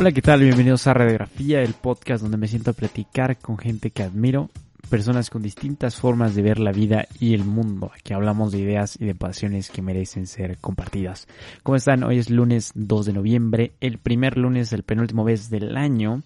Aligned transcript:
Hola, 0.00 0.12
¿qué 0.12 0.22
tal? 0.22 0.44
Bienvenidos 0.44 0.86
a 0.86 0.94
Radiografía, 0.94 1.60
el 1.60 1.74
podcast 1.74 2.22
donde 2.22 2.36
me 2.36 2.46
siento 2.46 2.70
a 2.70 2.72
platicar 2.72 3.36
con 3.38 3.58
gente 3.58 3.90
que 3.90 4.04
admiro, 4.04 4.48
personas 4.88 5.28
con 5.28 5.42
distintas 5.42 5.96
formas 5.96 6.36
de 6.36 6.42
ver 6.42 6.60
la 6.60 6.70
vida 6.70 7.08
y 7.18 7.34
el 7.34 7.44
mundo. 7.44 7.90
Aquí 7.92 8.14
hablamos 8.14 8.52
de 8.52 8.60
ideas 8.60 8.96
y 9.00 9.06
de 9.06 9.16
pasiones 9.16 9.70
que 9.70 9.82
merecen 9.82 10.28
ser 10.28 10.58
compartidas. 10.58 11.26
¿Cómo 11.64 11.74
están? 11.74 12.04
Hoy 12.04 12.18
es 12.18 12.30
lunes 12.30 12.70
2 12.76 13.06
de 13.06 13.12
noviembre, 13.12 13.72
el 13.80 13.98
primer 13.98 14.38
lunes 14.38 14.70
del 14.70 14.84
penúltimo 14.84 15.24
mes 15.24 15.50
del 15.50 15.76
año. 15.76 16.22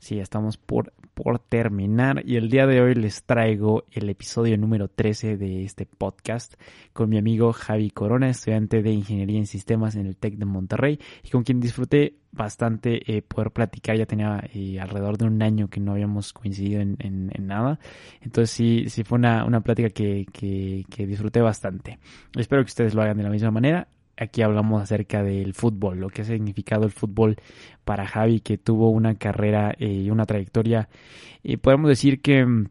Sí, 0.00 0.18
estamos 0.18 0.58
por, 0.58 0.92
por 1.14 1.38
terminar 1.38 2.22
y 2.26 2.36
el 2.36 2.50
día 2.50 2.66
de 2.66 2.80
hoy 2.80 2.94
les 2.94 3.22
traigo 3.22 3.84
el 3.92 4.10
episodio 4.10 4.58
número 4.58 4.88
13 4.88 5.36
de 5.36 5.64
este 5.64 5.86
podcast 5.86 6.54
con 6.92 7.08
mi 7.08 7.18
amigo 7.18 7.52
Javi 7.52 7.90
Corona, 7.90 8.28
estudiante 8.28 8.82
de 8.82 8.90
Ingeniería 8.90 9.38
en 9.38 9.46
Sistemas 9.46 9.94
en 9.94 10.06
el 10.06 10.16
TEC 10.16 10.34
de 10.34 10.44
Monterrey 10.44 10.98
y 11.22 11.30
con 11.30 11.44
quien 11.44 11.60
disfruté 11.60 12.16
bastante 12.32 13.16
eh, 13.16 13.22
poder 13.22 13.52
platicar. 13.52 13.96
Ya 13.96 14.06
tenía 14.06 14.42
eh, 14.52 14.80
alrededor 14.80 15.16
de 15.16 15.26
un 15.26 15.40
año 15.40 15.68
que 15.68 15.80
no 15.80 15.92
habíamos 15.92 16.32
coincidido 16.32 16.80
en, 16.80 17.30
nada. 17.38 17.78
Entonces 18.20 18.50
sí, 18.50 18.86
sí 18.88 19.04
fue 19.04 19.18
una, 19.18 19.44
una 19.44 19.60
plática 19.60 19.90
que, 19.90 20.26
que 20.32 21.06
disfruté 21.06 21.40
bastante. 21.40 21.98
Espero 22.36 22.62
que 22.62 22.68
ustedes 22.68 22.94
lo 22.94 23.02
hagan 23.02 23.16
de 23.16 23.22
la 23.22 23.30
misma 23.30 23.52
manera 23.52 23.88
aquí 24.16 24.42
hablamos 24.42 24.82
acerca 24.82 25.22
del 25.22 25.54
fútbol, 25.54 25.98
lo 25.98 26.08
que 26.08 26.22
ha 26.22 26.24
significado 26.24 26.84
el 26.84 26.90
fútbol 26.92 27.36
para 27.84 28.06
Javi, 28.06 28.40
que 28.40 28.58
tuvo 28.58 28.90
una 28.90 29.14
carrera 29.16 29.74
eh, 29.78 29.86
y 29.88 30.10
una 30.10 30.26
trayectoria, 30.26 30.88
y 31.42 31.56
podemos 31.56 31.88
decir 31.88 32.20
que 32.20 32.44
mm, 32.44 32.68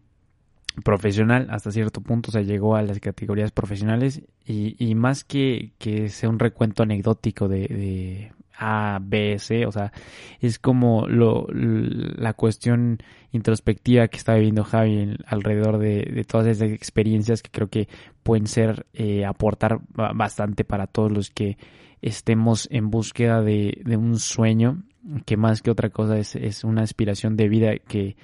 profesional 0.84 1.48
hasta 1.50 1.72
cierto 1.72 2.02
punto, 2.02 2.30
o 2.30 2.32
sea, 2.32 2.42
llegó 2.42 2.76
a 2.76 2.82
las 2.82 3.00
categorías 3.00 3.52
profesionales 3.52 4.22
y, 4.46 4.76
y 4.80 4.96
más 4.96 5.24
que, 5.24 5.74
que 5.78 6.10
sea 6.10 6.30
un 6.30 6.40
recuento 6.40 6.84
anecdótico 6.84 7.48
de, 7.48 8.32
a, 8.58 9.00
B, 9.02 9.38
C, 9.40 9.66
o 9.66 9.72
sea, 9.72 9.92
es 10.40 10.60
como 10.60 11.08
lo, 11.08 11.48
la 11.52 12.34
cuestión 12.34 13.00
introspectiva 13.32 14.08
que 14.08 14.18
está 14.18 14.36
viviendo 14.36 14.64
Javi 14.64 15.18
alrededor 15.26 15.78
de, 15.80 16.26
todas 16.28 16.48
esas 16.48 16.72
experiencias 16.72 17.42
que 17.42 17.52
creo 17.52 17.70
que 17.70 17.88
pueden 18.24 18.48
ser, 18.48 18.86
eh, 18.94 19.26
aportar 19.26 19.80
bastante 19.90 20.64
para 20.64 20.88
todos 20.88 21.12
los 21.12 21.30
que 21.30 21.58
estemos 22.02 22.68
en 22.72 22.90
búsqueda 22.90 23.42
de, 23.42 23.82
de 23.86 23.98
un 23.98 24.20
sueño, 24.20 24.84
que 25.26 25.38
más 25.38 25.62
que 25.62 25.72
otra 25.72 25.90
cosa 25.90 26.18
es, 26.18 26.36
es 26.36 26.64
una 26.64 26.82
aspiración 26.82 27.36
de 27.36 27.50
vida 27.50 27.78
que, 27.78 28.16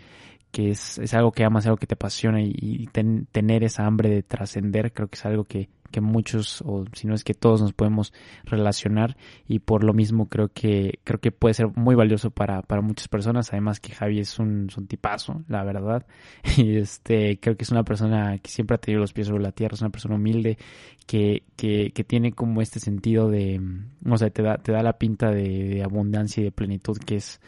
que 0.52 0.72
es, 0.72 0.98
es 0.98 1.14
algo 1.14 1.32
que 1.32 1.44
amas, 1.44 1.66
algo 1.66 1.78
que 1.78 1.88
te 1.88 1.96
apasiona 1.96 2.42
y, 2.42 2.88
tener 3.32 3.64
esa 3.64 3.86
hambre 3.86 4.10
de 4.10 4.24
trascender, 4.24 4.92
creo 4.94 5.08
que 5.08 5.16
es 5.16 5.26
algo 5.26 5.44
que, 5.44 5.70
que 5.90 6.02
muchos, 6.02 6.62
o 6.66 6.86
si 6.94 7.08
no 7.08 7.14
es 7.14 7.24
que 7.24 7.34
todos 7.34 7.62
nos 7.62 7.74
podemos 7.74 8.14
relacionar 8.46 9.18
y 9.48 9.60
por 9.60 9.84
lo 9.84 9.94
mismo 9.94 10.28
creo 10.30 10.50
que, 10.50 11.00
creo 11.04 11.20
que 11.20 11.32
puede 11.32 11.54
ser 11.54 11.68
muy 11.76 11.96
valioso 11.96 12.32
para, 12.32 12.62
para 12.62 12.82
muchas 12.82 13.08
personas, 13.08 13.52
además 13.52 13.80
que 13.80 13.94
Javi 13.94 14.20
es 14.20 14.40
un, 14.40 14.70
un 14.76 14.88
tipazo, 14.88 15.44
la 15.48 15.64
verdad, 15.64 16.06
y 16.58 16.78
este, 16.78 17.40
creo 17.40 17.58
que 17.58 17.64
es 17.64 17.72
una 17.72 17.84
persona 17.84 18.38
que 18.38 18.50
siempre 18.50 18.76
ha 18.76 18.78
tenido 18.80 19.02
los 19.02 19.14
pies 19.14 19.28
sobre 19.28 19.44
la 19.44 19.52
tierra, 19.52 19.76
es 19.76 19.82
una 19.82 19.92
persona 19.92 20.16
humilde, 20.16 20.58
que, 21.06 21.44
que, 21.56 21.92
que 21.92 22.04
tiene 22.04 22.34
como 22.34 22.62
este 22.62 22.80
sentido 22.80 23.30
de, 23.30 23.62
o 24.06 24.18
sea, 24.18 24.30
te 24.30 24.44
da, 24.44 24.58
te 24.58 24.72
da 24.72 24.84
la 24.84 24.94
pinta 24.94 25.32
de 25.32 25.82
abundancia 25.84 26.42
y 26.42 26.46
de 26.46 26.52
plenitud 26.52 26.98
que 26.98 27.16
es, 27.16 27.42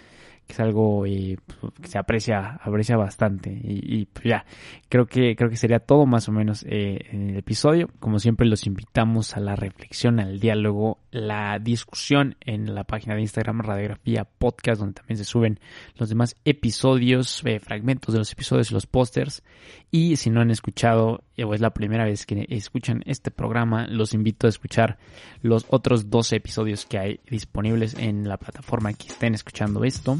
que 0.51 0.55
es 0.55 0.59
algo 0.59 1.05
eh, 1.05 1.37
que 1.81 1.87
se 1.87 1.97
aprecia, 1.97 2.59
aprecia 2.61 2.97
bastante. 2.97 3.57
Y, 3.63 4.05
pues 4.05 4.25
ya, 4.25 4.45
creo 4.89 5.05
que, 5.05 5.35
creo 5.37 5.49
que 5.49 5.55
sería 5.55 5.79
todo 5.79 6.05
más 6.05 6.27
o 6.27 6.33
menos 6.33 6.65
eh, 6.67 7.07
en 7.09 7.29
el 7.29 7.37
episodio. 7.37 7.89
Como 8.01 8.19
siempre, 8.19 8.45
los 8.45 8.67
invitamos 8.67 9.37
a 9.37 9.39
la 9.39 9.55
reflexión, 9.55 10.19
al 10.19 10.41
diálogo, 10.41 10.99
la 11.11 11.57
discusión 11.59 12.35
en 12.41 12.75
la 12.75 12.83
página 12.83 13.15
de 13.15 13.21
Instagram 13.21 13.61
Radiografía 13.61 14.25
Podcast, 14.25 14.81
donde 14.81 14.95
también 14.95 15.17
se 15.17 15.23
suben 15.23 15.59
los 15.95 16.09
demás 16.09 16.35
episodios, 16.43 17.41
eh, 17.45 17.59
fragmentos 17.59 18.13
de 18.13 18.19
los 18.19 18.31
episodios, 18.33 18.71
los 18.71 18.87
pósters. 18.87 19.43
Y 19.89 20.17
si 20.17 20.29
no 20.29 20.41
han 20.41 20.51
escuchado, 20.51 21.23
o 21.41 21.53
es 21.53 21.61
la 21.61 21.73
primera 21.73 22.03
vez 22.03 22.25
que 22.25 22.45
escuchan 22.49 23.03
este 23.05 23.31
programa, 23.31 23.87
los 23.87 24.13
invito 24.13 24.47
a 24.47 24.49
escuchar 24.49 24.97
los 25.41 25.65
otros 25.69 26.09
12 26.09 26.35
episodios 26.35 26.85
que 26.85 26.97
hay 26.97 27.19
disponibles 27.29 27.93
en 27.93 28.27
la 28.27 28.37
plataforma 28.37 28.91
que 28.93 29.07
estén 29.07 29.33
escuchando 29.33 29.85
esto 29.85 30.17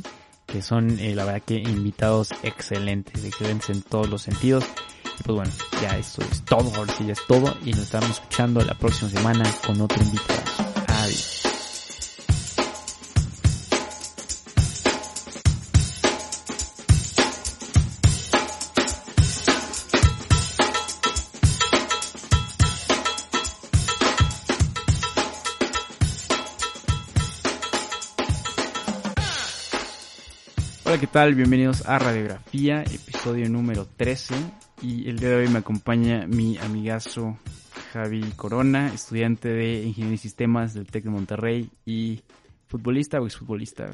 que 0.52 0.62
son 0.62 1.00
eh, 1.00 1.16
la 1.16 1.26
verdad 1.26 1.42
que 1.46 1.56
invitados 1.56 2.30
excelentes, 2.44 3.24
excelentes 3.24 3.70
en 3.70 3.82
todos 3.82 4.10
los 4.10 4.22
sentidos. 4.22 4.66
Pues 5.24 5.36
bueno, 5.36 5.52
ya 5.82 5.98
esto 5.98 6.22
es 6.30 6.44
todo, 6.44 6.74
ahora 6.76 6.94
sí 6.98 7.06
ya 7.06 7.14
es 7.14 7.26
todo 7.28 7.56
y 7.64 7.72
nos 7.72 7.82
estamos 7.82 8.10
escuchando 8.10 8.62
la 8.62 8.74
próxima 8.74 9.10
semana 9.10 9.44
con 9.66 9.80
otro 9.82 10.04
invitado. 10.04 10.42
Adiós. 10.88 11.41
¿Qué 31.02 31.08
tal? 31.08 31.34
Bienvenidos 31.34 31.88
a 31.88 31.98
Radiografía, 31.98 32.84
episodio 32.84 33.50
número 33.50 33.88
13. 33.98 34.36
Y 34.84 35.10
el 35.10 35.18
día 35.18 35.30
de 35.30 35.36
hoy 35.38 35.48
me 35.48 35.58
acompaña 35.58 36.28
mi 36.28 36.60
amigazo 36.60 37.40
Javi 37.92 38.22
Corona, 38.36 38.94
estudiante 38.94 39.50
de 39.50 39.82
Ingeniería 39.82 40.14
y 40.14 40.18
Sistemas 40.20 40.76
del 40.76 40.86
TEC 40.86 41.06
de 41.06 41.10
Monterrey 41.10 41.72
y 41.88 42.22
futbolista 42.68 43.20
o 43.20 43.26
exfutbolista. 43.26 43.90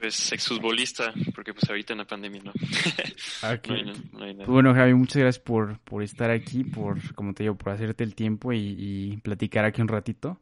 Pues 0.00 0.32
exfutbolista, 0.32 1.12
porque 1.34 1.52
pues 1.52 1.68
ahorita 1.68 1.92
en 1.92 1.98
la 1.98 2.06
pandemia 2.06 2.42
no. 2.42 2.52
Pues 3.66 4.46
bueno, 4.46 4.72
Javi, 4.72 4.94
muchas 4.94 5.20
gracias 5.20 5.44
por, 5.44 5.78
por 5.80 6.02
estar 6.02 6.30
aquí, 6.30 6.64
por, 6.64 7.14
como 7.14 7.34
te 7.34 7.42
digo, 7.42 7.54
por 7.54 7.74
hacerte 7.74 8.02
el 8.02 8.14
tiempo 8.14 8.54
y, 8.54 8.76
y 8.78 9.16
platicar 9.18 9.66
aquí 9.66 9.82
un 9.82 9.88
ratito. 9.88 10.40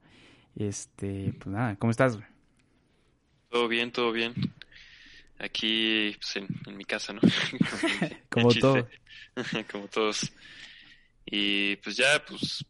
Este, 0.55 1.35
pues 1.41 1.49
nada, 1.49 1.75
¿cómo 1.75 1.91
estás? 1.91 2.21
Todo 3.51 3.67
bien, 3.67 3.91
todo 3.91 4.13
bien 4.13 4.33
aquí 5.43 6.17
pues, 6.19 6.37
en, 6.37 6.77
mi 6.77 6.85
casa, 6.85 7.13
¿no? 7.13 7.21
Como 8.31 8.55
todos. 8.55 8.87
Como 9.71 9.89
todos. 9.89 10.33
Y 11.27 11.77
pues 11.77 11.97
ya, 11.97 12.25
pues 12.27 12.65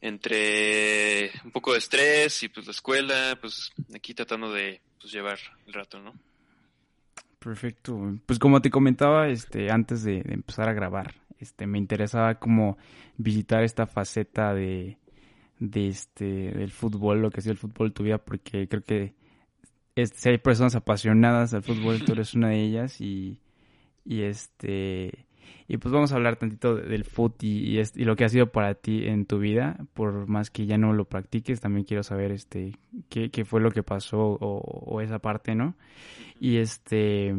entre 0.00 1.30
un 1.44 1.50
poco 1.50 1.72
de 1.72 1.78
estrés 1.78 2.42
y 2.44 2.48
pues 2.48 2.66
la 2.66 2.72
escuela, 2.72 3.38
pues 3.40 3.72
aquí 3.94 4.14
tratando 4.14 4.52
de 4.52 4.80
pues, 5.00 5.12
llevar 5.12 5.38
el 5.66 5.72
rato, 5.72 6.00
¿no? 6.00 6.14
Perfecto. 7.38 8.18
Pues 8.26 8.38
como 8.38 8.60
te 8.60 8.70
comentaba, 8.70 9.28
este, 9.28 9.70
antes 9.70 10.02
de, 10.02 10.22
de, 10.22 10.34
empezar 10.34 10.68
a 10.68 10.72
grabar, 10.72 11.14
este, 11.38 11.66
me 11.66 11.78
interesaba 11.78 12.36
como 12.36 12.78
visitar 13.16 13.62
esta 13.62 13.86
faceta 13.86 14.54
de, 14.54 14.98
de 15.58 15.88
este, 15.88 16.24
del 16.24 16.70
fútbol, 16.70 17.22
lo 17.22 17.30
que 17.30 17.38
ha 17.38 17.42
sido 17.42 17.52
el 17.52 17.58
fútbol 17.58 17.92
tu 17.92 18.02
vida, 18.02 18.18
porque 18.18 18.68
creo 18.68 18.82
que 18.82 19.14
si 20.06 20.28
hay 20.28 20.38
personas 20.38 20.74
apasionadas 20.74 21.54
al 21.54 21.62
fútbol, 21.62 22.04
tú 22.04 22.12
eres 22.12 22.34
una 22.34 22.48
de 22.48 22.62
ellas 22.62 23.00
y, 23.00 23.40
y 24.04 24.22
este 24.22 25.26
y 25.70 25.76
pues 25.76 25.92
vamos 25.92 26.12
a 26.12 26.16
hablar 26.16 26.36
tantito 26.36 26.76
del 26.76 27.04
fútbol 27.04 27.36
y, 27.42 27.78
y, 27.78 28.04
lo 28.04 28.16
que 28.16 28.24
ha 28.24 28.28
sido 28.28 28.50
para 28.50 28.74
ti 28.74 29.06
en 29.06 29.26
tu 29.26 29.38
vida, 29.38 29.78
por 29.92 30.26
más 30.26 30.50
que 30.50 30.64
ya 30.66 30.78
no 30.78 30.94
lo 30.94 31.04
practiques, 31.04 31.60
también 31.60 31.84
quiero 31.84 32.02
saber 32.02 32.32
este 32.32 32.78
qué, 33.10 33.30
qué 33.30 33.44
fue 33.44 33.60
lo 33.60 33.70
que 33.70 33.82
pasó 33.82 34.18
o, 34.18 34.60
o, 34.60 35.00
esa 35.02 35.18
parte, 35.18 35.54
¿no? 35.54 35.74
Y 36.40 36.56
este 36.56 37.34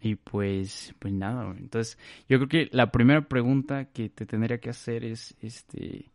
y 0.00 0.14
pues 0.16 0.94
pues 0.98 1.12
nada, 1.14 1.54
entonces 1.58 1.98
yo 2.28 2.38
creo 2.38 2.48
que 2.48 2.68
la 2.72 2.90
primera 2.90 3.28
pregunta 3.28 3.86
que 3.86 4.08
te 4.10 4.26
tendría 4.26 4.58
que 4.58 4.70
hacer 4.70 5.04
es 5.04 5.34
este 5.40 6.10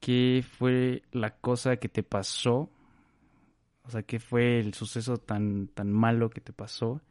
¿qué 0.00 0.44
fue 0.58 1.02
la 1.12 1.30
cosa 1.36 1.76
que 1.76 1.88
te 1.88 2.02
pasó 2.02 2.70
o 3.84 3.90
sea, 3.90 4.02
¿qué 4.02 4.18
fue 4.18 4.60
el 4.60 4.74
suceso 4.74 5.18
tan, 5.18 5.68
tan 5.68 5.92
malo 5.92 6.30
que 6.30 6.40
te 6.40 6.52
pasó 6.52 7.02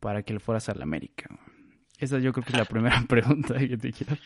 para 0.00 0.22
que 0.22 0.32
le 0.32 0.40
fueras 0.40 0.68
a 0.68 0.74
la 0.74 0.84
América? 0.84 1.28
Esa 1.98 2.18
yo 2.18 2.32
creo 2.32 2.44
que 2.44 2.52
es 2.52 2.58
la 2.58 2.64
primera 2.68 3.02
pregunta 3.08 3.58
que 3.58 3.76
te 3.76 3.92
quiero. 3.92 4.16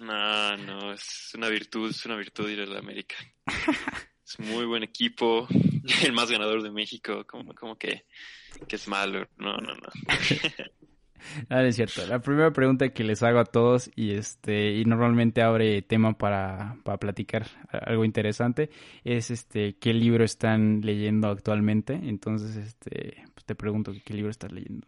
No, 0.00 0.56
no, 0.56 0.92
es 0.92 1.32
una 1.36 1.48
virtud, 1.48 1.90
es 1.90 2.04
una 2.06 2.16
virtud 2.16 2.48
ir 2.48 2.60
a 2.60 2.66
la 2.66 2.78
América. 2.78 3.16
Es 4.28 4.40
muy 4.40 4.64
buen 4.64 4.82
equipo, 4.82 5.46
el 6.02 6.12
más 6.12 6.28
ganador 6.28 6.60
de 6.60 6.72
México, 6.72 7.24
como, 7.28 7.54
como 7.54 7.78
que, 7.78 8.06
que 8.66 8.74
es 8.74 8.88
malo. 8.88 9.28
No, 9.36 9.56
no, 9.58 9.72
no. 9.72 9.88
Ah, 11.48 11.62
es 11.62 11.76
cierto. 11.76 12.06
La 12.06 12.20
primera 12.20 12.52
pregunta 12.52 12.88
que 12.90 13.04
les 13.04 13.22
hago 13.22 13.38
a 13.38 13.44
todos 13.44 13.90
y 13.94 14.12
este 14.12 14.72
y 14.72 14.84
normalmente 14.84 15.42
abre 15.42 15.82
tema 15.82 16.16
para, 16.16 16.76
para 16.84 16.98
platicar 16.98 17.46
algo 17.70 18.04
interesante 18.04 18.70
es 19.04 19.30
este 19.30 19.76
qué 19.78 19.92
libro 19.92 20.24
están 20.24 20.80
leyendo 20.82 21.28
actualmente. 21.28 21.94
Entonces, 21.94 22.56
este 22.56 23.24
pues 23.34 23.44
te 23.44 23.54
pregunto 23.54 23.92
qué 24.04 24.14
libro 24.14 24.30
estás 24.30 24.52
leyendo. 24.52 24.86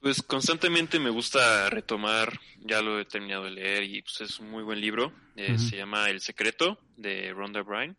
Pues 0.00 0.22
constantemente 0.22 1.00
me 1.00 1.10
gusta 1.10 1.68
retomar, 1.70 2.38
ya 2.60 2.80
lo 2.80 3.00
he 3.00 3.04
terminado 3.04 3.44
de 3.44 3.50
leer 3.50 3.82
y 3.82 4.02
pues 4.02 4.20
es 4.20 4.38
un 4.38 4.50
muy 4.50 4.62
buen 4.62 4.80
libro. 4.80 5.12
Eh, 5.34 5.58
se 5.58 5.76
llama 5.76 6.08
El 6.08 6.20
secreto 6.20 6.78
de 6.96 7.32
Rhonda 7.32 7.62
Bryan. 7.62 7.96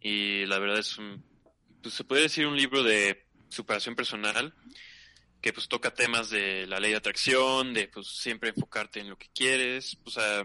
Y 0.00 0.46
la 0.46 0.58
verdad 0.58 0.78
es 0.78 0.98
un, 0.98 1.22
pues 1.82 1.94
se 1.94 2.04
puede 2.04 2.22
decir 2.22 2.46
un 2.46 2.56
libro 2.56 2.82
de 2.82 3.26
superación 3.48 3.94
personal 3.94 4.52
que 5.44 5.52
pues 5.52 5.68
toca 5.68 5.92
temas 5.92 6.30
de 6.30 6.66
la 6.66 6.80
ley 6.80 6.92
de 6.92 6.96
atracción, 6.96 7.74
de 7.74 7.86
pues 7.88 8.06
siempre 8.06 8.48
enfocarte 8.48 9.00
en 9.00 9.10
lo 9.10 9.18
que 9.18 9.28
quieres, 9.34 9.98
o 10.02 10.08
sea, 10.08 10.42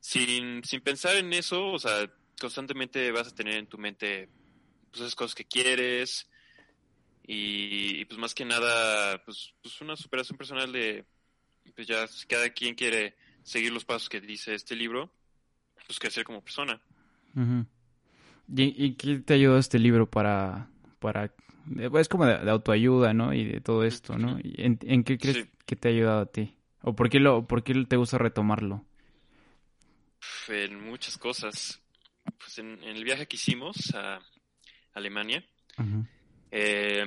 sin, 0.00 0.64
sin 0.64 0.80
pensar 0.80 1.16
en 1.16 1.30
eso, 1.34 1.66
o 1.66 1.78
sea, 1.78 2.10
constantemente 2.40 3.12
vas 3.12 3.28
a 3.28 3.34
tener 3.34 3.56
en 3.56 3.66
tu 3.66 3.76
mente 3.76 4.30
pues 4.90 5.02
esas 5.02 5.14
cosas 5.14 5.34
que 5.34 5.44
quieres 5.44 6.26
y, 7.26 8.06
pues 8.06 8.18
más 8.18 8.34
que 8.34 8.46
nada 8.46 9.22
pues, 9.26 9.52
pues 9.60 9.78
una 9.82 9.94
superación 9.94 10.38
personal 10.38 10.72
de 10.72 11.04
pues 11.76 11.86
ya 11.86 12.06
cada 12.26 12.48
quien 12.48 12.74
quiere 12.74 13.14
seguir 13.42 13.74
los 13.74 13.84
pasos 13.84 14.08
que 14.08 14.22
dice 14.22 14.54
este 14.54 14.74
libro, 14.74 15.12
pues 15.86 15.98
crecer 15.98 16.24
como 16.24 16.42
persona. 16.42 16.80
¿Y, 18.56 18.94
qué 18.94 19.18
te 19.18 19.34
ayudó 19.34 19.58
este 19.58 19.78
libro 19.78 20.08
para, 20.08 20.70
para 20.98 21.34
es 21.98 22.08
como 22.08 22.26
de, 22.26 22.50
autoayuda, 22.50 23.14
¿no? 23.14 23.32
Y 23.32 23.44
de 23.44 23.60
todo 23.60 23.84
esto, 23.84 24.18
¿no? 24.18 24.38
¿En, 24.42 24.78
en 24.82 25.04
qué 25.04 25.18
crees 25.18 25.48
que 25.66 25.76
te 25.76 25.88
ha 25.88 25.90
ayudado 25.90 26.20
a 26.20 26.26
ti? 26.26 26.56
¿O 26.82 26.94
por 26.94 27.08
qué, 27.08 27.20
lo, 27.20 27.46
por 27.46 27.62
qué 27.62 27.74
te 27.88 27.96
gusta 27.96 28.18
retomarlo? 28.18 28.84
En 30.48 30.80
muchas 30.80 31.16
cosas. 31.16 31.80
Pues 32.38 32.58
en, 32.58 32.82
el 32.82 33.04
viaje 33.04 33.26
que 33.26 33.36
hicimos 33.36 33.94
a 33.94 34.20
Alemania, 34.94 35.44
eh, 36.50 37.04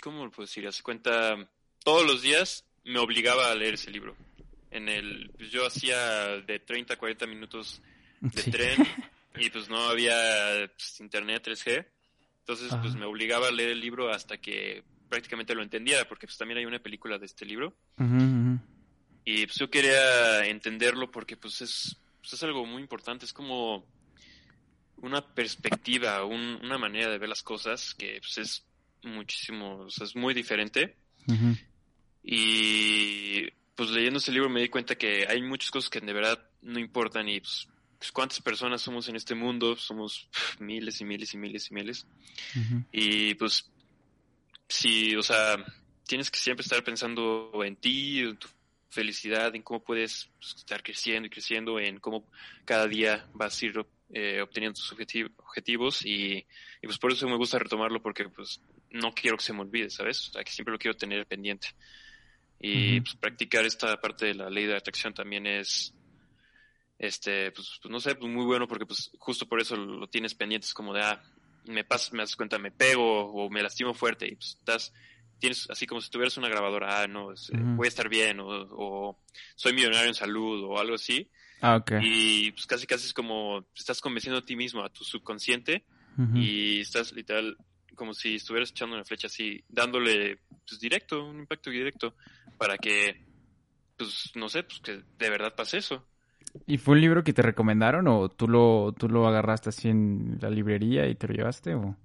¿cómo 0.00 0.24
lo 0.24 0.30
puedo 0.30 0.46
decir? 0.46 0.66
Hace 0.66 0.82
cuenta, 0.82 1.36
todos 1.84 2.06
los 2.06 2.22
días 2.22 2.64
me 2.84 2.98
obligaba 2.98 3.50
a 3.50 3.54
leer 3.54 3.74
ese 3.74 3.90
libro. 3.90 4.16
En 4.70 4.88
el, 4.88 5.30
pues 5.36 5.50
yo 5.50 5.66
hacía 5.66 6.40
de 6.40 6.58
30 6.58 6.94
a 6.94 6.96
40 6.96 7.26
minutos 7.26 7.82
de 8.20 8.42
tren 8.44 8.78
y 9.36 9.50
pues 9.50 9.68
no 9.68 9.78
había 9.88 10.70
pues, 10.74 11.00
internet 11.00 11.46
3G. 11.46 11.86
Entonces 12.42 12.74
pues 12.82 12.96
me 12.96 13.06
obligaba 13.06 13.48
a 13.48 13.52
leer 13.52 13.70
el 13.70 13.80
libro 13.80 14.12
hasta 14.12 14.36
que 14.36 14.82
prácticamente 15.08 15.54
lo 15.54 15.62
entendiera, 15.62 16.06
porque 16.08 16.26
pues 16.26 16.36
también 16.36 16.58
hay 16.58 16.64
una 16.64 16.80
película 16.80 17.18
de 17.18 17.26
este 17.26 17.46
libro. 17.46 17.76
Y 19.24 19.46
pues 19.46 19.56
yo 19.58 19.70
quería 19.70 20.44
entenderlo 20.46 21.10
porque 21.10 21.36
pues 21.36 21.60
es, 21.60 21.96
pues, 22.20 22.32
es 22.32 22.42
algo 22.42 22.66
muy 22.66 22.82
importante, 22.82 23.24
es 23.24 23.32
como 23.32 23.86
una 24.96 25.24
perspectiva, 25.34 26.24
una 26.24 26.78
manera 26.78 27.10
de 27.10 27.18
ver 27.18 27.28
las 27.28 27.42
cosas 27.42 27.94
que 27.94 28.18
pues 28.20 28.38
es 28.38 28.64
muchísimo, 29.04 29.78
o 29.80 29.90
sea, 29.90 30.06
es 30.06 30.16
muy 30.16 30.34
diferente. 30.34 30.96
Y 32.24 33.50
pues 33.76 33.90
leyendo 33.90 34.18
ese 34.18 34.32
libro 34.32 34.48
me 34.48 34.62
di 34.62 34.68
cuenta 34.68 34.96
que 34.96 35.26
hay 35.28 35.42
muchas 35.42 35.70
cosas 35.70 35.90
que 35.90 36.00
de 36.00 36.12
verdad 36.12 36.44
no 36.62 36.80
importan 36.80 37.28
y 37.28 37.40
pues, 37.40 37.68
pues 38.02 38.10
cuántas 38.10 38.40
personas 38.40 38.82
somos 38.82 39.08
en 39.08 39.14
este 39.14 39.36
mundo, 39.36 39.76
somos 39.76 40.28
miles 40.58 41.00
y 41.00 41.04
miles 41.04 41.32
y 41.34 41.36
miles 41.36 41.70
y 41.70 41.74
miles. 41.74 42.06
Y 42.90 43.34
pues 43.36 43.70
sí, 44.66 45.14
o 45.14 45.22
sea, 45.22 45.64
tienes 46.04 46.28
que 46.28 46.40
siempre 46.40 46.64
estar 46.64 46.82
pensando 46.82 47.52
en 47.64 47.76
ti, 47.76 48.18
en 48.18 48.36
tu 48.38 48.48
felicidad, 48.90 49.54
en 49.54 49.62
cómo 49.62 49.84
puedes 49.84 50.28
pues, 50.40 50.56
estar 50.56 50.82
creciendo 50.82 51.28
y 51.28 51.30
creciendo, 51.30 51.78
en 51.78 52.00
cómo 52.00 52.26
cada 52.64 52.88
día 52.88 53.24
vas 53.34 53.62
a 53.62 53.66
ir 53.66 53.86
eh, 54.12 54.40
obteniendo 54.42 54.80
tus 54.80 54.90
objetivos 54.90 56.04
y, 56.04 56.38
y, 56.82 56.86
pues 56.86 56.98
por 56.98 57.12
eso 57.12 57.28
me 57.28 57.36
gusta 57.36 57.60
retomarlo 57.60 58.02
porque 58.02 58.28
pues 58.28 58.60
no 58.90 59.12
quiero 59.12 59.36
que 59.36 59.44
se 59.44 59.52
me 59.52 59.60
olvide, 59.60 59.90
¿sabes? 59.90 60.30
O 60.30 60.32
sea, 60.32 60.42
que 60.42 60.50
siempre 60.50 60.72
lo 60.72 60.78
quiero 60.78 60.96
tener 60.96 61.24
pendiente. 61.24 61.68
Y 62.58 63.00
pues, 63.00 63.14
practicar 63.14 63.64
esta 63.64 64.00
parte 64.00 64.26
de 64.26 64.34
la 64.34 64.50
ley 64.50 64.66
de 64.66 64.76
atracción 64.76 65.14
también 65.14 65.46
es, 65.46 65.94
este, 67.02 67.50
pues, 67.50 67.80
pues 67.82 67.90
no 67.90 67.98
sé, 67.98 68.14
pues 68.14 68.32
muy 68.32 68.44
bueno 68.44 68.68
porque 68.68 68.86
pues 68.86 69.10
justo 69.18 69.46
por 69.48 69.60
eso 69.60 69.74
lo 69.76 70.06
tienes 70.06 70.34
pendiente, 70.34 70.68
es 70.68 70.72
como 70.72 70.94
de, 70.94 71.02
ah, 71.02 71.20
me 71.64 71.82
pasa, 71.82 72.10
me 72.12 72.20
das 72.20 72.36
cuenta, 72.36 72.60
me 72.60 72.70
pego 72.70 73.24
o 73.32 73.50
me 73.50 73.60
lastimo 73.60 73.92
fuerte 73.92 74.28
y 74.28 74.36
pues 74.36 74.56
estás, 74.58 74.92
tienes 75.40 75.68
así 75.68 75.84
como 75.84 76.00
si 76.00 76.10
tuvieras 76.10 76.36
una 76.36 76.48
grabadora, 76.48 77.02
ah, 77.02 77.08
no, 77.08 77.34
voy 77.76 77.86
a 77.86 77.88
estar 77.88 78.08
bien 78.08 78.38
o, 78.40 79.18
soy 79.56 79.72
millonario 79.72 80.06
en 80.08 80.14
salud 80.14 80.62
o 80.62 80.78
algo 80.78 80.94
así. 80.94 81.28
Ah, 81.60 81.76
ok. 81.76 81.92
Y 82.00 82.52
pues 82.52 82.66
casi 82.66 82.86
casi 82.86 83.06
es 83.06 83.12
como 83.12 83.66
estás 83.74 84.00
convenciendo 84.00 84.38
a 84.38 84.44
ti 84.44 84.54
mismo, 84.54 84.84
a 84.84 84.88
tu 84.88 85.02
subconsciente 85.02 85.84
y 86.34 86.80
estás 86.80 87.12
literal 87.12 87.56
como 87.96 88.14
si 88.14 88.36
estuvieras 88.36 88.70
echando 88.70 88.94
una 88.94 89.04
flecha 89.04 89.26
así, 89.26 89.64
dándole 89.68 90.38
pues 90.68 90.78
directo, 90.80 91.24
un 91.24 91.40
impacto 91.40 91.70
directo 91.70 92.14
para 92.58 92.78
que, 92.78 93.24
pues, 93.96 94.30
no 94.34 94.48
sé, 94.48 94.62
pues 94.62 94.80
que 94.80 95.02
de 95.18 95.30
verdad 95.30 95.54
pase 95.56 95.78
eso. 95.78 96.06
¿Y 96.66 96.78
fue 96.78 96.94
un 96.94 97.00
libro 97.00 97.24
que 97.24 97.32
te 97.32 97.42
recomendaron 97.42 98.06
o 98.08 98.28
tú 98.28 98.48
lo, 98.48 98.94
tú 98.98 99.08
lo 99.08 99.26
agarraste 99.26 99.70
así 99.70 99.88
en 99.88 100.38
la 100.40 100.50
librería 100.50 101.06
y 101.08 101.14
te 101.14 101.28
lo 101.28 101.34
llevaste 101.34 101.74
o...? 101.74 101.96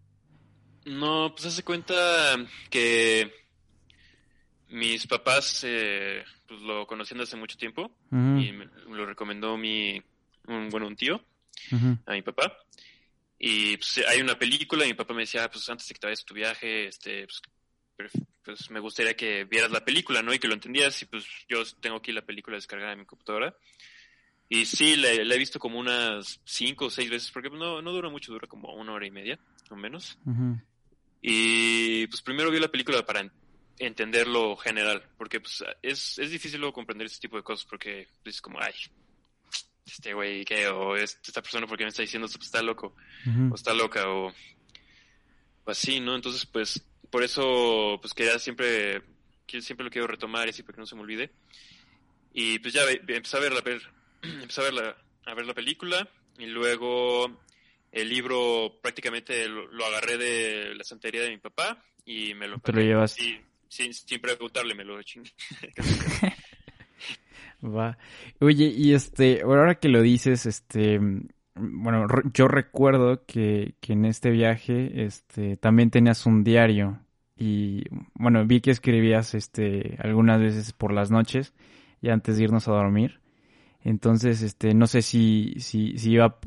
No, 0.85 1.31
pues 1.33 1.47
hace 1.47 1.63
cuenta 1.63 1.93
que 2.69 3.29
mis 4.69 5.05
papás 5.05 5.65
eh, 5.67 6.23
pues 6.47 6.61
lo 6.61 6.87
conocían 6.87 7.19
hace 7.19 7.35
mucho 7.35 7.57
tiempo 7.57 7.91
y 8.11 8.51
me 8.53 8.67
lo 8.89 9.05
recomendó 9.05 9.57
mi, 9.57 10.01
un, 10.47 10.69
bueno, 10.69 10.87
un 10.87 10.95
tío 10.95 11.21
a 12.05 12.13
mi 12.13 12.21
papá. 12.21 12.57
Y 13.37 13.77
pues 13.77 14.01
hay 14.07 14.21
una 14.21 14.39
película 14.39 14.85
y 14.85 14.89
mi 14.89 14.93
papá 14.93 15.13
me 15.13 15.21
decía, 15.21 15.43
ah, 15.43 15.49
pues 15.51 15.69
antes 15.69 15.87
de 15.87 15.93
que 15.93 15.99
te 15.99 16.07
vayas 16.07 16.21
a 16.21 16.25
tu 16.25 16.33
viaje, 16.33 16.87
este, 16.87 17.27
pues 17.97 18.13
pues 18.47 18.71
me 18.71 18.79
gustaría 18.79 19.13
que 19.13 19.43
vieras 19.43 19.71
la 19.71 19.83
película, 19.83 20.23
¿no? 20.23 20.33
Y 20.33 20.39
que 20.39 20.47
lo 20.47 20.53
entendieras. 20.53 21.01
Y 21.01 21.05
pues 21.05 21.25
yo 21.49 21.63
tengo 21.81 21.97
aquí 21.97 22.13
la 22.13 22.21
película 22.21 22.55
descargada 22.55 22.93
en 22.93 22.99
mi 22.99 23.05
computadora. 23.05 23.53
Y 24.49 24.65
sí, 24.65 24.95
la, 24.95 25.11
he 25.11 25.37
visto 25.37 25.59
como 25.59 25.79
unas 25.79 26.39
cinco 26.45 26.85
o 26.85 26.89
seis 26.89 27.09
veces, 27.09 27.31
porque 27.31 27.49
no, 27.49 27.81
no 27.81 27.91
dura 27.91 28.09
mucho, 28.09 28.31
dura 28.31 28.47
como 28.47 28.73
una 28.73 28.93
hora 28.93 29.05
y 29.05 29.11
media, 29.11 29.39
o 29.69 29.75
menos. 29.75 30.17
Y 31.21 32.07
pues 32.07 32.21
primero 32.21 32.51
vi 32.51 32.59
la 32.59 32.69
película 32.69 33.05
para 33.05 33.29
entender 33.77 34.27
lo 34.27 34.55
general, 34.55 35.03
porque 35.17 35.39
pues 35.39 35.63
es, 35.81 36.17
es 36.19 36.31
difícil 36.31 36.59
luego 36.59 36.73
comprender 36.73 37.07
ese 37.07 37.19
tipo 37.19 37.37
de 37.37 37.43
cosas, 37.43 37.65
porque 37.65 38.07
pues, 38.23 38.35
es 38.35 38.41
como, 38.41 38.59
ay, 38.61 38.73
este 39.85 40.13
güey, 40.13 40.45
¿qué? 40.45 40.67
O 40.67 40.95
esta 40.95 41.41
persona, 41.41 41.67
¿por 41.67 41.77
qué 41.77 41.83
me 41.83 41.89
está 41.89 42.01
diciendo 42.01 42.25
esto? 42.25 42.39
Pues, 42.39 42.47
está 42.47 42.61
loco, 42.61 42.95
o 43.51 43.55
está 43.55 43.73
loca, 43.73 44.09
o, 44.09 44.27
o 44.29 45.71
así, 45.71 45.99
¿no? 45.99 46.15
Entonces, 46.15 46.45
pues 46.45 46.81
por 47.09 47.23
eso, 47.23 47.97
pues 48.01 48.13
quería 48.13 48.37
siempre, 48.39 49.01
siempre 49.47 49.83
lo 49.83 49.89
quiero 49.89 50.07
retomar 50.07 50.47
y 50.47 50.49
así 50.51 50.63
para 50.63 50.75
que 50.75 50.81
no 50.81 50.87
se 50.87 50.95
me 50.95 51.01
olvide. 51.01 51.31
Y 52.33 52.59
pues 52.59 52.73
ya 52.73 52.83
empecé 52.89 53.37
a 53.37 53.39
ver, 53.39 53.53
a 53.53 53.61
ver, 53.61 53.81
empecé 54.21 54.61
a 54.61 54.63
ver 54.65 54.73
la, 54.73 54.97
a 55.25 55.33
ver 55.33 55.45
la 55.45 55.53
película 55.53 56.07
y 56.37 56.45
luego 56.45 57.39
el 57.91 58.09
libro 58.09 58.79
prácticamente 58.81 59.47
lo, 59.47 59.85
agarré 59.85 60.17
de 60.17 60.75
la 60.75 60.83
santería 60.83 61.21
de 61.21 61.29
mi 61.29 61.37
papá 61.37 61.83
y 62.05 62.33
me 62.33 62.47
lo... 62.47 62.59
¿Te 62.59 62.73
lo 62.73 62.81
llevas? 62.81 63.15
sin, 63.69 63.93
sin 63.93 64.21
preguntarle 64.21 64.75
me 64.75 64.83
lo 64.83 65.01
chingué. 65.03 65.31
Va. 67.63 67.97
Oye, 68.39 68.65
y 68.65 68.93
este, 68.93 69.41
ahora 69.41 69.75
que 69.75 69.89
lo 69.89 70.01
dices, 70.01 70.45
este, 70.45 70.99
bueno, 71.55 72.07
yo 72.33 72.47
recuerdo 72.47 73.25
que, 73.25 73.75
que, 73.79 73.93
en 73.93 74.05
este 74.05 74.29
viaje 74.29 75.05
este, 75.05 75.57
también 75.57 75.89
tenías 75.89 76.25
un 76.25 76.43
diario 76.43 76.99
y 77.35 77.83
bueno, 78.13 78.45
vi 78.45 78.61
que 78.61 78.71
escribías 78.71 79.33
este, 79.33 79.97
algunas 79.99 80.39
veces 80.39 80.73
por 80.73 80.93
las 80.93 81.11
noches 81.11 81.53
y 82.01 82.09
antes 82.09 82.37
de 82.37 82.43
irnos 82.43 82.67
a 82.67 82.71
dormir. 82.71 83.19
Entonces, 83.87 84.41
este, 84.41 84.73
no 84.73 84.85
sé 84.85 85.01
si, 85.01 85.53
si, 85.59 85.97
si 85.97 86.11
iba, 86.11 86.39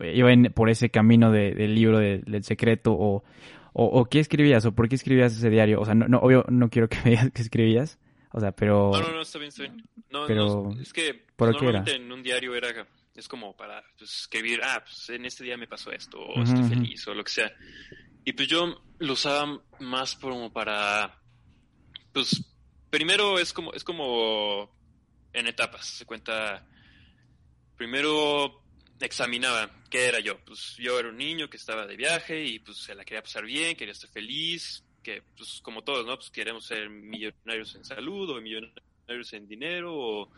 iba 0.00 0.28
por 0.54 0.70
ese 0.70 0.90
camino 0.90 1.32
del 1.32 1.74
libro 1.74 1.98
del 1.98 2.44
secreto 2.44 2.92
o, 2.92 3.24
o, 3.72 4.04
qué 4.04 4.20
escribías 4.20 4.64
o 4.64 4.76
por 4.76 4.88
qué 4.88 4.94
escribías 4.94 5.36
ese 5.36 5.50
diario. 5.50 5.80
O 5.80 5.84
sea, 5.84 5.96
no, 5.96 6.06
no 6.06 6.18
obvio 6.18 6.44
no 6.48 6.70
quiero 6.70 6.88
que 6.88 6.96
me 7.04 7.10
digas 7.10 7.32
que 7.32 7.42
escribías, 7.42 7.98
o 8.30 8.38
sea, 8.38 8.52
pero... 8.52 8.92
No, 8.92 9.00
no, 9.00 9.12
no, 9.12 9.22
está 9.22 9.40
bien, 9.40 9.48
está 9.48 9.64
bien. 9.64 9.84
No, 10.08 10.24
pero, 10.28 10.72
no, 10.72 10.80
es 10.80 10.92
que 10.92 11.26
normalmente 11.36 11.96
en 11.96 12.12
un 12.12 12.22
diario 12.22 12.54
era 12.54 12.86
es 13.12 13.26
como 13.26 13.56
para 13.56 13.82
pues, 13.98 14.20
escribir, 14.20 14.60
ah, 14.62 14.80
pues 14.84 15.10
en 15.10 15.24
este 15.24 15.42
día 15.42 15.56
me 15.56 15.66
pasó 15.66 15.90
esto, 15.90 16.20
o 16.20 16.44
estoy 16.44 16.62
feliz, 16.62 17.08
o 17.08 17.14
lo 17.14 17.24
que 17.24 17.32
sea. 17.32 17.52
Y 18.24 18.34
pues 18.34 18.46
yo 18.46 18.84
lo 18.98 19.12
usaba 19.12 19.60
más 19.80 20.14
como 20.14 20.52
para, 20.52 21.20
pues, 22.12 22.54
primero 22.88 23.40
es 23.40 23.52
como, 23.52 23.72
es 23.72 23.82
como 23.82 24.72
en 25.32 25.48
etapas, 25.48 25.86
se 25.86 26.06
cuenta, 26.06 26.64
primero 27.76 28.62
examinaba 29.00 29.70
qué 29.90 30.06
era 30.06 30.20
yo, 30.20 30.38
pues 30.44 30.76
yo 30.78 30.98
era 30.98 31.08
un 31.08 31.16
niño 31.16 31.48
que 31.48 31.56
estaba 31.56 31.86
de 31.86 31.96
viaje 31.96 32.44
y 32.44 32.58
pues 32.58 32.78
se 32.78 32.94
la 32.94 33.04
quería 33.04 33.22
pasar 33.22 33.44
bien, 33.44 33.76
quería 33.76 33.92
estar 33.92 34.10
feliz, 34.10 34.84
que 35.02 35.22
pues 35.36 35.60
como 35.62 35.82
todos, 35.82 36.06
¿no? 36.06 36.16
Pues 36.16 36.30
queremos 36.30 36.66
ser 36.66 36.88
millonarios 36.88 37.74
en 37.74 37.84
salud 37.84 38.30
o 38.30 38.40
millonarios 38.40 39.32
en 39.32 39.46
dinero 39.46 39.94
o, 39.94 40.30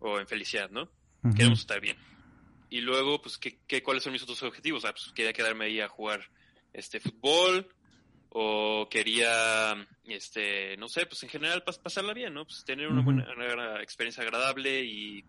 o 0.00 0.18
en 0.18 0.26
felicidad, 0.26 0.70
¿no? 0.70 0.90
Queremos 1.34 1.60
estar 1.60 1.80
bien. 1.80 1.96
Y 2.70 2.80
luego, 2.80 3.20
pues, 3.20 3.38
¿qué, 3.38 3.58
qué, 3.66 3.82
cuáles 3.82 4.02
son 4.02 4.12
mis 4.12 4.22
otros 4.22 4.42
objetivos? 4.42 4.84
Ah, 4.84 4.92
pues 4.92 5.12
quería 5.12 5.32
quedarme 5.32 5.66
ahí 5.66 5.80
a 5.80 5.88
jugar 5.88 6.20
este 6.72 7.00
fútbol 7.00 7.68
o 8.28 8.88
quería, 8.90 9.74
este, 10.04 10.76
no 10.76 10.88
sé, 10.88 11.06
pues 11.06 11.22
en 11.22 11.30
general 11.30 11.64
pasarla 11.64 12.12
bien, 12.12 12.34
¿no? 12.34 12.44
Pues 12.44 12.64
tener 12.64 12.88
una 12.88 13.02
buena 13.02 13.82
experiencia 13.82 14.22
agradable 14.22 14.84
y, 14.84 15.24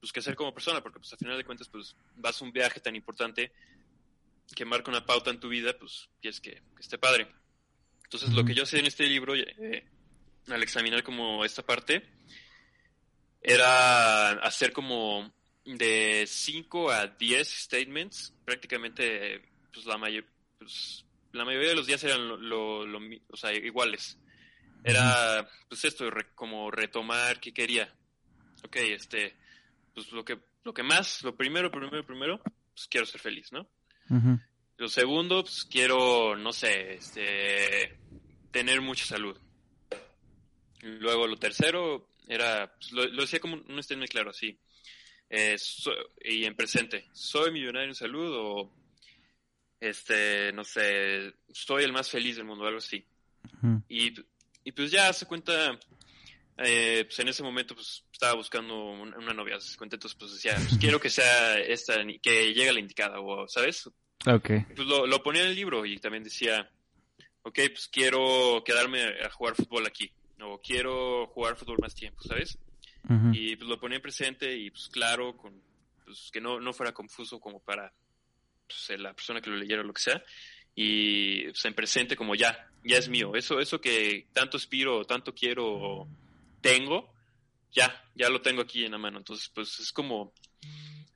pues, 0.00 0.12
que 0.12 0.20
hacer 0.20 0.36
como 0.36 0.54
persona, 0.54 0.82
porque 0.82 0.98
pues 1.00 1.12
al 1.12 1.18
final 1.18 1.36
de 1.36 1.44
cuentas 1.44 1.68
pues 1.68 1.96
vas 2.16 2.40
a 2.40 2.44
un 2.44 2.52
viaje 2.52 2.80
tan 2.80 2.96
importante 2.96 3.52
que 4.54 4.64
marca 4.64 4.90
una 4.90 5.04
pauta 5.04 5.30
en 5.30 5.40
tu 5.40 5.48
vida, 5.48 5.76
pues 5.78 6.08
quieres 6.20 6.40
que, 6.40 6.52
que 6.52 6.80
esté 6.80 6.98
padre. 6.98 7.28
Entonces 8.04 8.32
lo 8.32 8.44
que 8.44 8.54
yo 8.54 8.62
hacía 8.62 8.80
en 8.80 8.86
este 8.86 9.06
libro, 9.06 9.34
eh, 9.34 9.84
al 10.48 10.62
examinar 10.62 11.02
como 11.02 11.44
esta 11.44 11.62
parte, 11.62 12.02
era 13.42 14.30
hacer 14.30 14.72
como 14.72 15.32
de 15.64 16.24
5 16.26 16.90
a 16.90 17.06
10 17.06 17.48
statements, 17.48 18.32
prácticamente 18.44 19.42
pues 19.72 19.84
la, 19.84 19.98
pues, 20.58 21.04
la 21.32 21.44
mayoría 21.44 21.68
de 21.70 21.76
los 21.76 21.86
días 21.86 22.02
eran 22.04 22.26
lo, 22.26 22.86
lo, 22.86 23.00
o 23.28 23.36
sea, 23.36 23.52
iguales. 23.52 24.18
Era 24.84 25.48
pues 25.68 25.84
esto, 25.84 26.08
como 26.34 26.70
retomar 26.70 27.40
qué 27.40 27.52
quería. 27.52 27.92
Ok, 28.64 28.76
este, 28.76 29.36
pues 30.04 30.12
lo 30.12 30.24
que, 30.24 30.38
lo 30.64 30.72
que 30.72 30.82
más, 30.82 31.22
lo 31.22 31.36
primero, 31.36 31.70
primero, 31.70 32.06
primero, 32.06 32.40
pues 32.74 32.86
quiero 32.88 33.06
ser 33.06 33.20
feliz, 33.20 33.50
¿no? 33.52 33.68
Lo 34.76 34.88
segundo, 34.88 35.42
pues 35.42 35.64
quiero, 35.64 36.36
no 36.36 36.52
sé, 36.52 36.94
este, 36.94 37.98
tener 38.50 38.80
mucha 38.80 39.04
salud. 39.04 39.36
Luego 40.82 41.26
lo 41.26 41.36
tercero 41.36 42.10
era, 42.28 42.72
pues, 42.72 42.92
lo, 42.92 43.20
decía 43.20 43.40
como 43.40 43.56
un 43.56 43.82
statement 43.82 44.10
claro, 44.10 44.30
así. 44.30 44.56
Eh, 45.28 45.56
y 46.24 46.44
en 46.44 46.54
presente, 46.54 47.08
¿soy 47.12 47.50
millonario 47.50 47.88
en 47.88 47.94
salud 47.94 48.32
o, 48.34 48.72
este, 49.80 50.52
no 50.52 50.64
sé, 50.64 51.34
soy 51.52 51.84
el 51.84 51.92
más 51.92 52.08
feliz 52.08 52.36
del 52.36 52.46
mundo, 52.46 52.64
algo 52.64 52.78
así? 52.78 53.04
y, 53.88 54.14
y, 54.64 54.72
pues 54.72 54.90
ya 54.90 55.12
se 55.12 55.26
cuenta, 55.26 55.78
eh, 56.58 57.04
pues 57.06 57.18
en 57.20 57.28
ese 57.28 57.42
momento 57.42 57.74
pues 57.74 58.04
estaba 58.12 58.34
buscando 58.34 58.74
una, 58.90 59.32
novia, 59.32 59.58
entonces 59.80 60.14
pues 60.14 60.32
decía, 60.32 60.54
pues 60.56 60.78
quiero 60.78 61.00
que 61.00 61.10
sea 61.10 61.58
esta, 61.58 61.94
que 62.22 62.52
llegue 62.52 62.68
a 62.68 62.72
la 62.72 62.80
indicada, 62.80 63.20
o, 63.20 63.46
¿sabes? 63.48 63.88
Pues 64.74 64.86
lo, 64.86 65.06
lo 65.06 65.22
ponía 65.22 65.42
en 65.42 65.48
el 65.48 65.54
libro 65.54 65.86
y 65.86 65.98
también 65.98 66.24
decía, 66.24 66.68
ok, 67.42 67.58
pues 67.72 67.88
quiero 67.88 68.62
quedarme 68.64 69.04
a 69.24 69.30
jugar 69.30 69.54
fútbol 69.54 69.86
aquí, 69.86 70.10
o 70.40 70.60
quiero 70.60 71.26
jugar 71.28 71.56
fútbol 71.56 71.78
más 71.80 71.94
tiempo, 71.94 72.22
¿sabes? 72.22 72.58
Y 73.32 73.56
pues 73.56 73.68
lo 73.68 73.80
ponía 73.80 73.96
en 73.96 74.02
presente 74.02 74.54
y 74.54 74.70
pues 74.70 74.88
claro, 74.88 75.34
con, 75.34 75.62
pues, 76.04 76.30
que 76.30 76.40
no, 76.40 76.60
no 76.60 76.74
fuera 76.74 76.92
confuso 76.92 77.40
como 77.40 77.60
para 77.60 77.90
pues, 78.66 79.00
la 79.00 79.14
persona 79.14 79.40
que 79.40 79.48
lo 79.48 79.56
leyera 79.56 79.80
o 79.80 79.84
lo 79.84 79.94
que 79.94 80.02
sea. 80.02 80.22
Y 80.74 81.44
pues 81.44 81.64
en 81.64 81.74
presente 81.74 82.16
como 82.16 82.34
ya, 82.34 82.68
ya 82.84 82.98
es 82.98 83.08
mío. 83.08 83.34
Eso, 83.34 83.60
eso 83.60 83.80
que 83.80 84.26
tanto 84.32 84.58
aspiro, 84.58 85.04
tanto 85.04 85.34
quiero, 85.34 86.06
tengo, 86.60 87.12
ya, 87.72 88.04
ya 88.14 88.28
lo 88.28 88.40
tengo 88.40 88.62
aquí 88.62 88.84
en 88.84 88.92
la 88.92 88.98
mano. 88.98 89.18
Entonces, 89.18 89.50
pues 89.54 89.78
es 89.80 89.92
como, 89.92 90.32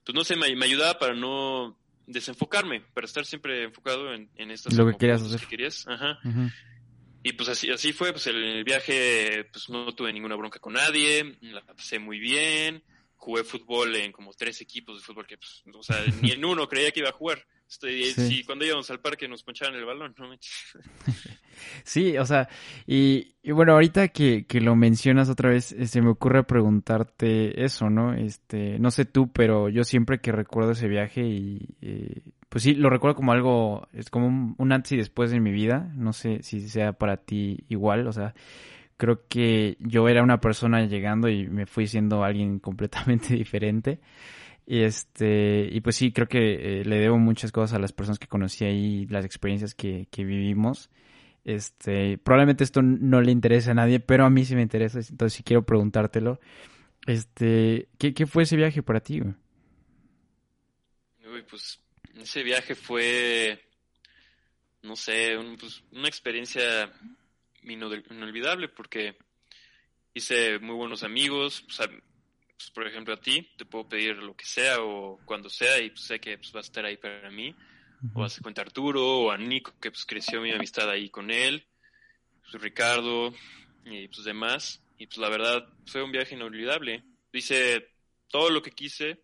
pues 0.04 0.14
no 0.14 0.24
sé, 0.24 0.36
me, 0.36 0.54
me 0.56 0.66
ayudaba 0.66 0.98
para 0.98 1.14
no 1.14 1.78
desenfocarme, 2.06 2.80
para 2.94 3.06
estar 3.06 3.24
siempre 3.24 3.64
enfocado 3.64 4.12
en, 4.12 4.30
en 4.36 4.50
estas 4.50 4.74
lo 4.74 4.86
que 4.86 4.96
querías 4.96 5.22
hacer. 5.22 5.40
Que 5.40 5.46
querías. 5.46 5.86
Ajá. 5.88 6.18
Y 7.24 7.32
pues 7.34 7.48
así, 7.48 7.70
así 7.70 7.92
fue, 7.92 8.12
pues 8.12 8.26
el, 8.26 8.64
viaje, 8.64 9.44
pues 9.52 9.68
no 9.70 9.94
tuve 9.94 10.12
ninguna 10.12 10.34
bronca 10.34 10.58
con 10.58 10.72
nadie, 10.72 11.38
la 11.40 11.62
pasé 11.62 12.00
muy 12.00 12.18
bien, 12.18 12.82
jugué 13.14 13.44
fútbol 13.44 13.94
en 13.94 14.10
como 14.10 14.32
tres 14.32 14.60
equipos 14.60 14.96
de 14.96 15.04
fútbol 15.04 15.26
que, 15.26 15.38
pues, 15.38 15.62
o 15.72 15.82
sea, 15.82 16.04
ni 16.20 16.32
en 16.32 16.44
uno 16.44 16.68
creía 16.68 16.90
que 16.90 17.00
iba 17.00 17.10
a 17.10 17.14
jugar. 17.14 17.46
Estoy, 17.68 18.12
sí. 18.12 18.44
cuando 18.44 18.66
íbamos 18.66 18.90
al 18.90 19.00
parque 19.00 19.28
nos 19.28 19.44
ponchaban 19.44 19.76
el 19.76 19.84
balón, 19.84 20.14
¿no? 20.18 20.30
sí, 21.84 22.16
o 22.18 22.26
sea, 22.26 22.48
y, 22.86 23.34
y, 23.42 23.52
bueno, 23.52 23.72
ahorita 23.72 24.08
que, 24.08 24.46
que 24.46 24.60
lo 24.60 24.76
mencionas 24.76 25.28
otra 25.28 25.50
vez, 25.50 25.66
se 25.66 25.82
este, 25.82 26.02
me 26.02 26.10
ocurre 26.10 26.44
preguntarte 26.44 27.64
eso, 27.64 27.90
¿no? 27.90 28.14
Este, 28.14 28.78
no 28.78 28.90
sé 28.90 29.04
tú, 29.04 29.32
pero 29.32 29.68
yo 29.68 29.84
siempre 29.84 30.20
que 30.20 30.32
recuerdo 30.32 30.72
ese 30.72 30.88
viaje 30.88 31.22
y, 31.22 31.76
eh, 31.80 32.22
pues 32.48 32.64
sí, 32.64 32.74
lo 32.74 32.90
recuerdo 32.90 33.16
como 33.16 33.32
algo, 33.32 33.88
es 33.94 34.10
como 34.10 34.54
un, 34.58 34.72
antes 34.72 34.92
y 34.92 34.96
después 34.98 35.32
en 35.32 35.42
mi 35.42 35.52
vida, 35.52 35.90
no 35.94 36.12
sé 36.12 36.42
si 36.42 36.60
sea 36.68 36.92
para 36.92 37.16
ti 37.16 37.64
igual, 37.68 38.06
o 38.06 38.12
sea, 38.12 38.34
creo 38.98 39.26
que 39.28 39.78
yo 39.80 40.08
era 40.08 40.22
una 40.22 40.40
persona 40.40 40.84
llegando 40.84 41.28
y 41.28 41.48
me 41.48 41.66
fui 41.66 41.86
siendo 41.86 42.24
alguien 42.24 42.58
completamente 42.60 43.34
diferente. 43.34 44.00
Y 44.66 44.82
este, 44.82 45.68
y 45.72 45.80
pues 45.80 45.96
sí, 45.96 46.12
creo 46.12 46.28
que 46.28 46.80
eh, 46.82 46.84
le 46.84 46.98
debo 47.00 47.18
muchas 47.18 47.52
cosas 47.52 47.74
a 47.74 47.78
las 47.80 47.92
personas 47.92 48.18
que 48.18 48.28
conocí 48.28 48.64
ahí, 48.64 49.06
las 49.06 49.24
experiencias 49.24 49.74
que, 49.74 50.06
que 50.10 50.24
vivimos. 50.24 50.90
Este, 51.44 52.18
probablemente 52.18 52.62
esto 52.62 52.82
no 52.82 53.20
le 53.20 53.32
interesa 53.32 53.72
a 53.72 53.74
nadie, 53.74 53.98
pero 54.00 54.24
a 54.24 54.30
mí 54.30 54.44
sí 54.44 54.54
me 54.54 54.62
interesa, 54.62 55.00
entonces 55.00 55.36
sí 55.36 55.42
quiero 55.42 55.64
preguntártelo. 55.64 56.40
Este, 57.06 57.88
¿qué, 57.98 58.14
qué 58.14 58.26
fue 58.26 58.44
ese 58.44 58.56
viaje 58.56 58.82
para 58.82 59.00
ti? 59.00 59.22
Pues 61.48 61.80
ese 62.16 62.42
viaje 62.42 62.74
fue, 62.74 63.60
no 64.82 64.96
sé, 64.96 65.36
pues, 65.58 65.82
una 65.92 66.08
experiencia 66.08 66.92
inolvidable 67.62 68.68
porque 68.68 69.16
hice 70.14 70.58
muy 70.58 70.76
buenos 70.76 71.02
amigos. 71.02 71.62
pues, 71.66 72.70
por 72.72 72.86
ejemplo, 72.86 73.14
a 73.14 73.20
ti 73.20 73.50
te 73.56 73.64
puedo 73.64 73.88
pedir 73.88 74.16
lo 74.16 74.34
que 74.36 74.44
sea 74.44 74.80
o 74.80 75.18
cuando 75.24 75.50
sea 75.50 75.80
y 75.80 75.90
pues, 75.90 76.02
sé 76.02 76.20
que 76.20 76.38
pues, 76.38 76.52
vas 76.52 76.66
a 76.66 76.68
estar 76.68 76.84
ahí 76.84 76.96
para 76.96 77.30
mí. 77.30 77.54
O 78.14 78.24
a 78.24 78.28
cuenta 78.42 78.62
Arturo 78.62 79.20
o 79.20 79.30
a 79.30 79.38
Nico, 79.38 79.72
que 79.80 79.90
pues 79.90 80.04
creció 80.04 80.40
mi 80.40 80.50
amistad 80.50 80.90
ahí 80.90 81.08
con 81.08 81.30
él. 81.30 81.66
Pues, 82.40 82.62
Ricardo 82.62 83.32
y 83.84 84.08
pues 84.08 84.24
demás. 84.24 84.82
Y 84.98 85.06
pues 85.06 85.18
la 85.18 85.28
verdad 85.28 85.68
fue 85.86 86.02
un 86.02 86.12
viaje 86.12 86.34
inolvidable. 86.34 87.04
Hice 87.32 87.88
todo 88.28 88.50
lo 88.50 88.62
que 88.62 88.72
quise 88.72 89.22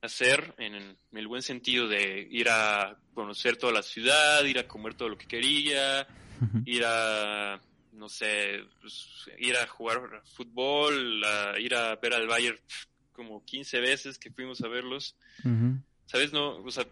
hacer 0.00 0.54
en, 0.58 0.96
el 1.12 1.28
buen 1.28 1.42
sentido 1.42 1.86
de 1.86 2.26
ir 2.30 2.48
a 2.50 2.98
conocer 3.14 3.56
toda 3.56 3.72
la 3.72 3.82
ciudad, 3.82 4.44
ir 4.44 4.58
a 4.58 4.66
comer 4.66 4.94
todo 4.94 5.10
lo 5.10 5.18
que 5.18 5.26
quería, 5.28 6.06
ir 6.64 6.84
a, 6.84 7.60
no 7.92 8.08
sé, 8.08 8.64
pues, 8.80 9.30
ir 9.38 9.56
a 9.56 9.66
jugar 9.68 10.22
fútbol, 10.34 11.22
ir 11.60 11.74
a 11.74 11.94
ver 11.96 12.14
al 12.14 12.26
Bayern 12.26 12.58
como 13.12 13.44
15 13.44 13.80
veces 13.80 14.18
que 14.18 14.32
fuimos 14.32 14.60
a 14.62 14.68
verlos. 14.68 15.16
¿Sabes? 16.06 16.32
No, 16.32 16.56
o 16.56 16.70
sea, 16.70 16.84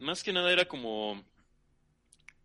más 0.00 0.22
que 0.22 0.32
nada 0.32 0.52
era 0.52 0.66
como, 0.66 1.24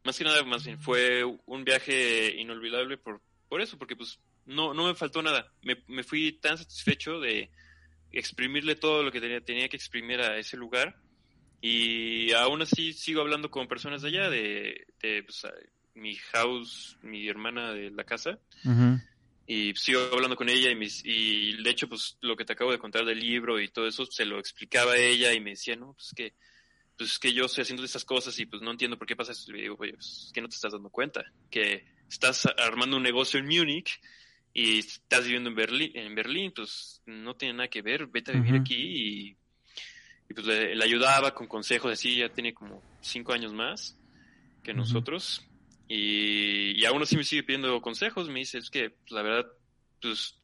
más 0.03 0.17
que 0.17 0.23
nada, 0.23 0.43
más 0.43 0.65
bien, 0.65 0.79
fue 0.79 1.23
un 1.23 1.63
viaje 1.63 2.35
inolvidable 2.37 2.97
por, 2.97 3.21
por 3.47 3.61
eso, 3.61 3.77
porque 3.77 3.95
pues 3.95 4.19
no, 4.45 4.73
no 4.73 4.87
me 4.87 4.95
faltó 4.95 5.21
nada. 5.21 5.51
Me, 5.61 5.83
me 5.87 6.03
fui 6.03 6.33
tan 6.33 6.57
satisfecho 6.57 7.19
de 7.19 7.51
exprimirle 8.11 8.75
todo 8.75 9.03
lo 9.03 9.11
que 9.11 9.21
tenía, 9.21 9.41
tenía 9.41 9.69
que 9.69 9.77
exprimir 9.77 10.21
a 10.21 10.37
ese 10.37 10.57
lugar. 10.57 10.95
Y 11.61 12.31
aún 12.33 12.61
así 12.63 12.93
sigo 12.93 13.21
hablando 13.21 13.51
con 13.51 13.67
personas 13.67 14.01
de 14.01 14.07
allá, 14.07 14.29
de, 14.29 14.87
de 15.01 15.23
pues, 15.23 15.45
mi 15.93 16.15
house, 16.15 16.97
mi 17.03 17.27
hermana 17.27 17.73
de 17.73 17.91
la 17.91 18.03
casa. 18.03 18.39
Y 19.45 19.73
sigo 19.75 20.01
hablando 20.13 20.35
con 20.35 20.49
ella 20.49 20.71
y, 20.71 20.75
mis, 20.75 21.03
y 21.05 21.61
de 21.61 21.69
hecho, 21.69 21.87
pues 21.87 22.17
lo 22.21 22.35
que 22.35 22.45
te 22.45 22.53
acabo 22.53 22.71
de 22.71 22.79
contar 22.79 23.05
del 23.05 23.19
libro 23.19 23.59
y 23.59 23.67
todo 23.67 23.87
eso, 23.87 24.05
se 24.05 24.25
lo 24.25 24.39
explicaba 24.39 24.93
a 24.93 24.97
ella 24.97 25.33
y 25.33 25.39
me 25.39 25.51
decía, 25.51 25.75
no, 25.75 25.93
pues 25.93 26.13
que, 26.15 26.33
pues 27.01 27.17
que 27.17 27.33
yo 27.33 27.45
estoy 27.45 27.63
haciendo 27.63 27.83
estas 27.83 28.05
cosas 28.05 28.37
y 28.39 28.45
pues 28.45 28.61
no 28.61 28.69
entiendo 28.69 28.95
por 28.95 29.07
qué 29.07 29.15
pasa 29.15 29.31
eso. 29.31 29.51
Y 29.51 29.61
digo, 29.61 29.75
oye, 29.79 29.93
pues 29.93 30.25
es 30.27 30.31
que 30.31 30.39
no 30.39 30.47
te 30.47 30.53
estás 30.53 30.73
dando 30.73 30.91
cuenta, 30.91 31.25
que 31.49 31.83
estás 32.07 32.45
armando 32.59 32.97
un 32.97 33.01
negocio 33.01 33.39
en 33.39 33.47
Múnich 33.47 33.99
y 34.53 34.77
estás 34.77 35.23
viviendo 35.23 35.49
en 35.49 35.55
Berlín, 35.55 35.91
en 35.95 36.13
Berlín, 36.13 36.53
pues 36.55 37.01
no 37.07 37.35
tiene 37.35 37.55
nada 37.55 37.69
que 37.69 37.81
ver, 37.81 38.05
vete 38.05 38.29
a 38.29 38.35
vivir 38.35 38.53
aquí 38.53 38.75
y, 38.75 39.37
pues 40.31 40.45
le, 40.45 40.83
ayudaba 40.83 41.33
con 41.33 41.47
consejos 41.47 41.91
así, 41.91 42.17
ya 42.17 42.29
tiene 42.29 42.53
como 42.53 42.83
cinco 43.01 43.33
años 43.33 43.51
más 43.51 43.97
que 44.63 44.75
nosotros. 44.75 45.43
Y, 45.87 46.79
y, 46.79 46.85
aún 46.85 47.01
así 47.01 47.17
me 47.17 47.23
sigue 47.23 47.41
pidiendo 47.41 47.81
consejos, 47.81 48.29
me 48.29 48.41
dice, 48.41 48.59
es 48.59 48.69
que 48.69 48.91
pues, 48.91 49.11
la 49.11 49.23
verdad, 49.23 49.47
pues 49.99 50.35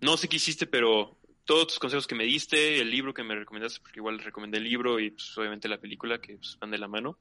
no 0.00 0.16
sé 0.16 0.28
qué 0.28 0.38
hiciste, 0.38 0.66
pero 0.66 1.17
todos 1.48 1.68
tus 1.68 1.78
consejos 1.78 2.06
que 2.06 2.14
me 2.14 2.24
diste, 2.24 2.78
el 2.78 2.90
libro 2.90 3.14
que 3.14 3.22
me 3.22 3.34
recomendaste, 3.34 3.80
porque 3.80 4.00
igual 4.00 4.18
recomendé 4.18 4.58
el 4.58 4.64
libro 4.64 5.00
y 5.00 5.12
pues 5.12 5.32
obviamente 5.38 5.66
la 5.66 5.80
película 5.80 6.20
que 6.20 6.36
pues, 6.36 6.58
van 6.60 6.70
de 6.70 6.76
la 6.76 6.88
mano, 6.88 7.18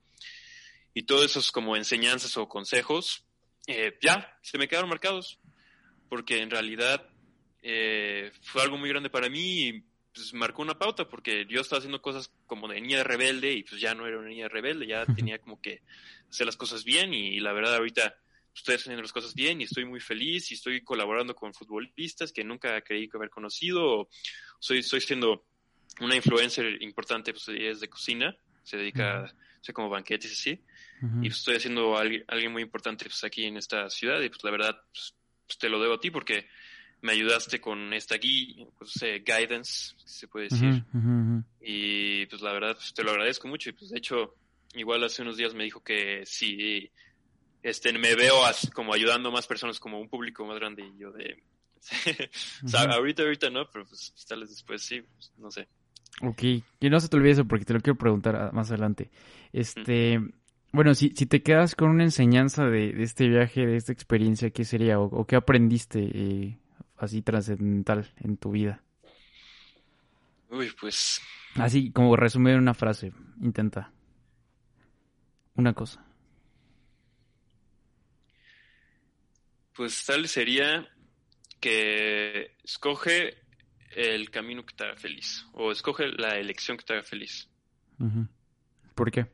y 0.94 1.04
todos 1.04 1.24
esos 1.24 1.50
como 1.50 1.78
enseñanzas 1.78 2.36
o 2.36 2.50
consejos, 2.50 3.24
eh, 3.68 3.98
ya, 4.02 4.38
se 4.42 4.58
me 4.58 4.68
quedaron 4.68 4.90
marcados 4.90 5.40
porque 6.10 6.42
en 6.42 6.50
realidad 6.50 7.08
eh, 7.62 8.34
fue 8.42 8.64
algo 8.64 8.78
muy 8.78 8.90
grande 8.90 9.10
para 9.10 9.30
mí 9.30 9.62
y 9.62 9.84
pues, 10.14 10.34
marcó 10.34 10.62
una 10.62 10.78
pauta 10.78 11.08
porque 11.08 11.46
yo 11.48 11.62
estaba 11.62 11.78
haciendo 11.78 12.02
cosas 12.02 12.30
como 12.48 12.68
de 12.68 12.82
niña 12.82 13.06
rebelde 13.06 13.54
y 13.54 13.64
pues 13.64 13.80
ya 13.80 13.96
no 13.96 14.08
era 14.08 14.20
una 14.20 14.28
niña 14.28 14.50
rebelde, 14.50 14.88
ya 14.88 15.06
tenía 15.06 15.40
como 15.40 15.62
que 15.62 15.84
hacer 16.30 16.46
las 16.46 16.58
cosas 16.58 16.84
bien 16.84 17.14
y, 17.14 17.40
la 17.40 17.54
verdad 17.54 17.78
ahorita 17.78 18.18
estoy 18.58 18.76
haciendo 18.76 19.02
las 19.02 19.14
cosas 19.14 19.36
bien 19.36 19.62
y 19.62 19.66
estoy 19.66 19.86
muy 19.86 20.00
feliz 20.00 20.52
y 20.52 20.56
estoy 20.56 20.82
colaborando 20.82 21.36
con 21.36 21.54
futbolistas 21.54 22.32
que 22.32 22.44
nunca 22.44 22.82
creí 22.82 23.08
que 23.08 23.18
haber 23.18 23.30
conocido. 23.30 24.10
Soy, 24.60 24.80
estoy 24.80 25.02
siendo 25.02 25.46
una 26.02 26.16
influencer 26.16 26.82
importante, 26.82 27.32
pues 27.32 27.48
es 27.50 27.80
de 27.80 27.88
cocina, 27.88 28.36
se 28.64 28.78
dedica 28.78 29.20
a 29.20 29.24
hacer 29.62 29.74
como 29.74 29.90
banquetes 29.90 30.32
así. 30.32 30.60
Y 31.22 31.30
pues, 31.30 31.38
estoy 31.38 31.58
haciendo 31.58 31.98
alguien, 31.98 32.24
alguien 32.28 32.52
muy 32.52 32.64
importante 32.64 33.06
pues, 33.06 33.24
aquí 33.24 33.46
en 33.46 33.58
esta 33.58 33.90
ciudad 33.90 34.20
y 34.22 34.30
pues 34.30 34.44
la 34.44 34.52
verdad 34.52 34.76
pues, 34.92 35.16
pues, 35.46 35.58
te 35.60 35.70
lo 35.70 35.80
debo 35.80 35.94
a 35.94 36.00
ti 36.00 36.10
porque 36.10 36.48
me 37.02 37.12
ayudaste 37.12 37.62
con 37.62 37.94
esta 37.94 38.18
guía, 38.18 38.66
pues, 38.80 39.00
eh, 39.04 39.24
guidance, 39.24 39.94
se 40.04 40.28
puede 40.28 40.48
decir. 40.50 40.84
Y 41.62 42.26
pues 42.26 42.42
la 42.42 42.52
verdad, 42.54 42.76
pues, 42.76 42.92
te 42.92 43.04
lo 43.04 43.12
agradezco 43.12 43.48
mucho. 43.48 43.70
Y 43.70 43.74
pues 43.74 43.92
de 43.92 44.00
hecho, 44.00 44.36
igual 44.74 45.04
hace 45.04 45.22
unos 45.22 45.38
días 45.38 45.54
me 45.54 45.64
dijo 45.64 45.84
que 45.84 46.24
sí, 46.26 46.92
este, 47.64 47.92
me 47.94 48.16
veo 48.16 48.36
como 48.74 48.94
ayudando 48.94 49.30
a 49.30 49.32
más 49.32 49.48
personas, 49.48 49.80
como 49.80 50.00
un 50.00 50.10
público 50.10 50.46
más 50.46 50.58
grande. 50.58 50.86
Y 50.86 51.00
yo 51.00 51.12
de... 51.12 51.44
o 52.64 52.68
sea, 52.68 52.82
ahorita, 52.84 53.24
ahorita 53.24 53.50
no, 53.50 53.70
pero 53.72 53.86
pues 53.86 54.14
tal 54.28 54.42
vez 54.42 54.50
después 54.50 54.82
sí, 54.82 55.02
pues, 55.02 55.32
no 55.38 55.52
sé. 55.52 55.68
Ok, 56.22 56.42
y 56.80 56.90
no 56.90 57.00
se 57.00 57.10
te 57.10 57.18
olvide 57.18 57.32
eso 57.32 57.46
porque 57.46 57.66
te 57.66 57.74
lo 57.74 57.80
quiero 57.80 57.98
preguntar 57.98 58.52
más 58.54 58.72
adelante. 58.72 59.12
Este, 59.54 60.20
bueno, 60.72 60.96
si, 60.96 61.14
si 61.16 61.26
te 61.28 61.44
quedas 61.44 61.76
con 61.76 61.90
una 61.90 62.04
enseñanza 62.04 62.66
de, 62.66 63.04
este 63.04 63.28
viaje, 63.28 63.66
de 63.66 63.78
esta 63.78 63.92
experiencia, 63.92 64.50
¿qué 64.50 64.66
sería? 64.66 65.00
¿O, 65.00 65.26
qué 65.26 65.36
aprendiste 65.36 66.00
eh, 66.00 66.60
así 66.98 67.22
trascendental 67.22 68.12
en 68.18 68.38
tu 68.38 68.52
vida? 68.52 68.82
Uy, 70.50 70.72
pues... 70.80 71.22
Así 71.56 71.92
como 71.92 72.16
resumir 72.16 72.56
una 72.56 72.74
frase, 72.74 73.14
intenta. 73.42 73.92
Una 75.56 75.74
cosa. 75.74 76.07
Pues 79.78 80.04
tal 80.06 80.28
sería 80.28 80.90
que 81.60 82.56
escoge 82.64 83.38
el 83.92 84.32
camino 84.32 84.66
que 84.66 84.74
te 84.74 84.84
haga 84.84 84.96
feliz 84.96 85.46
o 85.54 85.72
escoge 85.72 86.08
la 86.08 86.40
elección 86.40 86.78
que 86.78 86.84
te 86.84 86.94
haga 86.94 87.04
feliz. 87.04 87.48
¿Por 88.96 89.12
qué? 89.12 89.28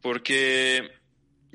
Porque 0.00 0.90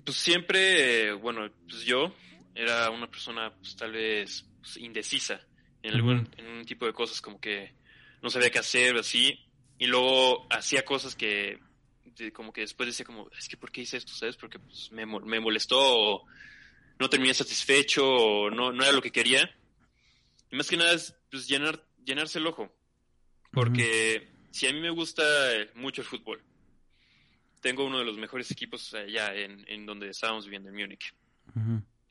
pues 0.05 0.15
siempre, 0.15 1.13
bueno, 1.13 1.51
pues 1.67 1.81
yo 1.85 2.13
era 2.53 2.91
una 2.91 3.09
persona 3.09 3.51
pues 3.55 3.75
tal 3.75 3.93
vez 3.93 4.47
pues, 4.61 4.77
indecisa 4.77 5.41
en, 5.81 5.95
algún, 5.95 6.29
en 6.37 6.45
un 6.45 6.65
tipo 6.65 6.85
de 6.85 6.93
cosas 6.93 7.19
como 7.19 7.39
que 7.39 7.73
no 8.21 8.29
sabía 8.29 8.51
qué 8.51 8.59
hacer 8.59 8.95
o 8.95 8.99
así 8.99 9.39
y 9.79 9.87
luego 9.87 10.45
hacía 10.51 10.85
cosas 10.85 11.15
que 11.15 11.59
como 12.31 12.53
que 12.53 12.61
después 12.61 12.87
decía 12.87 13.05
como 13.05 13.27
es 13.37 13.49
que 13.49 13.57
por 13.57 13.71
qué 13.71 13.81
hice 13.81 13.97
esto 13.97 14.13
sabes 14.13 14.37
porque 14.37 14.59
pues, 14.59 14.91
me, 14.91 15.05
me 15.05 15.39
molestó 15.39 15.79
o 15.79 16.25
no 16.99 17.09
terminé 17.09 17.33
satisfecho 17.33 18.05
o 18.07 18.49
no, 18.49 18.71
no 18.71 18.83
era 18.83 18.93
lo 18.93 19.01
que 19.01 19.11
quería 19.11 19.49
y 20.51 20.55
más 20.55 20.69
que 20.69 20.77
nada 20.77 20.93
es 20.93 21.15
pues, 21.29 21.47
llenar, 21.47 21.83
llenarse 22.03 22.39
el 22.39 22.47
ojo. 22.47 22.73
Porque 23.51 24.29
si 24.51 24.67
a 24.67 24.73
mí 24.73 24.79
me 24.79 24.89
gusta 24.89 25.23
mucho 25.73 26.01
el 26.01 26.07
fútbol, 26.07 26.41
tengo 27.61 27.85
uno 27.85 27.99
de 27.99 28.05
los 28.05 28.17
mejores 28.17 28.51
equipos 28.51 28.93
allá 28.93 29.33
en, 29.33 29.65
en 29.67 29.85
donde 29.85 30.09
estábamos 30.09 30.45
viviendo 30.45 30.69
en 30.69 30.75
Múnich. 30.75 31.13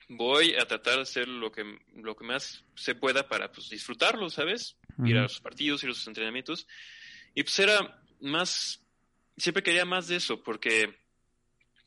Voy 0.09 0.55
a 0.55 0.67
tratar 0.67 0.97
de 0.97 1.03
hacer 1.03 1.29
lo 1.29 1.51
que, 1.51 1.79
lo 1.95 2.15
que 2.17 2.25
más 2.25 2.65
se 2.75 2.95
pueda 2.95 3.29
para 3.29 3.51
pues, 3.51 3.69
disfrutarlo, 3.71 4.29
¿sabes? 4.29 4.77
Ir 5.05 5.17
a 5.17 5.23
los 5.23 5.41
partidos, 5.41 5.83
ir 5.83 5.89
a 5.89 5.93
los 5.93 6.07
entrenamientos. 6.07 6.67
Y 7.35 7.43
pues 7.43 7.59
era 7.59 8.03
más, 8.21 8.83
siempre 9.37 9.63
quería 9.63 9.85
más 9.85 10.09
de 10.09 10.17
eso, 10.17 10.43
porque 10.43 10.95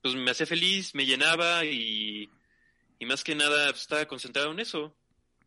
pues 0.01 0.16
me 0.16 0.32
hacía 0.32 0.46
feliz, 0.46 0.96
me 0.96 1.06
llenaba 1.06 1.66
y, 1.66 2.30
y 3.00 3.06
más 3.06 3.24
que 3.24 3.36
nada 3.36 3.70
pues, 3.70 3.82
estaba 3.82 4.06
concentrado 4.06 4.51
en 4.51 4.60
eso 4.60 4.96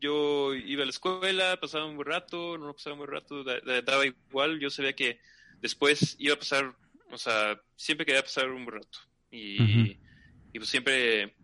yo 0.01 0.55
iba 0.55 0.81
a 0.81 0.85
la 0.85 0.89
escuela, 0.89 1.59
pasaba 1.61 1.85
un 1.85 1.95
buen 1.95 2.07
rato, 2.07 2.57
no 2.57 2.73
pasaba 2.73 2.95
un 2.95 2.99
buen 2.99 3.11
rato, 3.11 3.43
daba 3.43 4.05
igual, 4.05 4.59
yo 4.59 4.71
sabía 4.71 4.93
que 4.93 5.19
después 5.61 6.15
iba 6.17 6.33
a 6.33 6.39
pasar, 6.39 6.75
o 7.11 7.17
sea, 7.17 7.61
siempre 7.75 8.05
quería 8.05 8.23
pasar 8.23 8.49
un 8.49 8.65
buen 8.65 8.81
rato. 8.81 8.97
Y, 9.29 9.95
pues 10.53 10.69
siempre, 10.69 11.35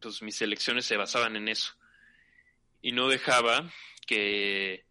pues 0.00 0.20
mis 0.20 0.42
elecciones 0.42 0.84
se 0.84 0.96
basaban 0.96 1.36
en 1.36 1.48
eso. 1.48 1.74
Y 2.82 2.90
no 2.90 3.08
dejaba 3.08 3.70
que 4.04 4.84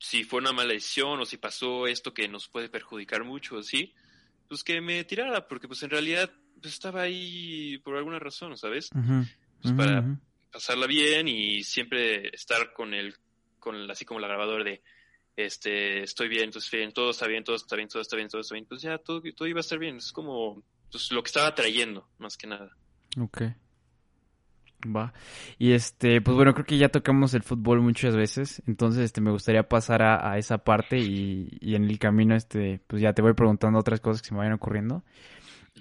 si 0.00 0.24
fue 0.24 0.40
una 0.40 0.52
mala 0.52 0.72
decisión 0.72 1.20
o 1.20 1.26
si 1.26 1.36
pasó 1.36 1.86
esto 1.86 2.14
que 2.14 2.28
nos 2.28 2.48
puede 2.48 2.70
perjudicar 2.70 3.24
mucho, 3.24 3.62
¿sí? 3.62 3.94
Pues 4.48 4.64
que 4.64 4.80
me 4.80 5.04
tirara, 5.04 5.46
porque 5.46 5.68
pues 5.68 5.82
en 5.82 5.90
realidad 5.90 6.32
pues 6.62 6.72
estaba 6.72 7.02
ahí 7.02 7.76
por 7.84 7.96
alguna 7.96 8.18
razón, 8.18 8.56
¿sabes? 8.56 8.88
Pues 9.74 9.88
para, 9.88 10.18
pasarla 10.52 10.86
bien 10.86 11.28
y 11.28 11.62
siempre 11.62 12.28
estar 12.34 12.72
con 12.72 12.94
el, 12.94 13.14
con 13.58 13.90
así 13.90 14.04
como 14.04 14.20
la 14.20 14.28
grabadora 14.28 14.64
de 14.64 14.82
este, 15.36 16.02
estoy 16.02 16.28
bien, 16.28 16.44
entonces 16.44 16.70
bien, 16.70 16.92
todo 16.92 17.10
está 17.10 17.26
bien, 17.26 17.44
todo 17.44 17.56
está 17.56 17.76
bien, 17.76 17.88
todo 17.88 18.00
está 18.00 18.16
bien, 18.16 18.28
todo 18.28 18.40
está 18.40 18.54
bien, 18.54 18.64
pues 18.66 18.80
ya 18.80 18.98
todo, 18.98 19.20
todo 19.34 19.48
iba 19.48 19.58
a 19.58 19.60
estar 19.60 19.78
bien, 19.78 19.96
es 19.96 20.12
como 20.12 20.62
pues, 20.90 21.12
lo 21.12 21.22
que 21.22 21.28
estaba 21.28 21.54
trayendo, 21.54 22.08
más 22.18 22.36
que 22.36 22.46
nada. 22.46 22.70
Ok. 23.20 23.42
Va. 24.94 25.12
Y 25.58 25.72
este, 25.72 26.20
pues 26.20 26.34
bueno, 26.36 26.54
creo 26.54 26.64
que 26.64 26.78
ya 26.78 26.88
tocamos 26.88 27.34
el 27.34 27.42
fútbol 27.42 27.82
muchas 27.82 28.16
veces, 28.16 28.62
entonces 28.66 29.04
este 29.04 29.20
me 29.20 29.30
gustaría 29.30 29.68
pasar 29.68 30.02
a, 30.02 30.30
a 30.30 30.38
esa 30.38 30.58
parte 30.58 30.98
y, 30.98 31.48
y, 31.60 31.74
en 31.74 31.84
el 31.84 31.98
camino 31.98 32.34
este, 32.34 32.80
pues 32.86 33.02
ya 33.02 33.12
te 33.12 33.20
voy 33.20 33.34
preguntando 33.34 33.78
otras 33.78 34.00
cosas 34.00 34.22
que 34.22 34.28
se 34.28 34.34
me 34.34 34.38
vayan 34.38 34.54
ocurriendo. 34.54 35.04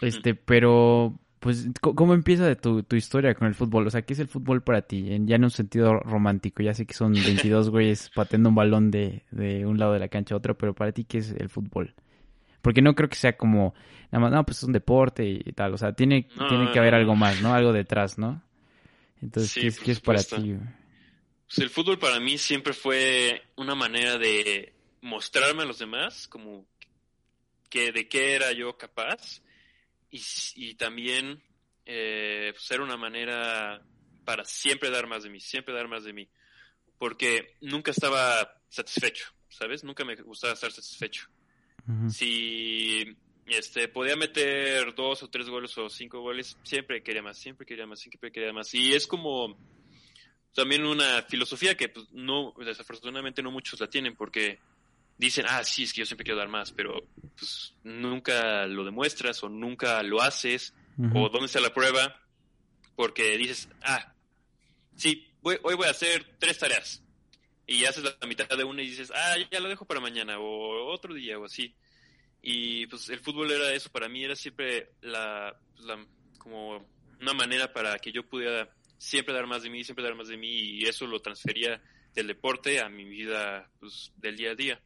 Este, 0.01 0.35
pero 0.35 1.17
pues, 1.45 1.67
¿cómo 1.79 2.15
empieza 2.15 2.55
tu, 2.55 2.81
tu 2.81 2.95
historia 2.95 3.35
con 3.35 3.47
el 3.47 3.53
fútbol? 3.53 3.85
O 3.85 3.91
sea, 3.91 4.01
¿qué 4.01 4.13
es 4.13 4.19
el 4.19 4.27
fútbol 4.27 4.63
para 4.63 4.81
ti? 4.81 5.13
En, 5.13 5.27
ya 5.27 5.35
en 5.35 5.43
un 5.43 5.51
sentido 5.51 5.93
romántico. 5.99 6.63
Ya 6.63 6.73
sé 6.73 6.87
que 6.87 6.95
son 6.95 7.13
22 7.13 7.69
güeyes 7.69 8.09
pateando 8.15 8.49
un 8.49 8.55
balón 8.55 8.89
de, 8.89 9.21
de 9.29 9.63
un 9.63 9.77
lado 9.77 9.93
de 9.93 9.99
la 9.99 10.07
cancha 10.07 10.33
a 10.33 10.39
otro, 10.39 10.57
pero 10.57 10.73
para 10.73 10.91
ti, 10.91 11.03
¿qué 11.03 11.19
es 11.19 11.29
el 11.37 11.49
fútbol? 11.49 11.93
Porque 12.63 12.81
no 12.81 12.95
creo 12.95 13.09
que 13.09 13.15
sea 13.15 13.37
como, 13.37 13.75
nada 14.11 14.23
más, 14.23 14.31
no, 14.31 14.43
pues 14.43 14.57
es 14.57 14.63
un 14.63 14.73
deporte 14.73 15.23
y, 15.23 15.51
tal. 15.51 15.75
O 15.75 15.77
sea, 15.77 15.93
tiene, 15.93 16.27
tiene 16.49 16.71
que 16.71 16.79
haber 16.79 16.95
algo 16.95 17.15
más, 17.15 17.39
¿no? 17.43 17.53
Algo 17.53 17.73
detrás, 17.73 18.17
¿no? 18.17 18.41
Entonces, 19.21 19.53
¿qué, 19.53 19.67
es, 19.67 19.79
¿qué 19.79 19.91
es 19.91 19.99
para 19.99 20.23
ti? 20.23 20.57
Pues 21.45 21.59
el 21.59 21.69
fútbol 21.69 21.99
para 21.99 22.19
mí 22.19 22.39
siempre 22.39 22.73
fue 22.73 23.43
una 23.55 23.75
manera 23.75 24.17
de 24.17 24.73
mostrarme 25.01 25.61
a 25.61 25.65
los 25.65 25.77
demás 25.77 26.27
como 26.27 26.65
que 27.69 27.91
de 27.91 28.07
qué 28.07 28.33
era 28.33 28.51
yo 28.51 28.75
capaz 28.79 29.43
y, 30.55 30.75
también 30.75 31.41
eh, 31.85 32.53
ser 32.57 32.81
una 32.81 32.97
manera 32.97 33.81
para 34.23 34.43
siempre 34.45 34.89
dar 34.89 35.07
más 35.07 35.23
de 35.23 35.29
mí, 35.29 35.39
siempre 35.39 35.73
dar 35.73 35.87
más 35.87 36.03
de 36.03 36.13
mí, 36.13 36.27
porque 36.97 37.55
nunca 37.61 37.91
estaba 37.91 38.61
satisfecho, 38.69 39.33
¿sabes? 39.49 39.83
Nunca 39.83 40.03
me 40.03 40.15
gustaba 40.15 40.53
estar 40.53 40.71
satisfecho. 40.71 41.29
Si 42.09 43.15
este, 43.45 43.87
podía 43.87 44.15
meter 44.15 44.95
dos 44.95 45.21
o 45.21 45.29
tres 45.29 45.47
goles 45.47 45.77
o 45.77 45.87
cinco 45.87 46.21
goles, 46.21 46.57
siempre 46.63 47.03
quería 47.03 47.21
más, 47.21 47.37
siempre 47.37 47.65
quería 47.65 47.85
más, 47.85 47.99
siempre 47.99 48.31
quería 48.31 48.51
más. 48.51 48.73
Y 48.73 48.93
es 48.93 49.05
como 49.05 49.55
también 50.55 50.83
una 50.85 51.21
filosofía 51.21 51.77
que 51.77 51.89
pues, 51.89 52.07
no, 52.11 52.55
desafortunadamente 52.57 53.43
no 53.43 53.51
muchos 53.51 53.79
la 53.79 53.87
tienen 53.87 54.15
porque 54.15 54.59
dicen, 55.17 55.45
ah, 55.47 55.63
sí, 55.63 55.83
es 55.83 55.93
que 55.93 56.01
yo 56.01 56.05
siempre 56.05 56.25
quiero 56.25 56.39
dar 56.39 56.49
más, 56.49 56.71
pero 56.71 57.07
pues 57.37 57.73
nunca 57.83 58.65
lo 58.67 58.83
demuestras 58.83 59.43
o 59.43 59.49
nunca 59.49 60.01
lo 60.03 60.21
haces, 60.21 60.73
o 61.13 61.29
dónde 61.29 61.47
está 61.47 61.59
la 61.59 61.73
prueba, 61.73 62.21
porque 62.95 63.37
dices, 63.37 63.69
ah, 63.83 64.13
sí, 64.95 65.27
hoy 65.41 65.59
voy 65.61 65.87
a 65.87 65.91
hacer 65.91 66.37
tres 66.39 66.57
tareas, 66.57 67.03
y 67.67 67.85
haces 67.85 68.03
la 68.03 68.27
mitad 68.27 68.47
de 68.47 68.63
una 68.63 68.81
y 68.81 68.89
dices, 68.89 69.11
ah, 69.13 69.35
ya 69.51 69.59
lo 69.59 69.69
dejo 69.69 69.85
para 69.85 69.99
mañana, 69.99 70.39
o 70.39 70.91
otro 70.91 71.13
día, 71.13 71.39
o 71.39 71.45
así. 71.45 71.75
Y 72.41 72.85
pues 72.87 73.09
el 73.09 73.19
fútbol 73.19 73.51
era 73.51 73.73
eso, 73.73 73.91
para 73.91 74.07
mí 74.07 74.23
era 74.23 74.35
siempre 74.35 74.91
la, 75.01 75.57
la 75.77 76.05
como 76.37 76.85
una 77.19 77.33
manera 77.33 77.73
para 77.73 77.97
que 77.97 78.11
yo 78.11 78.27
pudiera 78.27 78.69
siempre 78.97 79.33
dar 79.33 79.47
más 79.47 79.63
de 79.63 79.69
mí, 79.69 79.83
siempre 79.83 80.03
dar 80.03 80.15
más 80.15 80.27
de 80.27 80.37
mí, 80.37 80.47
y 80.47 80.83
eso 80.85 81.07
lo 81.07 81.19
transfería 81.19 81.81
del 82.13 82.27
deporte 82.27 82.79
a 82.79 82.89
mi 82.89 83.03
vida 83.03 83.69
pues, 83.79 84.11
del 84.17 84.37
día 84.37 84.51
a 84.51 84.55
día. 84.55 84.81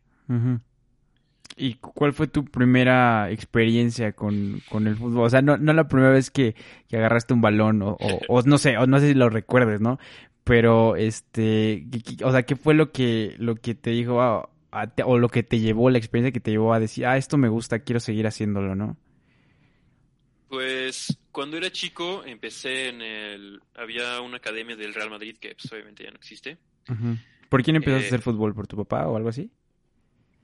¿Y 1.55 1.73
cuál 1.75 2.13
fue 2.13 2.27
tu 2.27 2.45
primera 2.45 3.29
experiencia 3.31 4.13
con, 4.13 4.61
el 4.71 4.95
fútbol? 4.95 5.25
O 5.25 5.29
sea, 5.29 5.41
no, 5.41 5.57
no 5.57 5.73
la 5.73 5.87
primera 5.87 6.11
vez 6.11 6.31
que, 6.31 6.55
agarraste 6.91 7.33
un 7.33 7.41
balón 7.41 7.81
o, 7.81 7.97
o, 7.99 8.41
no 8.43 8.57
sé, 8.57 8.77
o 8.77 8.87
no 8.87 8.99
sé 8.99 9.09
si 9.09 9.13
lo 9.13 9.29
recuerdes, 9.29 9.81
¿no? 9.81 9.99
Pero, 10.43 10.95
este, 10.95 11.85
o 12.23 12.31
sea, 12.31 12.43
¿qué 12.43 12.55
fue 12.55 12.73
lo 12.73 12.91
que, 12.91 13.35
lo 13.37 13.55
que 13.55 13.75
te 13.75 13.91
dijo, 13.91 14.21
ah, 14.21 14.49
o 15.05 15.17
lo 15.17 15.29
que 15.29 15.43
te 15.43 15.59
llevó, 15.59 15.89
la 15.89 15.97
experiencia 15.97 16.31
que 16.31 16.39
te 16.39 16.51
llevó 16.51 16.73
a 16.73 16.79
decir, 16.79 17.05
ah, 17.05 17.17
esto 17.17 17.37
me 17.37 17.49
gusta, 17.49 17.79
quiero 17.79 17.99
seguir 17.99 18.25
haciéndolo, 18.25 18.75
¿no? 18.75 18.97
Pues 20.47 21.19
cuando 21.31 21.57
era 21.57 21.71
chico 21.71 22.23
empecé 22.25 22.89
en 22.89 23.01
el... 23.01 23.61
Había 23.75 24.21
una 24.21 24.37
academia 24.37 24.75
del 24.75 24.95
Real 24.95 25.11
Madrid 25.11 25.37
que 25.39 25.53
pues, 25.53 25.71
obviamente 25.71 26.03
ya 26.03 26.09
no 26.09 26.15
existe. 26.15 26.57
¿Por 27.49 27.61
quién 27.63 27.75
empezaste 27.75 28.05
a 28.05 28.07
hacer 28.07 28.19
eh, 28.19 28.23
fútbol? 28.23 28.55
¿Por 28.55 28.65
tu 28.65 28.75
papá 28.75 29.07
o 29.07 29.15
algo 29.15 29.29
así? 29.29 29.51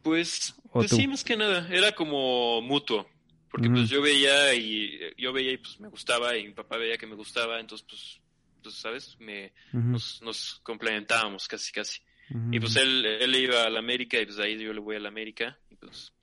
Pues, 0.06 0.54
pues 0.72 0.91
sí, 0.91 1.08
más 1.08 1.24
que 1.24 1.36
nada, 1.36 1.68
era 1.72 1.96
como 1.96 2.62
mutuo, 2.62 3.10
porque 3.50 3.72
pues 3.72 3.89
yo 3.89 4.04
veía 4.04 4.54
y 4.54 5.00
yo 5.18 5.34
veía 5.34 5.54
y 5.54 5.58
pues 5.58 5.80
me 5.80 5.88
gustaba 5.88 6.38
y 6.38 6.46
mi 6.46 6.54
papá 6.54 6.78
veía 6.78 6.96
que 6.96 7.08
me 7.08 7.15
gustaba, 7.15 7.60
entonces 7.60 7.88
pues, 7.89 8.22
pues 8.62 8.76
sabes, 8.76 9.18
me, 9.20 9.52
nos, 9.74 10.60
complementábamos 10.62 11.48
casi 11.48 11.72
casi. 11.72 12.04
Y 12.52 12.60
pues 12.60 12.76
él, 12.76 13.04
él 13.04 13.34
iba 13.34 13.63
a 13.63 13.70
la 13.72 13.80
América 13.80 14.22
y 14.22 14.28
pues 14.28 14.38
ahí 14.38 14.56
yo 14.60 14.74
le 14.74 14.80
voy 14.80 14.96
a 14.96 15.00
la 15.00 15.10
América 15.10 15.58
y 15.72 15.76
pues 15.76 16.13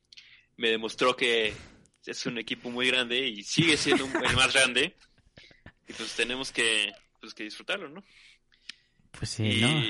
me 0.59 0.71
demostró 0.71 1.17
que 1.17 1.53
es 2.07 2.27
un 2.27 2.39
equipo 2.39 2.71
muy 2.71 2.87
grande 2.87 3.27
y 3.27 3.43
sigue 3.43 3.77
siendo 3.77 4.05
el 4.05 4.37
más 4.37 4.53
grande 4.53 4.95
y 5.89 5.93
pues 5.93 6.15
tenemos 6.15 6.53
que, 6.53 6.93
pues, 7.21 7.35
que 7.35 7.43
disfrutarlo, 7.43 7.89
¿no? 7.89 8.05
Pues 9.11 9.29
sí, 9.29 9.61
¿no? 9.61 9.83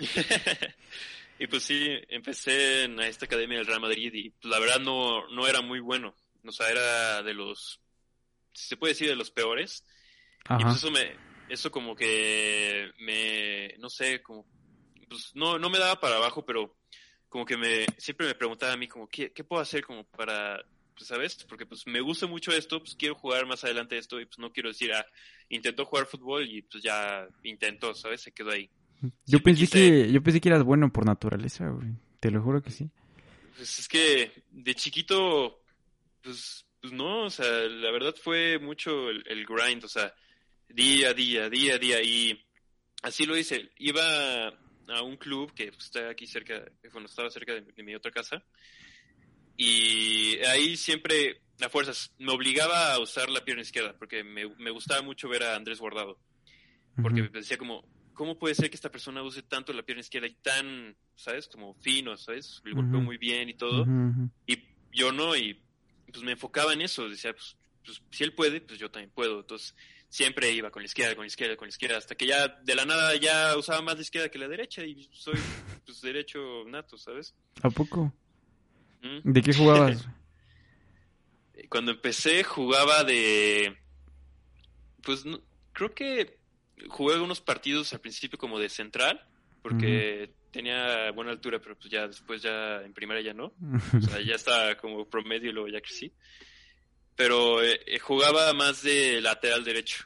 y 1.38 1.46
pues 1.46 1.62
sí, 1.64 1.88
empecé 2.08 2.84
en 2.84 3.00
esta 3.00 3.26
academia 3.26 3.58
del 3.58 3.66
Real 3.66 3.80
Madrid 3.80 4.12
y 4.14 4.30
pues, 4.30 4.50
la 4.50 4.58
verdad 4.58 4.80
no, 4.80 5.28
no 5.28 5.46
era 5.46 5.60
muy 5.60 5.80
bueno. 5.80 6.14
O 6.44 6.52
sea, 6.52 6.70
era 6.70 7.22
de 7.22 7.34
los, 7.34 7.80
si 8.52 8.68
se 8.68 8.76
puede 8.76 8.92
decir, 8.92 9.08
de 9.08 9.16
los 9.16 9.30
peores. 9.30 9.84
Y 10.58 10.62
pues 10.62 10.76
eso 10.76 10.90
me, 10.90 11.16
eso 11.48 11.70
como 11.70 11.94
que 11.94 12.90
me, 13.00 13.74
no 13.78 13.90
sé, 13.90 14.22
como, 14.22 14.46
pues 15.08 15.32
no, 15.34 15.58
no 15.58 15.70
me 15.70 15.78
daba 15.78 16.00
para 16.00 16.16
abajo, 16.16 16.44
pero 16.44 16.76
como 17.28 17.44
que 17.44 17.56
me, 17.56 17.86
siempre 17.98 18.26
me 18.26 18.34
preguntaba 18.34 18.72
a 18.72 18.76
mí 18.76 18.88
como, 18.88 19.08
¿qué, 19.08 19.32
qué 19.32 19.44
puedo 19.44 19.60
hacer 19.60 19.84
como 19.84 20.04
para, 20.04 20.64
pues, 20.96 21.08
¿sabes? 21.08 21.44
Porque 21.48 21.66
pues 21.66 21.86
me 21.86 22.00
gusta 22.00 22.26
mucho 22.26 22.52
esto, 22.52 22.78
pues 22.78 22.94
quiero 22.94 23.14
jugar 23.14 23.44
más 23.46 23.64
adelante 23.64 23.98
esto 23.98 24.20
y 24.20 24.26
pues 24.26 24.38
no 24.38 24.52
quiero 24.52 24.70
decir, 24.70 24.92
ah, 24.94 25.06
intentó 25.48 25.84
jugar 25.84 26.06
fútbol 26.06 26.48
y 26.48 26.62
pues 26.62 26.82
ya 26.82 27.26
intentó, 27.42 27.94
¿sabes? 27.94 28.22
Se 28.22 28.32
quedó 28.32 28.52
ahí. 28.52 28.70
Yo 29.26 29.42
pensé 29.42 29.66
que, 29.66 30.10
yo 30.10 30.22
pensé 30.22 30.40
que 30.40 30.48
eras 30.48 30.64
bueno 30.64 30.92
por 30.92 31.04
naturaleza, 31.04 31.68
güey. 31.68 31.88
Te 32.20 32.30
lo 32.30 32.42
juro 32.42 32.62
que 32.62 32.70
sí. 32.70 32.90
Pues 33.56 33.78
es 33.78 33.88
que 33.88 34.44
de 34.50 34.74
chiquito, 34.74 35.62
pues, 36.22 36.66
pues 36.80 36.92
no, 36.92 37.24
o 37.24 37.30
sea, 37.30 37.46
la 37.46 37.90
verdad 37.90 38.14
fue 38.20 38.58
mucho 38.58 39.08
el, 39.08 39.24
el 39.28 39.46
grind, 39.46 39.84
o 39.84 39.88
sea, 39.88 40.12
día 40.68 41.10
a 41.10 41.14
día, 41.14 41.48
día 41.48 41.74
a 41.74 41.78
día. 41.78 42.02
Y 42.02 42.44
así 43.02 43.26
lo 43.26 43.36
hice. 43.36 43.70
Iba 43.78 44.48
a 44.88 45.02
un 45.02 45.16
club 45.16 45.52
que 45.54 45.68
está 45.68 46.10
aquí 46.10 46.26
cerca, 46.26 46.64
bueno, 46.92 47.06
estaba 47.06 47.30
cerca 47.30 47.54
de, 47.54 47.82
mi 47.82 47.94
otra 47.94 48.10
casa. 48.10 48.42
Y 49.56 50.36
ahí 50.44 50.76
siempre, 50.76 51.40
a 51.60 51.68
fuerzas, 51.68 52.12
me 52.18 52.32
obligaba 52.32 52.92
a 52.92 53.00
usar 53.00 53.30
la 53.30 53.44
pierna 53.44 53.62
izquierda, 53.62 53.96
porque 53.98 54.22
me, 54.22 54.48
me 54.56 54.70
gustaba 54.70 55.02
mucho 55.02 55.28
ver 55.28 55.42
a 55.44 55.56
Andrés 55.56 55.80
Guardado. 55.80 56.18
Porque 57.00 57.22
me 57.22 57.28
decía 57.28 57.58
como, 57.58 57.84
¿cómo 58.16 58.38
puede 58.38 58.54
ser 58.54 58.70
que 58.70 58.76
esta 58.76 58.90
persona 58.90 59.22
use 59.22 59.42
tanto 59.42 59.72
la 59.72 59.82
pierna 59.84 60.00
izquierda 60.00 60.26
y 60.26 60.34
tan, 60.34 60.96
¿sabes? 61.14 61.46
Como 61.46 61.74
fino, 61.74 62.16
¿sabes? 62.16 62.60
Le 62.64 62.72
golpeó 62.72 63.00
muy 63.00 63.18
bien 63.18 63.48
y 63.48 63.54
todo. 63.54 63.86
Y 64.46 64.58
yo 64.92 65.12
no, 65.12 65.36
y 65.36 65.62
pues 66.10 66.24
me 66.24 66.32
enfocaba 66.32 66.72
en 66.72 66.80
eso. 66.80 67.08
Decía, 67.08 67.32
pues, 67.32 67.56
pues, 67.84 68.02
si 68.10 68.24
él 68.24 68.32
puede, 68.32 68.60
pues 68.60 68.80
yo 68.80 68.90
también 68.90 69.12
puedo. 69.14 69.40
Entonces, 69.40 69.76
siempre 70.08 70.50
iba 70.50 70.70
con 70.70 70.82
la 70.82 70.86
izquierda, 70.86 71.14
con 71.14 71.24
la 71.24 71.28
izquierda, 71.28 71.56
con 71.56 71.66
la 71.66 71.70
izquierda, 71.70 71.98
hasta 71.98 72.14
que 72.14 72.26
ya 72.26 72.48
de 72.48 72.74
la 72.74 72.86
nada 72.86 73.14
ya 73.16 73.56
usaba 73.56 73.82
más 73.82 73.96
la 73.96 74.02
izquierda 74.02 74.30
que 74.30 74.38
la 74.38 74.48
derecha 74.48 74.82
y 74.82 75.08
soy 75.12 75.34
pues 75.84 76.00
derecho 76.00 76.64
nato, 76.66 76.96
¿sabes? 76.96 77.34
¿A 77.62 77.70
poco? 77.70 78.12
¿Mm? 79.02 79.30
¿De 79.30 79.42
qué 79.42 79.52
jugabas? 79.52 80.08
Cuando 81.68 81.92
empecé 81.92 82.44
jugaba 82.44 83.04
de... 83.04 83.76
Pues 85.02 85.24
creo 85.72 85.94
que 85.94 86.38
jugué 86.88 87.18
unos 87.18 87.40
partidos 87.40 87.92
al 87.92 88.00
principio 88.00 88.38
como 88.38 88.58
de 88.58 88.68
central, 88.68 89.24
porque 89.62 90.30
tenía 90.50 91.10
buena 91.12 91.32
altura, 91.32 91.58
pero 91.58 91.76
pues 91.76 91.90
ya 91.90 92.06
después 92.06 92.42
ya 92.42 92.82
en 92.82 92.92
primera 92.92 93.20
ya 93.20 93.34
no. 93.34 93.52
O 93.96 94.00
sea, 94.00 94.20
ya 94.20 94.34
estaba 94.34 94.76
como 94.76 95.08
promedio 95.08 95.50
y 95.50 95.52
luego 95.52 95.68
ya 95.68 95.80
crecí 95.80 96.12
pero 97.16 97.62
eh, 97.62 97.80
eh, 97.86 97.98
jugaba 97.98 98.52
más 98.52 98.82
de 98.82 99.20
lateral 99.20 99.64
derecho. 99.64 100.04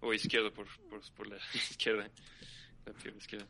O 0.00 0.12
izquierdo, 0.12 0.52
por, 0.52 0.66
por, 1.16 1.26
la 1.26 1.36
izquierda. 1.54 2.08
izquierda. 3.18 3.46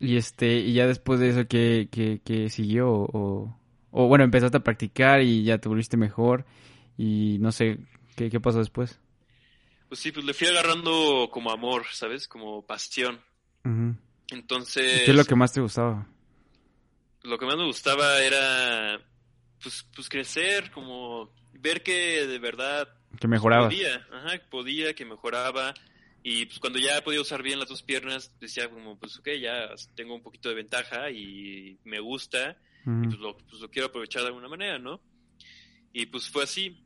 Y 0.00 0.16
este, 0.16 0.58
y 0.58 0.74
ya 0.74 0.86
después 0.86 1.20
de 1.20 1.30
eso, 1.30 1.46
¿qué, 1.46 1.88
qué, 1.90 2.50
siguió? 2.50 2.90
O, 2.90 3.56
o, 3.90 4.08
bueno, 4.08 4.24
empezaste 4.24 4.58
a 4.58 4.64
practicar 4.64 5.22
y 5.22 5.44
ya 5.44 5.58
te 5.58 5.68
volviste 5.68 5.96
mejor. 5.96 6.44
Y 6.98 7.38
no 7.40 7.52
sé, 7.52 7.78
¿qué, 8.16 8.28
qué 8.28 8.40
pasó 8.40 8.58
después? 8.58 9.00
Pues 9.88 10.00
sí, 10.00 10.12
pues 10.12 10.24
le 10.24 10.34
fui 10.34 10.48
agarrando 10.48 11.28
como 11.30 11.50
amor, 11.50 11.84
¿sabes? 11.92 12.26
Como 12.28 12.66
pasión. 12.66 13.20
Entonces... 14.30 15.02
¿Qué 15.04 15.10
es 15.10 15.16
lo 15.16 15.24
que 15.24 15.36
más 15.36 15.52
te 15.52 15.60
gustaba? 15.60 16.06
Lo 17.22 17.38
que 17.38 17.46
más 17.46 17.56
me 17.56 17.66
gustaba 17.66 18.20
era 18.22 19.00
pues, 19.62 19.86
pues 19.94 20.08
crecer, 20.08 20.70
como 20.70 21.32
ver 21.52 21.82
que 21.82 22.26
de 22.26 22.38
verdad... 22.38 22.88
Que 23.18 23.28
mejoraba. 23.28 23.68
Podía, 23.68 24.06
ajá, 24.12 24.40
podía, 24.50 24.94
que 24.94 25.04
mejoraba. 25.04 25.74
Y 26.22 26.46
pues 26.46 26.58
cuando 26.58 26.78
ya 26.78 27.02
podía 27.04 27.20
usar 27.20 27.42
bien 27.42 27.60
las 27.60 27.68
dos 27.68 27.82
piernas, 27.82 28.32
decía 28.40 28.68
como, 28.68 28.98
pues 28.98 29.16
ok, 29.18 29.28
ya 29.40 29.68
tengo 29.94 30.14
un 30.14 30.22
poquito 30.22 30.48
de 30.48 30.56
ventaja 30.56 31.08
y 31.10 31.78
me 31.84 32.00
gusta, 32.00 32.58
y 32.84 33.06
pues 33.06 33.18
lo, 33.20 33.36
pues 33.36 33.60
lo 33.60 33.70
quiero 33.70 33.86
aprovechar 33.86 34.22
de 34.22 34.28
alguna 34.28 34.48
manera, 34.48 34.78
¿no? 34.78 35.00
Y 35.92 36.06
pues 36.06 36.28
fue 36.28 36.42
así. 36.42 36.84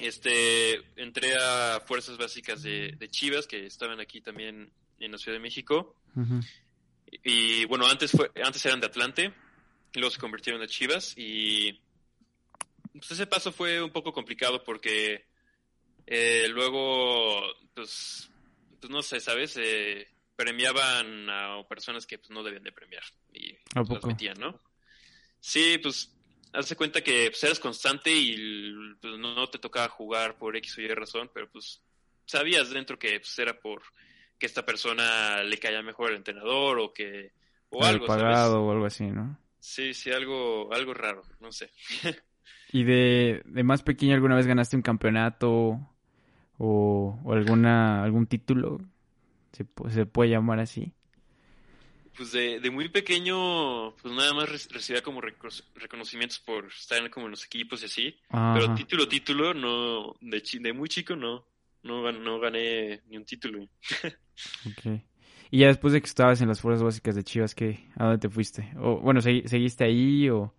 Este, 0.00 0.76
entré 0.96 1.34
a 1.36 1.80
Fuerzas 1.86 2.16
Básicas 2.16 2.62
de, 2.62 3.08
Chivas, 3.10 3.46
que 3.46 3.66
estaban 3.66 4.00
aquí 4.00 4.20
también 4.20 4.72
en 4.98 5.12
la 5.12 5.18
Ciudad 5.18 5.36
de 5.36 5.42
México. 5.42 5.94
y, 7.24 7.64
bueno, 7.66 7.86
antes, 7.86 8.12
fue, 8.12 8.30
antes 8.42 8.64
eran 8.64 8.80
de 8.80 8.86
Atlante, 8.86 9.34
luego 9.94 10.10
se 10.10 10.20
convirtieron 10.20 10.62
en 10.62 10.68
Chivas 10.68 11.14
y 11.16 11.80
pues 12.92 13.10
ese 13.12 13.26
paso 13.26 13.52
fue 13.52 13.82
un 13.82 13.90
poco 13.90 14.12
complicado 14.12 14.62
porque 14.64 15.26
eh, 16.06 16.48
luego, 16.48 17.40
pues, 17.74 18.30
pues, 18.80 18.90
no 18.90 19.02
sé, 19.02 19.20
¿sabes? 19.20 19.56
Eh, 19.56 20.08
premiaban 20.34 21.28
a 21.30 21.62
personas 21.68 22.06
que 22.06 22.18
pues, 22.18 22.30
no 22.30 22.42
debían 22.42 22.64
de 22.64 22.72
premiar 22.72 23.02
y 23.32 23.56
metían, 24.06 24.38
¿no? 24.40 24.60
Sí, 25.38 25.78
pues, 25.78 26.12
hace 26.52 26.76
cuenta 26.76 27.02
que 27.02 27.28
pues, 27.30 27.42
eras 27.44 27.60
constante 27.60 28.10
y 28.12 28.36
pues, 29.00 29.18
no 29.18 29.48
te 29.48 29.58
tocaba 29.58 29.88
jugar 29.88 30.36
por 30.36 30.56
X 30.56 30.78
o 30.78 30.80
Y 30.80 30.88
razón, 30.88 31.30
pero 31.32 31.48
pues 31.50 31.82
sabías 32.26 32.70
dentro 32.70 32.98
que 32.98 33.20
pues, 33.20 33.38
era 33.38 33.58
por 33.58 33.82
que 34.38 34.46
esta 34.46 34.64
persona 34.64 35.42
le 35.42 35.58
caía 35.58 35.82
mejor 35.82 36.10
al 36.10 36.16
entrenador 36.16 36.78
o 36.78 36.92
que 36.92 37.32
o 37.68 37.84
algo 37.84 38.06
pagado 38.06 38.62
o 38.64 38.72
algo 38.72 38.86
así, 38.86 39.04
¿no? 39.04 39.38
Sí, 39.58 39.92
sí, 39.92 40.10
algo 40.10 40.72
algo 40.72 40.94
raro, 40.94 41.22
no 41.40 41.52
sé. 41.52 41.70
¿Y 42.72 42.84
de, 42.84 43.42
más 43.64 43.82
pequeño 43.82 44.14
alguna 44.14 44.36
vez 44.36 44.46
ganaste 44.46 44.76
un 44.76 44.82
campeonato 44.82 45.80
o, 46.58 47.20
alguna 47.30 48.02
algún 48.02 48.26
título? 48.26 48.78
¿Se, 49.52 49.66
¿Se, 49.88 50.06
puede 50.06 50.30
llamar 50.30 50.60
así? 50.60 50.94
Pues 52.20 52.32
de, 52.32 52.60
de 52.60 52.70
muy 52.70 52.90
pequeño, 52.90 53.96
pues 53.96 54.12
nada 54.12 54.34
más 54.34 54.46
recibía 54.70 55.02
como 55.02 55.22
reconocimientos 55.22 56.38
por 56.38 56.66
estar 56.66 57.08
como 57.08 57.24
en 57.24 57.30
los 57.30 57.46
equipos 57.46 57.80
y 57.80 57.86
así. 57.86 58.14
Pero 58.28 58.74
título, 58.74 59.08
título, 59.08 59.54
no, 59.54 60.16
de, 60.20 60.42
de 60.60 60.72
muy 60.74 60.90
chico 60.90 61.16
no, 61.16 61.46
no, 61.82 62.12
no 62.12 62.38
gané 62.38 63.00
ni 63.08 63.16
un 63.16 63.24
título. 63.24 63.62
ok. 64.66 65.00
Y 65.50 65.60
ya 65.60 65.68
después 65.68 65.94
de 65.94 66.02
que 66.02 66.08
estabas 66.08 66.42
en 66.42 66.48
las 66.48 66.60
fuerzas 66.60 66.82
básicas 66.82 67.16
de 67.16 67.24
Chivas, 67.24 67.54
¿qué? 67.54 67.88
¿A 67.96 68.04
dónde 68.04 68.18
te 68.18 68.28
fuiste? 68.28 68.70
O, 68.76 69.00
bueno, 69.00 69.22
¿seguiste 69.22 69.84
ahí 69.84 70.28
o...? 70.28 70.54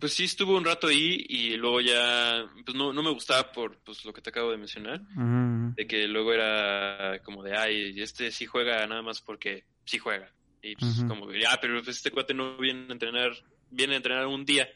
Pues 0.00 0.12
sí, 0.12 0.24
estuve 0.24 0.56
un 0.56 0.64
rato 0.64 0.88
ahí 0.88 1.24
y 1.28 1.56
luego 1.56 1.82
ya, 1.82 2.50
pues 2.64 2.76
no, 2.76 2.92
no 2.92 3.00
me 3.00 3.12
gustaba 3.12 3.52
por 3.52 3.78
pues, 3.84 4.04
lo 4.04 4.12
que 4.12 4.22
te 4.22 4.30
acabo 4.30 4.50
de 4.50 4.56
mencionar, 4.56 5.02
de 5.02 5.86
que 5.86 6.08
luego 6.08 6.32
era 6.32 7.20
como 7.22 7.44
de, 7.44 7.56
ay, 7.56 8.00
este 8.00 8.32
sí 8.32 8.44
juega 8.44 8.84
nada 8.88 9.02
más 9.02 9.20
porque 9.20 9.62
sí 9.84 9.98
juega. 9.98 10.34
Y 10.64 10.76
pues 10.76 11.04
como, 11.06 11.30
ya, 11.32 11.58
pero 11.60 11.82
pues 11.82 11.98
este 11.98 12.10
cuate 12.10 12.32
no 12.32 12.56
viene 12.56 12.86
a 12.88 12.92
entrenar, 12.92 13.32
viene 13.70 13.94
a 13.94 13.96
entrenar 13.98 14.26
un 14.26 14.46
día. 14.46 14.66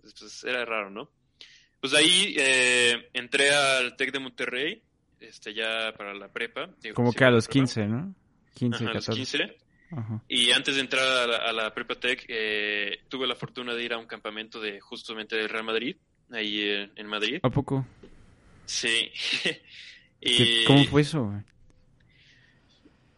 Pues, 0.00 0.44
era 0.44 0.64
raro, 0.64 0.88
¿no? 0.88 1.10
Pues 1.80 1.94
ahí 1.94 2.34
eh, 2.38 3.10
entré 3.12 3.50
al 3.50 3.96
TEC 3.96 4.12
de 4.12 4.18
Monterrey, 4.20 4.82
este 5.18 5.52
ya 5.52 5.92
para 5.96 6.14
la 6.14 6.28
prepa. 6.28 6.70
como 6.94 7.12
que 7.12 7.24
a 7.24 7.30
los 7.30 7.48
15, 7.48 7.86
¿no? 7.86 8.14
15, 8.54 8.84
Ajá, 8.84 8.90
A 8.90 8.94
los 8.94 9.08
15. 9.08 9.56
Y 10.28 10.52
antes 10.52 10.76
de 10.76 10.80
entrar 10.80 11.04
a 11.04 11.26
la, 11.26 11.36
a 11.38 11.52
la 11.52 11.74
Prepatec, 11.74 12.24
eh, 12.28 13.00
tuve 13.08 13.26
la 13.26 13.34
fortuna 13.34 13.74
de 13.74 13.84
ir 13.84 13.92
a 13.92 13.98
un 13.98 14.06
campamento 14.06 14.60
de 14.60 14.80
justamente 14.80 15.36
del 15.36 15.48
Real 15.48 15.64
Madrid, 15.64 15.96
ahí 16.30 16.88
en, 16.94 17.06
Madrid. 17.06 17.40
¿A 17.42 17.50
poco? 17.50 17.84
Sí. 18.64 19.10
¿Cómo 20.66 20.84
fue 20.84 21.02
eso? 21.02 21.32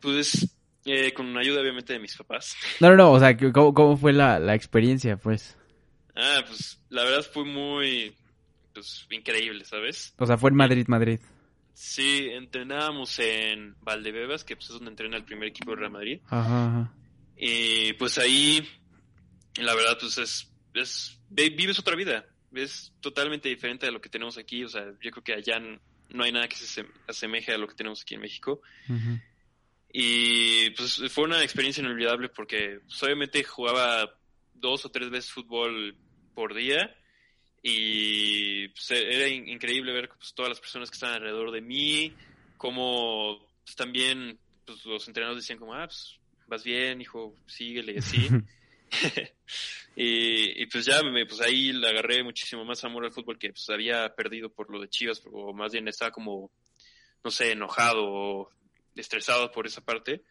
Pues 0.00 0.57
eh, 0.90 1.12
con 1.12 1.36
ayuda 1.36 1.60
obviamente 1.60 1.92
de 1.92 1.98
mis 1.98 2.16
papás. 2.16 2.56
No, 2.80 2.90
no, 2.90 2.96
no, 2.96 3.12
o 3.12 3.20
sea, 3.20 3.36
¿cómo, 3.36 3.74
cómo 3.74 3.96
fue 3.96 4.12
la, 4.12 4.38
la 4.38 4.54
experiencia, 4.54 5.16
pues? 5.16 5.56
Ah, 6.14 6.42
pues 6.46 6.82
la 6.88 7.04
verdad 7.04 7.24
fue 7.32 7.44
muy, 7.44 8.14
pues, 8.74 9.06
increíble, 9.10 9.64
¿sabes? 9.64 10.14
O 10.18 10.26
sea, 10.26 10.36
fue 10.36 10.50
en 10.50 10.56
Madrid, 10.56 10.86
Madrid. 10.88 11.20
Sí, 11.74 12.28
entrenábamos 12.32 13.18
en 13.20 13.76
Valdebebas, 13.82 14.42
que 14.42 14.56
pues, 14.56 14.66
es 14.66 14.74
donde 14.74 14.90
entrena 14.90 15.16
el 15.16 15.24
primer 15.24 15.48
equipo 15.48 15.70
de 15.70 15.76
Real 15.76 15.92
Madrid. 15.92 16.20
Ajá, 16.28 16.92
Y 17.36 17.92
pues 17.92 18.18
ahí, 18.18 18.68
la 19.60 19.74
verdad, 19.76 19.96
pues 20.00 20.18
es, 20.18 20.52
es, 20.74 21.20
vives 21.30 21.78
otra 21.78 21.94
vida. 21.94 22.26
Es 22.52 22.92
totalmente 23.00 23.48
diferente 23.48 23.86
a 23.86 23.92
lo 23.92 24.00
que 24.00 24.08
tenemos 24.08 24.38
aquí. 24.38 24.64
O 24.64 24.68
sea, 24.68 24.86
yo 25.00 25.10
creo 25.12 25.22
que 25.22 25.34
allá 25.34 25.60
no 26.08 26.24
hay 26.24 26.32
nada 26.32 26.48
que 26.48 26.56
se 26.56 26.84
asemeje 27.06 27.52
a 27.52 27.58
lo 27.58 27.68
que 27.68 27.74
tenemos 27.74 28.02
aquí 28.02 28.14
en 28.14 28.22
México. 28.22 28.60
Y 29.92 30.70
pues 30.70 31.02
fue 31.10 31.24
una 31.24 31.42
experiencia 31.42 31.80
inolvidable 31.82 32.28
porque 32.28 32.80
pues, 32.86 33.02
obviamente 33.02 33.42
jugaba 33.44 34.14
dos 34.54 34.84
o 34.84 34.90
tres 34.90 35.10
veces 35.10 35.32
fútbol 35.32 35.96
por 36.34 36.54
día 36.54 36.94
y 37.62 38.68
pues, 38.68 38.90
era 38.90 39.28
increíble 39.28 39.92
ver 39.92 40.08
pues, 40.08 40.34
todas 40.34 40.50
las 40.50 40.60
personas 40.60 40.90
que 40.90 40.94
estaban 40.94 41.16
alrededor 41.16 41.50
de 41.50 41.60
mí, 41.60 42.14
cómo 42.56 43.46
pues, 43.64 43.76
también 43.76 44.38
pues 44.64 44.84
los 44.84 45.06
entrenadores 45.08 45.42
decían 45.42 45.58
como, 45.58 45.74
ah, 45.74 45.86
pues 45.86 46.18
vas 46.46 46.64
bien, 46.64 47.00
hijo, 47.00 47.34
síguele, 47.46 47.98
así. 47.98 48.28
y, 49.96 50.62
y, 50.62 50.66
pues 50.66 50.86
ya 50.86 51.02
me, 51.02 51.26
pues 51.26 51.40
ahí 51.40 51.72
le 51.72 51.88
agarré 51.88 52.22
muchísimo 52.22 52.64
más 52.64 52.82
amor 52.84 53.04
al 53.04 53.12
fútbol 53.12 53.38
que 53.38 53.50
pues 53.50 53.68
había 53.70 54.14
perdido 54.14 54.48
por 54.48 54.70
lo 54.70 54.80
de 54.80 54.88
Chivas, 54.88 55.22
o 55.30 55.52
más 55.52 55.72
bien 55.72 55.88
estaba 55.88 56.10
como, 56.10 56.50
no 57.22 57.30
sé, 57.30 57.52
enojado 57.52 58.04
o 58.06 58.50
estresado 58.94 59.50
por 59.52 59.66
esa 59.66 59.80
parte. 59.80 60.22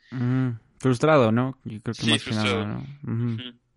Frustrado, 0.79 1.31
¿no? 1.31 1.59
Yo 1.63 1.81
creo 1.81 1.95
que 1.95 2.01
sí, 2.01 2.09
más 2.09 2.23
frustrado. 2.23 2.59
Que 2.59 2.65
nada, 2.65 2.85
¿no? 3.03 3.67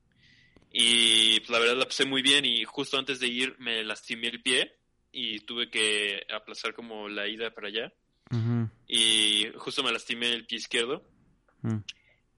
Y 0.73 1.40
pues 1.40 1.51
la 1.51 1.59
verdad 1.59 1.77
la 1.77 1.87
pasé 1.87 2.05
muy 2.05 2.23
bien 2.23 2.45
y 2.45 2.64
justo 2.64 2.97
antes 2.97 3.19
de 3.19 3.27
ir 3.27 3.57
me 3.59 3.83
lastimé 3.83 4.29
el 4.29 4.40
pie 4.40 4.77
y 5.12 5.40
tuve 5.40 5.69
que 5.69 6.23
aplazar 6.33 6.75
como 6.75 7.09
la 7.09 7.27
ida 7.27 7.51
para 7.51 7.69
allá. 7.69 7.93
Y 8.87 9.49
justo 9.57 9.83
me 9.83 9.90
lastimé 9.90 10.33
el 10.33 10.47
pie 10.47 10.59
izquierdo. 10.59 11.05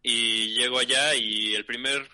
Y 0.03 0.55
llego 0.55 0.79
allá 0.79 1.15
y 1.15 1.55
el 1.55 1.65
primer, 1.67 2.09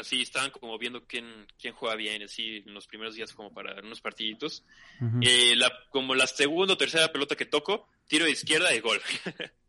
así 0.00 0.22
estaban 0.22 0.50
como 0.50 0.78
viendo 0.78 1.04
quién, 1.06 1.46
quién 1.60 1.74
juega 1.74 1.96
bien, 1.96 2.22
así 2.22 2.62
en 2.66 2.74
los 2.74 2.86
primeros 2.86 3.14
días 3.14 3.32
como 3.32 3.52
para 3.52 3.80
unos 3.80 4.00
partiditos. 4.00 4.64
la, 5.00 5.72
como 5.90 6.14
la 6.14 6.26
segunda 6.26 6.74
o 6.74 6.76
tercera 6.78 7.12
pelota 7.12 7.36
que 7.36 7.46
toco, 7.46 7.88
tiro 8.06 8.24
de 8.24 8.32
izquierda 8.32 8.74
y 8.74 8.80
gol. 8.80 9.00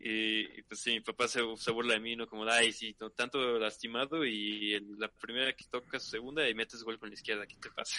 Y, 0.00 0.62
pues 0.62 0.80
sí, 0.80 0.92
mi 0.92 1.00
papá 1.00 1.26
se, 1.26 1.40
se, 1.56 1.72
burla 1.72 1.94
de 1.94 2.00
mí, 2.00 2.14
¿no? 2.14 2.28
Como, 2.28 2.44
ay, 2.48 2.72
sí, 2.72 2.96
tanto 3.16 3.58
lastimado 3.58 4.24
y 4.24 4.78
la 4.96 5.08
primera 5.08 5.52
que 5.54 5.64
tocas, 5.68 6.04
segunda 6.04 6.48
y 6.48 6.54
metes 6.54 6.84
gol 6.84 7.00
con 7.00 7.08
la 7.08 7.14
izquierda, 7.14 7.46
¿qué 7.48 7.56
te 7.56 7.68
pasa? 7.70 7.96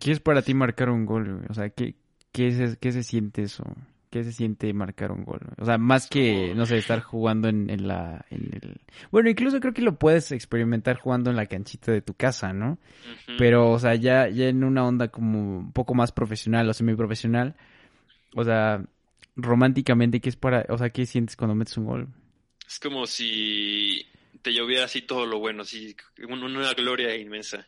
¿Qué 0.00 0.10
es 0.10 0.18
para 0.18 0.42
ti 0.42 0.52
marcar 0.52 0.90
un 0.90 1.06
gol? 1.06 1.46
O 1.48 1.54
sea, 1.54 1.70
¿qué, 1.70 1.94
qué, 2.32 2.50
se, 2.50 2.76
qué 2.76 2.90
se 2.90 3.04
siente 3.04 3.42
eso? 3.42 3.64
¿Qué 4.10 4.24
se 4.24 4.32
siente 4.32 4.72
marcar 4.72 5.10
un 5.12 5.24
gol? 5.24 5.40
O 5.58 5.64
sea, 5.64 5.78
más 5.78 6.08
que, 6.08 6.54
no 6.54 6.64
sé, 6.64 6.78
estar 6.78 7.00
jugando 7.00 7.48
en, 7.48 7.68
en, 7.70 7.88
la... 7.88 8.24
En 8.30 8.50
el... 8.52 8.80
Bueno, 9.10 9.28
incluso 9.28 9.60
creo 9.60 9.74
que 9.74 9.82
lo 9.82 9.98
puedes 9.98 10.32
experimentar 10.32 10.96
jugando 10.98 11.30
en 11.30 11.36
la 11.36 11.46
canchita 11.46 11.92
de 11.92 12.02
tu 12.02 12.14
casa, 12.14 12.52
¿no? 12.52 12.78
Pero, 13.38 13.70
o 13.70 13.78
sea, 13.78 13.94
ya, 13.94 14.28
ya 14.28 14.48
en 14.48 14.64
una 14.64 14.86
onda 14.86 15.08
como 15.08 15.58
un 15.58 15.72
poco 15.72 15.94
más 15.94 16.12
profesional 16.12 16.68
o 16.68 16.74
semiprofesional, 16.74 17.56
o 18.34 18.44
sea, 18.44 18.84
románticamente, 19.34 20.20
¿qué 20.20 20.28
es 20.28 20.36
para, 20.36 20.66
o 20.68 20.78
sea, 20.78 20.90
qué 20.90 21.04
sientes 21.06 21.36
cuando 21.36 21.54
metes 21.54 21.76
un 21.76 21.86
gol? 21.86 22.08
Es 22.66 22.78
como 22.80 23.06
si 23.06 24.06
te 24.42 24.52
lloviera 24.52 24.84
así 24.84 25.02
todo 25.02 25.26
lo 25.26 25.38
bueno, 25.38 25.62
así, 25.62 25.96
una 26.28 26.72
gloria 26.74 27.16
inmensa. 27.16 27.66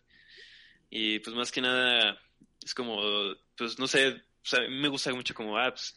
Y 0.90 1.18
pues 1.18 1.36
más 1.36 1.52
que 1.52 1.60
nada, 1.60 2.18
es 2.64 2.74
como, 2.74 3.00
pues 3.56 3.78
no 3.78 3.86
sé, 3.86 4.08
o 4.08 4.16
sea, 4.42 4.60
me 4.68 4.88
gusta 4.88 5.12
mucho 5.12 5.34
como, 5.34 5.52
pues, 5.52 5.96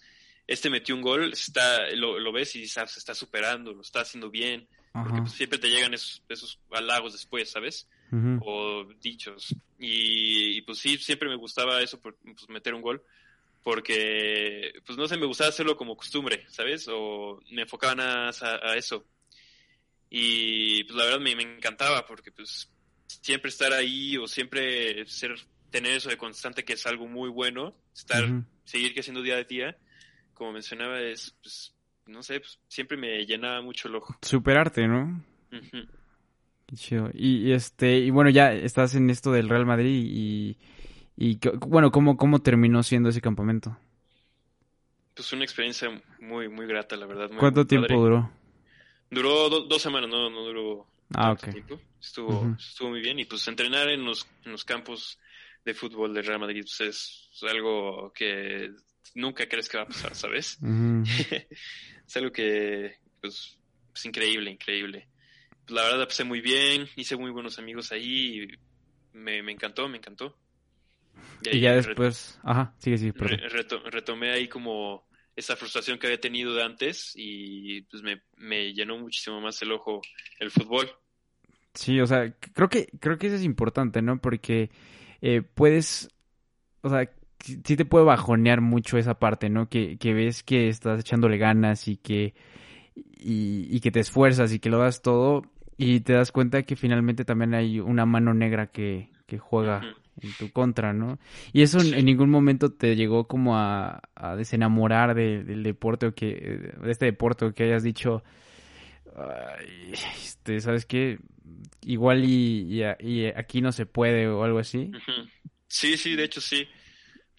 este 0.52 0.70
metió 0.70 0.96
un 0.96 1.02
gol, 1.02 1.34
está, 1.34 1.90
lo, 1.96 2.20
lo 2.20 2.32
ves 2.32 2.56
y 2.56 2.68
sabes, 2.68 2.92
se 2.92 3.00
está 3.00 3.16
superando, 3.16 3.74
lo 3.74 3.82
está 3.82 4.02
haciendo 4.02 4.30
bien, 4.30 4.68
porque 4.94 5.22
pues, 5.22 5.34
siempre 5.34 5.60
te 5.60 5.70
llegan 5.70 5.94
esos, 5.94 6.24
esos 6.28 6.60
halagos 6.72 7.14
después, 7.14 7.50
¿sabes? 7.50 7.88
O 8.42 8.86
dichos. 9.00 9.56
Y, 9.80 10.58
y, 10.58 10.62
pues 10.64 10.80
sí, 10.80 10.98
siempre 10.98 11.30
me 11.30 11.38
gustaba 11.38 11.82
eso, 11.82 12.00
por, 12.00 12.18
pues, 12.18 12.50
meter 12.50 12.74
un 12.74 12.82
gol 12.82 13.04
porque, 13.64 14.74
pues 14.86 14.98
no 14.98 15.08
sé, 15.08 15.18
me 15.18 15.26
gustaba 15.26 15.50
hacerlo 15.50 15.78
como 15.78 15.96
costumbre, 15.96 16.46
¿sabes? 16.50 16.88
O 16.92 17.40
me 17.52 17.64
enfocaba 17.64 17.96
nada 17.96 18.32
a, 18.42 18.76
eso. 18.76 19.06
Y 20.10 20.84
pues 20.86 20.96
la 20.98 21.06
verdad 21.06 21.20
me, 21.20 21.32
encantaba 21.32 22.06
porque 22.06 22.32
pues 22.32 22.70
siempre 23.06 23.50
estar 23.50 23.72
ahí 23.72 24.18
o 24.18 24.28
siempre 24.28 25.06
ser 25.06 25.36
tener 25.70 25.94
eso 25.94 26.10
de 26.10 26.18
constante 26.18 26.66
que 26.66 26.74
es 26.74 26.86
algo 26.86 27.08
muy 27.08 27.30
bueno, 27.30 27.76
estar, 27.94 28.26
seguir 28.66 28.94
creciendo 28.94 29.22
día 29.22 29.36
a 29.36 29.44
día, 29.44 29.78
como 30.34 30.54
mencionaba, 30.54 31.02
es, 31.02 31.36
pues, 31.42 31.74
no 32.06 32.24
sé, 32.24 32.40
pues, 32.40 32.60
siempre 32.68 32.98
me 32.98 33.26
llenaba 33.26 33.62
mucho 33.62 33.88
el 33.88 33.96
ojo. 33.96 34.16
Superarte, 34.22 34.88
¿no? 34.88 35.24
Y, 37.14 37.52
este, 37.52 37.98
y 37.98 38.12
bueno, 38.12 38.30
ya 38.30 38.54
estás 38.54 38.96
en 38.96 39.10
esto 39.10 39.32
del 39.34 39.50
Real 39.50 39.66
Madrid 39.66 40.06
y 40.06 40.58
y 41.24 41.40
bueno, 41.68 41.92
¿cómo, 41.92 42.18
¿cómo 42.18 42.42
terminó 42.42 42.82
siendo 42.82 43.10
ese 43.10 43.22
campamento? 43.22 43.78
Pues 45.14 45.32
una 45.34 45.44
experiencia 45.44 45.90
muy, 46.20 46.50
muy 46.50 46.66
grata, 46.66 46.96
la 46.96 47.06
verdad. 47.06 47.30
¿Cuánto 47.38 47.68
tiempo 47.68 47.94
duró? 47.94 48.32
Duró 49.12 49.50
dos 49.50 49.82
semanas, 49.82 50.10
no, 50.10 50.32
no 50.32 50.44
duró 50.44 50.88
ah, 51.14 51.36
tiempo. 51.36 51.80
Estuvo, 52.00 52.56
estuvo 52.58 52.90
muy 52.90 53.02
bien 53.02 53.20
y 53.20 53.26
pues 53.26 53.48
entrenar 53.48 53.90
en 53.90 54.04
los, 54.04 54.28
en 54.46 54.54
los 54.54 54.66
campos 54.66 55.20
de 55.64 55.76
fútbol 55.76 56.12
de 56.16 56.24
Real 56.24 56.40
Madrid 56.40 56.64
pues, 56.64 56.82
es, 56.82 57.44
algo 57.44 58.12
que 58.14 58.72
nunca 59.16 59.48
crees 59.48 59.70
que 59.70 59.78
va 59.78 59.84
a 59.84 59.88
pasar, 59.88 60.16
¿sabes? 60.16 60.60
es 62.08 62.18
algo 62.18 62.32
que 62.32 62.96
pues 63.20 63.60
es 63.94 64.06
increíble, 64.06 64.52
increíble. 64.52 65.08
Pues, 65.66 65.76
la 65.76 65.84
verdad 65.84 66.00
la 66.00 66.08
pasé 66.08 66.24
muy 66.24 66.42
bien, 66.42 66.88
hice 66.96 67.16
muy 67.16 67.32
buenos 67.32 67.60
amigos 67.60 67.92
ahí 67.92 68.44
y 68.44 68.48
me, 69.14 69.42
me 69.44 69.52
encantó, 69.52 69.88
me 69.88 69.98
encantó. 69.98 70.38
Y, 71.44 71.60
ya 71.60 71.76
después, 71.76 72.40
ajá, 72.44 72.76
sigue, 72.78 72.98
sigue, 72.98 73.14
retomé 73.14 74.32
ahí 74.32 74.48
como 74.48 75.08
esa 75.36 75.56
frustración 75.56 75.98
que 75.98 76.08
había 76.08 76.20
tenido 76.20 76.54
de 76.54 76.64
antes 76.64 77.14
y 77.16 77.82
pues 77.84 78.04
me, 78.04 78.74
llenó 78.74 78.98
muchísimo 78.98 79.42
más 79.42 79.62
el 79.62 79.72
ojo 79.72 80.02
el 80.40 80.52
fútbol. 80.52 80.90
Sí, 81.74 82.00
o 82.00 82.06
sea, 82.06 82.36
creo 82.54 82.70
que, 82.70 82.88
creo 83.00 83.18
que 83.18 83.28
eso 83.28 83.38
es 83.38 83.44
importante, 83.44 84.02
¿no? 84.02 84.20
Porque 84.20 84.70
eh, 85.22 85.42
puedes, 85.42 86.10
o 86.82 86.90
sea, 86.90 87.10
sí 87.44 87.76
te 87.76 87.86
puede 87.86 88.06
bajonear 88.06 88.62
mucho 88.62 88.98
esa 88.98 89.20
parte, 89.20 89.50
¿no? 89.50 89.70
Que, 89.70 89.98
que 89.98 90.14
ves 90.14 90.44
que 90.44 90.68
estás 90.68 91.00
echándole 91.00 91.38
ganas 91.38 91.88
y 91.88 91.98
que, 91.98 92.34
y, 92.96 93.80
que 93.80 93.92
te 93.92 94.00
esfuerzas 94.00 94.54
y 94.54 94.60
que 94.60 94.70
lo 94.70 94.80
das 94.80 95.02
todo 95.02 95.44
y 95.78 96.02
te 96.02 96.14
das 96.14 96.32
cuenta 96.32 96.64
que 96.64 96.76
finalmente 96.76 97.26
también 97.26 97.54
hay 97.54 97.80
una 97.80 98.06
mano 98.06 98.34
negra 98.34 98.68
que, 98.68 99.10
que 99.26 99.38
juega 99.38 99.82
en 100.22 100.34
tu 100.38 100.52
contra, 100.52 100.94
¿no? 100.94 101.20
Y 101.54 101.64
eso 101.64 101.80
en 101.80 102.06
ningún 102.06 102.30
momento 102.30 102.72
te 102.72 102.96
llegó 102.96 103.28
como 103.28 103.58
a, 103.58 104.02
desenamorar 104.38 105.16
del 105.16 105.64
deporte 105.64 106.08
o 106.08 106.14
que, 106.14 106.74
de 106.82 106.92
este 106.92 107.06
deporte 107.06 107.46
o 107.46 107.54
que 107.54 107.64
hayas 107.64 107.84
dicho, 107.84 108.24
este, 109.94 110.60
¿sabes 110.60 110.86
qué? 110.86 111.20
Igual 111.82 112.24
y, 112.26 112.84
aquí 113.36 113.62
no 113.62 113.72
se 113.72 113.86
puede 113.86 114.28
o 114.28 114.44
algo 114.44 114.60
así. 114.60 114.92
Sí, 115.68 115.98
sí, 115.98 116.16
de 116.16 116.26
hecho 116.26 116.42
sí. 116.42 116.68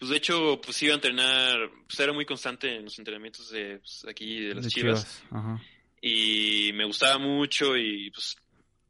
Pues 0.03 0.09
de 0.09 0.17
hecho, 0.17 0.59
pues 0.59 0.83
iba 0.83 0.91
a 0.91 0.95
entrenar, 0.95 1.71
pues 1.87 1.97
era 1.97 2.11
muy 2.11 2.25
constante 2.25 2.75
en 2.75 2.83
los 2.83 2.99
entrenamientos 2.99 3.49
de 3.51 3.77
pues, 3.77 4.05
aquí 4.05 4.41
de 4.41 4.55
las 4.55 4.67
Chivas. 4.67 5.23
Y 6.01 6.71
me 6.73 6.83
gustaba 6.83 7.17
mucho 7.17 7.77
y 7.77 8.11
pues, 8.11 8.35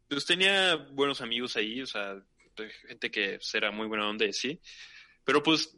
pues 0.10 0.26
tenía 0.26 0.76
buenos 0.76 1.22
amigos 1.22 1.56
ahí, 1.56 1.84
o 1.84 1.86
sea, 1.86 2.16
gente 2.88 3.12
que 3.12 3.38
será 3.42 3.70
muy 3.70 3.86
buena 3.86 4.10
onda, 4.10 4.26
sí. 4.32 4.60
Pero 5.24 5.44
pues, 5.44 5.78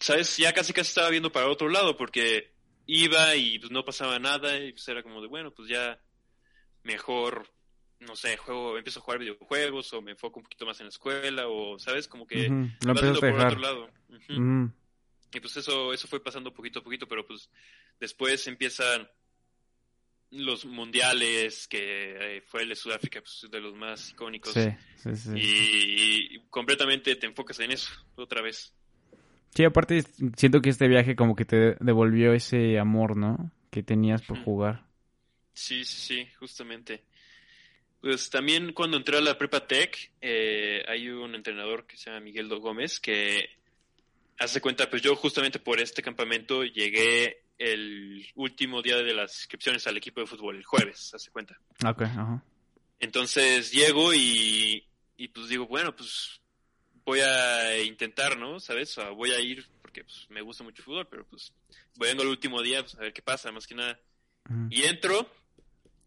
¿sabes? 0.00 0.34
Ya 0.38 0.54
casi 0.54 0.72
casi 0.72 0.88
estaba 0.88 1.10
viendo 1.10 1.30
para 1.30 1.50
otro 1.50 1.68
lado 1.68 1.94
porque 1.98 2.50
iba 2.86 3.36
y 3.36 3.58
pues 3.58 3.70
no 3.70 3.84
pasaba 3.84 4.18
nada 4.18 4.56
y 4.56 4.72
pues 4.72 4.88
era 4.88 5.02
como 5.02 5.20
de, 5.20 5.28
bueno, 5.28 5.50
pues 5.50 5.68
ya 5.68 6.00
mejor, 6.84 7.52
no 8.00 8.16
sé, 8.16 8.38
juego, 8.38 8.78
empiezo 8.78 9.00
a 9.00 9.02
jugar 9.02 9.20
videojuegos 9.20 9.92
o 9.92 10.00
me 10.00 10.12
enfoco 10.12 10.40
un 10.40 10.44
poquito 10.44 10.64
más 10.64 10.80
en 10.80 10.86
la 10.86 10.90
escuela 10.90 11.48
o, 11.48 11.78
¿sabes? 11.78 12.08
Como 12.08 12.26
que 12.26 12.48
lo 12.80 12.94
por 12.94 13.40
otro 13.40 13.58
lado. 13.58 13.90
Y 14.28 15.40
pues 15.40 15.56
eso, 15.56 15.92
eso 15.92 16.06
fue 16.06 16.22
pasando 16.22 16.54
poquito 16.54 16.78
a 16.78 16.84
poquito, 16.84 17.08
pero 17.08 17.26
pues 17.26 17.50
después 17.98 18.46
empiezan 18.46 19.08
los 20.30 20.64
mundiales, 20.64 21.68
que 21.68 22.36
eh, 22.36 22.42
fue 22.46 22.62
el 22.62 22.70
de 22.70 22.74
Sudáfrica, 22.74 23.20
pues, 23.20 23.48
de 23.50 23.60
los 23.60 23.74
más 23.74 24.10
icónicos. 24.10 24.52
Sí, 24.52 24.68
sí, 24.96 25.16
sí. 25.16 25.32
Y, 25.34 26.40
completamente 26.50 27.14
te 27.16 27.26
enfocas 27.26 27.60
en 27.60 27.72
eso, 27.72 27.90
otra 28.16 28.42
vez. 28.42 28.72
Sí, 29.54 29.64
aparte 29.64 30.04
siento 30.36 30.60
que 30.60 30.70
este 30.70 30.88
viaje 30.88 31.14
como 31.14 31.36
que 31.36 31.44
te 31.44 31.76
devolvió 31.78 32.32
ese 32.32 32.78
amor, 32.78 33.16
¿no? 33.16 33.52
Que 33.70 33.82
tenías 33.82 34.22
por 34.22 34.42
jugar. 34.42 34.84
Sí, 35.52 35.84
sí, 35.84 36.00
sí, 36.24 36.28
justamente. 36.38 37.04
Pues 38.00 38.28
también 38.28 38.72
cuando 38.72 38.96
entré 38.96 39.16
a 39.16 39.20
la 39.20 39.38
Prepa 39.38 39.66
Tech, 39.66 40.12
eh, 40.20 40.84
hay 40.88 41.08
un 41.08 41.34
entrenador 41.34 41.86
que 41.86 41.96
se 41.96 42.10
llama 42.10 42.20
Miguel 42.20 42.48
Do 42.48 42.58
Gómez 42.60 42.98
que 42.98 43.48
hace 44.38 44.60
cuenta, 44.60 44.88
pues 44.90 45.02
yo 45.02 45.14
justamente 45.16 45.58
por 45.58 45.80
este 45.80 46.02
campamento 46.02 46.64
llegué 46.64 47.44
el 47.58 48.26
último 48.34 48.82
día 48.82 48.96
de 48.96 49.14
las 49.14 49.36
inscripciones 49.36 49.86
al 49.86 49.96
equipo 49.96 50.20
de 50.20 50.26
fútbol, 50.26 50.56
el 50.56 50.64
jueves, 50.64 51.12
hace 51.14 51.30
cuenta. 51.30 51.58
Ok, 51.86 52.02
ajá. 52.02 52.42
Entonces 52.98 53.70
llego 53.70 54.14
y, 54.14 54.86
y 55.16 55.28
pues 55.28 55.48
digo, 55.48 55.66
bueno, 55.66 55.94
pues 55.94 56.40
voy 57.04 57.20
a 57.20 57.82
intentar, 57.82 58.36
¿no? 58.38 58.58
¿Sabes? 58.60 58.96
O 58.98 59.14
voy 59.14 59.30
a 59.32 59.40
ir 59.40 59.66
porque 59.82 60.04
pues, 60.04 60.26
me 60.30 60.40
gusta 60.40 60.64
mucho 60.64 60.80
el 60.80 60.84
fútbol, 60.84 61.08
pero 61.08 61.26
pues 61.26 61.52
vengo 61.96 62.22
el 62.22 62.28
último 62.28 62.62
día 62.62 62.82
pues, 62.82 62.94
a 62.96 63.00
ver 63.00 63.12
qué 63.12 63.22
pasa, 63.22 63.52
más 63.52 63.66
que 63.66 63.74
nada. 63.74 63.98
Y 64.68 64.82
entro 64.82 65.30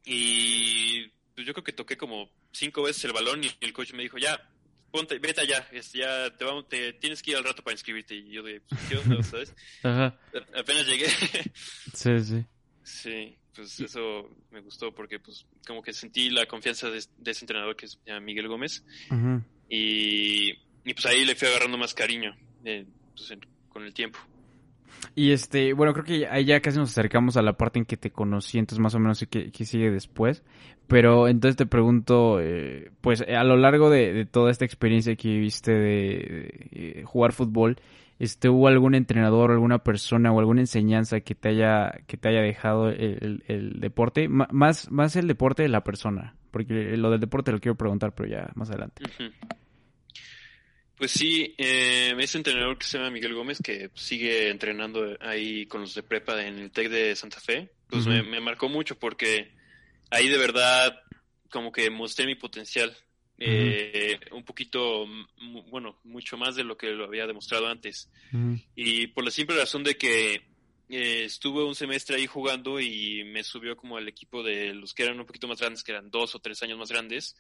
y 0.06 1.08
pues 1.34 1.46
yo 1.48 1.54
creo 1.54 1.64
que 1.64 1.74
toqué 1.74 1.98
como 1.98 2.30
cinco 2.52 2.84
veces 2.84 3.04
el 3.06 3.14
balón 3.14 3.44
y 3.44 3.52
el 3.62 3.74
coach 3.74 3.94
me 3.94 4.04
dijo, 4.04 4.18
ya, 4.18 4.50
ponte, 4.98 5.20
vete 5.20 5.42
allá, 5.42 5.68
ya 5.94 6.36
te, 6.36 6.44
vamos, 6.46 6.68
te 6.68 6.94
tienes 6.94 7.22
que 7.22 7.32
ir 7.32 7.38
al 7.38 7.44
rato 7.44 7.64
para 7.64 7.74
inscribirte. 7.74 8.16
Y 8.16 8.32
yo 8.32 8.44
de, 8.44 8.62
¿qué 8.90 8.98
onda, 8.98 9.22
sabes? 9.24 9.54
Ajá. 9.84 10.20
Apenas 10.56 10.86
llegué. 10.88 11.08
Sí, 11.94 12.20
sí. 12.22 12.46
Sí, 12.84 13.38
pues 13.54 13.80
eso 13.80 14.30
me 14.52 14.62
gustó 14.62 14.94
porque 14.94 15.20
pues 15.20 15.46
como 15.66 15.82
que 15.82 15.92
sentí 15.94 16.30
la 16.30 16.46
confianza 16.46 16.90
de, 16.90 17.04
de 17.18 17.32
ese 17.32 17.42
entrenador 17.44 17.76
que 17.76 17.86
es 17.88 18.00
Miguel 18.22 18.48
Gómez 18.48 18.84
Ujú. 19.12 19.44
y, 19.70 20.52
y 20.86 20.94
pues 20.94 21.06
ahí 21.06 21.26
le 21.26 21.36
fui 21.36 21.48
agarrando 21.50 21.78
más 21.78 21.94
cariño 21.94 22.34
eh, 22.64 22.86
pues, 23.16 23.32
en- 23.32 23.46
con 23.70 23.84
el 23.84 23.94
tiempo. 23.94 24.20
Y 25.16 25.32
este, 25.32 25.74
bueno, 25.74 25.94
creo 25.94 26.06
que 26.06 26.28
ahí 26.28 26.46
ya 26.46 26.60
casi 26.62 26.78
nos 26.78 26.92
acercamos 26.92 27.38
a 27.38 27.42
la 27.42 27.54
parte 27.54 27.80
en 27.80 27.86
que 27.86 27.98
te 27.98 28.12
conocí, 28.12 28.60
entonces 28.60 28.80
más 28.80 28.96
o 28.96 29.00
menos 29.00 29.26
qué, 29.30 29.52
qué 29.52 29.66
sigue 29.66 29.92
después. 29.92 30.44
Pero 30.88 31.28
entonces 31.28 31.58
te 31.58 31.66
pregunto, 31.66 32.40
eh, 32.40 32.92
pues 33.02 33.22
a 33.22 33.44
lo 33.44 33.58
largo 33.58 33.90
de, 33.90 34.26
toda 34.26 34.52
esta 34.52 34.64
experiencia 34.64 35.16
que 35.16 35.28
viviste 35.28 35.72
de, 35.74 36.70
eh, 36.72 37.04
jugar 37.06 37.34
fútbol, 37.34 37.78
este, 38.20 38.50
¿hubo 38.50 38.68
algún 38.68 38.96
entrenador, 38.96 39.52
alguna 39.52 39.80
persona 39.80 40.32
o 40.32 40.40
alguna 40.40 40.62
enseñanza 40.62 41.20
que 41.20 41.36
te 41.36 41.50
haya, 41.50 41.92
que 42.08 42.18
te 42.18 42.30
haya 42.30 42.42
dejado 42.42 42.90
el, 42.90 43.44
el- 43.48 43.80
deporte? 43.80 44.30
Más, 44.30 44.90
más 44.90 45.16
el 45.18 45.28
deporte 45.28 45.64
de 45.64 45.70
la 45.70 45.84
persona, 45.84 46.36
porque 46.52 46.96
lo 46.96 47.12
del 47.12 47.20
deporte 47.20 47.52
lo 47.52 47.60
quiero 47.60 47.76
preguntar, 47.76 48.16
pero 48.16 48.30
ya 48.30 48.50
más 48.56 48.70
adelante. 48.70 49.04
Pues 50.98 51.12
sí, 51.12 51.54
eh, 51.58 52.16
ese 52.18 52.38
entrenador 52.38 52.78
que 52.78 52.86
se 52.86 52.98
llama 52.98 53.12
Miguel 53.12 53.36
Gómez, 53.36 53.60
que 53.62 53.92
sigue 53.94 54.50
entrenando 54.50 55.16
ahí 55.22 55.66
con 55.68 55.82
los 55.82 55.94
de 55.94 56.04
prepa 56.04 56.44
en 56.44 56.58
el 56.58 56.72
TEC 56.72 56.90
de 56.90 57.16
Santa 57.16 57.40
Fe, 57.40 57.70
pues 57.90 58.08
me, 58.08 58.24
me 58.24 58.40
marcó 58.40 58.68
mucho 58.68 58.98
porque 58.98 59.52
ahí 60.10 60.28
de 60.28 60.38
verdad 60.38 61.00
como 61.50 61.72
que 61.72 61.90
mostré 61.90 62.26
mi 62.26 62.36
potencial. 62.36 62.96
eh, 63.40 64.20
un 64.32 64.44
poquito, 64.44 65.06
bueno, 65.70 66.00
mucho 66.04 66.38
más 66.38 66.56
de 66.56 66.64
lo 66.64 66.76
que 66.76 66.88
lo 66.88 67.06
había 67.06 67.28
demostrado 67.28 67.68
antes. 67.68 68.10
Y 68.76 69.08
por 69.08 69.24
la 69.24 69.32
simple 69.32 69.56
razón 69.56 69.84
de 69.84 69.96
que 69.96 70.42
eh, 70.90 71.26
estuve 71.26 71.64
un 71.64 71.76
semestre 71.76 72.16
ahí 72.16 72.26
jugando 72.26 72.80
y 72.80 73.24
me 73.26 73.44
subió 73.44 73.78
como 73.78 73.98
al 73.98 74.08
equipo 74.08 74.42
de 74.42 74.74
los 74.74 74.94
que 74.94 75.04
eran 75.04 75.20
un 75.20 75.26
poquito 75.26 75.48
más 75.48 75.60
grandes, 75.60 75.84
que 75.84 75.92
eran 75.92 76.10
dos 76.10 76.34
o 76.34 76.40
tres 76.40 76.64
años 76.64 76.80
más 76.80 76.90
grandes. 76.90 77.36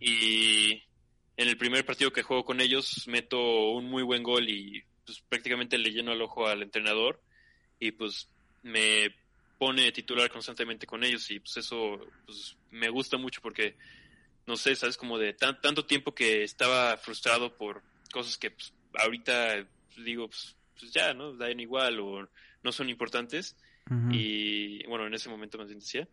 Y 0.00 0.82
en 1.36 1.48
el 1.48 1.56
primer 1.56 1.84
partido 1.84 2.12
que 2.12 2.22
juego 2.22 2.44
con 2.44 2.60
ellos 2.60 3.04
meto 3.08 3.70
un 3.70 3.86
muy 3.90 4.02
buen 4.02 4.22
gol 4.22 4.48
y 4.48 4.82
pues 5.04 5.20
prácticamente 5.28 5.78
le 5.78 5.90
lleno 5.90 6.12
el 6.12 6.22
ojo 6.22 6.46
al 6.46 6.62
entrenador 6.62 7.20
y 7.78 7.90
pues 7.92 8.28
me 8.62 9.14
pone 9.58 9.92
titular 9.92 10.30
constantemente 10.30 10.86
con 10.86 11.04
ellos 11.04 11.30
y 11.30 11.40
pues 11.40 11.56
eso 11.58 11.98
pues 12.26 12.56
me 12.70 12.88
gusta 12.88 13.16
mucho 13.16 13.40
porque 13.40 13.76
no 14.46 14.56
sé, 14.56 14.76
sabes 14.76 14.96
como 14.96 15.18
de 15.18 15.32
tan- 15.32 15.60
tanto 15.60 15.86
tiempo 15.86 16.14
que 16.14 16.44
estaba 16.44 16.96
frustrado 16.96 17.56
por 17.56 17.82
cosas 18.12 18.36
que 18.38 18.50
pues, 18.50 18.72
ahorita 18.94 19.66
digo 19.98 20.28
pues, 20.28 20.56
pues 20.78 20.92
ya, 20.92 21.14
¿no? 21.14 21.34
Dan 21.34 21.60
igual 21.60 21.98
o 22.00 22.28
no 22.62 22.72
son 22.72 22.88
importantes 22.88 23.56
y 24.12 24.86
bueno, 24.86 25.06
en 25.06 25.14
ese 25.14 25.28
momento 25.28 25.58
más 25.58 25.66
bien 25.66 25.80
decía. 25.80 26.08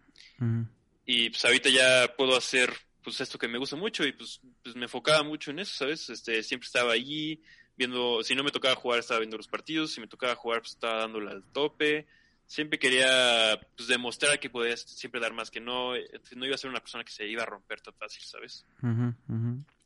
Y 1.05 1.29
pues 1.29 1.43
ahorita 1.45 1.69
ya 1.69 2.13
puedo 2.17 2.35
hacer 2.35 2.73
pues 3.03 3.19
esto 3.21 3.37
que 3.37 3.47
me 3.47 3.57
gusta 3.57 3.75
mucho 3.75 4.05
y 4.05 4.11
pues, 4.13 4.41
pues 4.63 4.75
me 4.75 4.83
enfocaba 4.83 5.23
mucho 5.23 5.51
en 5.51 5.59
eso, 5.59 5.73
¿sabes? 5.75 6.09
Este, 6.09 6.43
siempre 6.43 6.65
estaba 6.67 6.93
allí 6.93 7.41
viendo, 7.77 8.21
si 8.23 8.35
no 8.35 8.43
me 8.43 8.51
tocaba 8.51 8.75
jugar 8.75 8.99
estaba 8.99 9.19
viendo 9.19 9.37
los 9.37 9.47
partidos, 9.47 9.91
si 9.93 10.01
me 10.01 10.07
tocaba 10.07 10.35
jugar 10.35 10.61
pues 10.61 10.73
estaba 10.73 10.99
dándole 10.99 11.31
al 11.31 11.43
tope, 11.51 12.05
siempre 12.45 12.77
quería 12.79 13.59
pues 13.75 13.87
demostrar 13.87 14.39
que 14.39 14.49
podía 14.49 14.75
siempre 14.77 15.19
dar 15.21 15.33
más, 15.33 15.49
que 15.49 15.59
no, 15.61 15.95
eh, 15.95 16.05
no 16.35 16.45
iba 16.45 16.55
a 16.55 16.57
ser 16.57 16.69
una 16.69 16.79
persona 16.81 17.03
que 17.03 17.11
se 17.11 17.27
iba 17.27 17.43
a 17.43 17.45
romper 17.45 17.81
tan 17.81 17.93
fácil, 17.95 18.23
¿sabes? 18.23 18.65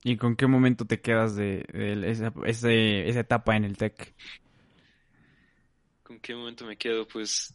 ¿Y 0.03 0.17
con 0.17 0.35
qué 0.35 0.47
momento 0.47 0.85
te 0.85 0.99
quedas 0.99 1.35
de, 1.35 1.63
de 1.73 2.09
esa, 2.11 2.33
ese- 2.45 3.07
esa 3.07 3.19
etapa 3.21 3.55
en 3.55 3.63
el 3.65 3.77
TEC? 3.77 4.13
¿Con 6.03 6.19
qué 6.19 6.35
momento 6.35 6.65
me 6.65 6.77
quedo? 6.77 7.07
Pues 7.07 7.53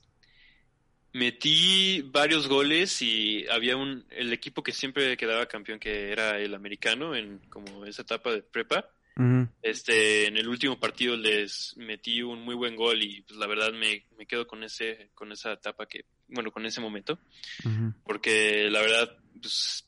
metí 1.13 2.03
varios 2.03 2.47
goles 2.49 3.03
y 3.03 3.47
había 3.49 3.77
un 3.77 4.05
el 4.11 4.33
equipo 4.33 4.63
que 4.63 4.73
siempre 4.73 5.17
quedaba 5.17 5.47
campeón 5.47 5.79
que 5.81 6.11
era 6.13 6.39
el 6.39 6.55
americano 6.55 7.15
en 7.17 7.39
como 7.49 7.85
esa 7.87 8.03
etapa 8.03 8.33
de 8.33 8.43
prepa. 8.43 8.89
Este, 9.63 10.27
en 10.27 10.37
el 10.39 10.49
último 10.49 10.79
partido 10.81 11.17
les 11.17 11.77
metí 11.77 12.23
un 12.23 12.41
muy 12.43 12.55
buen 12.55 12.77
gol 12.77 13.03
y 13.03 13.21
pues 13.23 13.39
la 13.39 13.47
verdad 13.47 13.73
me, 13.73 14.07
me 14.17 14.25
quedo 14.27 14.47
con 14.47 14.63
ese 14.65 15.11
con 15.15 15.31
esa 15.33 15.53
etapa 15.53 15.87
que 15.87 16.05
bueno, 16.29 16.51
con 16.51 16.65
ese 16.65 16.81
momento, 16.81 17.19
porque 18.05 18.69
la 18.71 18.81
verdad 18.81 19.17
pues 19.43 19.87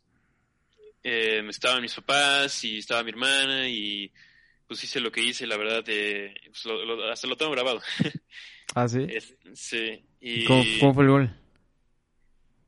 eh, 1.05 1.43
estaban 1.49 1.83
mis 1.83 1.95
papás 1.95 2.65
y 2.65 2.79
estaba 2.79 3.03
mi 3.03 3.11
hermana 3.11 3.69
y 3.69 4.13
pues 4.67 4.83
hice 4.85 5.01
lo 5.01 5.11
que 5.13 5.23
hice, 5.23 5.47
la 5.47 5.57
verdad 5.57 5.85
eh, 5.89 6.35
pues, 6.47 6.65
lo- 6.65 6.85
lo- 6.85 7.11
hasta 7.11 7.27
lo 7.27 7.37
tengo 7.37 7.53
grabado. 7.53 7.81
Ah, 8.75 8.89
sí. 8.89 9.07
Es- 9.07 9.35
sí, 9.53 10.03
y 10.25 10.45
¿Cómo, 10.45 10.63
cómo 10.81 10.95
fue 10.95 11.03
el 11.05 11.11
gol? 11.11 11.37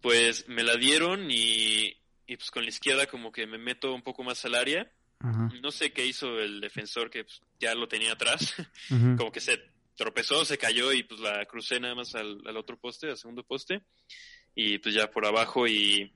pues 0.00 0.46
me 0.48 0.62
la 0.62 0.76
dieron 0.76 1.30
y, 1.30 1.96
y 2.26 2.36
pues 2.36 2.50
con 2.50 2.62
la 2.64 2.68
izquierda 2.68 3.06
como 3.06 3.32
que 3.32 3.46
me 3.46 3.56
meto 3.56 3.94
un 3.94 4.02
poco 4.02 4.22
más 4.22 4.44
al 4.44 4.54
área. 4.54 4.90
Ajá, 5.20 5.48
No 5.62 5.70
sé 5.70 5.92
qué 5.92 6.04
hizo 6.04 6.38
el 6.40 6.60
defensor 6.60 7.08
que 7.08 7.24
pues, 7.24 7.40
ya 7.58 7.74
lo 7.74 7.88
tenía 7.88 8.12
atrás. 8.12 8.54
como 9.16 9.32
que 9.32 9.40
se 9.40 9.58
tropezó, 9.96 10.44
se 10.44 10.58
cayó 10.58 10.92
y 10.92 11.04
pues 11.04 11.20
la 11.20 11.46
crucé 11.46 11.80
nada 11.80 11.94
más 11.94 12.14
al, 12.14 12.42
al 12.44 12.56
otro 12.58 12.76
poste, 12.76 13.08
al 13.08 13.16
segundo 13.16 13.44
poste. 13.44 13.80
Y 14.54 14.76
pues 14.78 14.94
ya 14.94 15.10
por 15.10 15.24
abajo 15.24 15.66
y, 15.66 16.12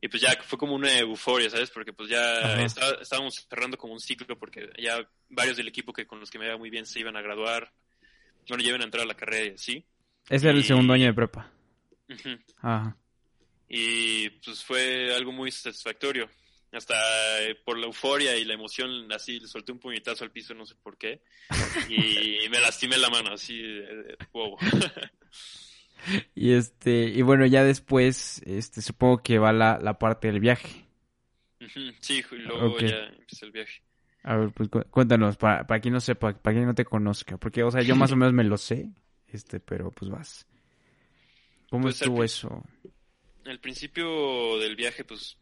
y 0.00 0.08
pues 0.08 0.22
ya 0.22 0.34
fue 0.42 0.58
como 0.58 0.74
una 0.74 0.98
euforia, 0.98 1.50
¿sabes? 1.50 1.70
Porque 1.70 1.92
pues 1.92 2.08
ya 2.08 2.62
estábamos 2.64 3.34
cerrando 3.50 3.76
como 3.76 3.92
un 3.92 4.00
ciclo 4.00 4.38
porque 4.38 4.70
ya 4.82 5.06
varios 5.28 5.58
del 5.58 5.68
equipo 5.68 5.92
que 5.92 6.06
con 6.06 6.20
los 6.20 6.30
que 6.30 6.38
me 6.38 6.46
iba 6.46 6.56
muy 6.56 6.70
bien 6.70 6.86
se 6.86 7.00
iban 7.00 7.16
a 7.16 7.22
graduar. 7.22 7.70
Bueno, 8.48 8.62
ya 8.62 8.70
iban 8.70 8.80
a 8.80 8.84
entrar 8.84 9.02
a 9.02 9.06
la 9.06 9.14
carrera 9.14 9.46
y 9.46 9.54
así. 9.54 9.84
Ese 10.28 10.48
era 10.48 10.56
el 10.58 10.64
segundo 10.64 10.92
año 10.92 11.06
de 11.06 11.14
prepa. 11.14 11.50
Ajá. 12.60 12.96
Y 13.68 14.30
pues 14.30 14.62
fue 14.64 15.14
algo 15.14 15.32
muy 15.32 15.50
satisfactorio. 15.50 16.28
Hasta 16.72 16.94
eh, 17.42 17.54
por 17.64 17.78
la 17.78 17.86
euforia 17.86 18.36
y 18.36 18.44
la 18.44 18.54
emoción, 18.54 19.10
así 19.12 19.38
le 19.38 19.46
solté 19.46 19.70
un 19.70 19.78
puñetazo 19.78 20.24
al 20.24 20.32
piso, 20.32 20.54
no 20.54 20.66
sé 20.66 20.74
por 20.82 20.96
qué. 20.98 21.22
Y 21.88 22.48
me 22.50 22.60
lastimé 22.60 22.98
la 22.98 23.10
mano, 23.10 23.32
así, 23.32 23.62
bobo. 24.32 24.58
Y 26.34 26.52
este, 26.52 27.04
y 27.04 27.22
bueno, 27.22 27.46
ya 27.46 27.64
después, 27.64 28.42
este, 28.44 28.82
supongo 28.82 29.22
que 29.22 29.38
va 29.38 29.52
la, 29.54 29.78
la 29.80 29.98
parte 29.98 30.28
del 30.28 30.38
viaje. 30.40 30.84
Sí, 32.00 32.22
y 32.30 32.34
luego 32.36 32.78
ya 32.78 33.06
empecé 33.06 33.46
el 33.46 33.52
viaje. 33.52 33.82
A 34.22 34.36
ver, 34.36 34.50
pues 34.50 34.68
cu- 34.68 34.84
cuéntanos, 34.90 35.38
para, 35.38 35.66
para 35.66 35.80
quien 35.80 35.94
no 35.94 36.00
sepa, 36.00 36.34
para 36.34 36.54
quien 36.54 36.66
no 36.66 36.74
te 36.74 36.84
conozca, 36.84 37.38
porque, 37.38 37.62
o 37.62 37.70
sea, 37.70 37.80
yo 37.80 37.96
más 37.96 38.12
o 38.12 38.16
menos 38.16 38.34
me 38.34 38.44
lo 38.44 38.58
sé, 38.58 38.90
este, 39.28 39.60
pero 39.60 39.90
pues 39.90 40.10
vas. 40.10 40.46
¿Cómo 41.70 41.84
Pues, 41.84 42.00
al 42.02 42.06
estuvo 42.08 42.18
pri- 42.18 42.26
eso? 42.26 42.64
Al 43.46 43.60
principio 43.60 44.58
del 44.58 44.74
viaje, 44.76 45.04
pues, 45.04 45.36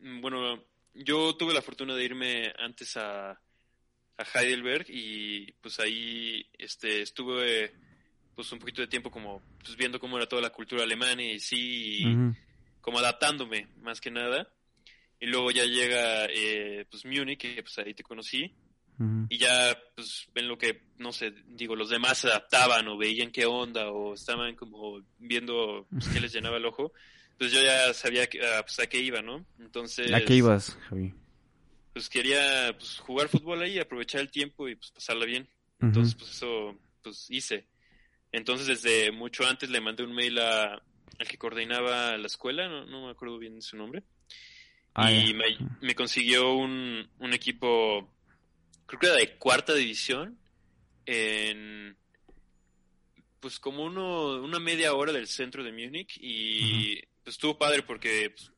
mm, 0.00 0.20
bueno, 0.20 0.64
yo 0.94 1.36
tuve 1.36 1.54
la 1.54 1.62
fortuna 1.62 1.94
de 1.94 2.04
irme 2.04 2.52
antes 2.58 2.96
a, 2.96 3.30
a 3.32 4.24
Heidelberg 4.34 4.86
y 4.88 5.52
pues 5.60 5.78
ahí 5.80 6.46
este, 6.58 7.02
estuve 7.02 7.72
pues 8.34 8.50
un 8.52 8.58
poquito 8.58 8.80
de 8.82 8.88
tiempo 8.88 9.10
como 9.10 9.42
pues 9.62 9.76
viendo 9.76 10.00
cómo 10.00 10.16
era 10.16 10.26
toda 10.26 10.40
la 10.42 10.50
cultura 10.50 10.82
alemana 10.84 11.22
y 11.22 11.38
sí, 11.38 11.98
y 12.00 12.04
como 12.80 12.98
adaptándome 12.98 13.68
más 13.82 14.00
que 14.00 14.10
nada. 14.10 14.48
Y 15.20 15.26
luego 15.26 15.50
ya 15.52 15.64
llega 15.64 16.26
eh, 16.26 16.84
pues 16.90 17.04
Múnich, 17.04 17.38
que 17.38 17.62
pues 17.62 17.78
ahí 17.78 17.94
te 17.94 18.02
conocí, 18.02 18.52
y 19.28 19.38
ya 19.38 19.76
pues 19.96 20.28
ven 20.34 20.46
lo 20.46 20.56
que, 20.56 20.82
no 20.98 21.12
sé, 21.12 21.32
digo, 21.48 21.74
los 21.74 21.90
demás 21.90 22.18
se 22.18 22.28
adaptaban 22.28 22.86
o 22.88 22.96
veían 22.96 23.30
qué 23.32 23.46
onda 23.46 23.90
o 23.90 24.14
estaban 24.14 24.54
como 24.54 25.00
viendo 25.18 25.86
pues, 25.90 26.08
qué 26.08 26.20
les 26.20 26.32
llenaba 26.32 26.56
el 26.58 26.66
ojo. 26.66 26.92
Pues 27.38 27.50
yo 27.50 27.60
ya 27.62 27.92
sabía 27.94 28.28
que, 28.28 28.40
ah, 28.46 28.62
pues, 28.62 28.78
a 28.78 28.86
qué 28.86 29.00
iba, 29.00 29.20
¿no? 29.22 29.44
Entonces, 29.58 30.12
¿A 30.12 30.20
qué 30.20 30.34
ibas, 30.34 30.78
Javi? 30.88 31.12
pues 31.92 32.08
quería 32.08 32.74
pues, 32.78 32.98
jugar 32.98 33.28
fútbol 33.28 33.62
ahí, 33.62 33.78
aprovechar 33.78 34.20
el 34.20 34.30
tiempo 34.30 34.68
y 34.68 34.76
pues 34.76 34.90
pasarla 34.92 35.24
bien. 35.26 35.48
Entonces, 35.80 36.14
pues 36.14 36.30
eso 36.30 36.78
pues 37.02 37.26
hice. 37.30 37.66
Entonces, 38.30 38.66
desde 38.66 39.10
mucho 39.12 39.46
antes 39.46 39.68
le 39.68 39.80
mandé 39.80 40.04
un 40.04 40.14
mail 40.14 40.38
a, 40.38 40.74
al 40.74 41.28
que 41.28 41.36
coordinaba 41.38 42.16
la 42.16 42.26
escuela, 42.26 42.68
no, 42.68 42.86
no 42.86 43.06
me 43.06 43.10
acuerdo 43.10 43.38
bien 43.38 43.60
su 43.60 43.76
nombre, 43.76 44.04
ah, 44.94 45.12
y 45.12 45.34
me, 45.34 45.44
me 45.80 45.94
consiguió 45.94 46.54
un, 46.54 47.08
un 47.18 47.32
equipo, 47.34 48.11
creo 48.98 49.00
que 49.00 49.06
era 49.06 49.16
de 49.16 49.38
cuarta 49.38 49.74
división, 49.74 50.38
en 51.06 51.96
pues 53.40 53.58
como 53.58 53.84
uno, 53.84 54.40
una 54.42 54.60
media 54.60 54.94
hora 54.94 55.12
del 55.12 55.26
centro 55.26 55.64
de 55.64 55.72
Múnich 55.72 56.16
y 56.20 57.00
pues 57.24 57.34
estuvo 57.34 57.58
padre 57.58 57.82
porque 57.82 58.30
pues, 58.30 58.52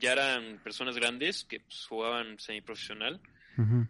ya 0.00 0.12
eran 0.12 0.60
personas 0.62 0.94
grandes 0.94 1.44
que 1.44 1.58
pues, 1.60 1.86
jugaban 1.86 2.38
semiprofesional 2.38 3.20
Ujú, 3.56 3.88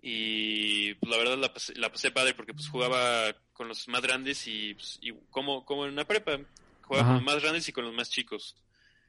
y 0.00 0.94
pues, 0.94 1.10
la 1.10 1.18
verdad 1.18 1.38
la 1.38 1.52
pasé, 1.52 1.74
la 1.74 1.90
pasé 1.90 2.10
padre 2.10 2.34
porque 2.34 2.54
pues 2.54 2.68
jugaba 2.68 3.34
con 3.52 3.66
los 3.66 3.88
más 3.88 4.02
grandes 4.02 4.46
y, 4.46 4.74
pues, 4.74 4.98
y 5.02 5.12
como, 5.30 5.64
como 5.64 5.84
en 5.86 5.92
una 5.92 6.04
prepa, 6.04 6.38
jugaba 6.82 7.06
con 7.06 7.14
los 7.16 7.24
más 7.24 7.42
grandes 7.42 7.68
y 7.68 7.72
con 7.72 7.84
los 7.84 7.94
más 7.94 8.08
chicos, 8.08 8.54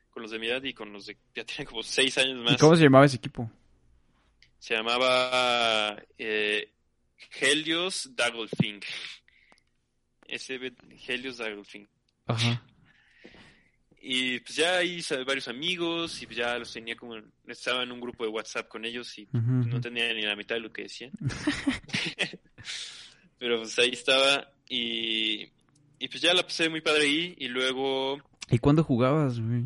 con 0.10 0.24
los 0.24 0.32
de 0.32 0.40
mi 0.40 0.48
edad 0.48 0.64
y 0.64 0.74
con 0.74 0.92
los 0.92 1.06
de 1.06 1.18
ya 1.36 1.44
tienen 1.44 1.68
como 1.68 1.84
seis 1.84 2.18
años 2.18 2.40
¿Y 2.40 2.44
más. 2.44 2.60
cómo 2.60 2.76
se 2.76 2.84
llamaba 2.84 3.06
ese 3.06 3.18
equipo? 3.18 3.52
Se 4.60 4.76
llamaba 4.76 6.02
eh, 6.18 6.72
Helios 7.40 8.10
Dagolfing. 8.16 8.82
SB 10.28 10.74
Helios 11.08 11.38
Dagolfing. 11.38 11.88
Ajá. 12.28 12.64
Y 14.02 14.40
pues 14.40 14.56
ya 14.56 14.78
ahí 14.78 14.96
hice 14.98 15.24
varios 15.24 15.48
amigos 15.50 16.22
y 16.22 16.26
pues 16.26 16.38
ya 16.38 16.58
los 16.58 16.72
tenía 16.72 16.96
como... 16.96 17.16
Estaba 17.48 17.84
en 17.84 17.92
un 17.92 18.00
grupo 18.00 18.24
de 18.24 18.30
WhatsApp 18.30 18.68
con 18.70 18.86
ellos 18.86 19.18
y 19.18 19.28
no 19.34 19.82
tenía 19.82 20.14
ni 20.14 20.22
la 20.22 20.36
mitad 20.36 20.56
de 20.56 20.62
lo 20.62 20.72
que 20.72 20.84
decían. 20.84 21.12
Pero 23.40 23.58
pues 23.60 23.78
ahí 23.80 23.90
estaba 23.92 24.52
y, 24.70 25.44
y 26.00 26.08
pues 26.10 26.22
ya 26.22 26.34
la 26.34 26.44
pasé 26.44 26.70
muy 26.70 26.82
padre 26.82 27.04
ahí 27.04 27.36
y 27.38 27.48
luego 27.48 28.22
¿Y 28.50 28.58
cuándo 28.60 28.84
jugabas, 28.84 29.40
güey? 29.40 29.66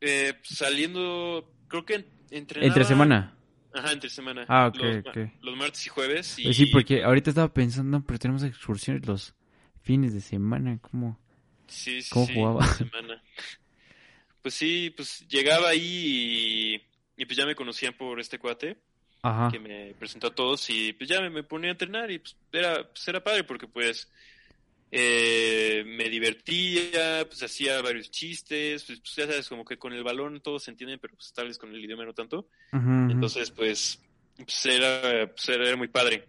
eh, 0.00 0.34
saliendo, 0.42 1.52
creo 1.68 1.84
que 1.84 1.94
en- 1.96 2.06
entrenaba... 2.30 2.66
Entre 2.68 2.84
semana. 2.84 3.36
Ajá, 3.72 3.92
entre 3.92 4.10
semana. 4.10 4.44
Ah, 4.48 4.66
ok, 4.68 4.76
los, 4.78 4.96
ok. 5.06 5.16
los 5.42 5.56
martes 5.56 5.86
y 5.86 5.88
jueves. 5.90 6.38
Y, 6.38 6.44
Pues 6.44 6.56
sí, 6.56 6.66
porque 6.66 7.04
ahorita 7.04 7.30
estaba 7.30 7.52
pensando, 7.52 8.02
pero 8.04 8.18
tenemos 8.18 8.42
excursiones 8.42 9.06
los 9.06 9.34
fines 9.82 10.12
de 10.12 10.20
semana, 10.20 10.78
¿cómo? 10.80 11.18
Sí, 11.68 12.02
sí, 12.02 12.10
¿Cómo 12.10 12.26
sí, 12.26 12.34
jugaba? 12.34 12.64
entre 12.64 12.84
semana. 12.90 13.22
Pues 14.42 14.54
sí, 14.54 14.90
pues 14.96 15.26
llegaba 15.28 15.68
ahí 15.68 16.80
y, 17.16 17.22
y 17.22 17.26
pues 17.26 17.36
ya 17.36 17.46
me 17.46 17.54
conocían 17.54 17.94
por 17.94 18.18
este 18.20 18.38
cuate 18.38 18.78
Ajá. 19.22 19.50
que 19.50 19.58
me 19.58 19.94
presentó 19.98 20.28
a 20.28 20.34
todos 20.34 20.68
y 20.70 20.92
pues 20.94 21.08
ya 21.08 21.20
me, 21.20 21.30
me 21.30 21.42
ponía 21.42 21.70
a 21.70 21.72
entrenar 21.72 22.10
y 22.10 22.18
pues 22.20 22.36
era, 22.52 22.88
pues 22.90 23.06
era 23.06 23.22
padre 23.22 23.44
porque 23.44 23.66
pues 23.68 24.10
eh, 24.90 25.84
me 25.86 26.08
divertía, 26.08 27.24
pues 27.26 27.42
hacía 27.42 27.80
varios 27.80 28.10
chistes, 28.10 28.84
pues, 28.84 29.00
pues, 29.00 29.14
ya 29.16 29.26
sabes, 29.26 29.48
como 29.48 29.64
que 29.64 29.78
con 29.78 29.92
el 29.92 30.02
balón 30.02 30.40
todos 30.40 30.64
se 30.64 30.70
entienden, 30.72 30.98
pero 31.00 31.14
pues 31.14 31.32
tal 31.32 31.46
vez 31.48 31.58
con 31.58 31.72
el 31.74 31.84
idioma 31.84 32.04
no 32.04 32.12
tanto. 32.14 32.48
Entonces, 32.72 33.50
pues, 33.50 34.02
pues, 34.36 34.66
era, 34.66 35.28
pues, 35.32 35.48
era 35.48 35.76
muy 35.76 35.88
padre 35.88 36.28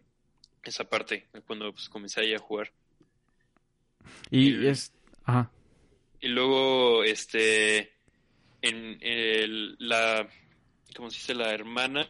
esa 0.64 0.84
parte, 0.84 1.28
cuando 1.48 1.72
pues, 1.74 1.90
comencé 1.90 2.22
ahí 2.22 2.34
a 2.34 2.40
jugar. 2.40 2.72
y 4.30 4.50
el- 4.54 4.68
es... 4.68 4.94
Ajá. 5.24 5.52
Y 6.20 6.28
luego, 6.28 7.04
este, 7.04 7.94
en 8.62 8.98
el, 9.02 9.76
la, 9.80 10.30
¿cómo 10.96 11.10
se 11.10 11.18
dice? 11.18 11.34
La 11.34 11.52
hermana, 11.52 12.08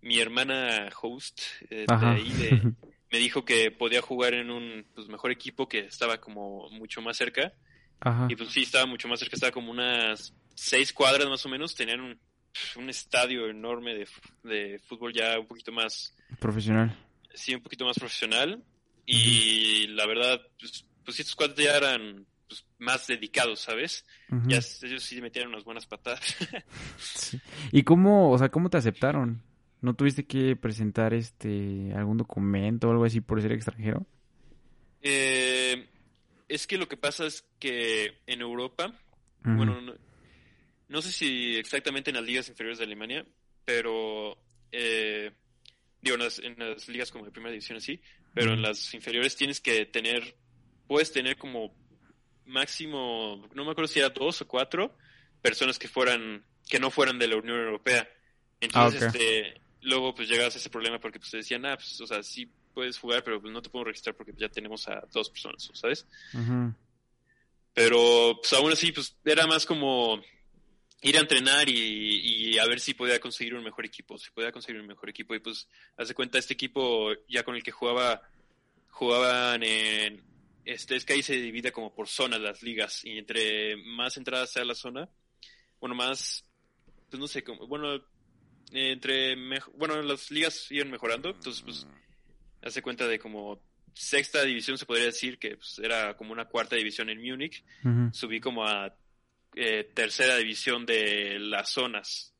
mi 0.00 0.20
hermana 0.20 0.88
host 1.02 1.40
eh, 1.70 1.86
de 1.86 1.86
Ajá. 1.88 2.12
ahí, 2.12 2.30
de- 2.30 2.72
me 3.10 3.18
dijo 3.18 3.44
que 3.44 3.70
podía 3.70 4.00
jugar 4.00 4.34
en 4.34 4.50
un 4.50 4.86
pues, 4.94 5.08
mejor 5.08 5.30
equipo 5.30 5.68
que 5.68 5.80
estaba 5.80 6.18
como 6.18 6.68
mucho 6.70 7.02
más 7.02 7.16
cerca. 7.16 7.52
Ajá. 8.00 8.26
Y 8.30 8.36
pues 8.36 8.50
sí, 8.50 8.62
estaba 8.62 8.86
mucho 8.86 9.08
más 9.08 9.20
cerca, 9.20 9.36
estaba 9.36 9.52
como 9.52 9.70
unas 9.70 10.34
seis 10.54 10.92
cuadras 10.92 11.28
más 11.28 11.44
o 11.44 11.48
menos, 11.48 11.74
tenían 11.74 12.00
un, 12.00 12.18
un 12.76 12.88
estadio 12.88 13.48
enorme 13.48 13.94
de, 14.42 14.78
fútbol 14.86 15.12
ya 15.12 15.38
un 15.38 15.46
poquito 15.46 15.72
más, 15.72 16.14
Profesional. 16.38 16.96
sí, 17.34 17.54
un 17.54 17.62
poquito 17.62 17.84
más 17.84 17.98
profesional. 17.98 18.62
Y 19.06 19.88
la 19.88 20.06
verdad, 20.06 20.40
pues, 20.58 20.86
pues 21.04 21.18
estos 21.18 21.34
cuates 21.34 21.64
ya 21.64 21.76
eran 21.76 22.26
pues, 22.46 22.64
más 22.78 23.06
dedicados, 23.08 23.60
¿sabes? 23.60 24.06
Ya 24.46 24.60
ellos 24.82 25.02
sí 25.02 25.20
metieron 25.20 25.52
unas 25.52 25.64
buenas 25.64 25.86
patadas. 25.86 26.20
Sí. 26.98 27.40
¿Y 27.72 27.82
cómo, 27.82 28.30
o 28.30 28.38
sea, 28.38 28.50
cómo 28.50 28.70
te 28.70 28.78
aceptaron? 28.78 29.42
¿No 29.82 29.94
tuviste 29.94 30.26
que 30.26 30.56
presentar 30.56 31.14
este 31.14 31.92
algún 31.94 32.18
documento 32.18 32.88
o 32.88 32.90
algo 32.92 33.04
así 33.04 33.20
por 33.20 33.40
ser 33.40 33.52
extranjero? 33.52 34.06
Eh, 35.02 35.88
es 36.48 36.66
que 36.66 36.76
lo 36.76 36.88
que 36.88 36.96
pasa 36.96 37.26
es 37.26 37.44
que 37.58 38.18
en 38.26 38.40
Europa, 38.42 38.92
bueno, 39.42 39.80
no, 39.80 39.94
no 40.88 41.02
sé 41.02 41.12
si 41.12 41.56
exactamente 41.56 42.10
en 42.10 42.16
las 42.16 42.24
ligas 42.24 42.48
inferiores 42.48 42.78
de 42.78 42.84
Alemania, 42.84 43.24
pero 43.64 44.36
eh, 44.72 45.32
digo, 46.02 46.16
en 46.16 46.22
las, 46.22 46.38
en 46.40 46.56
las 46.58 46.88
ligas 46.88 47.10
como 47.10 47.24
de 47.24 47.30
primera 47.30 47.52
división 47.52 47.78
así, 47.78 48.00
pero 48.34 48.52
en 48.52 48.62
las 48.62 48.92
inferiores 48.94 49.36
tienes 49.36 49.60
que 49.60 49.86
tener, 49.86 50.36
puedes 50.86 51.12
tener 51.12 51.36
como 51.36 51.74
máximo, 52.44 53.48
no 53.54 53.64
me 53.64 53.70
acuerdo 53.70 53.88
si 53.88 54.00
era 54.00 54.10
dos 54.10 54.42
o 54.42 54.48
cuatro 54.48 54.96
personas 55.40 55.78
que 55.78 55.88
fueran, 55.88 56.44
que 56.68 56.78
no 56.80 56.90
fueran 56.90 57.18
de 57.18 57.28
la 57.28 57.36
Unión 57.36 57.58
Europea. 57.58 58.08
Entonces, 58.60 59.02
Ah, 59.02 59.06
ok. 59.08 59.14
este, 59.14 59.59
luego 59.82 60.14
pues 60.14 60.28
llegabas 60.28 60.54
a 60.54 60.58
ese 60.58 60.70
problema 60.70 60.98
porque 60.98 61.18
pues 61.18 61.30
te 61.30 61.38
decían, 61.38 61.64
ah, 61.66 61.76
pues, 61.76 62.00
o 62.00 62.06
sea, 62.06 62.22
sí 62.22 62.50
puedes 62.74 62.98
jugar, 62.98 63.24
pero 63.24 63.40
pues 63.40 63.52
no 63.52 63.62
te 63.62 63.70
puedo 63.70 63.84
registrar 63.84 64.14
porque 64.14 64.32
ya 64.36 64.48
tenemos 64.48 64.88
a 64.88 65.06
dos 65.12 65.30
personas, 65.30 65.70
¿sabes? 65.74 66.06
Pero 67.74 68.38
pues 68.40 68.52
aún 68.52 68.72
así, 68.72 68.92
pues 68.92 69.16
era 69.24 69.46
más 69.46 69.66
como 69.66 70.20
ir 71.02 71.16
a 71.16 71.20
entrenar 71.20 71.68
y, 71.68 72.52
y 72.52 72.58
a 72.58 72.66
ver 72.66 72.80
si 72.80 72.94
podía 72.94 73.20
conseguir 73.20 73.54
un 73.54 73.64
mejor 73.64 73.84
equipo, 73.86 74.18
si 74.18 74.30
podía 74.30 74.52
conseguir 74.52 74.80
un 74.80 74.86
mejor 74.86 75.08
equipo. 75.08 75.34
Y 75.34 75.40
pues, 75.40 75.68
hace 75.96 76.14
cuenta, 76.14 76.38
este 76.38 76.54
equipo 76.54 77.10
ya 77.28 77.42
con 77.42 77.56
el 77.56 77.62
que 77.62 77.70
jugaba, 77.70 78.22
jugaban 78.88 79.62
en... 79.62 80.22
Este, 80.64 80.96
es 80.96 81.04
que 81.04 81.14
ahí 81.14 81.22
se 81.22 81.36
divide 81.36 81.72
como 81.72 81.94
por 81.94 82.06
zonas 82.06 82.40
las 82.40 82.62
ligas 82.62 83.04
y 83.04 83.18
entre 83.18 83.76
más 83.76 84.16
entrada 84.18 84.46
sea 84.46 84.64
la 84.64 84.74
zona, 84.74 85.08
bueno, 85.80 85.94
más, 85.94 86.44
pues 87.08 87.18
no 87.18 87.26
sé, 87.26 87.42
como, 87.42 87.66
bueno, 87.66 88.04
entre, 88.72 89.36
bueno, 89.74 90.00
las 90.02 90.30
ligas 90.30 90.70
iban 90.70 90.90
mejorando, 90.90 91.30
entonces 91.30 91.62
pues 91.62 91.86
hace 92.62 92.82
cuenta 92.82 93.06
de 93.08 93.18
como 93.18 93.60
sexta 93.94 94.42
división 94.44 94.78
se 94.78 94.86
podría 94.86 95.06
decir 95.06 95.38
que 95.38 95.56
pues, 95.56 95.78
era 95.80 96.16
como 96.16 96.32
una 96.32 96.44
cuarta 96.46 96.76
división 96.76 97.08
en 97.10 97.20
Múnich, 97.20 97.64
subí 98.12 98.40
como 98.40 98.66
a 98.66 98.94
eh, 99.56 99.90
tercera 99.94 100.36
división 100.36 100.86
de 100.86 101.38
las 101.40 101.70
zonas 101.70 102.32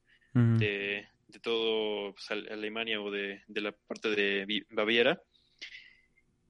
de, 0.58 1.06
de 1.28 1.38
todo 1.40 2.12
pues, 2.12 2.30
Ale- 2.30 2.52
Alemania 2.52 3.00
o 3.00 3.10
de, 3.10 3.42
de 3.48 3.60
la 3.60 3.72
parte 3.72 4.10
de 4.10 4.44
Vi- 4.46 4.64
Baviera. 4.70 5.20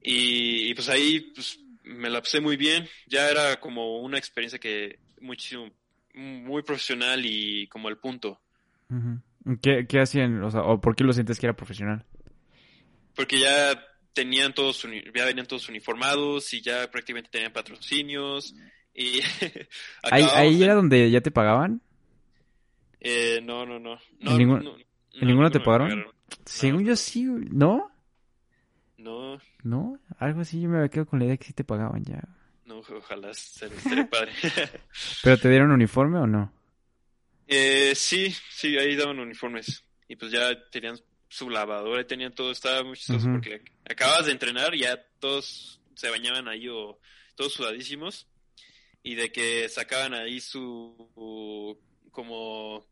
Y, 0.02 0.70
y, 0.70 0.74
pues 0.74 0.88
ahí 0.88 1.20
pues, 1.34 1.58
me 1.84 2.08
la 2.10 2.20
pasé 2.20 2.40
muy 2.40 2.56
bien. 2.56 2.88
Ya 3.06 3.28
era 3.30 3.60
como 3.60 4.00
una 4.00 4.18
experiencia 4.18 4.58
que 4.58 4.98
muchísimo, 5.20 5.70
muy 6.14 6.62
profesional 6.62 7.24
y 7.24 7.66
como 7.68 7.88
al 7.88 7.98
punto. 7.98 8.40
Ujú. 8.90 9.20
¿Qué, 9.62 9.86
qué 9.88 10.00
hacían? 10.00 10.42
O 10.42 10.50
sea, 10.50 10.62
¿o 10.62 10.80
por 10.80 10.94
qué 10.96 11.04
lo 11.04 11.12
sientes 11.12 11.38
que 11.38 11.46
era 11.46 11.56
profesional? 11.56 12.04
Porque 13.14 13.40
ya 13.40 13.80
tenían 14.12 14.54
todos, 14.54 14.86
ya 15.14 15.24
venían 15.24 15.46
todos 15.46 15.68
uniformados 15.68 16.52
y 16.54 16.60
ya 16.60 16.90
prácticamente 16.90 17.30
tenían 17.30 17.52
patrocinios. 17.52 18.54
Y 18.94 19.20
¿Ahí, 20.02 20.24
ahí 20.34 20.58
de- 20.58 20.64
era 20.64 20.74
donde 20.74 21.10
ya 21.10 21.20
te 21.20 21.30
pagaban? 21.30 21.80
Eh, 23.00 23.40
no, 23.42 23.64
no, 23.64 23.78
no. 23.78 23.98
no 24.20 24.30
¿En 24.32 24.38
ningún- 24.38 24.64
no, 24.64 24.76
en 24.76 25.26
ninguno 25.26 25.50
te 25.50 25.60
pagaron? 25.60 26.04
Según 26.44 26.84
yo 26.84 26.96
sí. 26.96 27.24
¿no? 27.24 27.90
No, 28.98 29.38
¿No? 29.62 29.98
Algo 30.18 30.42
así, 30.42 30.60
yo 30.60 30.68
me 30.68 30.76
había 30.76 30.90
quedado 30.90 31.06
con 31.08 31.18
la 31.18 31.24
idea 31.24 31.36
que 31.38 31.46
sí 31.46 31.52
te 31.54 31.64
pagaban 31.64 32.04
ya. 32.04 32.22
no, 32.66 32.80
ojalá 32.80 33.30
estaría 33.30 34.08
padre. 34.10 34.32
¿Pero 35.22 35.38
te 35.38 35.48
dieron 35.48 35.70
uniforme 35.70 36.18
o 36.18 36.26
no? 36.26 36.52
Eh, 37.52 37.96
sí, 37.96 38.32
sí, 38.52 38.78
ahí 38.78 38.94
daban 38.94 39.18
uniformes. 39.18 39.84
Y 40.06 40.14
pues 40.14 40.30
ya 40.30 40.56
tenían 40.70 41.00
su 41.28 41.50
lavadora 41.50 42.00
y 42.00 42.06
tenían 42.06 42.32
todo. 42.32 42.52
Estaba 42.52 42.84
muy 42.84 42.96
chistoso 42.96 43.26
porque 43.26 43.64
acabas 43.84 44.26
de 44.26 44.32
entrenar 44.32 44.72
y 44.72 44.82
ya 44.82 45.04
todos 45.18 45.80
se 45.96 46.10
bañaban 46.10 46.46
ahí 46.46 46.68
o 46.68 47.00
todos 47.34 47.52
sudadísimos. 47.52 48.28
Y 49.02 49.16
de 49.16 49.32
que 49.32 49.68
sacaban 49.68 50.14
ahí 50.14 50.40
su, 50.40 51.76
como, 52.12 52.86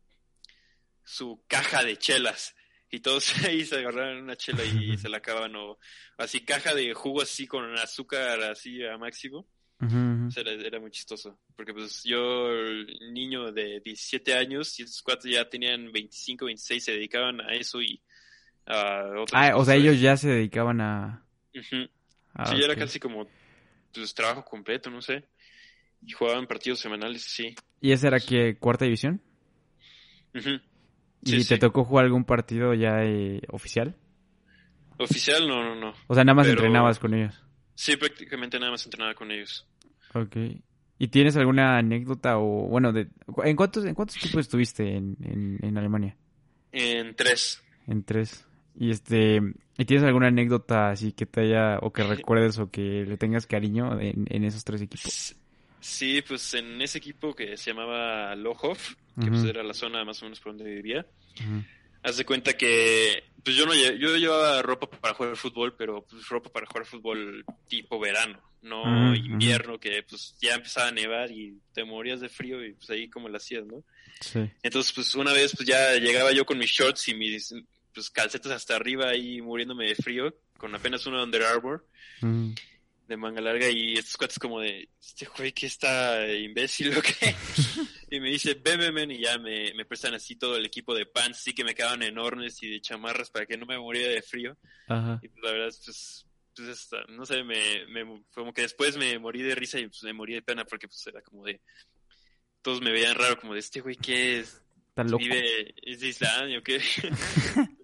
su 1.05 1.41
caja 1.47 1.85
de 1.85 1.97
chelas. 1.97 2.53
Y 2.91 2.99
todos 2.99 3.33
ahí 3.45 3.63
se 3.63 3.77
agarraban 3.77 4.23
una 4.23 4.35
chela 4.35 4.65
y 4.65 4.97
se 4.97 5.07
la 5.07 5.17
acaban 5.17 5.55
o 5.55 5.79
así 6.17 6.41
caja 6.41 6.73
de 6.73 6.93
jugo 6.93 7.21
así 7.21 7.47
con 7.47 7.77
azúcar 7.77 8.41
así 8.41 8.83
a 8.85 8.97
máximo. 8.97 9.47
O 9.81 10.31
sea, 10.31 10.41
era, 10.41 10.51
era 10.51 10.79
muy 10.79 10.91
chistoso. 10.91 11.39
Porque 11.55 11.73
pues 11.73 12.03
yo, 12.03 12.49
el 12.51 13.13
niño 13.13 13.51
de 13.51 13.79
17 13.79 14.33
años, 14.37 14.77
y 14.79 14.83
estos 14.83 15.01
cuatro 15.01 15.29
ya 15.31 15.47
tenían 15.49 15.91
25, 15.91 16.45
26, 16.45 16.83
se 16.83 16.91
dedicaban 16.91 17.39
a 17.41 17.53
eso 17.53 17.81
y 17.81 18.01
a 18.65 19.03
otras 19.21 19.51
Ah, 19.51 19.55
o 19.55 19.63
sea, 19.63 19.75
ellos 19.75 19.99
ya 20.01 20.17
se 20.17 20.29
dedicaban 20.29 20.81
a... 20.81 21.23
Ujú. 21.55 21.87
a- 22.33 22.45
sí, 22.47 22.57
ya 22.59 22.65
era 22.65 22.75
casi 22.75 22.99
como 22.99 23.27
pues, 23.93 24.13
trabajo 24.13 24.43
completo, 24.43 24.89
no 24.89 25.01
sé. 25.01 25.27
Y 26.05 26.11
jugaban 26.11 26.45
partidos 26.47 26.79
semanales, 26.79 27.23
sí. 27.23 27.55
¿Y 27.81 27.91
esa 27.91 28.07
era 28.07 28.19
que 28.19 28.57
cuarta 28.57 28.85
división? 28.85 29.21
¿Y 30.33 31.41
Sí, 31.41 31.47
te 31.47 31.57
tocó 31.57 31.83
jugar 31.83 32.05
algún 32.05 32.23
partido 32.23 32.73
ya 32.73 33.03
eh, 33.03 33.41
oficial? 33.49 33.95
Oficial, 34.97 35.47
no, 35.47 35.63
no, 35.63 35.75
no. 35.75 35.93
O 36.07 36.15
sea, 36.15 36.23
nada 36.23 36.35
más 36.35 36.47
Pero- 36.47 36.59
entrenabas 36.59 36.99
con 36.99 37.13
ellos. 37.13 37.43
Sí, 37.79 37.95
prácticamente 37.95 38.59
nada 38.59 38.73
más 38.73 38.83
entrenaba 38.83 39.13
con 39.13 39.31
ellos. 39.31 39.65
Ok. 40.13 40.35
¿Y 40.97 41.07
tienes 41.07 41.37
alguna 41.37 41.77
anécdota 41.77 42.37
o, 42.37 42.67
bueno, 42.67 42.91
de, 42.91 43.07
¿en 43.45 43.55
cuántos, 43.55 43.85
en 43.85 43.95
cuántos 43.95 44.17
equipos 44.17 44.41
estuviste 44.41 44.97
en, 44.97 45.15
en, 45.23 45.59
en 45.61 45.77
Alemania? 45.77 46.17
En 46.73 47.15
tres. 47.15 47.63
En 47.87 48.03
tres. 48.03 48.45
Y 48.77 48.89
este, 48.89 49.39
¿y 49.77 49.85
tienes 49.85 50.05
alguna 50.05 50.27
anécdota 50.27 50.89
así 50.89 51.13
que 51.13 51.25
te 51.25 51.39
haya, 51.39 51.79
o 51.79 51.93
que 51.93 52.03
recuerdes 52.17 52.59
o 52.59 52.69
que 52.69 53.05
le 53.07 53.15
tengas 53.15 53.47
cariño 53.47 53.97
en, 53.97 54.27
en 54.29 54.43
esos 54.43 54.65
tres 54.65 54.81
equipos? 54.81 55.37
Sí, 55.79 56.21
pues 56.27 56.53
en 56.55 56.81
ese 56.81 56.97
equipo 56.97 57.33
que 57.33 57.55
se 57.55 57.71
llamaba 57.71 58.35
Lohof, 58.35 58.95
que 59.21 59.29
pues 59.29 59.45
era 59.45 59.63
la 59.63 59.73
zona 59.73 60.03
más 60.03 60.21
o 60.21 60.25
menos 60.25 60.41
por 60.41 60.51
donde 60.51 60.69
vivía, 60.69 61.05
Ujú. 61.39 61.63
Haz 62.03 62.17
de 62.17 62.25
cuenta 62.25 62.55
que 62.55 63.23
pues 63.43 63.55
yo 63.55 63.65
no 63.65 63.73
yo 63.73 64.17
llevaba 64.17 64.61
ropa 64.61 64.89
para 64.89 65.13
jugar 65.13 65.35
fútbol, 65.35 65.75
pero 65.77 66.05
pues 66.05 66.27
ropa 66.27 66.49
para 66.51 66.65
jugar 66.65 66.85
fútbol 66.85 67.45
tipo 67.67 67.99
verano, 67.99 68.41
no 68.61 69.15
invierno, 69.15 69.79
que 69.79 70.03
pues 70.03 70.35
ya 70.41 70.55
empezaba 70.55 70.87
a 70.87 70.91
nevar 70.91 71.31
y 71.31 71.57
te 71.73 71.83
morías 71.83 72.19
de 72.19 72.29
frío 72.29 72.63
y 72.65 72.73
pues 72.73 72.89
ahí 72.89 73.09
como 73.09 73.29
lo 73.29 73.37
hacías, 73.37 73.65
¿no? 73.65 73.83
Sí. 74.21 74.49
Entonces 74.61 74.91
pues 74.93 75.15
una 75.15 75.33
vez 75.33 75.53
pues 75.55 75.67
ya 75.67 75.95
llegaba 75.95 76.31
yo 76.31 76.45
con 76.45 76.57
mis 76.57 76.69
shorts 76.69 77.07
y 77.07 77.13
mis 77.13 77.53
pues 77.93 78.09
calcetas 78.09 78.51
hasta 78.51 78.75
arriba 78.75 79.09
ahí 79.09 79.41
muriéndome 79.41 79.87
de 79.87 79.95
frío, 79.95 80.35
con 80.57 80.75
apenas 80.75 81.05
una 81.05 81.23
Under 81.23 81.43
Armour 81.43 81.85
de 83.09 83.17
manga 83.17 83.41
larga 83.41 83.67
y 83.69 83.93
estos 83.93 84.15
cuates 84.15 84.37
como 84.37 84.61
de, 84.61 84.87
este 85.01 85.25
güey 85.25 85.51
que 85.51 85.65
está 85.65 86.31
imbécil 86.31 86.95
o 86.97 87.01
qué. 87.01 87.35
y 88.11 88.19
me 88.19 88.29
dice, 88.29 88.53
ven, 88.53 88.79
ven, 88.79 88.93
ven, 88.93 89.11
y 89.11 89.19
ya 89.19 89.37
me, 89.39 89.73
me 89.73 89.83
prestan 89.83 90.13
así 90.13 90.35
todo 90.35 90.55
el 90.55 90.65
equipo 90.65 90.93
de 90.93 91.07
pants, 91.07 91.39
sí 91.39 91.53
que 91.53 91.63
me 91.63 91.73
quedaban 91.73 92.03
enormes 92.03 92.61
y 92.61 92.69
de 92.69 92.79
chamarras 92.79 93.31
para 93.31 93.47
que 93.47 93.57
no 93.57 93.65
me 93.65 93.79
muriera 93.79 94.13
de 94.13 94.21
frío. 94.21 94.57
Ajá. 94.87 95.19
Y 95.23 95.27
pues, 95.27 95.43
la 95.43 95.51
verdad, 95.51 95.75
pues, 95.83 96.27
pues 96.55 96.89
no 97.09 97.25
sé, 97.25 97.43
me, 97.43 97.85
me, 97.87 98.23
como 98.31 98.53
que 98.53 98.61
después 98.61 98.95
me 98.95 99.17
morí 99.17 99.41
de 99.41 99.55
risa 99.55 99.79
y 99.79 99.87
pues 99.87 100.03
me 100.03 100.13
morí 100.13 100.35
de 100.35 100.43
pena 100.43 100.63
porque 100.65 100.87
pues 100.87 101.05
era 101.07 101.21
como 101.23 101.43
de, 101.43 101.61
todos 102.61 102.81
me 102.81 102.91
veían 102.91 103.15
raro 103.15 103.39
como 103.39 103.53
de, 103.53 103.59
este 103.59 103.81
güey 103.81 103.95
que 103.95 104.39
es, 104.39 104.61
Tan 104.93 105.09
loco. 105.09 105.23
vive, 105.23 105.73
es 105.81 105.99
de 105.99 106.07
Islandia 106.09 106.59
o 106.59 106.63
qué. 106.63 106.79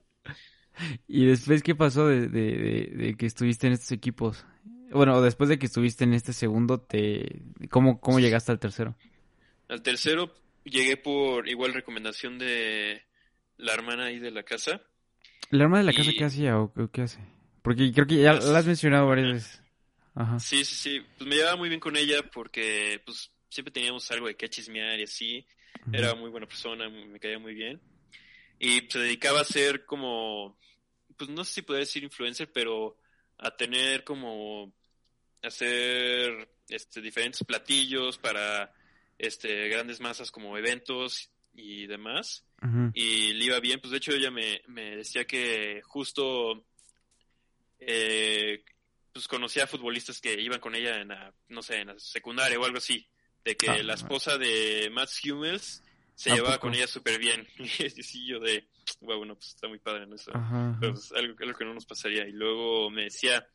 ¿Y 1.08 1.26
después 1.26 1.64
qué 1.64 1.74
pasó 1.74 2.08
de, 2.08 2.28
de, 2.28 2.92
de, 2.94 3.16
que 3.16 3.26
estuviste 3.26 3.66
en 3.68 3.74
estos 3.74 3.92
equipos? 3.92 4.46
Bueno, 4.96 5.22
después 5.22 5.50
de 5.50 5.60
que 5.60 5.66
estuviste 5.66 6.06
en 6.06 6.14
este 6.14 6.32
segundo, 6.32 6.80
te 6.80 7.42
¿cómo, 7.70 8.00
cómo 8.00 8.22
llegaste 8.22 8.54
al 8.54 8.60
tercero? 8.60 8.96
Al 9.68 9.82
tercero 9.82 10.34
llegué 10.64 10.96
por 10.96 11.50
igual 11.50 11.74
recomendación 11.74 12.40
de 12.40 13.04
la 13.58 13.74
hermana 13.74 14.06
ahí 14.06 14.20
de 14.20 14.32
la 14.32 14.44
casa. 14.44 14.82
¿La 15.50 15.64
hermana 15.64 15.84
de 15.84 15.92
la 15.92 15.98
casa 15.98 16.12
qué 16.18 16.24
hacía 16.24 16.58
o 16.58 16.72
qué 16.94 17.02
hace? 17.02 17.20
Porque 17.62 17.92
creo 17.92 18.08
que 18.08 18.22
ya 18.22 18.34
la 18.34 18.60
has 18.60 18.66
mencionado 18.66 19.08
varias 19.08 19.34
veces. 19.34 19.64
Ajá. 20.14 20.40
Sí, 20.40 20.64
sí, 20.64 20.76
sí. 20.76 21.06
Pues 21.18 21.30
me 21.30 21.36
llevaba 21.36 21.58
muy 21.58 21.68
bien 21.68 21.82
con 21.82 21.98
ella 21.98 22.24
porque 22.34 23.02
pues 23.06 23.32
siempre 23.50 23.74
teníamos 23.74 24.10
algo 24.12 24.28
de 24.28 24.38
que 24.38 24.50
chismear 24.50 24.98
y 25.00 25.04
así. 25.04 25.46
Era 25.92 26.16
muy 26.16 26.30
buena 26.30 26.48
persona, 26.48 26.90
me 26.90 27.20
caía 27.20 27.38
muy 27.38 27.54
bien. 27.54 27.82
Y 28.60 28.88
se 28.90 29.00
dedicaba 29.00 29.42
a 29.42 29.44
ser 29.44 29.86
como, 29.86 30.58
pues 31.18 31.30
no 31.30 31.44
sé 31.44 31.56
si 31.56 31.62
podría 31.64 31.82
decir 31.82 32.04
influencer, 32.04 32.50
pero 32.54 32.98
a 33.38 33.56
tener 33.56 34.06
como 34.06 34.74
hacer 35.46 36.50
este 36.70 37.02
diferentes 37.02 37.44
platillos 37.44 38.18
para 38.18 38.74
este 39.18 39.70
grandes 39.70 40.00
masas 40.00 40.32
como 40.32 40.58
eventos 40.58 41.30
y 41.54 41.88
demás 41.88 42.46
y 42.94 43.34
le 43.34 43.46
iba 43.46 43.60
bien 43.60 43.80
pues 43.80 43.92
de 43.92 43.98
hecho 43.98 44.12
ella 44.12 44.32
me, 44.32 44.62
me 44.68 44.96
decía 44.98 45.26
que 45.26 45.82
justo 45.84 46.66
eh, 47.80 48.64
pues 49.14 49.28
conocía 49.28 49.66
a 49.66 49.68
futbolistas 49.68 50.20
que 50.20 50.34
iban 50.42 50.60
con 50.60 50.74
ella 50.74 51.00
en 51.00 51.10
la, 51.10 51.34
no 51.50 51.62
sé 51.62 51.82
en 51.82 51.88
la 51.88 52.00
secundaria 52.00 52.60
o 52.60 52.66
algo 52.66 52.80
así 52.80 53.08
de 53.46 53.56
que 53.56 53.70
ah, 53.70 53.84
la 53.84 53.94
esposa 53.94 54.38
de 54.38 54.90
Mats 54.92 55.22
Hummels 55.24 55.84
se 56.16 56.32
llevaba 56.32 56.58
con 56.58 56.74
ella 56.74 56.88
súper 56.88 57.20
bien. 57.20 57.48
y 57.58 58.28
yo 58.28 58.40
de, 58.40 58.68
bueno, 59.02 59.36
pues 59.36 59.50
está 59.50 59.68
muy 59.68 59.80
padre, 59.80 60.08
¿no? 60.08 60.16
Eso, 60.16 60.32
Pero 60.80 60.94
pues, 60.94 61.12
algo, 61.12 61.36
algo, 61.40 61.58
que 61.58 61.66
no 61.66 61.74
nos 61.74 61.86
pasaría. 61.86 62.28
Y 62.28 62.32
luego 62.32 62.90
me 62.90 63.04
decía, 63.04 63.48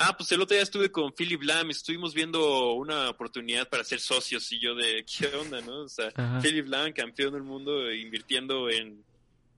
ah, 0.00 0.16
pues 0.16 0.32
el 0.32 0.40
otro 0.40 0.54
día 0.54 0.62
estuve 0.62 0.90
con 0.90 1.12
Philip 1.12 1.42
Lam, 1.42 1.70
estuvimos 1.70 2.14
viendo 2.14 2.72
una 2.72 3.10
oportunidad 3.10 3.68
para 3.68 3.84
ser 3.84 4.00
socios. 4.00 4.50
Y 4.52 4.58
yo 4.58 4.74
de, 4.74 5.04
¿qué 5.18 5.26
onda, 5.36 5.60
no? 5.60 5.82
O 5.82 5.88
sea, 5.88 6.10
Philip 6.42 6.66
Lam, 6.66 6.92
campeón 6.92 7.34
del 7.34 7.42
mundo, 7.42 7.92
invirtiendo 7.92 8.68
en... 8.70 9.04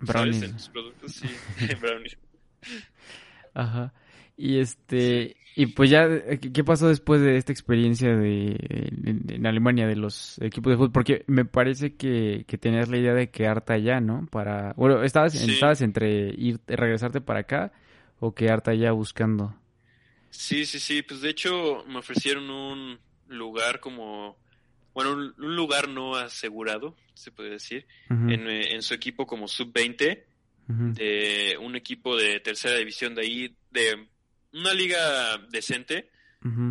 Brownies. 0.00 0.42
En 0.42 0.58
sus 0.58 0.68
productos, 0.68 1.12
sí, 1.12 1.28
en 1.60 1.80
brownies. 1.80 2.18
Ajá. 3.54 3.94
Y 4.36 4.58
este, 4.58 5.36
y 5.54 5.66
pues 5.66 5.90
ya, 5.90 6.08
¿qué 6.38 6.64
pasó 6.64 6.88
después 6.88 7.20
de 7.20 7.36
esta 7.36 7.52
experiencia 7.52 8.16
de 8.16 8.56
en, 9.28 9.46
Alemania 9.46 9.86
de 9.86 9.94
los 9.94 10.40
equipos 10.40 10.72
de 10.72 10.76
fútbol? 10.76 10.92
Porque 10.92 11.24
me 11.28 11.44
parece 11.44 11.94
que, 11.94 12.44
que 12.48 12.58
tenías 12.58 12.88
la 12.88 12.96
idea 12.96 13.14
de 13.14 13.30
quedarte 13.30 13.74
allá, 13.74 14.00
¿no? 14.00 14.26
Para, 14.32 14.72
bueno, 14.76 15.04
estabas, 15.04 15.34
estabas 15.34 15.82
entre 15.82 16.34
ir, 16.36 16.58
regresarte 16.66 17.20
para 17.20 17.40
acá 17.40 17.72
o 18.18 18.34
quedarte 18.34 18.72
allá 18.72 18.90
buscando. 18.90 19.54
Sí, 20.32 20.64
sí, 20.64 20.80
sí. 20.80 21.02
Pues 21.02 21.20
de 21.20 21.30
hecho 21.30 21.84
me 21.86 21.98
ofrecieron 21.98 22.50
un 22.50 22.98
lugar 23.28 23.80
como, 23.80 24.38
bueno, 24.94 25.12
un, 25.12 25.34
lugar 25.36 25.88
no 25.88 26.16
asegurado, 26.16 26.96
se 27.14 27.30
puede 27.30 27.50
decir, 27.50 27.86
en, 28.08 28.48
en, 28.48 28.82
su 28.82 28.94
equipo 28.94 29.26
como 29.26 29.46
sub-20 29.46 30.24
de 30.68 31.58
un 31.60 31.76
equipo 31.76 32.16
de 32.16 32.40
tercera 32.40 32.76
división 32.76 33.14
de 33.14 33.22
ahí, 33.22 33.56
de 33.70 34.08
una 34.54 34.72
liga 34.72 35.36
decente. 35.50 36.10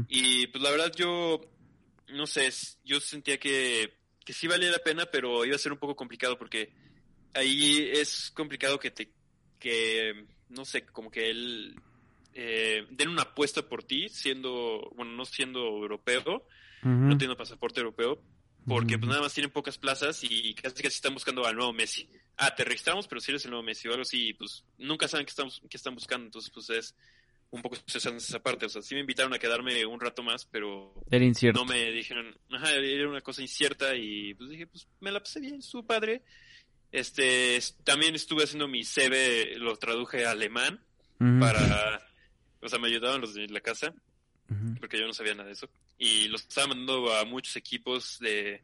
Y 0.10 0.48
pues 0.48 0.62
la 0.62 0.72
verdad 0.72 0.92
yo, 0.96 1.40
no 2.10 2.26
sé, 2.26 2.50
yo 2.84 3.00
sentía 3.00 3.38
que, 3.38 3.94
que 4.26 4.34
sí 4.34 4.48
valía 4.48 4.72
la 4.72 4.80
pena, 4.80 5.06
pero 5.06 5.46
iba 5.46 5.56
a 5.56 5.60
ser 5.60 5.72
un 5.72 5.78
poco 5.78 5.96
complicado 5.96 6.38
porque 6.38 6.74
ahí 7.34 7.90
es 7.94 8.32
complicado 8.32 8.80
que 8.80 8.92
te, 8.92 9.12
que, 9.60 10.26
no 10.50 10.66
sé, 10.66 10.84
como 10.88 11.12
que 11.12 11.30
él 11.30 11.80
eh, 12.34 12.86
den 12.90 13.10
una 13.10 13.24
apuesta 13.24 13.62
por 13.68 13.84
ti, 13.84 14.10
siendo, 14.10 14.92
bueno, 14.96 15.12
no 15.12 15.26
siendo 15.26 15.60
europeo, 15.60 16.46
no 16.84 17.18
teniendo 17.18 17.38
pasaporte 17.38 17.80
europeo, 17.80 18.22
porque 18.66 18.98
pues 18.98 19.10
nada 19.10 19.22
más 19.22 19.34
tienen 19.34 19.52
pocas 19.52 19.78
plazas 19.78 20.24
y 20.24 20.54
casi 20.54 20.84
casi 20.84 20.96
están 20.96 21.14
buscando 21.14 21.46
al 21.46 21.56
nuevo 21.56 21.74
Messi. 21.74 22.10
Ah, 22.38 22.56
te 22.56 22.64
registramos, 22.64 23.08
pero 23.08 23.22
si 23.22 23.32
eres 23.32 23.46
el 23.46 23.52
nuevo 23.52 23.64
Messi 23.64 23.88
o 23.88 23.92
algo 23.92 24.04
así, 24.04 24.34
pues 24.34 24.64
nunca 24.78 25.08
saben 25.08 25.26
qué, 25.26 25.32
estamos, 25.32 25.62
qué 25.70 25.78
están 25.78 25.96
buscando, 25.96 26.26
entonces 26.26 26.52
pues 26.52 26.70
es 26.70 26.96
un 27.52 27.62
poco 27.62 27.76
estresante 27.76 28.20
esa 28.20 28.40
parte. 28.40 28.66
O 28.66 28.70
sea, 28.70 28.82
sí 28.82 28.96
me 28.96 29.02
invitaron 29.02 29.34
a 29.34 29.40
quedarme 29.40 29.86
un 29.86 30.00
rato 30.00 30.24
más, 30.24 30.46
pero 30.46 30.94
era 31.10 31.26
incierto. 31.26 31.60
no 31.60 31.66
me 31.66 31.92
dijeron, 31.92 32.36
ajá, 32.52 32.74
era 32.74 33.10
una 33.10 33.22
cosa 33.22 33.42
incierta 33.42 33.96
y 33.96 34.34
pues 34.36 34.50
dije, 34.50 34.68
pues 34.68 34.88
me 35.00 35.12
la 35.12 35.20
pasé 35.20 35.40
bien, 35.40 35.60
estuvo 35.60 35.86
padre. 35.86 36.24
Este, 36.92 37.60
también 37.84 38.16
estuve 38.16 38.44
haciendo 38.44 38.68
mi 38.68 38.84
CV, 38.84 39.58
lo 39.58 39.76
traduje 39.78 40.26
a 40.26 40.32
alemán 40.32 40.84
para, 41.40 42.02
o 42.62 42.70
sea, 42.70 42.80
me 42.80 42.88
ayudaban 42.88 43.22
los 43.22 43.34
de 43.34 43.48
la 43.48 43.62
casa, 43.62 43.94
porque 44.80 45.00
yo 45.00 45.08
no 45.08 45.14
sabía 45.14 45.34
nada 45.34 45.48
de 45.48 45.54
eso. 45.54 45.70
Y 45.98 46.28
los 46.28 46.42
estaba 46.42 46.68
mandando 46.68 47.14
a 47.14 47.26
muchos 47.26 47.56
equipos 47.56 48.18
de, 48.20 48.62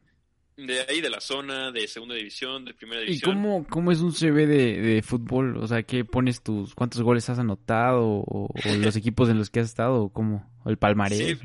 de 0.58 0.82
ahí, 0.82 1.02
de 1.02 1.10
la 1.10 1.22
zona, 1.22 1.72
de 1.72 1.88
segunda 1.88 2.16
división, 2.16 2.66
de 2.66 2.74
primera 2.74 3.02
división. 3.02 3.32
¿Y 3.32 3.34
cómo, 3.34 3.68
cómo 3.68 3.92
es 3.92 4.02
un 4.02 4.12
CV 4.12 4.48
de, 4.48 4.82
de 4.82 5.02
fútbol? 5.02 5.58
O 5.58 5.68
sea, 5.68 5.84
¿qué 5.84 6.04
pones 6.04 6.42
tus, 6.42 6.76
cuántos 6.76 7.02
goles 7.02 7.30
has 7.30 7.40
anotado? 7.40 8.24
¿O, 8.26 8.50
los 8.80 8.96
equipos 8.96 9.30
en 9.30 9.38
los 9.38 9.50
que 9.50 9.60
has 9.60 9.68
estado? 9.68 10.04
¿O 10.04 10.10
cómo? 10.10 10.52
¿O 10.64 10.70
el 10.70 10.78
palmarés? 10.78 11.40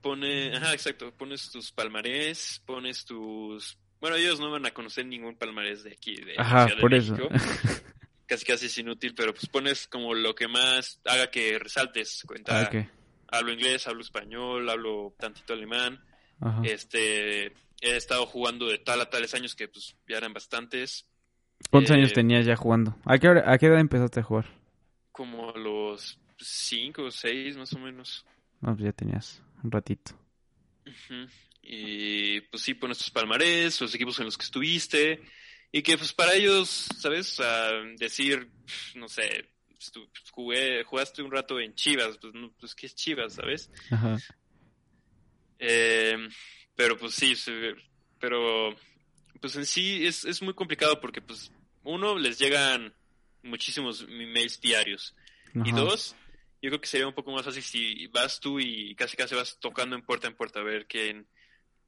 pone, 0.00 0.56
ajá, 0.56 0.72
exacto, 0.72 1.12
pones 1.12 1.50
tus 1.50 1.72
palmarés, 1.72 2.62
pones 2.64 3.04
tus... 3.04 3.76
Bueno, 4.00 4.16
ellos 4.16 4.38
no 4.38 4.50
van 4.50 4.64
a 4.64 4.70
conocer 4.70 5.04
ningún 5.04 5.34
palmarés 5.34 5.82
de 5.82 5.90
aquí, 5.90 6.14
de 6.14 6.34
Ajá, 6.38 6.68
por 6.80 6.94
eso. 6.94 7.16
casi 8.28 8.44
casi 8.44 8.66
es 8.66 8.78
inútil, 8.78 9.14
pero 9.14 9.32
pues 9.32 9.48
pones 9.48 9.88
como 9.88 10.14
lo 10.14 10.34
que 10.34 10.46
más 10.46 11.00
haga 11.04 11.30
que 11.30 11.58
resaltes. 11.58 12.22
Cuenta, 12.26 12.70
ah, 12.70 12.88
hablo 13.28 13.52
inglés, 13.52 13.88
hablo 13.88 14.02
español, 14.02 14.68
hablo 14.68 15.14
tantito 15.18 15.54
alemán. 15.54 16.04
Este, 16.62 17.46
he 17.80 17.96
estado 17.96 18.26
jugando 18.26 18.68
de 18.68 18.78
tal 18.78 19.00
a 19.00 19.10
tales 19.10 19.34
años 19.34 19.56
que 19.56 19.66
pues 19.66 19.96
ya 20.06 20.18
eran 20.18 20.32
bastantes. 20.32 21.08
¿Cuántos 21.70 21.90
años 21.90 22.10
eh, 22.10 22.14
tenías 22.14 22.46
ya 22.46 22.54
jugando? 22.54 22.96
¿A 23.04 23.18
qué, 23.18 23.28
¿A 23.28 23.58
qué 23.58 23.66
edad 23.66 23.80
empezaste 23.80 24.20
a 24.20 24.22
jugar? 24.22 24.46
Como 25.10 25.50
a 25.50 25.58
los 25.58 26.20
cinco 26.38 27.04
o 27.04 27.10
seis 27.10 27.56
más 27.56 27.72
o 27.72 27.78
menos. 27.78 28.24
No, 28.60 28.74
pues 28.74 28.84
ya 28.84 28.92
tenías 28.92 29.42
un 29.64 29.70
ratito. 29.72 30.12
Y 31.62 32.40
pues 32.42 32.62
sí, 32.62 32.74
pones 32.74 32.98
tus 32.98 33.10
palmarés, 33.10 33.80
los 33.80 33.94
equipos 33.94 34.18
en 34.20 34.26
los 34.26 34.38
que 34.38 34.44
estuviste. 34.44 35.22
Y 35.70 35.82
que 35.82 35.98
pues 35.98 36.12
para 36.12 36.34
ellos, 36.34 36.88
¿sabes? 36.98 37.38
decir, 37.96 38.50
no 38.94 39.08
sé, 39.08 39.48
pues, 39.66 39.90
pues, 39.92 40.30
jugué, 40.30 40.82
jugaste 40.84 41.22
un 41.22 41.30
rato 41.30 41.60
en 41.60 41.74
Chivas, 41.74 42.18
pues, 42.18 42.32
no, 42.34 42.52
pues 42.58 42.74
¿qué 42.74 42.86
es 42.86 42.94
Chivas, 42.94 43.34
sabes? 43.34 43.70
Ajá. 43.90 44.16
Eh, 45.58 46.16
pero 46.74 46.96
pues 46.96 47.14
sí, 47.14 47.34
pero 48.20 48.74
pues 49.40 49.56
en 49.56 49.66
sí 49.66 50.06
es, 50.06 50.24
es 50.24 50.42
muy 50.42 50.54
complicado 50.54 51.00
porque 51.00 51.20
pues 51.20 51.50
uno 51.82 52.18
les 52.18 52.38
llegan 52.38 52.94
muchísimos 53.42 54.02
emails 54.08 54.60
diarios 54.60 55.14
y 55.54 55.72
dos 55.72 56.14
yo 56.60 56.70
creo 56.70 56.80
que 56.80 56.88
sería 56.88 57.06
un 57.06 57.14
poco 57.14 57.32
más 57.32 57.44
fácil 57.44 57.62
si 57.62 58.06
vas 58.08 58.40
tú 58.40 58.60
y 58.60 58.94
casi 58.94 59.16
casi 59.16 59.34
vas 59.34 59.58
tocando 59.60 59.96
en 59.96 60.02
puerta 60.02 60.26
en 60.26 60.34
puerta 60.34 60.60
a 60.60 60.64
ver 60.64 60.86
quién 60.86 61.28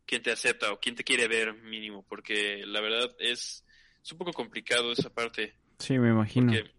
quién 0.07 0.23
te 0.23 0.33
acepta 0.33 0.73
o 0.73 0.81
quién 0.81 0.95
te 0.95 1.05
quiere 1.05 1.29
ver 1.29 1.55
mínimo 1.55 2.05
porque 2.09 2.65
la 2.67 2.81
verdad 2.81 3.15
es, 3.19 3.65
es 4.03 4.13
un 4.13 4.19
poco 4.19 4.33
complicado 4.33 4.93
esa 4.93 5.11
parte 5.11 5.55
sí 5.79 5.99
me 5.99 6.11
imagino 6.11 6.53
porque 6.53 6.71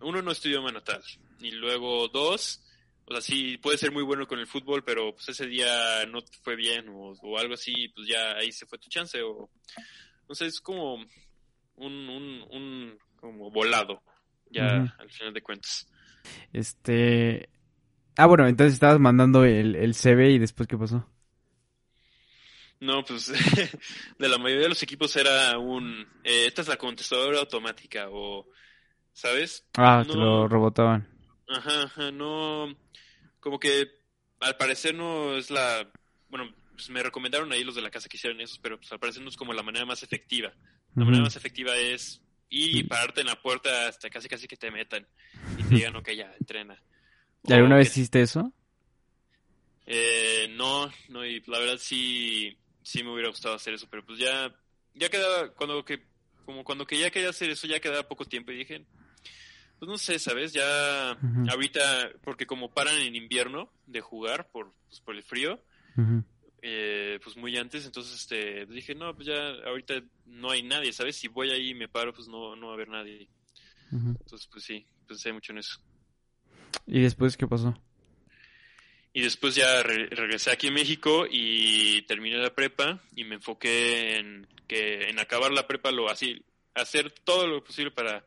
uno 0.00 0.22
no 0.22 0.30
estudió 0.30 0.60
natal 0.70 1.02
y 1.40 1.50
luego 1.52 2.08
dos 2.08 2.64
o 3.06 3.12
sea, 3.12 3.20
sí, 3.20 3.58
puede 3.58 3.76
ser 3.76 3.92
muy 3.92 4.02
bueno 4.02 4.26
con 4.26 4.38
el 4.38 4.46
fútbol, 4.46 4.82
pero 4.82 5.12
pues 5.12 5.28
ese 5.28 5.46
día 5.46 6.06
no 6.06 6.20
fue 6.42 6.56
bien 6.56 6.86
o, 6.88 7.38
algo 7.38 7.54
así, 7.54 7.88
pues 7.94 8.08
ya 8.08 8.36
ahí 8.36 8.50
se 8.50 8.66
fue 8.66 8.78
tu 8.78 8.88
chance. 8.88 9.20
O 9.22 9.50
no 10.28 10.34
sé, 10.34 10.46
es 10.46 10.60
como 10.60 10.94
un, 10.94 12.08
un, 12.08 12.44
un 12.50 12.98
como 13.16 13.50
volado, 13.50 14.02
ya 14.50 14.94
al 14.98 15.10
final 15.10 15.34
de 15.34 15.42
cuentas. 15.42 15.86
Este... 16.52 17.50
Ah, 18.16 18.26
bueno, 18.26 18.46
entonces 18.46 18.74
estabas 18.74 19.00
mandando 19.00 19.44
el, 19.44 19.74
el 19.74 19.94
CV 19.94 20.30
y 20.30 20.38
después 20.38 20.68
¿qué 20.68 20.78
pasó? 20.78 21.06
No, 22.84 23.02
pues 23.02 23.32
de 24.18 24.28
la 24.28 24.36
mayoría 24.36 24.64
de 24.64 24.68
los 24.68 24.82
equipos 24.82 25.16
era 25.16 25.58
un... 25.58 26.06
Eh, 26.22 26.46
esta 26.46 26.60
es 26.60 26.68
la 26.68 26.76
contestadora 26.76 27.40
automática 27.40 28.08
o... 28.10 28.46
¿Sabes? 29.14 29.66
Ah, 29.76 30.04
te 30.06 30.14
lo 30.14 30.48
robotaban. 30.48 31.08
Ajá, 31.48 31.84
ajá, 31.84 32.10
no... 32.10 32.76
Como 33.40 33.58
que 33.58 33.88
al 34.40 34.56
parecer 34.56 34.94
no 34.94 35.34
es 35.36 35.50
la... 35.50 35.90
Bueno, 36.28 36.52
pues 36.74 36.90
me 36.90 37.02
recomendaron 37.02 37.50
ahí 37.52 37.64
los 37.64 37.74
de 37.74 37.82
la 37.82 37.90
casa 37.90 38.08
que 38.08 38.18
hicieran 38.18 38.40
eso, 38.42 38.58
pero 38.60 38.76
pues 38.76 38.92
al 38.92 38.98
parecer 38.98 39.22
no 39.22 39.30
es 39.30 39.36
como 39.36 39.54
la 39.54 39.62
manera 39.62 39.86
más 39.86 40.02
efectiva. 40.02 40.52
La 40.94 41.04
manera 41.06 41.24
más 41.24 41.36
efectiva 41.36 41.74
es 41.76 42.20
ir 42.50 42.76
y 42.76 42.82
pararte 42.82 43.22
en 43.22 43.28
la 43.28 43.40
puerta 43.40 43.88
hasta 43.88 44.10
casi 44.10 44.28
casi 44.28 44.46
que 44.46 44.56
te 44.56 44.70
metan 44.70 45.06
y 45.56 45.62
te 45.62 45.74
digan, 45.74 45.96
ok, 45.96 46.10
ya, 46.10 46.34
entrena. 46.38 46.80
¿Y 47.44 47.52
alguna 47.54 47.76
vez 47.76 47.96
hiciste 47.96 48.20
eso? 48.20 48.52
Eh, 49.86 50.48
no, 50.50 50.90
no, 51.08 51.24
y 51.24 51.42
la 51.46 51.58
verdad 51.58 51.78
sí, 51.78 52.56
sí 52.84 53.02
me 53.02 53.12
hubiera 53.12 53.30
gustado 53.30 53.56
hacer 53.56 53.74
eso, 53.74 53.88
pero 53.90 54.04
pues 54.04 54.18
ya, 54.18 54.54
ya 54.94 55.08
quedaba, 55.08 55.48
cuando 55.54 55.84
que, 55.84 56.04
como 56.44 56.62
cuando 56.62 56.86
que 56.86 56.98
ya 56.98 57.10
quería 57.10 57.30
hacer 57.30 57.50
eso, 57.50 57.66
ya 57.66 57.80
quedaba 57.80 58.06
poco 58.06 58.24
tiempo 58.26 58.52
y 58.52 58.58
dije, 58.58 58.84
pues 59.78 59.88
no 59.88 59.98
sé, 59.98 60.18
¿sabes? 60.18 60.52
Ya 60.52 61.10
ahorita, 61.50 62.12
porque 62.22 62.46
como 62.46 62.70
paran 62.72 63.00
en 63.00 63.16
invierno 63.16 63.72
de 63.86 64.00
jugar 64.00 64.48
por, 64.50 64.72
pues, 64.88 65.00
por 65.00 65.16
el 65.16 65.22
frío, 65.22 65.60
eh, 66.62 67.18
pues 67.22 67.36
muy 67.36 67.56
antes, 67.56 67.86
entonces 67.86 68.14
este, 68.14 68.66
dije, 68.66 68.94
no, 68.94 69.14
pues 69.14 69.26
ya 69.26 69.48
ahorita 69.66 69.94
no 70.26 70.50
hay 70.50 70.62
nadie, 70.62 70.92
¿sabes? 70.92 71.16
Si 71.16 71.28
voy 71.28 71.50
ahí 71.50 71.70
y 71.70 71.74
me 71.74 71.88
paro, 71.88 72.12
pues 72.12 72.28
no, 72.28 72.54
no 72.54 72.66
va 72.66 72.72
a 72.72 72.76
haber 72.76 72.88
nadie. 72.88 73.28
Entonces, 73.90 74.48
pues 74.50 74.64
sí, 74.64 74.86
pensé 75.06 75.32
mucho 75.32 75.52
en 75.52 75.58
eso. 75.58 75.80
¿Y 76.86 77.00
después 77.00 77.36
qué 77.36 77.46
pasó? 77.46 77.74
Y 79.16 79.22
después 79.22 79.54
ya 79.54 79.82
regresé 79.82 80.50
aquí 80.50 80.68
a 80.68 80.72
México 80.72 81.24
y 81.30 82.02
terminé 82.02 82.36
la 82.36 82.54
prepa 82.54 83.00
y 83.14 83.22
me 83.24 83.36
enfoqué 83.36 84.16
en 84.16 84.46
que 84.66 85.08
en 85.08 85.20
acabar 85.20 85.52
la 85.52 85.68
prepa 85.68 85.92
lo 85.92 86.10
así, 86.10 86.44
hacer 86.74 87.12
todo 87.24 87.46
lo 87.46 87.62
posible 87.62 87.92
para 87.92 88.26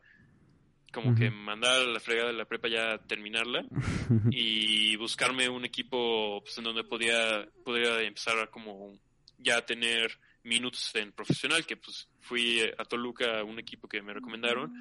como 0.90 1.14
que 1.14 1.30
mandar 1.30 1.86
la 1.86 2.00
fregada 2.00 2.28
de 2.28 2.38
la 2.38 2.46
prepa 2.46 2.68
ya 2.68 2.98
terminarla 3.06 3.64
y 4.30 4.96
buscarme 4.96 5.48
un 5.48 5.66
equipo 5.66 6.40
pues, 6.40 6.56
en 6.56 6.64
donde 6.64 6.84
podía, 6.84 7.46
podía 7.64 8.00
empezar 8.00 8.38
a 8.38 8.46
como 8.46 8.98
ya 9.36 9.64
tener 9.64 10.18
minutos 10.44 10.90
en 10.94 11.12
profesional, 11.12 11.66
que 11.66 11.76
pues 11.76 12.08
fui 12.20 12.62
a 12.78 12.84
Toluca, 12.84 13.44
un 13.44 13.58
equipo 13.58 13.88
que 13.88 14.02
me 14.02 14.14
recomendaron, 14.14 14.72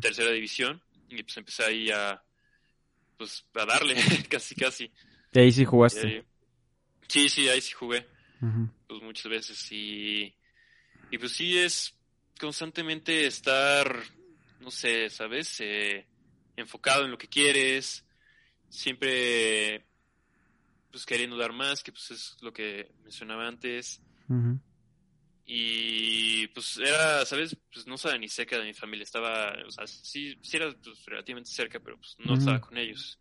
tercera 0.00 0.30
división, 0.30 0.80
y 1.08 1.22
pues 1.22 1.36
empecé 1.36 1.64
ahí 1.64 1.90
a 1.90 2.22
pues 3.16 3.44
a 3.54 3.66
darle 3.66 3.94
casi 4.30 4.54
casi. 4.54 4.90
¿Y 5.32 5.40
ahí 5.40 5.52
sí 5.52 5.64
jugaste? 5.64 6.24
sí, 7.06 7.28
sí, 7.28 7.48
ahí 7.48 7.60
sí 7.60 7.72
jugué. 7.72 8.06
Pues 8.86 9.02
muchas 9.02 9.30
veces. 9.30 9.72
Y, 9.72 10.34
y 11.10 11.18
pues 11.18 11.32
sí 11.32 11.58
es 11.58 11.94
constantemente 12.40 13.26
estar, 13.26 14.00
no 14.60 14.70
sé, 14.70 15.10
¿sabes? 15.10 15.60
Eh, 15.60 16.06
enfocado 16.56 17.04
en 17.04 17.10
lo 17.10 17.18
que 17.18 17.28
quieres. 17.28 18.04
Siempre 18.68 19.86
pues 20.90 21.04
queriendo 21.04 21.36
dar 21.36 21.52
más, 21.52 21.82
que 21.82 21.92
pues 21.92 22.10
es 22.10 22.36
lo 22.40 22.52
que 22.52 22.90
mencionaba 23.02 23.46
antes. 23.46 24.00
Y 25.50 26.46
pues 26.48 26.76
era, 26.76 27.24
¿sabes? 27.24 27.56
Pues 27.72 27.86
no 27.86 27.94
estaba 27.94 28.18
ni 28.18 28.28
cerca 28.28 28.58
de 28.58 28.66
mi 28.66 28.74
familia, 28.74 29.04
estaba, 29.04 29.56
o 29.66 29.70
sea, 29.70 29.86
sí, 29.86 30.38
sí 30.42 30.56
era 30.58 30.70
pues, 30.72 31.02
relativamente 31.06 31.48
cerca, 31.48 31.80
pero 31.80 31.96
pues 31.96 32.16
no 32.18 32.34
estaba 32.34 32.60
con 32.60 32.76
ellos. 32.76 33.18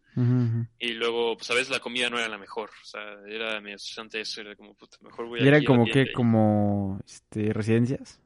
Y 0.78 0.90
luego, 0.90 1.38
pues 1.38 1.50
a 1.52 1.54
veces 1.54 1.70
la 1.70 1.80
comida 1.80 2.10
no 2.10 2.20
era 2.20 2.28
la 2.28 2.38
mejor, 2.38 2.70
o 2.70 2.86
sea, 2.86 3.02
era 3.30 3.62
medio 3.62 3.78
estresante 3.78 4.20
eso, 4.20 4.42
era 4.42 4.58
como, 4.58 4.74
puta, 4.76 4.98
mejor 5.04 5.28
voy 5.28 5.40
a... 5.40 5.44
¿Y 5.46 5.48
era 5.48 5.64
como 5.64 5.86
que, 5.86 6.12
como, 6.12 7.00
este, 7.08 7.54
residencias? 7.54 8.20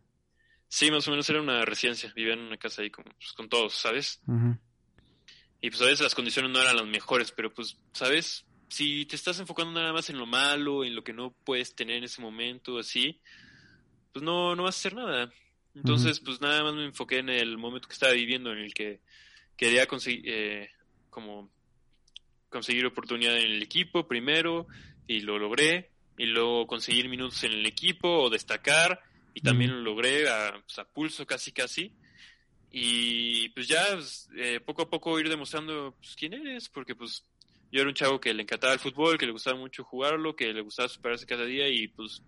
Sí, 0.68 0.90
más 0.90 1.08
o 1.08 1.12
menos 1.12 1.30
era 1.30 1.40
una 1.40 1.64
residencia, 1.64 2.12
vivía 2.16 2.34
en 2.34 2.40
una 2.40 2.58
casa 2.58 2.82
ahí 2.82 2.90
con, 2.90 3.04
pues, 3.04 3.34
con 3.34 3.50
todos, 3.50 3.76
¿sabes? 3.76 4.20
Y 5.62 5.70
pues 5.70 5.80
a 5.80 5.86
veces 5.86 6.02
las 6.02 6.16
condiciones 6.16 6.50
no 6.50 6.60
eran 6.60 6.78
las 6.78 6.88
mejores, 6.88 7.32
pero 7.32 7.54
pues, 7.54 7.78
¿sabes? 7.94 8.48
Si 8.68 9.06
te 9.06 9.16
estás 9.16 9.40
enfocando 9.40 9.80
nada 9.80 9.94
más 9.94 10.10
en 10.10 10.18
lo 10.18 10.26
malo, 10.26 10.84
en 10.84 10.96
lo 10.96 11.04
que 11.04 11.14
no 11.14 11.36
puedes 11.44 11.76
tener 11.76 11.98
en 11.98 12.06
ese 12.06 12.20
momento, 12.20 12.80
así, 12.80 13.22
pues 14.12 14.24
no, 14.24 14.56
no 14.56 14.64
vas 14.64 14.76
a 14.76 14.80
hacer 14.80 14.96
nada. 14.96 15.32
Entonces, 15.74 16.20
pues 16.20 16.42
nada 16.42 16.64
más 16.64 16.74
me 16.74 16.86
enfoqué 16.86 17.20
en 17.20 17.30
el 17.30 17.58
momento 17.58 17.88
que 17.88 17.94
estaba 17.94 18.12
viviendo, 18.12 18.52
en 18.52 18.60
el 18.60 18.74
que 18.74 19.00
quería 19.56 19.88
conseguir, 19.88 20.24
eh, 20.26 20.70
como 21.10 21.50
conseguir 22.50 22.86
oportunidad 22.86 23.38
en 23.38 23.52
el 23.52 23.64
equipo 23.64 24.08
primero 24.08 24.68
y 25.08 25.22
lo 25.22 25.40
logré 25.40 25.92
y 26.18 26.26
luego 26.26 26.68
conseguir 26.68 27.08
minutos 27.10 27.44
en 27.46 27.54
el 27.54 27.66
equipo 27.66 28.24
o 28.24 28.30
destacar 28.30 29.02
y 29.34 29.42
también 29.42 29.72
lo 29.72 29.82
logré 29.82 30.30
a, 30.30 30.62
pues, 30.62 30.78
a, 30.78 30.86
pulso 30.86 31.26
casi 31.26 31.52
casi. 31.52 31.94
Y 32.70 33.50
pues 33.50 33.68
ya 33.68 33.84
pues, 33.94 34.30
eh, 34.36 34.60
poco 34.60 34.84
a 34.84 34.90
poco 34.90 35.20
ir 35.20 35.30
demostrando 35.30 35.96
pues, 36.00 36.16
quién 36.16 36.34
eres 36.34 36.70
porque 36.70 36.96
pues 36.96 37.26
yo 37.72 37.82
era 37.82 37.90
un 37.90 37.96
chavo 37.96 38.20
que 38.20 38.34
le 38.34 38.44
encantaba 38.44 38.74
el 38.74 38.80
fútbol 38.80 39.18
que 39.18 39.26
le 39.26 39.34
gustaba 39.34 39.58
mucho 39.58 39.84
jugarlo 39.84 40.38
que 40.38 40.54
le 40.54 40.62
gustaba 40.62 40.88
superarse 40.88 41.26
cada 41.26 41.44
día 41.44 41.68
y 41.68 41.90
pues 41.90 42.22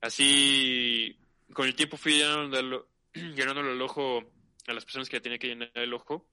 así 0.00 1.16
con 1.52 1.66
el 1.66 1.74
tiempo 1.74 1.96
fui 1.96 2.14
llenándolo, 2.14 2.88
llenándolo 3.14 3.72
el 3.72 3.82
ojo 3.82 4.22
a 4.66 4.72
las 4.72 4.84
personas 4.84 5.08
que 5.08 5.20
tenía 5.20 5.38
que 5.38 5.48
llenar 5.48 5.70
el 5.74 5.94
ojo 5.94 6.26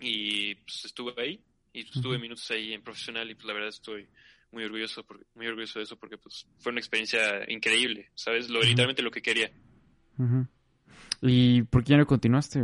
y 0.00 0.54
pues 0.56 0.84
estuve 0.84 1.14
ahí 1.18 1.40
y 1.72 1.84
pues, 1.84 2.00
tuve 2.00 2.18
minutos 2.18 2.50
ahí 2.50 2.72
en 2.72 2.82
profesional 2.82 3.30
y 3.30 3.34
pues 3.34 3.46
la 3.46 3.52
verdad 3.52 3.68
estoy 3.68 4.08
muy 4.50 4.64
orgulloso 4.64 5.04
muy 5.34 5.46
orgulloso 5.46 5.78
de 5.78 5.84
eso 5.84 5.96
porque 5.96 6.16
pues 6.18 6.46
fue 6.58 6.72
una 6.72 6.80
experiencia 6.80 7.50
increíble 7.50 8.10
sabes 8.14 8.48
lo 8.48 8.60
literalmente 8.60 9.02
lo 9.02 9.10
que 9.10 9.22
quería. 9.22 9.50
Y 11.20 11.62
por 11.62 11.84
qué 11.84 11.90
ya 11.90 11.96
no 11.98 12.06
continuaste 12.06 12.60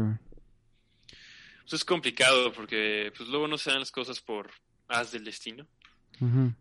pues 1.61 1.73
es 1.75 1.85
complicado 1.85 2.53
porque 2.53 3.13
pues 3.17 3.29
luego 3.29 3.49
no 3.49 3.59
se 3.59 3.71
dan 3.71 3.81
las 3.81 3.93
cosas 3.93 4.21
por 4.21 4.51
haz 4.89 5.13
del 5.13 5.25
destino 5.25 5.67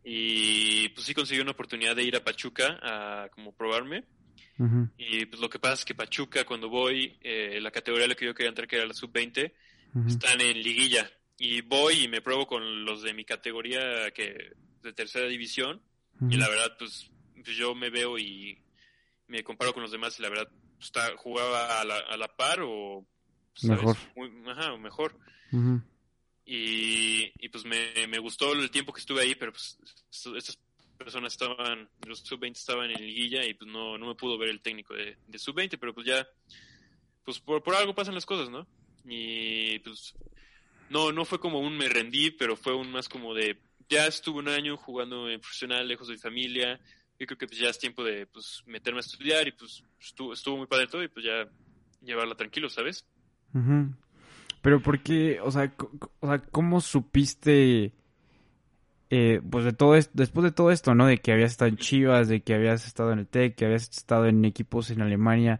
y 0.04 0.90
pues 0.90 1.06
sí 1.06 1.14
conseguí 1.14 1.40
una 1.42 1.52
oportunidad 1.52 1.96
de 1.96 2.04
ir 2.04 2.16
a 2.16 2.24
Pachuca 2.24 2.80
a 2.82 3.30
como 3.30 3.52
probarme. 3.54 4.06
Y 4.98 5.26
pues 5.26 5.42
lo 5.42 5.50
que 5.50 5.58
pasa 5.58 5.74
es 5.74 5.86
que 5.86 5.96
Pachuca 5.96 6.46
cuando 6.46 6.70
voy 6.70 7.18
eh, 7.22 7.60
la 7.60 7.72
categoría 7.72 8.06
a 8.06 8.10
la 8.10 8.16
que 8.16 8.26
yo 8.26 8.36
quería 8.36 8.50
entrar 8.50 8.68
que 8.68 8.76
era 8.76 8.86
la 8.86 8.94
sub 8.94 9.12
20 9.12 9.56
están 10.08 10.40
en 10.40 10.62
liguilla. 10.62 11.10
Y 11.40 11.62
voy 11.62 12.04
y 12.04 12.08
me 12.08 12.22
pruebo 12.22 12.46
con 12.46 12.86
los 12.86 13.02
de 13.02 13.16
mi 13.16 13.26
categoría 13.26 14.12
que 14.12 14.52
de 14.84 14.94
tercera 14.94 15.28
división. 15.28 15.82
Y 16.30 16.38
la 16.38 16.48
verdad 16.48 16.76
pues, 16.78 17.10
pues, 17.34 17.58
yo 17.58 17.74
me 17.74 17.90
veo 17.90 18.20
y 18.20 18.62
me 19.28 19.44
comparo 19.44 19.74
con 19.74 19.82
los 19.82 19.92
demás 19.92 20.20
y 20.20 20.22
la 20.22 20.30
verdad 20.30 20.48
pues, 20.76 20.86
está, 20.86 21.18
jugaba 21.18 21.82
a 21.82 21.84
la, 21.84 21.98
a 21.98 22.18
la 22.18 22.28
par 22.36 22.60
o 22.62 23.08
mejor. 23.64 23.98
Ajá, 24.48 24.74
o 24.74 24.78
mejor 24.78 25.18
y, 26.54 27.48
pues 27.50 27.64
me, 27.64 28.08
me, 28.08 28.20
gustó 28.20 28.52
el 28.54 28.70
tiempo 28.72 28.92
que 28.92 29.00
estuve 29.00 29.22
ahí 29.22 29.36
pero 29.36 29.54
pues 29.54 29.78
estas 30.36 30.60
personas 30.98 31.34
estaban 31.34 31.90
los 32.06 32.20
sub 32.20 32.40
20 32.40 32.60
estaban 32.60 32.92
en 32.92 33.02
liguilla 33.02 33.46
y 33.46 33.54
pues 33.54 33.72
no, 33.72 33.98
no 33.98 34.08
me 34.08 34.16
pudo 34.16 34.38
ver 34.38 34.50
el 34.50 34.62
técnico 34.62 34.94
de, 34.94 35.18
de 35.28 35.40
sub 35.40 35.56
20 35.56 35.78
pero 35.78 35.94
pues 35.94 36.06
ya 36.08 36.28
pues 37.24 37.40
por, 37.40 37.64
por 37.64 37.76
algo 37.76 37.96
pasan 37.96 38.16
las 38.16 38.26
cosas 38.26 38.50
no 38.50 38.68
y 39.06 39.80
pues 39.80 40.14
no, 40.92 41.12
no 41.12 41.26
fue 41.26 41.40
como 41.40 41.60
un 41.60 41.78
me 41.78 41.88
rendí, 41.88 42.32
pero 42.32 42.56
fue 42.56 42.76
un 42.76 42.92
más 42.92 43.08
como 43.08 43.34
de, 43.34 43.58
ya 43.90 44.06
estuve 44.08 44.40
un 44.40 44.50
año 44.50 44.76
jugando 44.76 45.30
en 45.30 45.40
profesional, 45.40 45.88
lejos 45.88 46.08
de 46.08 46.16
mi 46.16 46.20
familia, 46.20 46.80
yo 47.18 47.26
creo 47.26 47.38
que 47.38 47.48
pues 47.48 47.60
ya 47.60 47.70
es 47.70 47.80
tiempo 47.80 48.04
de 48.04 48.28
pues 48.28 48.62
meterme 48.66 49.00
a 49.00 49.02
estudiar 49.02 49.48
y 49.48 49.54
pues 49.54 49.84
estuvo, 50.00 50.34
estuvo 50.34 50.58
muy 50.58 50.68
padre 50.68 50.88
todo 50.88 51.02
y 51.02 51.08
pues 51.08 51.26
ya 51.26 51.48
llevarla 52.02 52.36
tranquilo, 52.36 52.70
¿sabes? 52.70 53.06
Pero 54.62 54.82
¿por 54.82 55.00
qué, 55.02 55.40
o 55.42 55.52
sea, 55.52 55.74
o 56.20 56.28
sea 56.28 56.40
cómo 56.40 56.82
supiste, 56.82 57.94
eh, 59.10 59.42
pues 59.50 59.66
de 59.66 59.74
todo 59.74 59.96
esto, 59.96 60.12
después 60.14 60.44
de 60.44 60.52
todo 60.52 60.72
esto, 60.72 60.94
¿no? 60.96 61.08
De 61.08 61.18
que 61.18 61.32
habías 61.34 61.52
estado 61.52 61.70
en 61.70 61.78
Chivas, 61.78 62.28
de 62.28 62.42
que 62.42 62.54
habías 62.54 62.86
estado 62.86 63.12
en 63.12 63.20
el 63.20 63.28
TEC, 63.28 63.56
que 63.56 63.66
habías 63.66 63.90
estado 63.90 64.28
en 64.28 64.46
equipos 64.46 64.92
en 64.92 65.02
Alemania, 65.02 65.60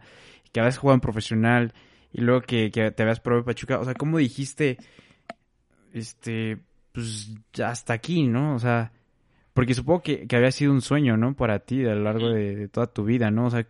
que 0.52 0.60
habías 0.60 0.78
jugado 0.78 0.94
en 0.94 1.00
profesional 1.00 1.74
y 2.12 2.20
luego 2.20 2.42
que, 2.42 2.70
que 2.70 2.90
te 2.90 3.02
habías 3.02 3.20
probado 3.20 3.44
Pachuca, 3.44 3.80
o 3.80 3.84
sea, 3.84 3.94
¿cómo 3.94 4.18
dijiste 4.18 4.78
este, 5.92 6.58
pues 6.92 7.30
hasta 7.62 7.92
aquí, 7.92 8.24
¿no? 8.24 8.54
O 8.54 8.58
sea, 8.58 8.92
porque 9.54 9.74
supongo 9.74 10.02
que, 10.02 10.26
había 10.32 10.50
sido 10.52 10.72
un 10.72 10.80
sueño, 10.80 11.16
¿no? 11.16 11.34
Para 11.34 11.60
ti 11.60 11.84
a 11.84 11.94
lo 11.94 12.02
largo 12.02 12.30
de, 12.30 12.68
toda 12.68 12.86
tu 12.86 13.04
vida, 13.04 13.30
¿no? 13.30 13.46
O 13.46 13.50
sea, 13.50 13.66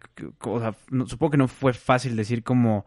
supongo 1.06 1.30
que 1.30 1.36
no 1.36 1.48
fue 1.48 1.72
fácil 1.72 2.16
decir 2.16 2.42
como, 2.42 2.86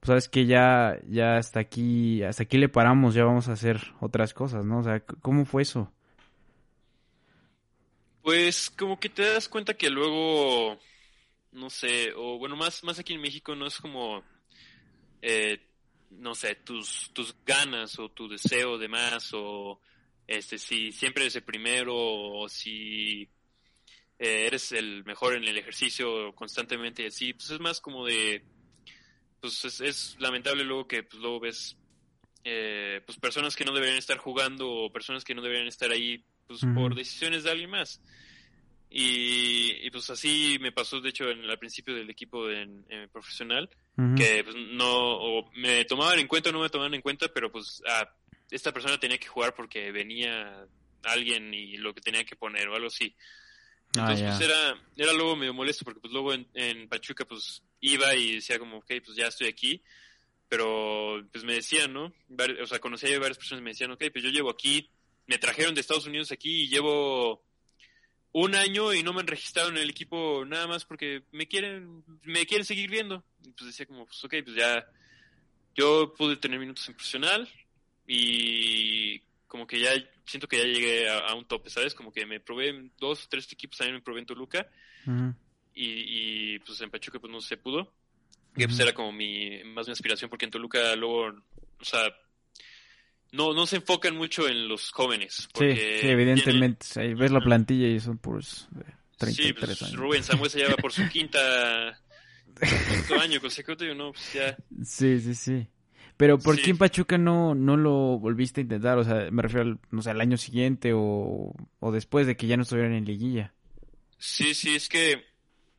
pues 0.00 0.08
sabes 0.08 0.28
que 0.28 0.46
ya, 0.46 1.00
ya 1.08 1.36
hasta 1.36 1.60
aquí, 1.60 2.22
hasta 2.22 2.44
aquí 2.44 2.58
le 2.58 2.68
paramos, 2.68 3.14
ya 3.14 3.24
vamos 3.24 3.48
a 3.48 3.52
hacer 3.52 3.80
otras 4.00 4.32
cosas, 4.32 4.64
¿no? 4.64 4.78
O 4.78 4.82
sea, 4.82 5.00
¿cómo 5.00 5.44
fue 5.44 5.62
eso? 5.62 5.92
Pues 8.22 8.70
como 8.70 9.00
que 9.00 9.08
te 9.08 9.22
das 9.22 9.48
cuenta 9.48 9.74
que 9.74 9.90
luego, 9.90 10.78
no 11.52 11.70
sé, 11.70 12.12
o 12.16 12.38
bueno, 12.38 12.56
más, 12.56 12.84
más 12.84 12.98
aquí 12.98 13.14
en 13.14 13.20
México 13.20 13.56
no 13.56 13.66
es 13.66 13.78
como, 13.78 14.22
eh, 15.22 15.60
no 16.10 16.34
sé, 16.34 16.54
tus, 16.56 17.10
tus 17.12 17.34
ganas 17.44 17.98
o 17.98 18.08
tu 18.10 18.28
deseo 18.28 18.78
de 18.78 18.88
más 18.88 19.30
o 19.32 19.80
este, 20.28 20.58
si 20.58 20.92
siempre 20.92 21.24
eres 21.24 21.36
el 21.36 21.42
primero 21.42 21.94
o 21.96 22.48
si 22.48 23.22
eh, 24.18 24.46
eres 24.46 24.72
el 24.72 25.04
mejor 25.04 25.36
en 25.36 25.44
el 25.44 25.56
ejercicio 25.58 26.34
constantemente 26.34 27.02
y 27.02 27.06
así, 27.06 27.32
pues 27.32 27.50
es 27.50 27.60
más 27.60 27.80
como 27.80 28.04
de, 28.04 28.44
pues 29.40 29.80
es, 29.80 30.16
lamentable 30.18 30.64
luego 30.64 30.86
que 30.86 31.02
pues 31.02 31.20
luego 31.20 31.40
ves 31.40 31.76
eh, 32.44 33.00
pues 33.04 33.18
personas 33.18 33.56
que 33.56 33.64
no 33.64 33.72
deberían 33.72 33.98
estar 33.98 34.18
jugando 34.18 34.70
o 34.70 34.92
personas 34.92 35.24
que 35.24 35.34
no 35.34 35.42
deberían 35.42 35.66
estar 35.66 35.90
ahí 35.90 36.24
pues 36.46 36.60
por 36.74 36.94
decisiones 36.94 37.44
de 37.44 37.50
alguien 37.50 37.70
más. 37.70 38.00
Y, 38.90 39.90
pues 39.90 40.08
así 40.08 40.56
me 40.60 40.72
pasó, 40.72 41.00
de 41.00 41.10
hecho, 41.10 41.28
en, 41.28 41.44
al 41.44 41.58
principio 41.58 41.94
del 41.94 42.08
equipo 42.08 42.48
en, 42.48 42.86
profesional, 43.12 43.68
que 44.16 44.44
pues, 44.44 44.56
no, 44.56 45.44
me 45.56 45.84
tomaban 45.84 46.18
en 46.18 46.26
cuenta 46.26 46.48
o 46.48 46.52
no 46.52 46.60
me 46.60 46.70
tomaban 46.70 46.94
en 46.94 47.02
cuenta, 47.02 47.28
pero 47.28 47.52
pues 47.52 47.82
ah, 47.86 48.08
esta 48.50 48.72
persona 48.72 48.98
tenía 48.98 49.18
que 49.18 49.26
jugar 49.26 49.54
porque 49.54 49.92
venía 49.92 50.66
alguien 51.04 51.52
y 51.52 51.76
lo 51.76 51.94
que 51.94 52.00
tenía 52.00 52.24
que 52.24 52.36
poner 52.36 52.68
o 52.68 52.74
algo 52.74 52.86
así. 52.86 53.14
Ah, 53.96 54.12
Entonces, 54.12 54.26
pues 54.26 54.40
era, 54.40 54.80
era 54.96 55.12
luego 55.12 55.36
medio 55.36 55.54
molesto 55.54 55.84
porque 55.84 56.00
pues 56.00 56.12
luego 56.12 56.32
en, 56.32 56.88
Pachuca 56.88 57.24
pues 57.24 57.62
iba 57.80 58.14
y 58.14 58.36
decía 58.36 58.58
como, 58.58 58.78
ok, 58.78 58.92
pues 59.04 59.16
ya 59.16 59.26
estoy 59.26 59.48
aquí, 59.48 59.82
pero 60.48 61.22
pues 61.32 61.44
me 61.44 61.54
decían, 61.54 61.92
¿no? 61.92 62.12
o 62.62 62.66
sea, 62.66 62.78
conocía 62.78 63.10
yo 63.10 63.20
varias 63.20 63.38
personas 63.38 63.60
y 63.60 63.64
me 63.64 63.70
decían, 63.70 63.90
ok, 63.90 64.04
pues 64.12 64.24
yo 64.24 64.30
llevo 64.30 64.50
aquí, 64.50 64.90
me 65.26 65.38
trajeron 65.38 65.74
de 65.74 65.80
Estados 65.80 66.06
Unidos 66.06 66.32
aquí 66.32 66.62
y 66.62 66.68
llevo 66.68 67.42
un 68.32 68.54
año 68.54 68.92
y 68.94 69.02
no 69.02 69.12
me 69.12 69.20
han 69.20 69.26
registrado 69.26 69.68
en 69.68 69.78
el 69.78 69.90
equipo 69.90 70.44
nada 70.44 70.66
más 70.66 70.84
porque 70.84 71.22
me 71.32 71.46
quieren, 71.46 72.04
me 72.22 72.46
quieren 72.46 72.64
seguir 72.64 72.90
viendo. 72.90 73.24
Y 73.44 73.52
pues 73.52 73.66
decía 73.66 73.86
como, 73.86 74.06
pues 74.06 74.22
ok, 74.24 74.34
pues 74.44 74.56
ya, 74.56 74.86
yo 75.74 76.12
pude 76.14 76.36
tener 76.36 76.58
minutos 76.58 76.88
en 76.88 76.94
profesional 76.94 77.48
y 78.06 79.20
como 79.46 79.66
que 79.66 79.80
ya 79.80 79.90
siento 80.24 80.46
que 80.46 80.58
ya 80.58 80.64
llegué 80.64 81.10
a, 81.10 81.34
un 81.34 81.46
tope, 81.46 81.70
¿sabes? 81.70 81.94
Como 81.94 82.12
que 82.12 82.26
me 82.26 82.40
probé 82.40 82.90
dos 82.98 83.24
o 83.24 83.28
tres 83.28 83.50
equipos, 83.52 83.78
también 83.78 83.96
me 83.96 84.02
probé 84.02 84.20
en 84.20 84.26
Toluca 84.26 84.68
y, 85.78 86.54
y, 86.54 86.58
pues 86.60 86.80
en 86.80 86.90
Pachuca 86.90 87.20
pues 87.20 87.32
no 87.32 87.40
se 87.40 87.56
pudo. 87.56 87.92
Que 88.54 88.66
pues 88.66 88.80
era 88.80 88.92
como 88.92 89.12
mi, 89.12 89.62
más 89.64 89.86
mi 89.86 89.92
aspiración 89.92 90.28
porque 90.28 90.44
en 90.44 90.50
Toluca 90.50 90.96
luego, 90.96 91.28
o 91.28 91.84
sea, 91.84 92.12
no, 93.30 93.52
no 93.52 93.66
se 93.66 93.76
enfocan 93.76 94.16
mucho 94.16 94.48
en 94.48 94.66
los 94.66 94.90
jóvenes. 94.90 95.48
Sí, 95.54 95.64
evidentemente. 95.64 96.86
Ahí 96.96 97.14
ves 97.14 97.30
la 97.30 97.40
plantilla 97.40 97.86
y 97.86 98.00
son 98.00 98.18
puros 98.18 98.66
de 98.72 98.84
33 99.18 99.36
sí, 99.36 99.52
pues, 99.52 99.92
Rubén 99.94 100.24
Samuel 100.24 100.50
se 100.50 100.58
lleva 100.58 100.76
por 100.76 100.92
su 100.92 101.08
quinta 101.08 101.38
año 103.20 103.40
consecutivo, 103.40 103.94
¿no? 103.94 104.12
Pues 104.12 104.32
ya. 104.32 104.56
Sí, 104.82 105.20
sí, 105.20 105.34
sí. 105.34 105.68
Pero 106.16 106.36
¿por 106.40 106.60
qué 106.60 106.70
en 106.70 106.78
Pachuca 106.78 107.16
no, 107.16 107.54
no 107.54 107.76
lo 107.76 108.18
volviste 108.18 108.60
a 108.60 108.62
intentar? 108.62 108.98
O 108.98 109.04
sea, 109.04 109.30
me 109.30 109.42
refiero 109.42 109.66
al, 109.66 109.78
no 109.92 110.02
sé, 110.02 110.10
al 110.10 110.20
año 110.20 110.36
siguiente 110.36 110.92
o, 110.92 111.54
o 111.78 111.92
después 111.92 112.26
de 112.26 112.36
que 112.36 112.48
ya 112.48 112.56
no 112.56 112.64
estuvieran 112.64 112.94
en 112.94 113.04
liguilla. 113.04 113.54
Sí, 114.18 114.52
sí, 114.54 114.74
es 114.74 114.88
que 114.88 115.24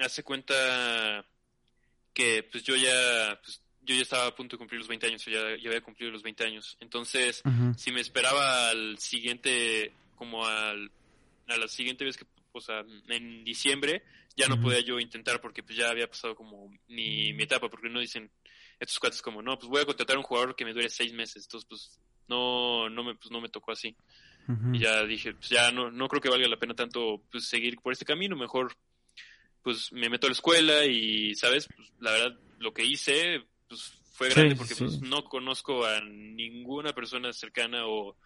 hace 0.05 0.23
cuenta 0.23 1.25
que 2.13 2.43
pues 2.43 2.63
yo 2.63 2.75
ya 2.75 3.39
pues, 3.43 3.61
yo 3.81 3.95
ya 3.95 4.01
estaba 4.01 4.27
a 4.27 4.35
punto 4.35 4.55
de 4.55 4.59
cumplir 4.59 4.79
los 4.79 4.87
20 4.87 5.07
años, 5.07 5.25
ya, 5.25 5.55
ya 5.57 5.69
había 5.69 5.81
cumplido 5.81 6.11
los 6.11 6.21
20 6.21 6.43
años. 6.43 6.77
Entonces, 6.79 7.41
si 7.75 7.91
me 7.91 8.01
esperaba 8.01 8.69
al 8.69 8.99
siguiente, 8.99 9.93
como 10.15 10.45
al, 10.45 10.91
a 11.47 11.57
la 11.57 11.67
siguiente 11.67 12.05
vez 12.05 12.15
que, 12.15 12.25
o 12.51 12.61
sea, 12.61 12.83
en 13.07 13.43
diciembre, 13.43 14.03
ya 14.35 14.47
no 14.47 14.61
podía 14.61 14.79
yo 14.81 14.99
intentar 14.99 15.41
porque 15.41 15.63
pues 15.63 15.77
ya 15.77 15.89
había 15.89 16.07
pasado 16.07 16.35
como 16.35 16.69
mi, 16.87 17.33
mi 17.33 17.43
etapa, 17.43 17.67
porque 17.67 17.89
no 17.89 17.99
dicen 17.99 18.29
estos 18.79 18.99
cuates 18.99 19.21
como, 19.21 19.41
no, 19.41 19.57
pues 19.57 19.69
voy 19.69 19.81
a 19.81 19.85
contratar 19.85 20.15
a 20.15 20.19
un 20.19 20.25
jugador 20.25 20.55
que 20.55 20.65
me 20.65 20.73
dure 20.73 20.89
seis 20.89 21.11
meses. 21.11 21.45
Entonces, 21.45 21.67
pues 21.67 21.99
no, 22.27 22.89
no 22.89 23.03
me, 23.03 23.15
pues, 23.15 23.31
no 23.31 23.41
me 23.41 23.49
tocó 23.49 23.71
así. 23.71 23.95
Y 24.73 24.79
ya 24.79 25.03
dije, 25.03 25.33
pues 25.33 25.49
ya 25.49 25.71
no, 25.71 25.91
no 25.91 26.07
creo 26.07 26.21
que 26.21 26.29
valga 26.29 26.47
la 26.47 26.57
pena 26.57 26.73
tanto 26.73 27.21
pues, 27.31 27.47
seguir 27.47 27.75
por 27.81 27.93
este 27.93 28.05
camino, 28.05 28.35
mejor 28.35 28.75
pues 29.64 29.91
me 29.91 30.10
meto 30.10 30.28
a 30.28 30.30
la 30.30 30.34
escuela 30.34 30.86
y, 30.86 31.36
¿sabes? 31.36 31.68
Pues, 31.76 31.91
la 31.99 32.12
verdad, 32.12 32.39
lo 32.60 32.74
que 32.74 32.86
hice, 32.86 33.43
pues 33.68 33.93
fue 34.14 34.30
grande 34.30 34.55
porque 34.55 34.76
pues 34.76 35.01
no 35.01 35.24
conozco 35.24 35.86
a 35.86 36.01
ninguna 36.01 36.93
persona 36.93 37.32
cercana 37.32 37.88
o 37.88 38.18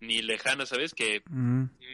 ni 0.00 0.22
lejana, 0.22 0.66
¿sabes? 0.66 0.94
Que 0.94 1.22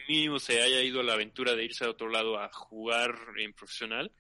mínimo 0.08 0.38
se 0.38 0.62
haya 0.62 0.82
ido 0.82 1.00
a 1.00 1.04
la 1.04 1.14
aventura 1.14 1.54
de 1.54 1.64
irse 1.64 1.84
a 1.84 1.90
otro 1.90 2.08
lado 2.08 2.38
a 2.38 2.50
jugar 2.52 3.14
en 3.38 3.52
profesional. 3.52 4.10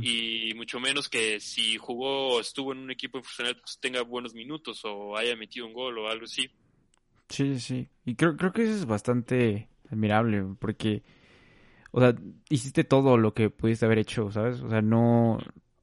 Y 0.00 0.52
mucho 0.54 0.78
menos 0.78 1.08
que 1.08 1.40
si 1.40 1.78
jugó 1.78 2.36
o 2.36 2.40
estuvo 2.40 2.72
en 2.72 2.78
un 2.78 2.90
equipo 2.92 3.20
profesional, 3.20 3.56
pues 3.56 3.78
tenga 3.80 4.02
buenos 4.02 4.32
minutos 4.32 4.80
o 4.84 5.16
haya 5.16 5.34
metido 5.34 5.66
un 5.66 5.72
gol 5.72 5.98
o 5.98 6.08
algo 6.08 6.26
así. 6.26 6.48
Sí, 7.28 7.58
sí. 7.58 7.88
Y 8.04 8.14
creo, 8.14 8.36
creo 8.36 8.52
que 8.52 8.62
eso 8.62 8.74
es 8.74 8.86
bastante 8.86 9.68
admirable 9.90 10.44
porque, 10.60 11.02
o 11.96 12.00
sea, 12.00 12.12
hiciste 12.50 12.82
todo 12.82 13.16
lo 13.16 13.34
que 13.34 13.50
pudiste 13.50 13.86
haber 13.86 14.00
hecho, 14.00 14.28
¿sabes? 14.32 14.60
O 14.62 14.68
sea, 14.68 14.82
no, 14.82 15.38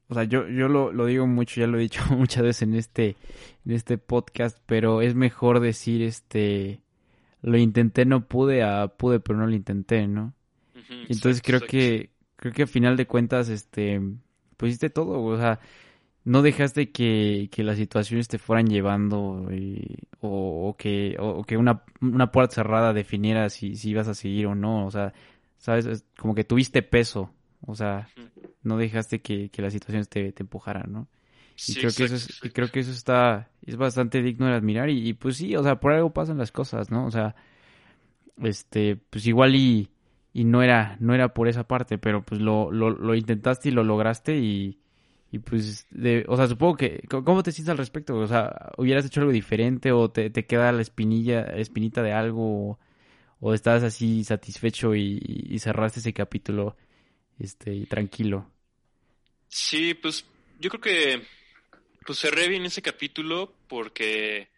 o 0.08 0.14
sea, 0.14 0.24
yo, 0.24 0.46
yo 0.46 0.68
lo, 0.68 0.92
lo, 0.92 1.06
digo 1.06 1.26
mucho, 1.26 1.58
ya 1.58 1.66
lo 1.66 1.78
he 1.78 1.80
dicho 1.80 2.02
muchas 2.10 2.42
veces 2.42 2.62
en 2.62 2.74
este, 2.74 3.16
en 3.64 3.72
este 3.72 3.96
podcast, 3.96 4.58
pero 4.66 5.00
es 5.00 5.14
mejor 5.14 5.60
decir, 5.60 6.02
este, 6.02 6.82
lo 7.40 7.56
intenté, 7.56 8.04
no 8.04 8.28
pude, 8.28 8.62
a 8.62 8.88
pude, 8.88 9.20
pero 9.20 9.38
no 9.38 9.46
lo 9.46 9.54
intenté, 9.54 10.06
¿no? 10.06 10.34
Entonces 11.08 11.40
creo 11.42 11.60
que, 11.60 12.10
creo 12.36 12.52
que 12.52 12.64
a 12.64 12.66
final 12.66 12.98
de 12.98 13.06
cuentas, 13.06 13.48
este, 13.48 13.98
pues 14.58 14.72
hiciste 14.72 14.90
todo, 14.90 15.22
o 15.22 15.38
sea, 15.38 15.60
no 16.24 16.42
dejaste 16.42 16.90
que, 16.90 17.48
que 17.50 17.64
las 17.64 17.78
situaciones 17.78 18.28
te 18.28 18.38
fueran 18.38 18.66
llevando 18.66 19.46
o, 20.20 20.68
o, 20.68 20.76
que, 20.76 21.16
o, 21.18 21.42
que 21.42 21.56
una, 21.56 21.84
una 22.02 22.30
puerta 22.30 22.56
cerrada 22.56 22.92
definiera 22.92 23.48
si, 23.48 23.76
si 23.76 23.88
ibas 23.88 24.08
a 24.08 24.14
seguir 24.14 24.46
o 24.46 24.54
no, 24.54 24.84
o 24.84 24.90
sea, 24.90 25.14
sabes, 25.62 26.04
como 26.18 26.34
que 26.34 26.42
tuviste 26.42 26.82
peso, 26.82 27.32
o 27.60 27.76
sea, 27.76 28.08
no 28.64 28.76
dejaste 28.76 29.22
que, 29.22 29.48
que 29.48 29.62
las 29.62 29.72
situaciones 29.72 30.08
te, 30.08 30.32
te 30.32 30.42
empujaran, 30.42 30.92
¿no? 30.92 31.08
Y 31.68 31.74
creo 31.74 31.92
que 31.96 32.04
eso 32.04 32.16
es, 32.16 32.40
creo 32.52 32.68
que 32.68 32.80
eso 32.80 32.90
está, 32.90 33.48
es 33.64 33.76
bastante 33.76 34.22
digno 34.22 34.46
de 34.46 34.54
admirar 34.54 34.90
y, 34.90 35.12
pues 35.12 35.36
sí, 35.36 35.54
o 35.54 35.62
sea, 35.62 35.78
por 35.78 35.92
algo 35.92 36.12
pasan 36.12 36.36
las 36.36 36.50
cosas, 36.50 36.90
¿no? 36.90 37.06
O 37.06 37.12
sea, 37.12 37.36
este, 38.42 38.96
pues 38.96 39.24
igual 39.26 39.54
y, 39.54 39.90
y 40.32 40.42
no 40.42 40.64
era, 40.64 40.96
no 40.98 41.14
era 41.14 41.32
por 41.32 41.46
esa 41.46 41.68
parte, 41.68 41.96
pero 41.96 42.24
pues 42.24 42.40
lo, 42.40 42.72
lo, 42.72 42.90
lo 42.90 43.14
intentaste 43.14 43.68
y 43.68 43.72
lo 43.72 43.84
lograste 43.84 44.38
y, 44.38 44.80
y 45.30 45.38
pues, 45.38 45.86
de, 45.90 46.24
o 46.26 46.36
sea, 46.36 46.48
supongo 46.48 46.76
que, 46.76 47.04
¿cómo 47.08 47.44
te 47.44 47.52
sientes 47.52 47.70
al 47.70 47.78
respecto? 47.78 48.16
O 48.16 48.26
sea, 48.26 48.72
¿hubieras 48.78 49.06
hecho 49.06 49.20
algo 49.20 49.32
diferente 49.32 49.92
o 49.92 50.10
te, 50.10 50.28
te 50.30 50.44
queda 50.44 50.72
la 50.72 50.82
espinilla, 50.82 51.42
espinita 51.42 52.02
de 52.02 52.12
algo 52.12 52.70
o, 52.70 52.78
o 53.44 53.54
estás 53.54 53.82
así 53.82 54.22
satisfecho 54.22 54.94
y, 54.94 55.20
y 55.20 55.58
cerraste 55.58 55.98
ese 55.98 56.12
capítulo 56.12 56.76
este, 57.40 57.86
tranquilo. 57.86 58.48
Sí, 59.48 59.94
pues 59.94 60.24
yo 60.60 60.70
creo 60.70 60.80
que 60.80 61.26
pues 62.06 62.20
cerré 62.20 62.48
bien 62.48 62.64
ese 62.64 62.82
capítulo 62.82 63.52
porque, 63.68 64.48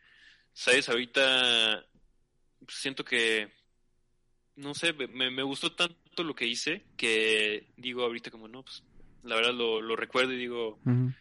sabes, 0.52 0.90
ahorita 0.90 1.82
siento 2.68 3.06
que, 3.06 3.50
no 4.56 4.74
sé, 4.74 4.92
me, 4.92 5.30
me, 5.30 5.42
gustó 5.42 5.72
tanto 5.72 6.22
lo 6.22 6.34
que 6.34 6.46
hice 6.46 6.84
que 6.98 7.68
digo 7.78 8.02
ahorita 8.02 8.30
como, 8.30 8.48
no, 8.48 8.64
pues 8.64 8.82
la 9.22 9.36
verdad 9.36 9.54
lo, 9.54 9.80
lo 9.80 9.96
recuerdo 9.96 10.34
y 10.34 10.38
digo, 10.38 10.78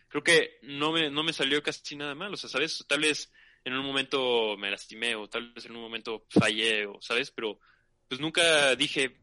creo 0.09 0.23
que 0.23 0.57
no 0.63 0.91
me, 0.91 1.09
no 1.09 1.23
me 1.23 1.31
salió 1.31 1.63
casi 1.63 1.95
nada 1.95 2.13
mal, 2.13 2.33
o 2.33 2.37
sea, 2.37 2.49
sabes, 2.49 2.83
tal 2.89 2.99
vez 2.99 3.31
en 3.65 3.73
un 3.73 3.85
momento 3.85 4.57
me 4.57 4.69
lastimé 4.69 5.15
o 5.15 5.27
tal 5.27 5.51
vez 5.53 5.65
en 5.65 5.75
un 5.75 5.81
momento 5.81 6.25
fallé 6.29 6.85
o, 6.85 7.01
sabes, 7.01 7.31
pero 7.31 7.59
pues 8.07 8.19
nunca 8.19 8.75
dije, 8.75 9.17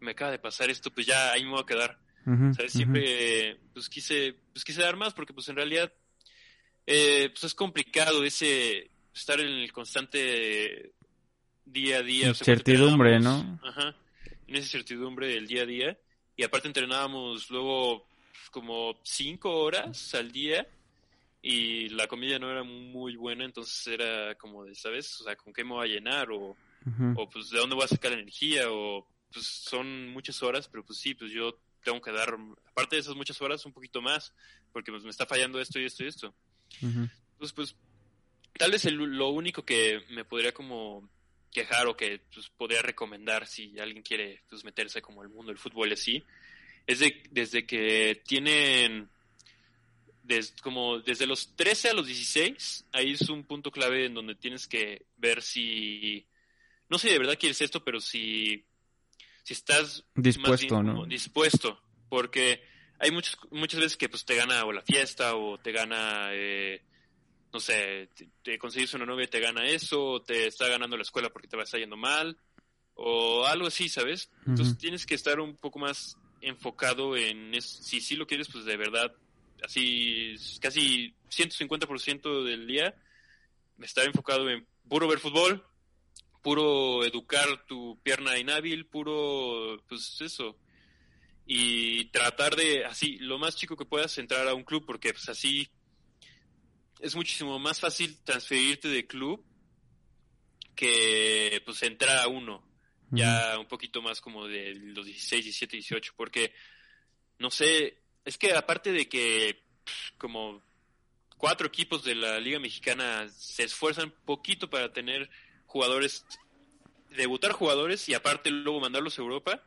me 0.00 0.12
acaba 0.12 0.30
de 0.30 0.38
pasar 0.38 0.70
esto, 0.70 0.90
pues 0.90 1.06
ya 1.06 1.32
ahí 1.32 1.44
me 1.44 1.50
voy 1.50 1.62
a 1.62 1.66
quedar. 1.66 1.98
¿Sabes? 2.54 2.72
Siempre, 2.72 3.58
pues 3.72 3.88
quise, 3.88 4.36
pues 4.52 4.64
quise 4.64 4.82
dar 4.82 4.96
más 4.96 5.14
porque 5.14 5.32
pues 5.32 5.48
en 5.48 5.56
realidad, 5.56 5.92
eh, 6.86 7.30
pues 7.30 7.44
es 7.44 7.54
complicado 7.54 8.22
ese 8.22 8.90
estar 9.12 9.40
en 9.40 9.48
el 9.48 9.72
constante 9.72 10.92
día 11.64 11.98
a 11.98 12.02
día. 12.02 12.28
Incertidumbre, 12.28 13.18
¿no? 13.18 13.58
Ajá, 13.64 13.96
en 14.46 14.54
esa 14.54 14.64
incertidumbre 14.66 15.28
del 15.28 15.46
día 15.48 15.62
a 15.62 15.66
día. 15.66 15.98
Y 16.36 16.44
aparte 16.44 16.68
entrenábamos 16.68 17.50
luego 17.50 18.06
pues, 18.32 18.50
como 18.50 19.00
cinco 19.02 19.58
horas 19.58 20.14
al 20.14 20.30
día 20.30 20.68
y 21.42 21.88
la 21.90 22.06
comida 22.06 22.38
no 22.38 22.50
era 22.50 22.62
muy 22.62 23.16
buena, 23.16 23.44
entonces 23.44 23.86
era 23.86 24.34
como 24.34 24.64
de, 24.64 24.74
¿sabes? 24.74 25.20
O 25.20 25.24
sea, 25.24 25.36
¿con 25.36 25.52
qué 25.52 25.64
me 25.64 25.72
voy 25.72 25.88
a 25.88 25.92
llenar? 25.92 26.30
O, 26.30 26.56
o 27.16 27.28
pues 27.28 27.50
de 27.50 27.58
dónde 27.58 27.74
voy 27.74 27.84
a 27.84 27.88
sacar 27.88 28.12
energía 28.12 28.70
o 28.70 29.06
pues 29.32 29.46
son 29.46 30.08
muchas 30.08 30.42
horas, 30.42 30.68
pero 30.68 30.84
pues 30.84 30.98
sí, 30.98 31.14
pues 31.14 31.30
yo 31.30 31.58
tengo 31.82 32.00
que 32.00 32.12
dar, 32.12 32.36
aparte 32.66 32.96
de 32.96 33.00
esas 33.00 33.14
muchas 33.14 33.40
horas, 33.40 33.64
un 33.64 33.72
poquito 33.72 34.02
más, 34.02 34.34
porque 34.72 34.90
pues 34.90 35.04
me 35.04 35.10
está 35.10 35.26
fallando 35.26 35.60
esto 35.60 35.78
y 35.78 35.84
esto 35.84 36.04
y 36.04 36.08
esto. 36.08 36.34
Entonces, 36.82 37.52
pues, 37.54 37.76
tal 38.54 38.70
vez 38.70 38.84
lo 38.84 39.28
único 39.30 39.64
que 39.64 40.02
me 40.10 40.24
podría 40.24 40.52
como 40.52 41.08
quejar 41.50 41.86
o 41.86 41.96
que 41.96 42.22
pues, 42.32 42.48
podría 42.50 42.82
recomendar 42.82 43.46
si 43.46 43.78
alguien 43.78 44.02
quiere 44.02 44.42
pues, 44.48 44.64
meterse 44.64 45.02
como 45.02 45.22
el 45.22 45.28
mundo 45.30 45.50
del 45.50 45.58
fútbol 45.58 45.92
así, 45.92 46.22
es 46.86 46.98
de, 46.98 47.22
desde 47.30 47.66
que 47.66 48.22
tienen 48.26 49.10
como 50.62 50.98
desde 51.00 51.26
los 51.26 51.54
13 51.56 51.90
a 51.90 51.94
los 51.94 52.06
16, 52.06 52.86
ahí 52.92 53.12
es 53.12 53.28
un 53.28 53.44
punto 53.44 53.70
clave 53.70 54.06
en 54.06 54.14
donde 54.14 54.34
tienes 54.34 54.66
que 54.66 55.06
ver 55.16 55.42
si, 55.42 56.26
no 56.88 56.98
sé 56.98 57.08
si 57.08 57.12
de 57.12 57.18
verdad 57.18 57.38
quieres 57.38 57.60
esto, 57.60 57.82
pero 57.84 58.00
si, 58.00 58.64
si 59.42 59.52
estás 59.54 60.04
dispuesto, 60.14 60.82
¿no? 60.82 61.06
Dispuesto, 61.06 61.80
porque 62.08 62.62
hay 62.98 63.10
muchas 63.10 63.38
muchas 63.50 63.80
veces 63.80 63.96
que 63.96 64.08
pues 64.08 64.24
te 64.24 64.36
gana 64.36 64.64
o 64.64 64.72
la 64.72 64.82
fiesta 64.82 65.34
o 65.36 65.58
te 65.58 65.72
gana, 65.72 66.28
eh, 66.32 66.82
no 67.52 67.58
sé, 67.58 68.10
te, 68.42 68.58
conseguís 68.58 68.94
una 68.94 69.06
novia 69.06 69.24
y 69.24 69.28
te 69.28 69.40
gana 69.40 69.66
eso, 69.66 70.04
o 70.04 70.22
te 70.22 70.46
está 70.46 70.68
ganando 70.68 70.96
la 70.96 71.02
escuela 71.02 71.30
porque 71.30 71.48
te 71.48 71.56
va 71.56 71.62
a 71.62 71.64
estar 71.64 71.80
yendo 71.80 71.96
mal, 71.96 72.36
o 72.94 73.46
algo 73.46 73.66
así, 73.66 73.88
¿sabes? 73.88 74.30
Entonces 74.46 74.78
tienes 74.78 75.06
que 75.06 75.14
estar 75.14 75.40
un 75.40 75.56
poco 75.56 75.78
más 75.78 76.18
enfocado 76.42 77.16
en 77.16 77.60
si 77.60 78.00
sí 78.00 78.16
lo 78.16 78.26
quieres, 78.26 78.48
pues 78.48 78.64
de 78.64 78.76
verdad, 78.76 79.14
así 79.64 80.36
casi 80.60 81.14
150% 81.28 82.44
del 82.44 82.66
día, 82.66 82.94
estar 83.80 84.06
enfocado 84.06 84.48
en 84.50 84.66
puro 84.88 85.08
ver 85.08 85.18
fútbol, 85.18 85.64
puro 86.42 87.04
educar 87.04 87.64
tu 87.66 87.98
pierna 88.02 88.38
inhábil, 88.38 88.86
puro, 88.86 89.82
pues 89.88 90.20
eso, 90.20 90.56
y 91.46 92.06
tratar 92.06 92.56
de, 92.56 92.84
así, 92.84 93.18
lo 93.18 93.38
más 93.38 93.56
chico 93.56 93.76
que 93.76 93.84
puedas 93.84 94.16
entrar 94.18 94.46
a 94.48 94.54
un 94.54 94.64
club, 94.64 94.84
porque 94.86 95.12
pues 95.12 95.28
así 95.28 95.68
es 97.00 97.14
muchísimo 97.14 97.58
más 97.58 97.80
fácil 97.80 98.18
transferirte 98.24 98.88
de 98.88 99.06
club 99.06 99.44
que 100.74 101.62
pues 101.64 101.82
entrar 101.82 102.18
a 102.18 102.28
uno 102.28 102.70
ya 103.10 103.58
un 103.58 103.66
poquito 103.66 104.02
más 104.02 104.20
como 104.20 104.46
de 104.46 104.74
los 104.74 105.04
16, 105.04 105.44
17, 105.44 105.76
18, 105.76 106.12
porque, 106.16 106.52
no 107.38 107.50
sé, 107.50 107.99
es 108.24 108.38
que 108.38 108.54
aparte 108.54 108.92
de 108.92 109.08
que 109.08 109.62
como 110.18 110.62
cuatro 111.36 111.66
equipos 111.66 112.04
de 112.04 112.14
la 112.14 112.38
Liga 112.38 112.58
Mexicana 112.58 113.28
se 113.28 113.64
esfuerzan 113.64 114.12
poquito 114.24 114.68
para 114.68 114.92
tener 114.92 115.30
jugadores, 115.66 116.26
debutar 117.16 117.52
jugadores 117.52 118.08
y 118.08 118.14
aparte 118.14 118.50
luego 118.50 118.80
mandarlos 118.80 119.18
a 119.18 119.22
Europa, 119.22 119.62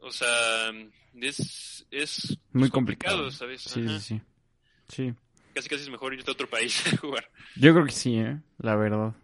o 0.00 0.12
sea, 0.12 0.70
es, 1.20 1.86
es 1.90 2.38
muy 2.52 2.70
complicado, 2.70 3.30
¿sabes? 3.30 3.62
Sí, 3.62 3.98
sí, 3.98 4.20
sí, 4.88 5.14
Casi 5.54 5.68
casi 5.68 5.82
es 5.82 5.90
mejor 5.90 6.14
irte 6.14 6.30
a 6.30 6.34
otro 6.34 6.48
país 6.48 6.86
a 6.92 6.96
jugar. 6.96 7.28
Yo 7.56 7.72
creo 7.72 7.84
que 7.84 7.92
sí, 7.92 8.16
¿eh? 8.16 8.38
La 8.58 8.76
verdad. 8.76 9.14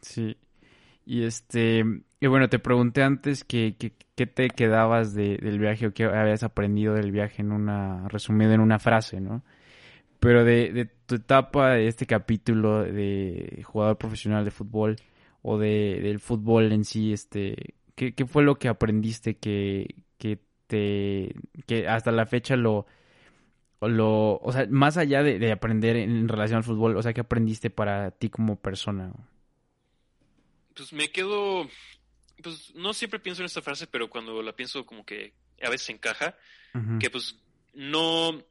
Sí. 0.00 0.36
Y 1.04 1.24
este, 1.24 1.84
y 2.20 2.26
bueno, 2.26 2.48
te 2.48 2.58
pregunté 2.58 3.02
antes 3.02 3.44
que, 3.44 3.76
que, 3.76 4.26
te 4.26 4.50
quedabas 4.50 5.14
del 5.14 5.58
viaje 5.58 5.86
o 5.86 5.94
qué 5.94 6.04
habías 6.04 6.42
aprendido 6.42 6.94
del 6.94 7.12
viaje 7.12 7.42
en 7.42 7.52
una, 7.52 8.08
resumido 8.08 8.52
en 8.52 8.60
una 8.60 8.80
frase, 8.80 9.20
¿no? 9.20 9.44
Pero 10.20 10.44
de, 10.44 10.72
de 10.72 10.86
tu 10.86 11.16
etapa, 11.16 11.70
de 11.74 11.88
este 11.88 12.06
capítulo 12.06 12.82
de 12.82 13.62
jugador 13.64 13.98
profesional 13.98 14.44
de 14.44 14.50
fútbol 14.50 14.96
o 15.42 15.58
de, 15.58 16.00
del 16.02 16.20
fútbol 16.20 16.72
en 16.72 16.84
sí, 16.84 17.12
este, 17.12 17.74
¿qué, 17.94 18.14
qué 18.14 18.26
fue 18.26 18.42
lo 18.42 18.56
que 18.58 18.68
aprendiste 18.68 19.36
que, 19.38 19.94
que 20.18 20.40
te, 20.66 21.34
que 21.66 21.88
hasta 21.88 22.10
la 22.12 22.26
fecha 22.26 22.56
lo, 22.56 22.86
lo, 23.80 24.38
o 24.38 24.52
sea, 24.52 24.66
más 24.70 24.96
allá 24.96 25.22
de, 25.22 25.38
de 25.38 25.52
aprender 25.52 25.96
en 25.96 26.28
relación 26.28 26.58
al 26.58 26.64
fútbol, 26.64 26.96
o 26.96 27.02
sea, 27.02 27.12
¿qué 27.12 27.20
aprendiste 27.20 27.70
para 27.70 28.10
ti 28.10 28.30
como 28.30 28.56
persona? 28.56 29.12
pues 30.78 30.92
me 30.92 31.10
quedo, 31.10 31.66
pues 32.42 32.74
no 32.74 32.94
siempre 32.94 33.20
pienso 33.20 33.42
en 33.42 33.46
esta 33.46 33.62
frase, 33.62 33.86
pero 33.86 34.08
cuando 34.08 34.42
la 34.42 34.54
pienso 34.54 34.86
como 34.86 35.04
que 35.04 35.34
a 35.62 35.70
veces 35.70 35.90
encaja, 35.90 36.36
que 37.00 37.10
pues 37.10 37.36
no, 37.74 38.44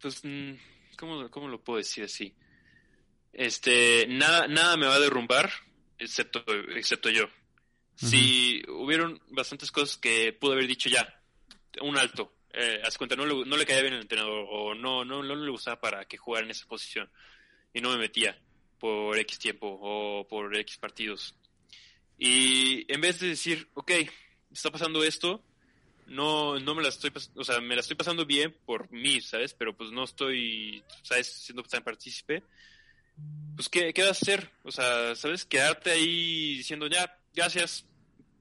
pues, 0.00 0.20
mm, 0.22 0.52
¿cómo, 0.98 1.30
¿cómo, 1.30 1.48
lo 1.48 1.62
puedo 1.62 1.78
decir 1.78 2.04
así? 2.04 2.34
Este, 3.32 4.06
nada, 4.08 4.48
nada 4.48 4.76
me 4.76 4.86
va 4.86 4.96
a 4.96 5.00
derrumbar, 5.00 5.50
excepto, 5.98 6.44
excepto 6.74 7.10
yo. 7.10 7.28
Si 7.94 8.62
hubieron 8.68 9.20
bastantes 9.28 9.70
cosas 9.70 9.98
que 9.98 10.32
pude 10.32 10.54
haber 10.54 10.66
dicho 10.66 10.88
ya, 10.88 11.22
un 11.82 11.98
alto, 11.98 12.34
eh, 12.52 12.80
haz 12.84 12.96
cuenta, 12.96 13.14
no 13.14 13.26
le, 13.26 13.44
no 13.44 13.56
le 13.56 13.66
caía 13.66 13.82
bien 13.82 13.94
el 13.94 14.00
entrenador 14.00 14.46
o 14.48 14.74
no, 14.74 15.04
no, 15.04 15.22
no 15.22 15.36
le 15.36 15.50
gustaba 15.50 15.80
para 15.80 16.04
que 16.06 16.16
jugara 16.16 16.44
en 16.44 16.50
esa 16.50 16.66
posición 16.66 17.10
y 17.72 17.80
no 17.80 17.90
me 17.90 17.98
metía 17.98 18.38
por 18.78 19.18
X 19.18 19.38
tiempo 19.38 19.78
o 19.80 20.26
por 20.26 20.56
X 20.56 20.78
partidos. 20.78 21.36
Y 22.22 22.84
en 22.92 23.00
vez 23.00 23.18
de 23.18 23.28
decir, 23.28 23.66
ok, 23.72 23.92
está 24.52 24.70
pasando 24.70 25.02
esto, 25.02 25.42
no, 26.06 26.60
no 26.60 26.74
me 26.74 26.82
la 26.82 26.90
estoy, 26.90 27.10
o 27.34 27.44
sea, 27.44 27.62
me 27.62 27.74
la 27.74 27.80
estoy 27.80 27.96
pasando 27.96 28.26
bien 28.26 28.54
por 28.66 28.92
mí, 28.92 29.22
¿sabes? 29.22 29.54
Pero 29.54 29.74
pues 29.74 29.90
no 29.90 30.04
estoy, 30.04 30.84
¿sabes? 31.02 31.28
Siendo 31.32 31.62
tan 31.62 31.82
partícipe. 31.82 32.42
Pues, 33.56 33.70
¿qué, 33.70 33.94
¿qué 33.94 34.02
vas 34.02 34.18
a 34.18 34.20
hacer? 34.20 34.50
O 34.64 34.70
sea, 34.70 35.16
¿sabes? 35.16 35.46
Quedarte 35.46 35.92
ahí 35.92 36.58
diciendo, 36.58 36.88
ya, 36.88 37.18
gracias. 37.32 37.86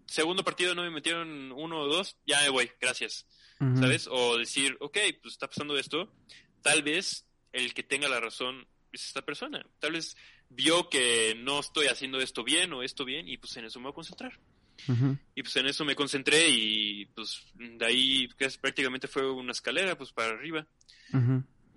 Segundo 0.07 0.43
partido 0.43 0.75
no 0.75 0.81
me 0.81 0.89
metieron 0.89 1.53
uno 1.53 1.79
o 1.79 1.87
dos, 1.87 2.17
ya 2.27 2.41
me 2.41 2.49
voy, 2.49 2.69
gracias. 2.81 3.27
¿Sabes? 3.59 4.07
O 4.11 4.37
decir, 4.37 4.75
ok, 4.81 4.97
pues 5.21 5.33
está 5.33 5.47
pasando 5.47 5.77
esto. 5.77 6.11
Tal 6.61 6.83
vez 6.83 7.25
el 7.53 7.73
que 7.73 7.83
tenga 7.83 8.09
la 8.09 8.19
razón 8.19 8.67
es 8.91 9.05
esta 9.05 9.21
persona. 9.21 9.65
Tal 9.79 9.93
vez 9.93 10.17
vio 10.49 10.89
que 10.89 11.35
no 11.39 11.59
estoy 11.59 11.87
haciendo 11.87 12.19
esto 12.19 12.43
bien 12.43 12.73
o 12.73 12.83
esto 12.83 13.05
bien 13.05 13.27
y 13.27 13.37
pues 13.37 13.55
en 13.57 13.65
eso 13.65 13.79
me 13.79 13.83
voy 13.83 13.91
a 13.91 13.95
concentrar. 13.95 14.39
Y 15.35 15.43
pues 15.43 15.55
en 15.57 15.67
eso 15.67 15.83
me 15.83 15.95
concentré 15.95 16.47
y 16.49 17.05
pues 17.07 17.45
de 17.55 17.85
ahí 17.85 18.27
prácticamente 18.61 19.07
fue 19.07 19.29
una 19.29 19.51
escalera 19.51 19.97
pues 19.97 20.11
para 20.11 20.29
arriba. 20.29 20.65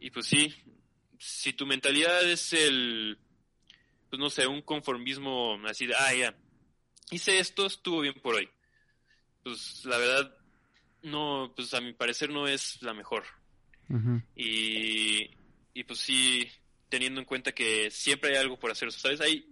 Y 0.00 0.10
pues 0.10 0.26
sí, 0.26 0.54
si 1.18 1.52
tu 1.52 1.66
mentalidad 1.66 2.28
es 2.28 2.52
el, 2.52 3.18
pues 4.10 4.18
no 4.18 4.30
sé, 4.30 4.46
un 4.46 4.62
conformismo 4.62 5.58
así 5.66 5.86
de, 5.86 5.94
ah, 5.94 6.14
ya, 6.14 6.34
hice 7.10 7.38
esto, 7.38 7.66
estuvo 7.66 8.00
bien 8.00 8.14
por 8.14 8.36
hoy. 8.36 8.48
Pues 9.42 9.84
la 9.84 9.98
verdad, 9.98 10.36
no, 11.02 11.52
pues 11.54 11.74
a 11.74 11.80
mi 11.80 11.92
parecer 11.92 12.30
no 12.30 12.46
es 12.46 12.80
la 12.82 12.94
mejor. 12.94 13.24
y, 14.34 15.30
y 15.74 15.84
pues 15.84 15.98
sí, 15.98 16.48
teniendo 16.92 17.20
en 17.20 17.26
cuenta 17.26 17.52
que 17.52 17.90
siempre 17.90 18.32
hay 18.32 18.36
algo 18.36 18.58
por 18.58 18.70
hacer, 18.70 18.92
¿sabes? 18.92 19.22
Hay 19.22 19.46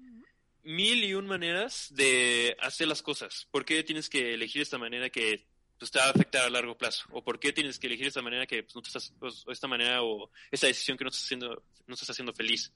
mil 0.62 1.02
y 1.02 1.14
un 1.14 1.26
maneras 1.26 1.88
de 1.90 2.54
hacer 2.60 2.86
las 2.86 3.00
cosas. 3.00 3.48
¿Por 3.50 3.64
qué 3.64 3.82
tienes 3.82 4.10
que 4.10 4.34
elegir 4.34 4.60
esta 4.60 4.76
manera 4.76 5.08
que 5.08 5.46
pues, 5.78 5.90
te 5.90 5.98
va 5.98 6.04
a 6.04 6.10
afectar 6.10 6.44
a 6.44 6.50
largo 6.50 6.76
plazo? 6.76 7.06
¿O 7.12 7.24
por 7.24 7.40
qué 7.40 7.54
tienes 7.54 7.78
que 7.78 7.86
elegir 7.86 8.06
esta 8.08 8.20
manera 8.20 8.46
que 8.46 8.62
pues, 8.62 8.76
no 8.76 8.82
te 8.82 8.88
estás, 8.88 9.14
pues, 9.18 9.42
esta 9.48 9.66
manera 9.66 10.02
o 10.02 10.30
esta 10.50 10.66
decisión 10.66 10.98
que 10.98 11.04
no 11.04 11.08
estás 11.08 11.24
haciendo, 11.24 11.62
no 11.86 11.94
estás 11.94 12.10
haciendo 12.10 12.34
feliz? 12.34 12.74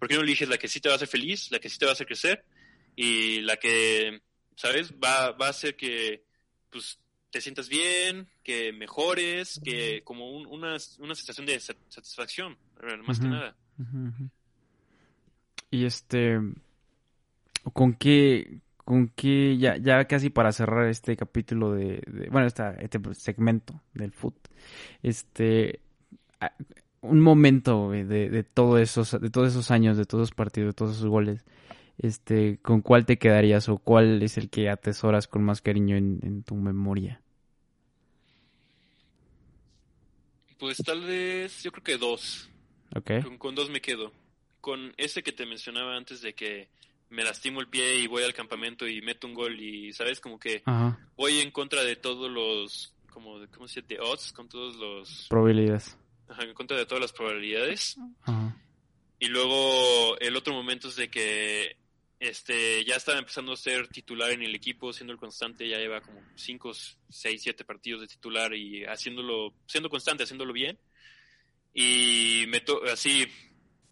¿Por 0.00 0.08
qué 0.08 0.16
no 0.16 0.22
eliges 0.22 0.48
la 0.48 0.58
que 0.58 0.66
sí 0.66 0.80
te 0.80 0.88
va 0.88 0.94
a 0.94 0.96
hacer 0.96 1.06
feliz, 1.06 1.52
la 1.52 1.60
que 1.60 1.68
sí 1.68 1.78
te 1.78 1.84
va 1.84 1.92
a 1.92 1.94
hacer 1.94 2.08
crecer 2.08 2.44
y 2.96 3.40
la 3.42 3.56
que, 3.56 4.20
¿sabes? 4.56 4.92
Va, 4.94 5.30
va 5.30 5.46
a 5.46 5.50
hacer 5.50 5.76
que 5.76 6.24
pues 6.70 6.98
te 7.30 7.40
sientas 7.40 7.68
bien, 7.68 8.28
que 8.42 8.72
mejores, 8.72 9.60
que 9.64 10.02
como 10.02 10.28
una, 10.32 10.76
una 10.98 11.14
sensación 11.14 11.46
de 11.46 11.60
satisfacción, 11.60 12.58
más 13.04 13.20
que 13.20 13.28
nada. 13.28 13.56
Y 15.70 15.84
este, 15.84 16.38
¿con 17.72 17.94
qué, 17.94 18.60
con 18.84 19.08
qué, 19.08 19.56
ya, 19.58 19.76
ya 19.76 20.04
casi 20.06 20.30
para 20.30 20.52
cerrar 20.52 20.88
este 20.88 21.16
capítulo 21.16 21.72
de, 21.72 22.02
bueno, 22.30 22.46
esta, 22.46 22.72
este 22.74 23.00
segmento 23.14 23.80
del 23.94 24.12
foot, 24.12 24.36
este, 25.02 25.80
un 27.00 27.20
momento 27.20 27.90
de, 27.90 28.04
de, 28.04 28.44
todo 28.44 28.78
esos, 28.78 29.18
de 29.20 29.30
todos 29.30 29.48
esos 29.48 29.70
años, 29.70 29.96
de 29.96 30.04
todos 30.04 30.28
esos 30.28 30.34
partidos, 30.34 30.68
de 30.68 30.74
todos 30.74 30.96
esos 30.96 31.08
goles, 31.08 31.44
este, 31.98 32.58
¿con 32.58 32.80
cuál 32.80 33.06
te 33.06 33.18
quedarías 33.18 33.68
o 33.68 33.78
cuál 33.78 34.22
es 34.22 34.38
el 34.38 34.50
que 34.50 34.68
atesoras 34.68 35.26
con 35.26 35.42
más 35.42 35.62
cariño 35.62 35.96
en, 35.96 36.20
en 36.22 36.42
tu 36.42 36.54
memoria? 36.54 37.20
Pues 40.58 40.78
tal 40.78 41.00
vez, 41.00 41.62
yo 41.62 41.72
creo 41.72 41.82
que 41.82 41.96
dos. 41.96 42.51
Con, 43.38 43.54
dos 43.54 43.70
me 43.70 43.80
quedo. 43.80 44.12
Con 44.60 44.92
ese 44.96 45.22
que 45.22 45.32
te 45.32 45.46
mencionaba 45.46 45.96
antes 45.96 46.20
de 46.20 46.34
que 46.34 46.68
me 47.08 47.24
lastimo 47.24 47.60
el 47.60 47.68
pie 47.68 47.96
y 47.96 48.06
voy 48.06 48.22
al 48.22 48.34
campamento 48.34 48.86
y 48.86 49.00
meto 49.02 49.26
un 49.26 49.34
gol 49.34 49.58
y, 49.60 49.92
¿sabes? 49.92 50.20
Como 50.20 50.38
que 50.38 50.62
voy 51.16 51.40
en 51.40 51.50
contra 51.50 51.84
de 51.84 51.96
todos 51.96 52.30
los, 52.30 52.94
como, 53.10 53.40
¿cómo 53.52 53.66
se 53.66 53.80
dice? 53.80 53.94
De 53.94 54.00
odds, 54.00 54.32
con 54.32 54.48
todos 54.48 54.76
los... 54.76 55.26
Probabilidades. 55.28 55.96
Ajá, 56.28 56.44
en 56.44 56.54
contra 56.54 56.76
de 56.76 56.86
todas 56.86 57.00
las 57.00 57.12
probabilidades. 57.12 57.96
Y 59.18 59.28
luego 59.28 60.18
el 60.18 60.36
otro 60.36 60.52
momento 60.52 60.88
es 60.88 60.96
de 60.96 61.08
que 61.08 61.76
este 62.20 62.84
ya 62.84 62.96
estaba 62.96 63.18
empezando 63.18 63.52
a 63.52 63.56
ser 63.56 63.88
titular 63.88 64.30
en 64.30 64.42
el 64.42 64.54
equipo, 64.54 64.92
siendo 64.92 65.12
el 65.12 65.18
constante, 65.18 65.68
ya 65.68 65.78
lleva 65.78 66.00
como 66.00 66.20
5, 66.36 66.72
6, 67.08 67.42
7 67.42 67.64
partidos 67.64 68.02
de 68.02 68.06
titular 68.06 68.54
y 68.54 68.84
haciéndolo, 68.84 69.54
siendo 69.66 69.88
constante, 69.88 70.22
haciéndolo 70.22 70.52
bien 70.52 70.78
y 71.74 72.44
me 72.48 72.62
así 72.92 73.26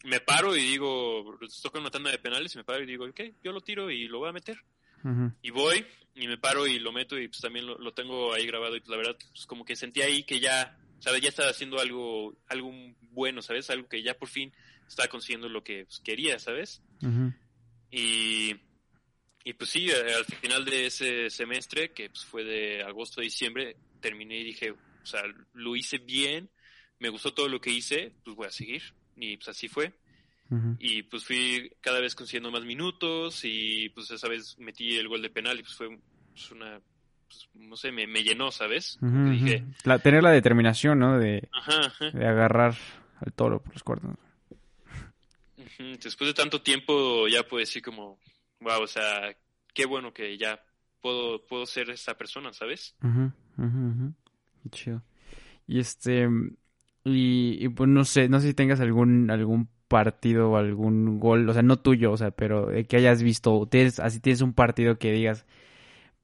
me 0.05 0.21
paro 0.21 0.57
y 0.57 0.63
digo, 0.63 1.39
toca 1.63 1.79
una 1.79 1.91
tanda 1.91 2.11
de 2.11 2.19
penales 2.19 2.55
y 2.55 2.59
me 2.59 2.65
paro 2.65 2.83
y 2.83 2.87
digo, 2.87 3.05
ok, 3.05 3.21
yo 3.43 3.53
lo 3.53 3.61
tiro 3.61 3.91
y 3.91 4.09
lo 4.09 4.19
voy 4.19 4.31
a 4.31 4.33
meter. 4.33 4.59
Y 5.41 5.51
voy 5.51 5.87
y 6.15 6.29
me 6.29 6.37
paro 6.37 6.67
y 6.67 6.79
lo 6.79 6.93
meto 6.93 7.19
y 7.19 7.29
pues 7.29 7.41
también 7.41 7.67
lo, 7.67 7.93
tengo 7.95 8.35
ahí 8.35 8.47
grabado 8.47 8.77
y 8.77 8.81
pues 8.81 8.91
la 8.91 8.99
verdad, 8.99 9.17
pues 9.33 9.47
como 9.47 9.65
que 9.65 9.75
sentí 9.75 10.03
ahí 10.03 10.25
que 10.25 10.41
ya, 10.41 10.79
¿sabes? 10.99 11.23
Ya 11.23 11.31
estaba 11.31 11.49
haciendo 11.49 11.81
algo, 11.81 12.37
algo 12.49 12.71
bueno, 13.11 13.41
¿sabes? 13.41 13.71
Algo 13.71 13.89
que 13.89 14.03
ya 14.03 14.19
por 14.19 14.29
fin 14.29 14.53
estaba 14.87 15.09
consiguiendo 15.09 15.49
lo 15.49 15.65
que 15.65 15.87
pues, 15.87 16.01
quería, 16.01 16.39
¿sabes? 16.39 16.83
Y, 17.91 18.55
y 19.43 19.53
pues 19.55 19.71
sí, 19.71 19.91
al 19.91 20.25
final 20.27 20.67
de 20.67 20.87
ese 20.87 21.31
semestre, 21.31 21.93
que 21.93 22.11
pues, 22.11 22.25
fue 22.27 22.45
de 22.45 22.83
agosto 22.83 23.21
a 23.21 23.25
diciembre, 23.25 23.77
terminé 24.01 24.39
y 24.39 24.45
dije, 24.45 24.73
o 24.73 25.07
sea, 25.07 25.23
lo 25.55 25.77
hice 25.77 25.97
bien, 25.97 26.51
me 27.01 27.09
gustó 27.09 27.35
todo 27.35 27.49
lo 27.49 27.61
que 27.61 27.71
hice, 27.71 28.13
pues 28.25 28.37
voy 28.37 28.47
a 28.47 28.53
seguir. 28.53 28.83
Y 29.17 29.37
pues 29.37 29.49
así 29.49 29.69
fue. 29.69 29.93
Y 30.81 31.05
pues 31.05 31.25
fui 31.25 31.73
cada 31.81 32.01
vez 32.01 32.17
consiguiendo 32.17 32.51
más 32.51 32.65
minutos 32.65 33.43
y 33.45 33.89
pues 33.91 34.11
esa 34.11 34.27
vez 34.27 34.59
metí 34.59 34.97
el 34.97 35.07
gol 35.07 35.23
de 35.23 35.31
penal 35.31 35.61
y 35.61 35.63
pues 35.63 35.77
fue 35.77 35.97
pues, 36.33 36.51
una, 36.51 36.81
pues, 37.29 37.49
no 37.55 37.77
sé, 37.77 37.93
me, 37.93 38.07
llenó, 38.25 38.51
¿sabes? 38.51 38.99
dije, 39.01 39.65
la, 39.85 40.01
tener 40.01 40.25
la 40.25 40.33
determinación, 40.33 40.99
¿no? 40.99 41.21
De, 41.21 41.49
de 42.13 42.27
agarrar 42.27 42.75
al 43.21 43.33
toro 43.33 43.63
por 43.63 43.75
los 43.75 43.85
cuernos. 43.85 44.17
Después 45.79 46.29
de 46.29 46.35
tanto 46.35 46.63
tiempo 46.63 47.29
ya 47.29 47.45
puedo 47.45 47.61
decir 47.61 47.81
como, 47.81 48.19
wow, 48.59 48.83
o 48.83 48.89
sea, 48.89 49.33
qué 49.73 49.87
bueno 49.87 50.13
que 50.13 50.37
ya 50.37 50.61
puedo, 51.01 51.47
puedo 51.47 51.65
ser 51.65 51.91
esa 51.91 52.19
persona, 52.19 52.53
¿sabes? 52.53 52.97
chido. 54.71 55.05
Y 55.69 55.79
este, 55.79 56.29
y, 57.05 57.69
pues 57.71 57.89
no 57.89 58.05
sé, 58.05 58.29
no 58.29 58.41
sé 58.41 58.49
si 58.49 58.55
tengas 58.55 58.81
algún, 58.81 59.31
algún 59.31 59.69
partido 59.89 60.51
o 60.51 60.57
algún 60.57 61.19
gol, 61.19 61.49
o 61.49 61.53
sea, 61.53 61.63
no 61.63 61.79
tuyo, 61.79 62.13
o 62.13 62.17
sea, 62.17 62.31
pero 62.31 62.69
que 62.89 62.97
hayas 62.97 63.23
visto, 63.23 63.67
tienes, 63.71 63.99
así 64.01 64.21
tienes 64.21 64.43
un 64.43 64.53
partido 64.53 64.99
que 64.99 65.13
digas, 65.13 65.47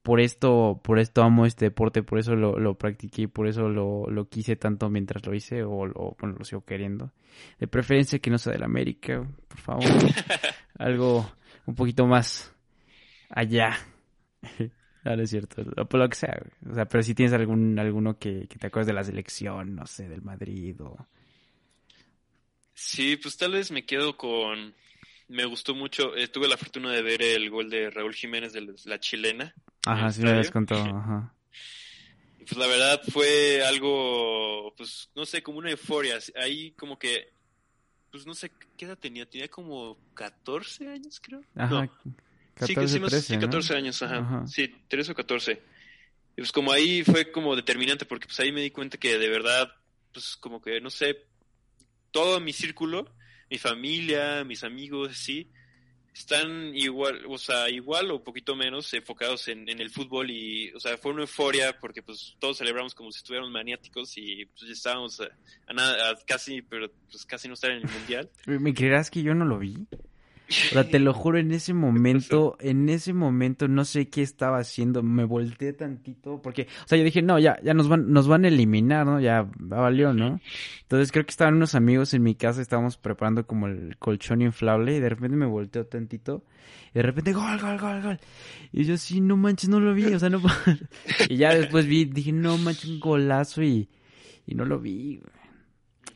por 0.07 0.21
esto, 0.21 0.79
por 0.85 0.99
esto 0.99 1.21
amo 1.21 1.45
este 1.45 1.65
deporte, 1.65 2.01
por 2.01 2.17
eso 2.17 2.33
lo, 2.35 2.57
lo 2.59 2.77
practiqué, 2.77 3.27
por 3.27 3.45
eso 3.45 3.67
lo, 3.67 4.09
lo 4.09 4.29
quise 4.29 4.55
tanto 4.55 4.89
mientras 4.89 5.25
lo 5.25 5.35
hice, 5.35 5.63
o, 5.63 5.69
bueno, 5.69 6.37
lo 6.37 6.45
sigo 6.45 6.63
queriendo. 6.63 7.11
De 7.59 7.67
preferencia 7.67 8.19
que 8.19 8.29
no 8.29 8.37
sea 8.37 8.53
del 8.53 8.63
América, 8.63 9.27
por 9.49 9.57
favor. 9.57 9.83
Algo 10.79 11.29
un 11.65 11.75
poquito 11.75 12.07
más 12.07 12.55
allá. 13.29 13.77
No, 15.03 15.13
es 15.21 15.29
cierto, 15.29 15.63
por 15.87 15.99
lo 15.99 16.09
que 16.09 16.15
sea, 16.15 16.41
o 16.69 16.73
sea, 16.73 16.85
pero 16.85 17.03
si 17.03 17.15
tienes 17.15 17.33
algún, 17.33 17.77
alguno 17.79 18.17
que, 18.17 18.47
que 18.47 18.57
te 18.57 18.67
acuerdes 18.67 18.87
de 18.87 18.93
la 18.93 19.03
selección, 19.03 19.75
no 19.75 19.85
sé, 19.87 20.07
del 20.09 20.21
Madrid 20.21 20.75
o 20.81 21.07
Sí, 22.77 23.17
pues 23.17 23.35
tal 23.37 23.53
vez 23.53 23.71
me 23.71 23.87
quedo 23.87 24.15
con. 24.15 24.75
Me 25.29 25.45
gustó 25.45 25.73
mucho. 25.73 26.15
Eh, 26.15 26.27
tuve 26.27 26.47
la 26.47 26.57
fortuna 26.57 26.91
de 26.91 27.01
ver 27.01 27.23
el 27.23 27.49
gol 27.49 27.71
de 27.71 27.89
Raúl 27.89 28.13
Jiménez 28.13 28.53
de 28.53 28.71
la 28.85 28.99
chilena. 28.99 29.51
Ajá, 29.87 30.11
sí 30.11 30.21
me 30.21 30.29
habías 30.29 30.51
contado. 30.51 30.83
Ajá. 30.95 31.33
pues 32.37 32.55
la 32.55 32.67
verdad 32.67 33.01
fue 33.11 33.63
algo, 33.65 34.75
pues 34.77 35.09
no 35.15 35.25
sé, 35.25 35.41
como 35.41 35.57
una 35.57 35.71
euforia. 35.71 36.19
Ahí 36.35 36.69
como 36.73 36.99
que, 36.99 37.33
pues 38.11 38.27
no 38.27 38.35
sé, 38.35 38.51
¿qué 38.77 38.85
edad 38.85 38.97
tenía? 38.97 39.27
Tenía 39.27 39.47
como 39.47 39.97
14 40.13 40.87
años, 40.87 41.19
creo. 41.19 41.41
Ajá. 41.55 41.89
14, 42.59 42.87
sí, 42.87 42.99
que 42.99 43.21
sí, 43.21 43.37
14 43.37 43.75
años, 43.75 44.01
ajá. 44.01 44.17
ajá. 44.17 44.47
Sí, 44.47 44.73
13 44.87 45.11
o 45.11 45.15
14. 45.15 45.51
Y 45.53 46.41
pues 46.41 46.51
como 46.51 46.71
ahí 46.71 47.03
fue 47.03 47.31
como 47.31 47.55
determinante, 47.55 48.05
porque 48.05 48.27
pues 48.27 48.39
ahí 48.39 48.51
me 48.51 48.61
di 48.61 48.71
cuenta 48.71 48.97
que 48.97 49.17
de 49.17 49.29
verdad, 49.29 49.71
pues 50.13 50.35
como 50.37 50.61
que, 50.61 50.79
no 50.81 50.89
sé, 50.89 51.25
todo 52.11 52.39
mi 52.39 52.53
círculo, 52.53 53.13
mi 53.49 53.57
familia, 53.57 54.43
mis 54.43 54.63
amigos, 54.63 55.17
sí, 55.17 55.49
están 56.17 56.75
igual, 56.75 57.23
o 57.27 57.37
sea, 57.37 57.69
igual 57.69 58.11
o 58.11 58.23
poquito 58.23 58.55
menos 58.55 58.91
enfocados 58.93 59.47
en, 59.49 59.69
el 59.69 59.89
fútbol 59.89 60.31
y, 60.31 60.71
o 60.73 60.79
sea, 60.79 60.97
fue 60.97 61.11
una 61.11 61.21
euforia 61.21 61.77
porque 61.79 62.01
pues 62.01 62.35
todos 62.39 62.57
celebramos 62.57 62.95
como 62.95 63.11
si 63.11 63.19
estuviéramos 63.19 63.51
maniáticos 63.51 64.17
y 64.17 64.45
pues 64.45 64.71
estábamos 64.71 65.21
a, 65.21 65.73
nada, 65.73 66.17
casi, 66.25 66.61
pero 66.61 66.91
pues 67.09 67.25
casi 67.25 67.47
no 67.47 67.53
estar 67.53 67.71
en 67.71 67.77
el 67.77 67.89
mundial. 67.89 68.29
¿Me 68.45 68.73
creerás 68.73 69.11
que 69.11 69.21
yo 69.21 69.35
no 69.35 69.45
lo 69.45 69.59
vi? 69.59 69.87
O 70.49 70.73
sea, 70.73 70.87
te 70.87 70.99
lo 70.99 71.13
juro, 71.13 71.37
en 71.37 71.51
ese 71.51 71.73
momento, 71.73 72.55
en 72.61 72.87
ese 72.87 73.13
momento 73.13 73.67
no 73.67 73.83
sé 73.83 74.07
qué 74.07 74.21
estaba 74.21 74.59
haciendo, 74.59 75.03
me 75.03 75.25
volteé 75.25 75.73
tantito, 75.73 76.41
porque, 76.41 76.67
o 76.85 76.87
sea, 76.87 76.97
yo 76.97 77.03
dije, 77.03 77.21
no, 77.21 77.37
ya, 77.37 77.59
ya 77.63 77.73
nos 77.73 77.89
van, 77.89 78.13
nos 78.13 78.29
van 78.29 78.45
a 78.45 78.47
eliminar, 78.47 79.05
¿no? 79.05 79.19
Ya 79.19 79.45
valió, 79.57 80.13
¿no? 80.13 80.39
Entonces 80.83 81.11
creo 81.11 81.25
que 81.25 81.31
estaban 81.31 81.55
unos 81.55 81.75
amigos 81.75 82.13
en 82.13 82.23
mi 82.23 82.35
casa, 82.35 82.61
estábamos 82.61 82.97
preparando 82.97 83.45
como 83.45 83.67
el 83.67 83.97
colchón 83.97 84.41
inflable, 84.41 84.95
y 84.95 84.99
de 85.01 85.09
repente 85.09 85.35
me 85.35 85.45
volteo 85.45 85.85
tantito, 85.85 86.45
y 86.91 86.93
de 86.93 87.01
repente, 87.01 87.33
gol, 87.33 87.59
gol, 87.59 87.77
gol, 87.77 88.01
gol. 88.01 88.19
Y 88.71 88.85
yo, 88.85 88.95
sí, 88.95 89.19
no 89.19 89.35
manches, 89.35 89.69
no 89.69 89.81
lo 89.81 89.93
vi, 89.93 90.05
o 90.05 90.19
sea, 90.19 90.29
no. 90.29 90.41
y 91.29 91.35
ya 91.35 91.53
después 91.53 91.87
vi, 91.87 92.05
dije, 92.05 92.31
no 92.31 92.57
manches, 92.57 92.89
un 92.89 93.01
golazo, 93.01 93.63
y, 93.63 93.89
y 94.45 94.55
no 94.55 94.63
lo 94.63 94.79
vi, 94.79 95.19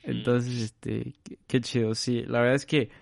Entonces, 0.04 0.62
este, 0.62 1.16
qué 1.48 1.60
chido, 1.60 1.94
sí, 1.96 2.24
la 2.26 2.40
verdad 2.40 2.56
es 2.56 2.66
que 2.66 3.01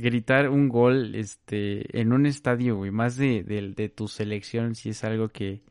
gritar 0.00 0.48
un 0.48 0.68
gol 0.68 1.14
este 1.14 2.00
en 2.00 2.12
un 2.12 2.26
estadio, 2.26 2.76
güey, 2.76 2.90
más 2.90 3.16
de, 3.16 3.42
de, 3.42 3.88
tu 3.88 4.08
selección, 4.08 4.74
si 4.74 4.90
es 4.90 5.04
algo 5.04 5.28
que, 5.28 5.62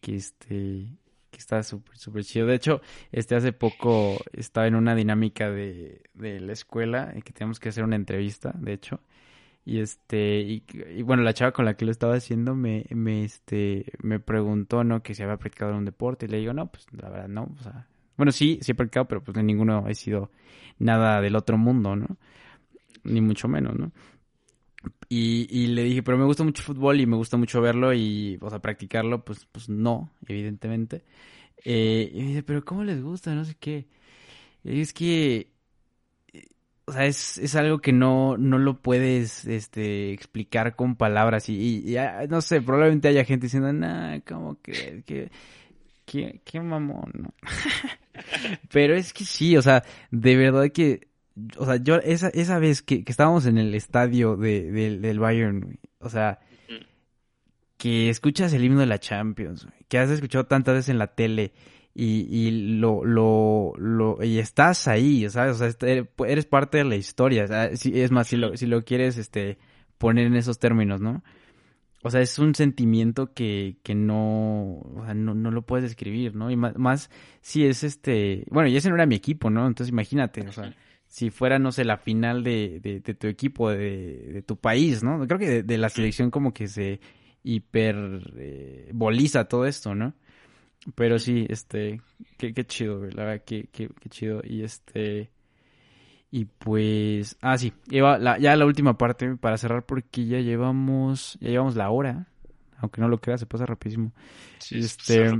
que 0.00 0.16
este 0.16 0.86
que 1.30 1.38
está 1.38 1.62
súper 1.62 1.98
súper 1.98 2.24
chido. 2.24 2.46
De 2.46 2.54
hecho, 2.54 2.80
este 3.12 3.34
hace 3.34 3.52
poco 3.52 4.16
estaba 4.32 4.66
en 4.66 4.74
una 4.76 4.94
dinámica 4.94 5.50
de, 5.50 6.02
de 6.14 6.40
la 6.40 6.52
escuela 6.52 7.12
y 7.16 7.22
que 7.22 7.32
teníamos 7.32 7.60
que 7.60 7.70
hacer 7.70 7.84
una 7.84 7.96
entrevista, 7.96 8.52
de 8.58 8.72
hecho. 8.72 9.00
Y 9.64 9.80
este 9.80 10.40
y, 10.40 11.02
bueno, 11.02 11.22
la 11.24 11.34
chava 11.34 11.52
con 11.52 11.64
la 11.64 11.76
que 11.76 11.84
lo 11.84 11.90
estaba 11.90 12.14
haciendo 12.14 12.54
me 12.54 12.86
me 12.90 13.24
este 13.24 13.86
me 14.02 14.20
preguntó, 14.20 14.84
¿no? 14.84 15.02
que 15.02 15.14
si 15.14 15.22
había 15.22 15.38
practicado 15.38 15.76
un 15.76 15.84
deporte 15.84 16.26
y 16.26 16.28
le 16.28 16.38
digo, 16.38 16.52
"No, 16.52 16.68
pues 16.70 16.86
la 16.92 17.08
verdad 17.10 17.28
no, 17.28 17.52
o 17.58 17.62
sea, 17.62 17.88
bueno, 18.16 18.32
sí, 18.32 18.58
sí 18.62 18.72
he 18.72 18.74
practicado, 18.74 19.06
pero 19.08 19.22
pues 19.22 19.36
en 19.36 19.46
ninguno 19.46 19.84
ha 19.86 19.94
sido 19.94 20.30
nada 20.78 21.20
del 21.20 21.36
otro 21.36 21.58
mundo, 21.58 21.96
¿no? 21.96 22.16
Ni 23.04 23.20
mucho 23.20 23.48
menos, 23.48 23.76
¿no? 23.78 23.92
Y, 25.08 25.68
le 25.68 25.84
dije, 25.84 26.02
pero 26.02 26.18
me 26.18 26.24
gusta 26.24 26.44
mucho 26.44 26.62
fútbol 26.62 27.00
y 27.00 27.06
me 27.06 27.16
gusta 27.16 27.36
mucho 27.36 27.60
verlo 27.60 27.92
y, 27.94 28.38
o 28.40 28.50
sea, 28.50 28.60
practicarlo, 28.60 29.24
pues, 29.24 29.46
pues 29.52 29.68
no, 29.68 30.12
evidentemente. 30.26 31.04
Eh, 31.64 32.10
y 32.12 32.22
me 32.22 32.28
dice, 32.28 32.42
pero 32.42 32.64
¿cómo 32.64 32.84
les 32.84 33.02
gusta? 33.02 33.34
No 33.34 33.44
sé 33.44 33.56
qué. 33.58 33.86
Y 34.64 34.80
es 34.80 34.92
que, 34.92 35.52
o 36.86 36.92
sea, 36.92 37.06
es, 37.06 37.38
es 37.38 37.56
algo 37.56 37.80
que 37.80 37.92
no, 37.92 38.36
no 38.36 38.58
lo 38.58 38.80
puedes, 38.80 39.44
este, 39.46 40.12
explicar 40.12 40.76
con 40.76 40.96
palabras 40.96 41.48
y, 41.48 41.84
y, 41.84 41.96
no 42.28 42.40
sé, 42.40 42.60
probablemente 42.62 43.08
haya 43.08 43.24
gente 43.24 43.46
diciendo, 43.46 43.72
nah, 43.72 44.20
que, 44.62 45.02
que, 45.04 45.30
que, 46.04 46.40
qué 46.44 46.60
mamón, 46.60 47.12
¿no? 47.14 47.34
pero 48.72 48.94
es 48.96 49.12
que 49.12 49.24
sí, 49.24 49.56
o 49.56 49.62
sea, 49.62 49.84
de 50.10 50.36
verdad 50.36 50.70
que 50.72 51.08
o 51.56 51.66
sea, 51.66 51.76
yo 51.76 51.96
esa, 51.96 52.28
esa 52.28 52.58
vez 52.58 52.82
que, 52.82 53.04
que 53.04 53.12
estábamos 53.12 53.46
en 53.46 53.58
el 53.58 53.74
estadio 53.74 54.36
de, 54.36 54.70
del 54.98 55.18
Bayern, 55.18 55.78
o 56.00 56.08
sea, 56.08 56.40
que 57.76 58.08
escuchas 58.08 58.52
el 58.52 58.64
himno 58.64 58.80
de 58.80 58.86
la 58.86 58.98
Champions, 58.98 59.68
que 59.88 59.98
has 59.98 60.10
escuchado 60.10 60.46
tantas 60.46 60.74
veces 60.74 60.88
en 60.88 60.98
la 60.98 61.08
tele 61.08 61.52
y, 61.94 62.26
y 62.30 62.78
lo, 62.78 63.04
lo, 63.04 63.72
lo, 63.76 64.22
y 64.22 64.38
estás 64.38 64.88
ahí, 64.88 65.28
¿sabes? 65.28 65.60
O 65.60 65.70
sea, 65.70 66.06
eres 66.26 66.46
parte 66.46 66.78
de 66.78 66.84
la 66.84 66.96
historia, 66.96 67.44
es 67.44 68.12
más, 68.12 68.26
si 68.28 68.36
lo, 68.36 68.56
si 68.56 68.66
lo 68.66 68.84
quieres, 68.84 69.18
este, 69.18 69.58
poner 69.98 70.26
en 70.26 70.36
esos 70.36 70.58
términos, 70.58 71.00
¿no? 71.00 71.22
O 72.02 72.10
sea, 72.10 72.20
es 72.20 72.38
un 72.38 72.54
sentimiento 72.54 73.32
que, 73.32 73.78
que 73.82 73.94
no, 73.94 74.78
o 74.78 75.02
sea, 75.04 75.14
no, 75.14 75.34
no 75.34 75.50
lo 75.50 75.62
puedes 75.62 75.82
describir, 75.82 76.36
¿no? 76.36 76.50
Y 76.50 76.56
más, 76.56 76.76
más 76.76 77.10
si 77.40 77.66
es 77.66 77.82
este, 77.82 78.44
bueno, 78.50 78.68
y 78.68 78.76
ese 78.76 78.88
no 78.88 78.94
era 78.94 79.06
mi 79.06 79.16
equipo, 79.16 79.50
¿no? 79.50 79.66
Entonces 79.66 79.90
imagínate, 79.90 80.42
o 80.46 80.52
sea, 80.52 80.74
si 81.08 81.30
fuera, 81.30 81.58
no 81.58 81.72
sé, 81.72 81.84
la 81.84 81.96
final 81.96 82.42
de, 82.42 82.80
de, 82.80 83.14
tu 83.14 83.26
equipo, 83.26 83.70
de, 83.70 84.30
de, 84.32 84.42
tu 84.42 84.56
país, 84.56 85.02
¿no? 85.02 85.26
Creo 85.26 85.38
que 85.38 85.62
de, 85.62 85.78
la 85.78 85.88
selección 85.88 86.30
como 86.30 86.52
que 86.52 86.68
se 86.68 87.00
hiperboliza 87.42 89.40
eh, 89.40 89.44
todo 89.44 89.66
esto, 89.66 89.94
¿no? 89.94 90.14
Pero 90.94 91.18
sí, 91.18 91.46
este, 91.48 92.00
qué, 92.36 92.52
qué 92.52 92.64
chido, 92.66 93.04
la 93.06 93.24
verdad, 93.24 93.44
qué, 93.44 93.68
qué, 93.72 93.88
qué 94.00 94.08
chido. 94.08 94.40
Y 94.44 94.62
este, 94.62 95.30
y 96.30 96.44
pues, 96.44 97.36
ah, 97.40 97.56
sí, 97.56 97.72
la, 97.88 98.38
ya 98.38 98.56
la 98.56 98.66
última 98.66 98.98
parte 98.98 99.36
para 99.36 99.56
cerrar 99.58 99.86
porque 99.86 100.26
ya 100.26 100.40
llevamos, 100.40 101.38
ya 101.40 101.50
llevamos 101.50 101.76
la 101.76 101.90
hora, 101.90 102.26
aunque 102.78 103.00
no 103.00 103.08
lo 103.08 103.18
creas, 103.18 103.40
se 103.40 103.46
pasa 103.46 103.64
rapidísimo. 103.64 104.12
Sí, 104.58 104.78
este, 104.80 105.30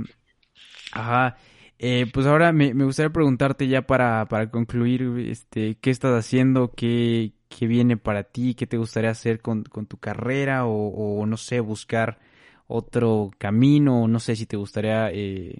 ajá. 0.91 1.37
Eh, 1.79 2.07
pues 2.11 2.25
ahora 2.25 2.51
me, 2.53 2.73
me, 2.73 2.85
gustaría 2.85 3.11
preguntarte 3.11 3.67
ya 3.67 3.83
para, 3.83 4.25
para 4.27 4.49
concluir, 4.49 5.03
este, 5.29 5.75
¿qué 5.75 5.91
estás 5.91 6.13
haciendo? 6.17 6.71
¿Qué, 6.73 7.33
qué 7.49 7.67
viene 7.67 7.97
para 7.97 8.23
ti? 8.23 8.55
¿Qué 8.55 8.65
te 8.65 8.77
gustaría 8.77 9.11
hacer 9.11 9.41
con, 9.41 9.63
con 9.63 9.85
tu 9.85 9.97
carrera? 9.97 10.65
O, 10.65 11.19
o, 11.19 11.25
no 11.27 11.37
sé, 11.37 11.59
buscar 11.59 12.19
otro 12.67 13.31
camino, 13.37 14.07
no 14.07 14.19
sé 14.19 14.35
si 14.35 14.45
te 14.45 14.57
gustaría 14.57 15.09
eh, 15.11 15.55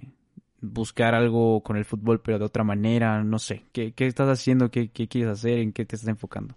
buscar 0.60 1.16
algo 1.16 1.62
con 1.62 1.78
el 1.78 1.86
fútbol 1.86 2.22
pero 2.22 2.40
de 2.40 2.46
otra 2.46 2.64
manera, 2.64 3.24
no 3.24 3.40
sé, 3.40 3.64
¿qué, 3.72 3.94
qué 3.94 4.08
estás 4.08 4.28
haciendo? 4.28 4.72
¿Qué, 4.72 4.90
¿Qué 4.90 5.08
quieres 5.08 5.32
hacer? 5.32 5.60
¿En 5.60 5.72
qué 5.72 5.86
te 5.86 5.96
estás 5.96 6.10
enfocando? 6.10 6.56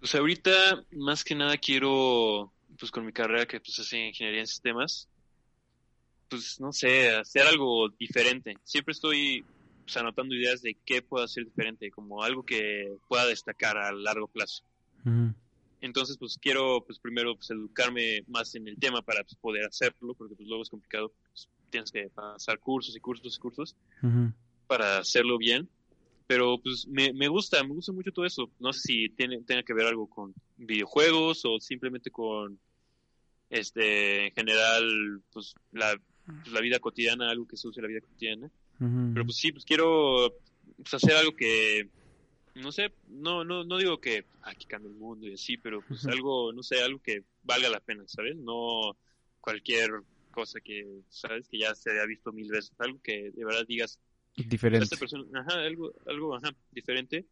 Pues 0.00 0.14
ahorita 0.14 0.50
más 0.92 1.24
que 1.24 1.34
nada 1.34 1.56
quiero, 1.56 2.52
pues 2.78 2.90
con 2.90 3.06
mi 3.06 3.12
carrera 3.12 3.46
que 3.46 3.60
pues 3.60 3.78
es 3.78 3.92
ingeniería 3.92 4.40
en 4.40 4.46
sistemas, 4.46 5.08
pues 6.34 6.60
no 6.60 6.72
sé, 6.72 7.14
hacer 7.14 7.42
algo 7.42 7.88
diferente. 7.90 8.56
Siempre 8.64 8.92
estoy 8.92 9.44
pues, 9.84 9.96
anotando 9.96 10.34
ideas 10.34 10.62
de 10.62 10.76
qué 10.84 11.00
puedo 11.00 11.24
hacer 11.24 11.44
diferente, 11.44 11.90
como 11.90 12.22
algo 12.24 12.42
que 12.42 12.96
pueda 13.08 13.26
destacar 13.26 13.78
a 13.78 13.92
largo 13.92 14.26
plazo. 14.26 14.64
Entonces, 15.80 16.16
pues 16.18 16.38
quiero, 16.40 16.82
pues 16.84 16.98
primero, 16.98 17.36
pues 17.36 17.50
educarme 17.50 18.24
más 18.26 18.54
en 18.54 18.66
el 18.66 18.76
tema 18.78 19.02
para 19.02 19.22
pues, 19.22 19.36
poder 19.36 19.64
hacerlo, 19.66 20.14
porque 20.14 20.34
pues 20.34 20.48
luego 20.48 20.62
es 20.62 20.70
complicado, 20.70 21.12
pues, 21.28 21.48
tienes 21.70 21.92
que 21.92 22.08
pasar 22.08 22.58
cursos 22.58 22.96
y 22.96 23.00
cursos 23.00 23.36
y 23.36 23.38
cursos 23.38 23.76
para 24.66 24.98
hacerlo 24.98 25.38
bien. 25.38 25.68
Pero 26.26 26.58
pues 26.58 26.88
me, 26.88 27.12
me 27.12 27.28
gusta, 27.28 27.62
me 27.62 27.74
gusta 27.74 27.92
mucho 27.92 28.10
todo 28.10 28.24
eso. 28.24 28.50
No 28.58 28.72
sé 28.72 28.80
si 28.80 29.08
tiene, 29.10 29.42
tenga 29.42 29.62
que 29.62 29.74
ver 29.74 29.86
algo 29.86 30.08
con 30.08 30.34
videojuegos 30.56 31.44
o 31.44 31.60
simplemente 31.60 32.10
con, 32.10 32.58
este, 33.50 34.28
en 34.28 34.34
general, 34.34 35.22
pues 35.32 35.54
la, 35.70 36.00
pues, 36.26 36.52
la 36.52 36.60
vida 36.60 36.78
cotidiana, 36.78 37.30
algo 37.30 37.46
que 37.46 37.56
se 37.56 37.68
use 37.68 37.80
en 37.80 37.82
la 37.82 37.88
vida 37.88 38.00
cotidiana. 38.00 38.50
Pero 38.78 39.24
pues 39.24 39.36
sí, 39.36 39.52
pues 39.52 39.64
quiero 39.64 40.34
pues, 40.76 40.94
hacer 40.94 41.14
algo 41.14 41.34
que 41.34 41.88
no 42.54 42.70
sé, 42.70 42.92
no, 43.08 43.44
no, 43.44 43.64
no 43.64 43.78
digo 43.78 44.00
que 44.00 44.24
aquí 44.42 44.66
cambie 44.66 44.90
el 44.90 44.96
mundo 44.96 45.26
y 45.26 45.34
así, 45.34 45.56
pero 45.56 45.82
pues 45.82 46.06
algo, 46.06 46.52
no 46.52 46.62
sé, 46.62 46.82
algo 46.82 47.00
que 47.00 47.24
valga 47.42 47.68
la 47.68 47.80
pena, 47.80 48.04
¿sabes? 48.06 48.36
No 48.36 48.96
cualquier 49.40 49.90
cosa 50.30 50.60
que, 50.60 51.02
¿sabes? 51.08 51.48
Que 51.48 51.58
ya 51.58 51.74
se 51.74 51.90
haya 51.90 52.06
visto 52.06 52.32
mil 52.32 52.48
veces, 52.48 52.72
algo 52.78 53.00
que 53.02 53.30
de 53.30 53.44
verdad 53.44 53.66
digas. 53.66 53.98
Diferente. 54.36 54.96
ajá, 55.34 55.60
algo, 55.60 55.92
algo, 56.06 56.36
ajá, 56.36 56.54
diferente. 56.70 57.26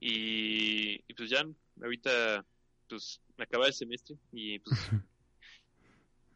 Y, 0.00 0.98
pues 1.14 1.30
ya, 1.30 1.46
ahorita, 1.82 2.44
pues, 2.88 3.20
me 3.36 3.44
acaba 3.44 3.66
el 3.66 3.74
semestre 3.74 4.16
y 4.32 4.58
pues, 4.60 4.76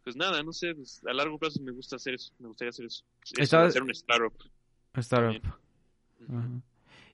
pues 0.03 0.17
nada, 0.17 0.43
no 0.43 0.53
sé, 0.53 0.75
pues, 0.75 1.01
a 1.07 1.13
largo 1.13 1.39
plazo 1.39 1.61
me 1.63 1.73
gusta 1.73 1.97
hacer 1.97 2.15
eso, 2.15 2.33
me 2.39 2.49
gustaría 2.49 2.71
hacer 2.71 2.87
eso. 2.87 3.05
hacer 3.39 3.83
un 3.83 3.91
startup. 3.91 4.35
Startup. 4.95 5.43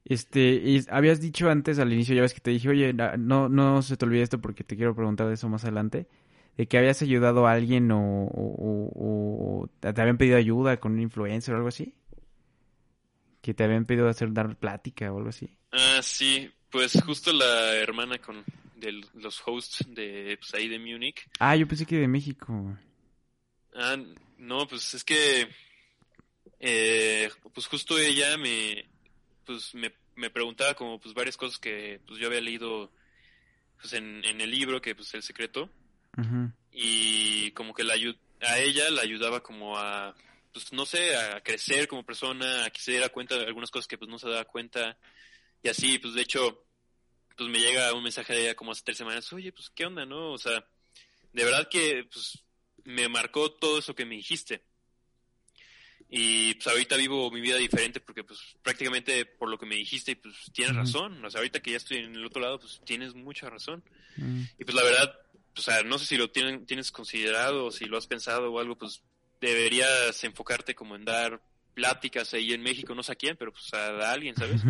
Este, 0.05 0.55
y 0.55 0.85
habías 0.91 1.21
dicho 1.21 1.51
antes 1.51 1.79
al 1.79 1.93
inicio, 1.93 2.15
ya 2.15 2.23
ves 2.23 2.33
que 2.33 2.41
te 2.41 2.51
dije, 2.51 2.69
oye, 2.71 2.95
no, 2.95 3.49
no 3.49 3.83
se 3.83 3.97
te 3.97 4.07
olvide 4.07 4.23
esto 4.23 4.41
porque 4.41 4.65
te 4.65 4.77
quiero 4.77 4.95
preguntar 4.95 5.29
de 5.29 5.35
eso 5.35 5.49
más 5.49 5.65
adelante, 5.65 6.09
de 6.57 6.67
que 6.67 6.79
habías 6.79 7.03
ayudado 7.03 7.47
a 7.47 7.53
alguien 7.53 7.91
o, 7.93 9.69
te 9.81 9.89
habían 10.01 10.17
pedido 10.17 10.39
ayuda 10.39 10.79
con 10.79 10.93
un 10.93 11.01
influencer 11.01 11.55
o 11.55 11.59
algo 11.59 11.69
así. 11.69 11.95
Que 13.43 13.55
te 13.55 13.65
habían 13.65 13.85
pedido 13.85 14.09
hacer 14.09 14.33
dar 14.33 14.57
plática 14.57 15.13
o 15.13 15.19
algo 15.19 15.29
así. 15.29 15.57
Ah, 15.73 16.01
sí, 16.03 16.51
pues 16.71 17.01
justo 17.05 17.33
la 17.33 17.77
hermana 17.77 18.19
con 18.19 18.45
de 18.79 19.01
los 19.15 19.43
hosts 19.45 19.85
de 19.89 20.37
pues, 20.39 20.55
ahí 20.55 20.69
de 20.69 20.79
Múnich. 20.79 21.29
Ah, 21.39 21.57
yo 21.57 21.67
pensé 21.67 21.87
que 21.87 21.97
de 21.97 22.09
México. 22.09 22.77
Ah, 23.75 23.97
no, 24.39 24.67
pues 24.67 24.95
es 24.95 25.05
que 25.05 25.49
eh, 26.61 27.31
pues 27.55 27.67
justo 27.67 27.99
ella 27.99 28.37
me 28.37 28.89
pues 29.45 29.75
me, 29.75 29.93
me, 30.17 30.31
preguntaba 30.31 30.75
como 30.75 31.01
pues 31.01 31.15
varias 31.15 31.37
cosas 31.37 31.59
que 31.59 32.01
pues 32.07 32.19
yo 32.19 32.27
había 32.27 32.41
leído 32.41 32.93
pues 33.81 33.93
en, 33.93 34.25
en 34.25 34.41
el 34.41 34.51
libro 34.51 34.81
que 34.81 34.95
pues 34.95 35.15
el 35.15 35.23
secreto 35.23 35.71
y 36.73 37.53
como 37.53 37.73
que 37.73 37.85
la 37.85 37.95
a 37.95 38.59
ella 38.59 38.91
la 38.91 39.03
ayudaba 39.03 39.41
como 39.41 39.79
a 39.79 40.15
pues 40.53 40.73
no 40.73 40.85
sé 40.85 41.17
a 41.17 41.41
crecer 41.43 41.87
como 41.87 42.05
persona 42.05 42.65
a 42.65 42.71
que 42.71 42.81
se 42.81 42.93
diera 42.93 43.09
cuenta 43.09 43.37
de 43.37 43.45
algunas 43.45 43.71
cosas 43.71 43.87
que 43.87 43.99
pues 43.99 44.11
no 44.11 44.19
se 44.19 44.29
daba 44.29 44.45
cuenta 44.45 44.99
y 45.63 45.69
así 45.69 45.99
pues 45.99 46.15
de 46.15 46.23
hecho 46.23 46.68
pues 47.39 47.49
me 47.49 47.59
llega 47.59 47.95
un 47.95 48.03
mensaje 48.03 48.35
de 48.35 48.43
ella 48.43 48.55
como 48.55 48.73
hace 48.73 48.83
tres 48.85 48.99
semanas 48.99 49.33
oye 49.33 49.53
pues 49.53 49.71
qué 49.71 49.87
onda 49.87 50.05
no 50.05 50.33
o 50.33 50.39
sea 50.39 50.67
de 51.33 51.45
verdad 51.45 51.69
que 51.71 52.05
pues 52.13 52.43
me 52.85 53.09
marcó 53.09 53.53
todo 53.53 53.79
eso 53.79 53.95
que 53.95 54.07
me 54.07 54.17
dijiste. 54.17 54.63
Y 56.11 56.55
pues 56.55 56.67
ahorita 56.69 56.97
vivo 56.97 57.31
mi 57.31 57.43
vida 57.43 57.57
diferente 57.57 58.01
porque 58.01 58.25
pues 58.25 58.41
prácticamente 58.63 59.27
por 59.27 59.51
lo 59.51 59.59
que 59.59 59.67
me 59.67 59.75
dijiste, 59.75 60.17
pues 60.17 60.35
tienes 60.55 60.75
razón. 60.75 61.23
O 61.23 61.31
sea, 61.31 61.41
ahorita 61.41 61.61
que 61.61 61.73
ya 61.73 61.77
estoy 61.77 61.99
en 61.99 62.17
el 62.17 62.25
otro 62.25 62.41
lado, 62.41 62.59
pues 62.59 62.81
tienes 62.85 63.15
mucha 63.15 63.51
razón. 63.51 63.85
Y 64.17 64.65
pues 64.65 64.75
la 64.75 64.83
verdad, 64.83 65.15
o 65.57 65.61
sea, 65.61 65.83
no 65.83 65.99
sé 65.99 66.07
si 66.07 66.17
lo 66.17 66.31
tienen, 66.31 66.65
tienes 66.65 66.91
considerado 66.91 67.67
o 67.67 67.71
si 67.71 67.85
lo 67.85 67.99
has 67.99 68.07
pensado 68.07 68.51
o 68.51 68.59
algo, 68.59 68.77
pues 68.79 69.03
deberías 69.39 70.25
enfocarte 70.25 70.75
como 70.75 70.97
en 70.97 71.05
dar 71.05 71.43
pláticas 71.79 72.35
ahí 72.35 72.53
en 72.53 72.61
México, 72.61 72.93
no 72.93 73.05
sé 73.05 73.13
a 73.13 73.15
quién, 73.15 73.37
pero 73.37 73.53
pues 73.53 73.73
a, 73.73 74.11
alguien, 74.11 74.35
¿sabes? 74.35 74.63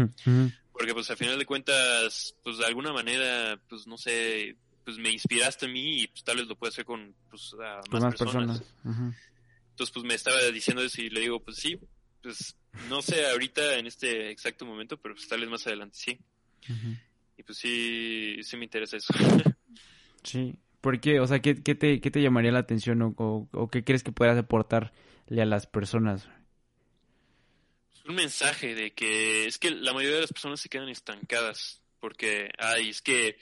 Porque 0.73 0.93
pues 0.93 1.11
al 1.11 1.17
final 1.17 1.39
de 1.39 1.47
cuentas, 1.47 2.37
pues 2.45 2.59
de 2.59 2.67
alguna 2.67 2.93
manera, 2.93 3.59
pues 3.67 3.87
no 3.87 3.97
sé, 3.97 4.57
pues 4.85 4.99
me 4.99 5.09
inspiraste 5.09 5.65
a 5.65 5.69
mí 5.71 6.03
y 6.03 6.07
pues 6.09 6.23
tal 6.23 6.37
vez 6.37 6.47
lo 6.47 6.57
puedes 6.57 6.75
hacer 6.75 6.85
con 6.85 7.15
pues, 7.31 7.55
a 7.55 7.81
más, 7.91 8.15
personas. 8.15 8.63
Entonces, 8.85 9.91
pues 9.95 10.05
me 10.05 10.15
estaba 10.15 10.39
diciendo 10.53 10.83
eso 10.83 11.01
y 11.01 11.09
le 11.09 11.21
digo, 11.21 11.41
pues 11.41 11.57
sí, 11.57 11.79
pues 12.23 12.55
no 12.91 13.01
sé 13.01 13.27
ahorita 13.31 13.79
en 13.79 13.87
este 13.87 14.31
exacto 14.31 14.67
momento, 14.67 14.99
pero 14.99 15.15
pues 15.15 15.27
tal 15.29 15.41
vez 15.41 15.49
más 15.49 15.67
adelante 15.67 15.97
sí. 15.99 16.19
Y 17.39 17.43
pues 17.43 17.57
sí, 17.57 18.43
sí 18.43 18.57
me 18.59 18.65
interesa 18.65 18.99
eso. 18.99 19.15
sí, 20.23 20.57
¿por 20.83 21.01
qué? 21.01 21.21
O 21.21 21.27
sea, 21.27 21.41
¿qué, 21.41 21.63
qué, 21.63 21.75
te, 21.75 22.03
qué 22.03 22.11
te 22.11 22.21
llamaría 22.21 22.53
la 22.53 22.59
atención 22.59 23.01
o, 23.01 23.49
o, 23.51 23.71
qué 23.71 23.83
crees 23.83 24.03
que 24.03 24.13
puedas 24.13 24.37
aportarle 24.37 25.41
a 25.41 25.47
las 25.47 25.67
personas? 25.67 26.29
Un 28.09 28.15
mensaje 28.15 28.75
de 28.75 28.93
que 28.93 29.47
es 29.47 29.59
que 29.59 29.71
la 29.71 29.93
mayoría 29.93 30.17
de 30.17 30.23
las 30.23 30.33
personas 30.33 30.61
se 30.61 30.69
quedan 30.69 30.89
estancadas 30.89 31.83
porque, 32.01 32.51
ay, 32.59 32.91
es 32.91 33.03
que, 33.03 33.39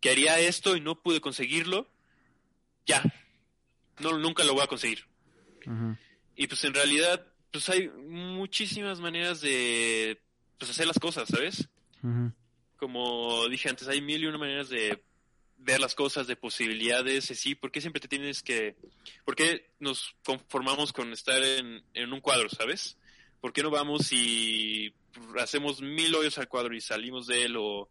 que 0.00 0.10
haría 0.10 0.38
esto 0.40 0.76
y 0.76 0.80
no 0.80 1.00
pude 1.02 1.20
conseguirlo, 1.20 1.90
ya, 2.86 3.02
no, 3.98 4.18
nunca 4.18 4.44
lo 4.44 4.54
voy 4.54 4.62
a 4.62 4.68
conseguir. 4.68 5.04
Y 6.36 6.46
pues 6.46 6.64
en 6.64 6.74
realidad, 6.74 7.26
pues 7.50 7.68
hay 7.68 7.88
muchísimas 7.88 9.00
maneras 9.00 9.40
de 9.40 10.20
pues 10.58 10.70
hacer 10.70 10.86
las 10.86 10.98
cosas, 10.98 11.28
¿sabes? 11.28 11.68
Como 12.76 13.48
dije 13.48 13.68
antes, 13.68 13.88
hay 13.88 14.00
mil 14.00 14.22
y 14.22 14.26
una 14.26 14.38
maneras 14.38 14.68
de 14.68 15.02
ver 15.58 15.80
las 15.80 15.94
cosas, 15.94 16.26
de 16.26 16.36
posibilidades, 16.36 17.24
sí, 17.24 17.54
¿por 17.54 17.72
qué 17.72 17.80
siempre 17.80 18.00
te 18.00 18.08
tienes 18.08 18.42
que, 18.42 18.76
por 19.24 19.34
qué 19.34 19.72
nos 19.80 20.14
conformamos 20.24 20.92
con 20.92 21.12
estar 21.12 21.42
en, 21.42 21.84
en 21.94 22.12
un 22.12 22.20
cuadro, 22.20 22.48
¿sabes? 22.48 22.96
¿Por 23.40 23.52
qué 23.52 23.62
no 23.62 23.70
vamos 23.70 24.12
y 24.12 24.92
hacemos 25.38 25.80
mil 25.80 26.14
hoyos 26.14 26.38
al 26.38 26.48
cuadro 26.48 26.74
y 26.74 26.80
salimos 26.80 27.26
de 27.26 27.44
él 27.44 27.56
o, 27.56 27.88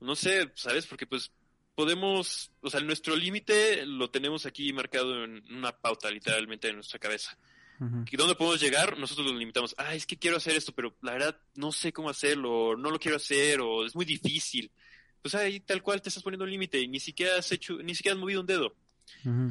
no 0.00 0.16
sé, 0.16 0.50
¿sabes? 0.54 0.86
Porque 0.86 1.06
pues 1.06 1.30
podemos, 1.74 2.50
o 2.62 2.70
sea, 2.70 2.80
nuestro 2.80 3.14
límite 3.14 3.84
lo 3.86 4.10
tenemos 4.10 4.46
aquí 4.46 4.72
marcado 4.72 5.24
en 5.24 5.42
una 5.52 5.72
pauta 5.72 6.10
literalmente 6.10 6.68
en 6.68 6.76
nuestra 6.76 6.98
cabeza. 6.98 7.36
¿Y 8.10 8.16
dónde 8.16 8.34
podemos 8.34 8.58
llegar? 8.58 8.98
Nosotros 8.98 9.30
lo 9.30 9.38
limitamos. 9.38 9.74
Ah, 9.76 9.94
es 9.94 10.06
que 10.06 10.16
quiero 10.16 10.38
hacer 10.38 10.56
esto, 10.56 10.72
pero 10.72 10.96
la 11.02 11.12
verdad 11.12 11.38
no 11.56 11.72
sé 11.72 11.92
cómo 11.92 12.08
hacerlo, 12.08 12.74
no 12.74 12.90
lo 12.90 12.98
quiero 12.98 13.18
hacer, 13.18 13.60
o 13.60 13.84
es 13.84 13.94
muy 13.94 14.06
difícil. 14.06 14.70
Pues 15.20 15.34
ahí 15.34 15.60
tal 15.60 15.82
cual 15.82 16.00
te 16.00 16.08
estás 16.08 16.22
poniendo 16.22 16.44
un 16.44 16.50
límite 16.50 16.80
y 16.80 16.88
ni 16.88 17.00
siquiera 17.00 17.36
has 17.36 17.52
hecho, 17.52 17.74
ni 17.82 17.94
siquiera 17.94 18.14
has 18.14 18.20
movido 18.20 18.40
un 18.40 18.46
dedo. 18.46 18.74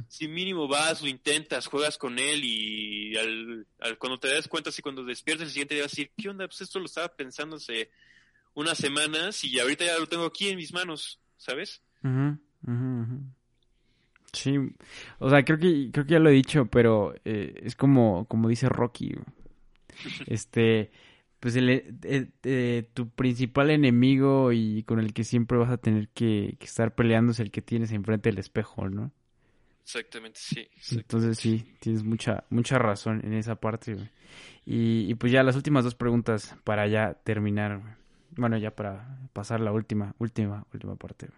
Si 0.08 0.28
mínimo 0.28 0.68
vas, 0.68 1.02
lo 1.02 1.08
intentas, 1.08 1.68
juegas 1.68 1.98
con 1.98 2.20
él 2.20 2.42
y 2.44 3.18
al, 3.18 3.68
cuando 3.98 4.20
te 4.20 4.30
das 4.30 4.48
cuenta, 4.48 4.72
si 4.72 4.82
cuando 4.82 5.04
despiertas 5.04 5.48
el 5.48 5.52
siguiente 5.52 5.76
día 5.76 5.84
vas 5.84 5.94
a 5.94 5.96
decir, 5.96 6.12
¿qué 6.18 6.30
onda? 6.30 6.48
Pues 6.48 6.62
esto 6.62 6.80
lo 6.80 6.86
estaba 6.86 7.10
pensando 7.10 7.56
hace 7.58 7.90
unas 8.54 8.78
semanas 8.78 9.44
y 9.44 9.60
ahorita 9.60 9.86
ya 9.86 9.98
lo 9.98 10.08
tengo 10.08 10.26
aquí 10.26 10.50
en 10.50 10.58
mis 10.58 10.74
manos, 10.74 11.20
¿sabes? 11.38 11.82
Sí, 14.34 14.58
o 15.20 15.30
sea, 15.30 15.44
creo 15.44 15.58
que 15.58 15.90
creo 15.92 16.06
que 16.06 16.14
ya 16.14 16.20
lo 16.20 16.30
he 16.30 16.34
dicho, 16.34 16.66
pero 16.66 17.16
eh, 17.24 17.62
es 17.64 17.76
como 17.76 18.26
como 18.28 18.50
dice 18.50 18.70
Rocky. 18.70 19.16
Este, 20.28 20.92
pues 21.40 21.56
el, 21.56 21.70
eh, 21.70 22.32
eh, 22.44 22.90
tu 22.94 23.10
principal 23.10 23.70
enemigo 23.70 24.52
y 24.52 24.84
con 24.84 25.00
el 25.00 25.14
que 25.14 25.24
siempre 25.24 25.58
vas 25.58 25.70
a 25.70 25.78
tener 25.78 26.10
que, 26.10 26.58
estar 26.60 26.96
peleando 26.96 27.34
es 27.34 27.40
el 27.40 27.52
que 27.52 27.62
tienes 27.62 27.92
enfrente 27.92 28.30
del 28.30 28.40
espejo, 28.40 28.90
¿no? 28.90 29.12
Exactamente, 29.86 30.40
sí. 30.42 30.68
Entonces 30.96 31.38
sí, 31.38 31.64
tienes 31.80 32.04
mucha 32.04 32.44
mucha 32.50 32.80
razón 32.80 33.22
en 33.24 33.34
esa 33.34 33.56
parte. 33.56 33.96
Y, 34.66 35.06
y, 35.08 35.14
pues 35.14 35.32
ya 35.32 35.44
las 35.44 35.56
últimas 35.56 35.84
dos 35.84 35.94
preguntas 35.94 36.56
para 36.64 36.88
ya 36.88 37.14
terminar. 37.14 37.98
Bueno, 38.32 38.58
ya 38.58 38.72
para 38.72 39.20
pasar 39.32 39.60
la 39.62 39.72
última, 39.72 40.16
última, 40.18 40.66
última 40.74 40.96
parte. 40.96 41.30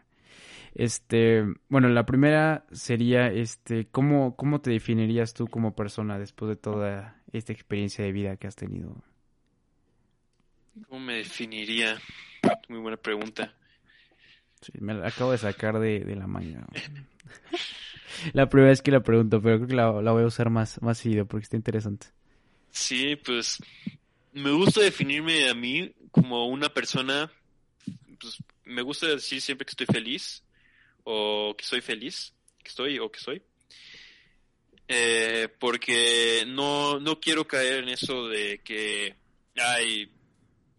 Este, 0.75 1.43
bueno, 1.67 1.89
la 1.89 2.05
primera 2.05 2.65
sería, 2.71 3.27
este, 3.27 3.87
¿cómo, 3.87 4.37
¿cómo 4.37 4.61
te 4.61 4.71
definirías 4.71 5.33
tú 5.33 5.47
como 5.47 5.75
persona 5.75 6.17
después 6.17 6.47
de 6.47 6.55
toda 6.55 7.21
esta 7.33 7.51
experiencia 7.51 8.05
de 8.05 8.13
vida 8.13 8.37
que 8.37 8.47
has 8.47 8.55
tenido? 8.55 8.95
¿Cómo 10.87 11.01
me 11.01 11.15
definiría? 11.15 11.97
Muy 12.69 12.79
buena 12.79 12.97
pregunta. 12.97 13.53
Sí, 14.61 14.71
me 14.79 14.93
la 14.93 15.09
acabo 15.09 15.33
de 15.33 15.37
sacar 15.37 15.79
de, 15.79 16.15
la 16.15 16.27
manga. 16.27 16.65
la 18.33 18.49
primera 18.49 18.69
vez 18.69 18.81
que 18.81 18.91
la 18.91 19.01
pregunto, 19.01 19.41
pero 19.41 19.57
creo 19.57 19.67
que 19.67 19.75
la, 19.75 20.11
voy 20.11 20.23
a 20.23 20.27
usar 20.27 20.49
más, 20.49 20.81
más 20.81 20.97
seguido 20.97 21.25
porque 21.25 21.43
está 21.43 21.55
interesante. 21.55 22.07
Sí, 22.71 23.15
pues 23.15 23.57
me 24.33 24.51
gusta 24.51 24.81
definirme 24.81 25.49
a 25.49 25.53
mí 25.53 25.93
como 26.11 26.47
una 26.47 26.69
persona, 26.69 27.31
pues 28.19 28.37
me 28.65 28.81
gusta 28.81 29.07
decir 29.07 29.41
siempre 29.41 29.65
que 29.65 29.71
estoy 29.71 29.87
feliz, 29.87 30.43
o 31.03 31.55
que 31.57 31.63
soy 31.63 31.81
feliz, 31.81 32.33
que 32.61 32.69
estoy 32.69 32.99
o 32.99 33.09
que 33.11 33.19
soy. 33.19 33.41
Eh, 34.89 35.49
porque 35.59 36.45
no, 36.47 36.99
no 36.99 37.19
quiero 37.19 37.47
caer 37.47 37.83
en 37.83 37.89
eso 37.89 38.27
de 38.27 38.59
que, 38.59 39.15
ay, 39.55 40.11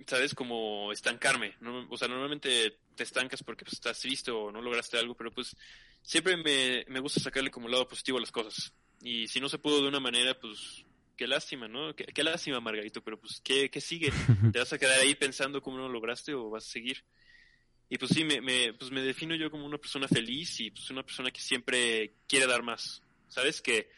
¿sabes? 0.07 0.35
Como 0.35 0.93
estancarme. 0.93 1.55
o 1.91 1.97
sea, 1.97 2.09
normalmente 2.09 2.79
te 2.95 3.03
estancas 3.03 3.43
porque 3.43 3.65
pues, 3.65 3.75
estás 3.75 4.03
visto 4.03 4.45
o 4.45 4.53
no 4.53 4.61
lograste 4.61 4.99
algo, 4.99 5.15
pero 5.15 5.33
pues 5.33 5.57
siempre 6.09 6.39
me, 6.39 6.87
me 6.89 7.01
gusta 7.01 7.21
sacarle 7.21 7.51
como 7.51 7.69
lado 7.69 7.87
positivo 7.87 8.17
a 8.17 8.23
las 8.23 8.33
cosas. 8.33 8.73
Y 9.03 9.29
si 9.29 9.41
no 9.41 9.49
se 9.51 9.59
pudo 9.59 9.83
de 9.83 9.89
una 9.89 10.01
manera, 10.01 10.39
pues 10.41 10.83
qué 11.19 11.27
lástima, 11.27 11.69
¿no? 11.69 11.95
Qué, 11.95 12.25
lástima, 12.25 12.61
Margarito, 12.61 13.03
pero 13.05 13.21
pues, 13.21 13.43
¿qué, 13.45 13.71
¿qué, 13.71 13.83
sigue? 13.83 14.11
¿Te 14.53 14.59
vas 14.59 14.73
a 14.73 14.79
quedar 14.79 14.99
ahí 15.01 15.15
pensando 15.15 15.61
cómo 15.61 15.77
no 15.77 15.83
lo 15.83 15.93
lograste 15.93 16.33
o 16.33 16.49
vas 16.49 16.65
a 16.65 16.71
seguir? 16.71 17.05
Y 17.91 17.99
pues 17.99 18.11
sí, 18.13 18.25
me, 18.25 18.41
me, 18.41 18.73
pues 18.73 18.91
me 18.91 19.03
defino 19.03 19.35
yo 19.35 19.51
como 19.51 19.67
una 19.67 19.77
persona 19.77 20.09
feliz 20.09 20.59
y 20.61 20.71
pues 20.71 20.91
una 20.91 21.03
persona 21.03 21.31
que 21.31 21.43
siempre 21.43 22.15
quiere 22.27 22.47
dar 22.47 22.63
más. 22.63 23.03
¿Sabes? 23.29 23.61
Que 23.61 23.91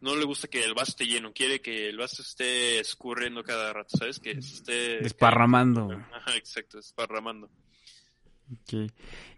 no 0.00 0.14
le 0.14 0.24
gusta 0.24 0.46
que 0.46 0.62
el 0.62 0.74
vaso 0.74 0.92
esté 0.92 1.06
lleno, 1.06 1.32
quiere 1.32 1.60
que 1.60 1.88
el 1.88 1.96
vaso 1.96 2.22
esté 2.22 2.78
escurriendo 2.78 3.42
cada 3.42 3.72
rato, 3.72 3.96
¿sabes? 3.98 4.20
Que 4.20 4.30
esté... 4.30 4.98
Desparramando. 4.98 5.90
Ajá, 6.12 6.36
exacto, 6.36 6.76
desparramando. 6.76 7.50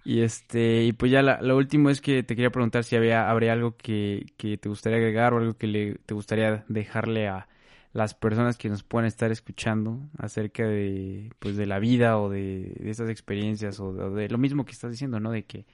Y 0.04 0.22
este, 0.22 0.84
y 0.84 0.92
pues 0.92 1.10
ya 1.12 1.22
la, 1.22 1.40
lo 1.42 1.56
último 1.56 1.90
es 1.90 2.00
que 2.00 2.22
te 2.22 2.34
quería 2.34 2.50
preguntar 2.50 2.84
si 2.84 2.96
había, 2.96 3.30
habría 3.30 3.52
algo 3.52 3.76
que, 3.76 4.26
que 4.36 4.56
te 4.56 4.68
gustaría 4.68 4.98
agregar 4.98 5.34
o 5.34 5.38
algo 5.38 5.54
que 5.54 5.66
le, 5.66 5.94
te 6.06 6.14
gustaría 6.14 6.64
dejarle 6.68 7.28
a 7.28 7.48
las 7.92 8.14
personas 8.14 8.56
que 8.56 8.68
nos 8.68 8.82
puedan 8.82 9.06
estar 9.06 9.32
escuchando 9.32 10.08
acerca 10.18 10.64
de, 10.64 11.32
pues 11.38 11.56
de 11.56 11.66
la 11.66 11.78
vida 11.78 12.18
o 12.18 12.30
de, 12.30 12.74
de 12.78 12.90
esas 12.90 13.10
experiencias 13.10 13.80
o 13.80 13.92
de, 13.92 14.28
lo 14.28 14.38
mismo 14.38 14.64
que 14.64 14.72
estás 14.72 14.92
diciendo, 14.92 15.18
¿no? 15.18 15.32
De 15.32 15.44
que 15.44 15.66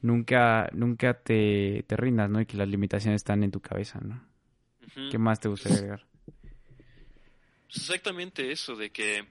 nunca, 0.00 0.70
nunca 0.72 1.14
te, 1.14 1.84
te 1.86 1.96
rindas, 1.96 2.30
¿no? 2.30 2.40
Y 2.40 2.46
que 2.46 2.56
las 2.56 2.68
limitaciones 2.68 3.20
están 3.20 3.44
en 3.44 3.50
tu 3.50 3.60
cabeza, 3.60 4.00
¿no? 4.02 4.24
¿Qué 5.10 5.18
más 5.18 5.40
te 5.40 5.48
gustaría 5.48 5.78
agregar? 5.78 6.06
Pues 7.66 7.76
exactamente 7.76 8.50
eso, 8.50 8.74
de 8.76 8.90
que 8.90 9.24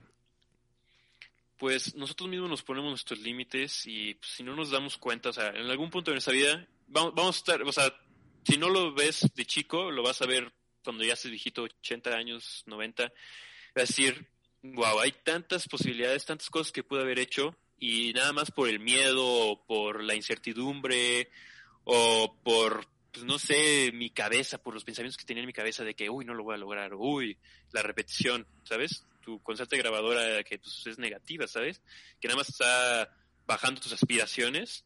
pues 1.62 1.94
nosotros 1.94 2.28
mismos 2.28 2.50
nos 2.50 2.64
ponemos 2.64 2.90
nuestros 2.90 3.20
límites 3.20 3.86
y 3.86 4.14
pues, 4.14 4.32
si 4.32 4.42
no 4.42 4.56
nos 4.56 4.72
damos 4.72 4.98
cuenta, 4.98 5.28
o 5.28 5.32
sea, 5.32 5.50
en 5.50 5.70
algún 5.70 5.90
punto 5.90 6.10
de 6.10 6.16
nuestra 6.16 6.32
vida 6.32 6.66
vamos, 6.88 7.14
vamos 7.14 7.36
a 7.36 7.38
estar, 7.38 7.62
o 7.62 7.70
sea, 7.70 7.94
si 8.42 8.58
no 8.58 8.68
lo 8.68 8.92
ves 8.92 9.30
de 9.32 9.46
chico, 9.46 9.92
lo 9.92 10.02
vas 10.02 10.20
a 10.22 10.26
ver 10.26 10.52
cuando 10.82 11.04
ya 11.04 11.12
estés 11.12 11.30
viejito, 11.30 11.62
80 11.62 12.16
años, 12.16 12.64
90, 12.66 13.04
vas 13.04 13.12
a 13.76 13.80
decir, 13.80 14.26
wow, 14.64 14.98
hay 14.98 15.12
tantas 15.12 15.68
posibilidades, 15.68 16.26
tantas 16.26 16.50
cosas 16.50 16.72
que 16.72 16.82
pude 16.82 17.02
haber 17.02 17.20
hecho 17.20 17.54
y 17.78 18.12
nada 18.12 18.32
más 18.32 18.50
por 18.50 18.68
el 18.68 18.80
miedo, 18.80 19.24
o 19.24 19.64
por 19.64 20.02
la 20.02 20.16
incertidumbre 20.16 21.30
o 21.84 22.40
por, 22.42 22.88
pues 23.12 23.24
no 23.24 23.38
sé, 23.38 23.92
mi 23.94 24.10
cabeza, 24.10 24.60
por 24.60 24.74
los 24.74 24.82
pensamientos 24.82 25.16
que 25.16 25.26
tenía 25.26 25.44
en 25.44 25.46
mi 25.46 25.52
cabeza 25.52 25.84
de 25.84 25.94
que, 25.94 26.10
uy, 26.10 26.24
no 26.24 26.34
lo 26.34 26.42
voy 26.42 26.56
a 26.56 26.58
lograr, 26.58 26.94
uy, 26.94 27.38
la 27.70 27.84
repetición, 27.84 28.48
¿sabes? 28.64 29.06
Tu 29.22 29.40
constante 29.42 29.78
grabadora 29.78 30.42
que 30.44 30.58
pues, 30.58 30.86
es 30.86 30.98
negativa, 30.98 31.46
¿sabes? 31.46 31.80
Que 32.20 32.28
nada 32.28 32.38
más 32.38 32.50
está 32.50 33.10
bajando 33.46 33.80
tus 33.80 33.92
aspiraciones, 33.92 34.84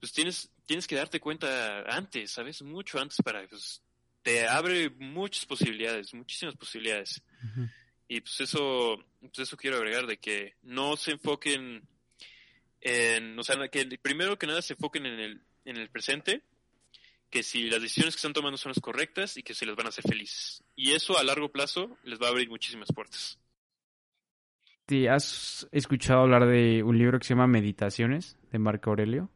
pues 0.00 0.12
tienes, 0.12 0.50
tienes 0.66 0.86
que 0.86 0.96
darte 0.96 1.20
cuenta 1.20 1.82
antes, 1.82 2.32
¿sabes? 2.32 2.62
Mucho 2.62 2.98
antes 2.98 3.18
para, 3.22 3.46
pues, 3.46 3.82
te 4.22 4.46
abre 4.46 4.90
muchas 4.90 5.46
posibilidades, 5.46 6.12
muchísimas 6.14 6.56
posibilidades. 6.56 7.22
Y 8.08 8.20
pues 8.20 8.40
eso, 8.40 8.98
pues 9.20 9.38
eso 9.38 9.56
quiero 9.56 9.76
agregar, 9.76 10.06
de 10.06 10.18
que 10.18 10.56
no 10.62 10.96
se 10.96 11.12
enfoquen 11.12 11.86
en, 12.80 13.38
o 13.38 13.42
sea, 13.42 13.68
que 13.68 13.86
primero 14.00 14.38
que 14.38 14.46
nada 14.46 14.62
se 14.62 14.74
enfoquen 14.74 15.06
en 15.06 15.20
el, 15.20 15.42
en 15.64 15.76
el 15.76 15.90
presente, 15.90 16.42
que 17.30 17.42
si 17.42 17.68
las 17.68 17.82
decisiones 17.82 18.14
que 18.14 18.18
están 18.18 18.32
tomando 18.32 18.56
son 18.56 18.70
las 18.70 18.80
correctas 18.80 19.36
y 19.36 19.42
que 19.42 19.54
se 19.54 19.66
les 19.66 19.76
van 19.76 19.86
a 19.86 19.88
hacer 19.90 20.04
felices. 20.04 20.62
Y 20.74 20.92
eso 20.92 21.18
a 21.18 21.24
largo 21.24 21.50
plazo 21.50 21.96
les 22.04 22.20
va 22.20 22.26
a 22.26 22.30
abrir 22.30 22.48
muchísimas 22.48 22.88
puertas. 22.92 23.38
¿Te 24.86 25.10
has 25.10 25.68
escuchado 25.70 26.22
hablar 26.22 26.46
de 26.46 26.82
un 26.82 26.96
libro 26.96 27.18
que 27.18 27.26
se 27.26 27.34
llama 27.34 27.46
Meditaciones 27.46 28.38
de 28.50 28.58
Marco 28.58 28.90
Aurelio? 28.90 29.30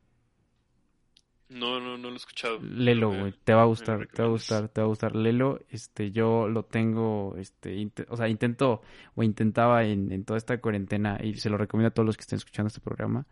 No, 1.50 1.78
no, 1.78 1.98
no 1.98 2.08
lo 2.08 2.14
he 2.14 2.16
escuchado. 2.16 2.58
Lelo, 2.62 3.10
güey, 3.10 3.34
te 3.44 3.52
va 3.52 3.62
a 3.62 3.66
gustar, 3.66 4.06
te 4.06 4.22
va 4.22 4.28
a 4.28 4.30
gustar, 4.30 4.68
te 4.70 4.80
va 4.80 4.86
a 4.86 4.88
gustar. 4.88 5.14
Lelo, 5.14 5.60
este, 5.68 6.10
yo 6.10 6.48
lo 6.48 6.64
tengo, 6.64 7.34
este, 7.36 7.90
o 8.08 8.16
sea, 8.16 8.28
intento 8.28 8.80
o 9.14 9.22
intentaba 9.22 9.84
en, 9.84 10.10
en 10.12 10.24
toda 10.24 10.38
esta 10.38 10.58
cuarentena 10.58 11.18
y 11.22 11.34
se 11.34 11.50
lo 11.50 11.58
recomiendo 11.58 11.88
a 11.88 11.94
todos 11.94 12.06
los 12.06 12.16
que 12.16 12.22
estén 12.22 12.38
escuchando 12.38 12.68
este 12.68 12.80
programa. 12.80 13.26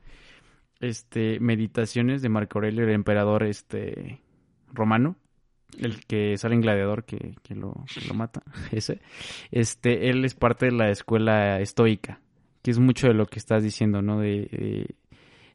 Este, 0.81 1.41
Meditaciones 1.41 2.20
de 2.20 2.28
Marco 2.28 2.59
Aurelio, 2.59 2.85
el 2.85 2.91
emperador, 2.91 3.45
este, 3.45 4.20
romano, 4.72 5.16
el 5.78 6.05
que 6.06 6.36
sale 6.36 6.55
en 6.55 6.60
Gladiador 6.62 7.05
que, 7.05 7.34
lo, 7.55 7.74
mata, 8.14 8.42
ese, 8.72 9.01
este, 9.51 10.10
él 10.10 10.24
es 10.24 10.34
parte 10.34 10.66
de 10.66 10.72
la 10.72 10.90
escuela 10.90 11.60
estoica, 11.60 12.20
que 12.62 12.70
es 12.70 12.78
mucho 12.78 13.09
de 13.09 13.14
lo 13.14 13.26
que 13.26 13.38
estás 13.38 13.62
diciendo, 13.62 14.02
¿no? 14.02 14.20
De, 14.20 14.94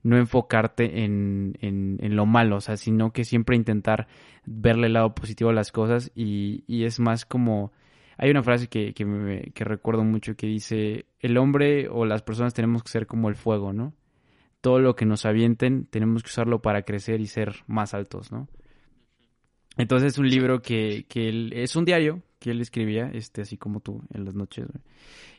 no 0.03 0.17
enfocarte 0.17 1.03
en, 1.03 1.57
en, 1.61 1.97
en, 1.99 2.15
lo 2.15 2.27
malo, 2.27 2.57
o 2.57 2.61
sea, 2.61 2.77
sino 2.77 3.11
que 3.11 3.23
siempre 3.23 3.55
intentar 3.55 4.07
verle 4.45 4.85
el 4.85 4.93
lado 4.93 5.15
positivo 5.15 5.49
a 5.49 5.53
las 5.53 5.71
cosas 5.71 6.11
y, 6.15 6.63
y 6.67 6.83
es 6.85 6.99
más 6.99 7.25
como... 7.25 7.71
Hay 8.17 8.29
una 8.29 8.43
frase 8.43 8.67
que, 8.67 8.93
que, 8.93 9.03
me, 9.03 9.51
que 9.51 9.63
recuerdo 9.65 10.03
mucho 10.03 10.35
que 10.35 10.45
dice, 10.45 11.07
el 11.19 11.37
hombre 11.37 11.89
o 11.89 12.05
las 12.05 12.21
personas 12.21 12.53
tenemos 12.53 12.83
que 12.83 12.89
ser 12.89 13.07
como 13.07 13.29
el 13.29 13.35
fuego, 13.35 13.73
¿no? 13.73 13.93
Todo 14.61 14.79
lo 14.79 14.95
que 14.95 15.05
nos 15.05 15.25
avienten 15.25 15.85
tenemos 15.87 16.21
que 16.21 16.29
usarlo 16.29 16.61
para 16.61 16.83
crecer 16.83 17.19
y 17.19 17.25
ser 17.25 17.63
más 17.65 17.95
altos, 17.95 18.31
¿no? 18.31 18.47
Entonces 19.77 20.13
es 20.13 20.17
un 20.17 20.29
libro 20.29 20.61
que, 20.61 21.05
que 21.09 21.29
él, 21.29 21.53
es 21.53 21.75
un 21.75 21.85
diario 21.85 22.21
que 22.39 22.51
él 22.51 22.61
escribía, 22.61 23.09
este, 23.13 23.41
así 23.41 23.57
como 23.57 23.79
tú, 23.79 24.01
en 24.13 24.25
las 24.25 24.35
noches, 24.35 24.67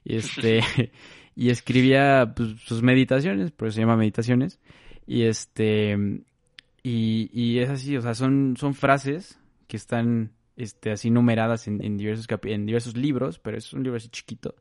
Y 0.05 0.17
este, 0.17 0.61
y 1.37 1.51
escribía 1.51 2.33
pues, 2.35 2.61
sus 2.61 2.83
meditaciones, 2.83 3.51
por 3.51 3.69
eso 3.69 3.77
se 3.77 3.81
llama 3.83 3.97
meditaciones. 3.97 4.59
Y 5.07 5.23
este, 5.23 5.97
y, 6.83 7.31
y 7.33 7.59
es 7.61 7.71
así, 7.71 7.97
o 7.97 8.03
sea, 8.03 8.15
son, 8.15 8.57
son 8.59 8.75
frases 8.75 9.39
que 9.69 9.77
están, 9.77 10.33
este, 10.57 10.91
así 10.93 11.11
numeradas 11.11 11.69
en, 11.69 11.83
en 11.85 11.97
diversos 11.97 12.27
en 12.45 12.67
diversos 12.67 12.97
libros, 12.97 13.39
pero 13.39 13.57
es 13.57 13.73
un 13.73 13.83
libro 13.83 13.97
así 13.97 14.09
chiquito. 14.09 14.55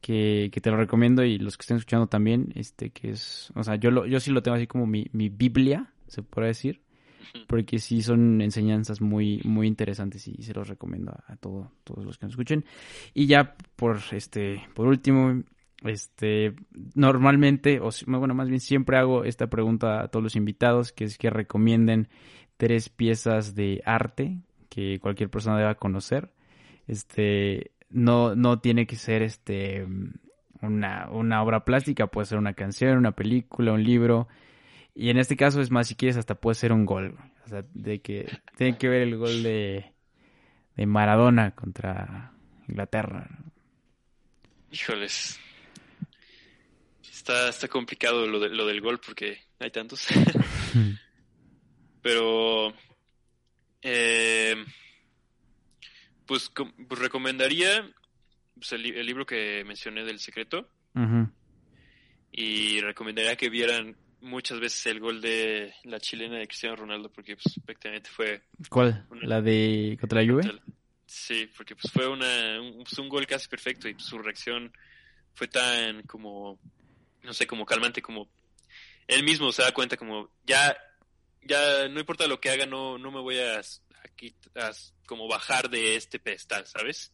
Que, 0.00 0.48
que, 0.50 0.62
te 0.62 0.70
lo 0.70 0.78
recomiendo 0.78 1.24
y 1.24 1.36
los 1.36 1.58
que 1.58 1.62
estén 1.62 1.76
escuchando 1.76 2.06
también, 2.06 2.52
este, 2.54 2.88
que 2.88 3.10
es, 3.10 3.52
o 3.54 3.62
sea, 3.62 3.76
yo 3.76 3.90
lo, 3.90 4.06
yo 4.06 4.18
sí 4.18 4.30
lo 4.30 4.42
tengo 4.42 4.56
así 4.56 4.66
como 4.66 4.86
mi, 4.86 5.06
mi 5.12 5.28
Biblia, 5.28 5.92
se 6.06 6.22
puede 6.22 6.48
decir, 6.48 6.80
porque 7.46 7.78
sí 7.78 8.02
son 8.02 8.40
enseñanzas 8.40 9.00
muy, 9.00 9.40
muy 9.44 9.66
interesantes 9.66 10.26
y 10.28 10.42
se 10.42 10.54
los 10.54 10.68
recomiendo 10.68 11.12
a, 11.26 11.36
todos 11.36 11.70
los 12.04 12.18
que 12.18 12.26
nos 12.26 12.32
escuchen. 12.32 12.64
Y 13.14 13.26
ya 13.26 13.54
por 13.76 13.98
este, 14.12 14.62
por 14.74 14.86
último, 14.86 15.42
este, 15.82 16.54
normalmente, 16.94 17.80
o 17.80 17.90
bueno, 18.06 18.34
más 18.34 18.48
bien 18.48 18.60
siempre 18.60 18.98
hago 18.98 19.24
esta 19.24 19.48
pregunta 19.48 20.02
a 20.02 20.08
todos 20.08 20.22
los 20.22 20.36
invitados, 20.36 20.92
que 20.92 21.04
es 21.04 21.18
que 21.18 21.30
recomienden 21.30 22.08
tres 22.56 22.88
piezas 22.88 23.54
de 23.54 23.82
arte 23.84 24.42
que 24.68 24.98
cualquier 25.00 25.30
persona 25.30 25.58
deba 25.58 25.74
conocer. 25.74 26.32
Este, 26.86 27.72
no, 27.88 28.34
no 28.34 28.60
tiene 28.60 28.86
que 28.86 28.96
ser 28.96 29.22
este 29.22 29.86
una, 30.62 31.08
una 31.10 31.42
obra 31.42 31.64
plástica, 31.64 32.06
puede 32.06 32.26
ser 32.26 32.38
una 32.38 32.54
canción, 32.54 32.98
una 32.98 33.12
película, 33.12 33.72
un 33.72 33.82
libro, 33.82 34.28
y 34.94 35.10
en 35.10 35.18
este 35.18 35.36
caso 35.36 35.60
es 35.60 35.70
más, 35.70 35.88
si 35.88 35.94
quieres, 35.94 36.16
hasta 36.16 36.34
puede 36.34 36.54
ser 36.54 36.72
un 36.72 36.84
gol. 36.84 37.16
O 37.44 37.48
sea, 37.48 37.64
de 37.74 38.00
que 38.00 38.28
tiene 38.56 38.76
que 38.78 38.88
ver 38.88 39.02
el 39.02 39.16
gol 39.16 39.42
de, 39.42 39.92
de 40.76 40.86
Maradona 40.86 41.54
contra 41.54 42.32
Inglaterra. 42.68 43.28
Híjoles. 44.70 45.38
Está, 47.02 47.48
está 47.48 47.68
complicado 47.68 48.26
lo, 48.26 48.40
de, 48.40 48.48
lo 48.48 48.66
del 48.66 48.80
gol 48.80 49.00
porque 49.04 49.38
hay 49.58 49.70
tantos. 49.70 50.06
Pero, 52.02 52.72
eh, 53.82 54.56
pues, 56.26 56.50
pues, 56.50 57.00
recomendaría 57.00 57.90
pues, 58.54 58.72
el, 58.72 58.82
libro 59.04 59.26
que 59.26 59.64
mencioné 59.66 60.04
del 60.04 60.18
secreto. 60.18 60.68
Y 62.32 62.80
recomendaría 62.80 63.36
que 63.36 63.48
vieran 63.48 63.96
muchas 64.20 64.60
veces 64.60 64.86
el 64.86 65.00
gol 65.00 65.20
de 65.20 65.72
la 65.84 66.00
chilena 66.00 66.38
de 66.38 66.46
Cristiano 66.46 66.76
Ronaldo 66.76 67.10
porque 67.10 67.36
pues, 67.36 67.54
prácticamente 67.64 68.10
fue... 68.10 68.42
¿Cuál? 68.68 69.06
¿La 69.22 69.40
de 69.40 69.96
contra 70.00 70.22
la 70.22 70.30
Juve? 70.30 70.60
sí, 71.06 71.50
porque 71.56 71.74
pues 71.74 71.92
fue 71.92 72.06
una, 72.06 72.60
un, 72.60 72.84
un, 72.98 73.08
gol 73.08 73.26
casi 73.26 73.48
perfecto 73.48 73.88
y 73.88 73.98
su 73.98 74.18
reacción 74.18 74.72
fue 75.34 75.48
tan 75.48 76.02
como, 76.04 76.58
no 77.22 77.32
sé, 77.32 77.46
como 77.46 77.66
calmante, 77.66 78.00
como 78.00 78.28
él 79.08 79.24
mismo 79.24 79.50
se 79.50 79.62
da 79.62 79.72
cuenta 79.72 79.96
como 79.96 80.30
ya, 80.46 80.76
ya 81.42 81.88
no 81.88 81.98
importa 81.98 82.28
lo 82.28 82.40
que 82.40 82.50
haga, 82.50 82.66
no, 82.66 82.96
no 82.98 83.10
me 83.10 83.20
voy 83.20 83.38
a, 83.38 83.58
a, 83.58 84.70
como 85.06 85.26
bajar 85.26 85.68
de 85.68 85.96
este 85.96 86.20
pedestal, 86.20 86.66
¿sabes? 86.66 87.12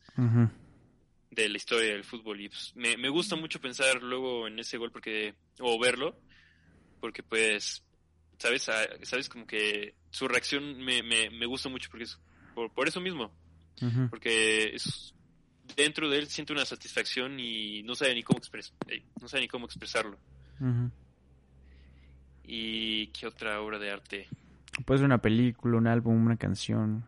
De 1.30 1.48
la 1.48 1.56
historia 1.56 1.92
del 1.92 2.04
fútbol 2.04 2.40
y 2.40 2.48
pues, 2.48 2.72
me, 2.76 2.96
me 2.96 3.08
gusta 3.08 3.36
mucho 3.36 3.60
pensar 3.60 4.02
luego 4.02 4.46
en 4.46 4.58
ese 4.58 4.76
gol 4.76 4.90
porque, 4.90 5.34
o 5.58 5.78
verlo, 5.78 6.18
porque 7.06 7.22
pues, 7.22 7.84
¿sabes? 8.36 8.68
Ah, 8.68 8.84
¿Sabes? 9.02 9.28
Como 9.28 9.46
que 9.46 9.94
su 10.10 10.26
reacción 10.26 10.76
me, 10.78 11.04
me, 11.04 11.30
me 11.30 11.46
gusta 11.46 11.68
mucho 11.68 11.88
porque 11.88 12.02
es 12.02 12.18
por, 12.52 12.72
por 12.72 12.88
eso 12.88 13.00
mismo. 13.00 13.30
Porque 14.10 14.74
es, 14.74 15.14
dentro 15.76 16.10
de 16.10 16.18
él 16.18 16.26
siente 16.26 16.52
una 16.52 16.64
satisfacción 16.64 17.38
y 17.38 17.84
no 17.84 17.94
sabe 17.94 18.16
ni 18.16 18.24
cómo, 18.24 18.38
expres 18.38 18.74
eh, 18.88 19.04
no 19.20 19.28
sabe 19.28 19.42
ni 19.42 19.48
cómo 19.48 19.66
expresarlo. 19.66 20.18
¿Y 22.42 23.06
qué 23.08 23.28
otra 23.28 23.60
obra 23.60 23.78
de 23.78 23.92
arte? 23.92 24.28
Puede 24.84 24.98
ser 24.98 25.04
una 25.06 25.22
película, 25.22 25.78
un 25.78 25.86
álbum, 25.86 26.26
una 26.26 26.36
canción. 26.36 27.04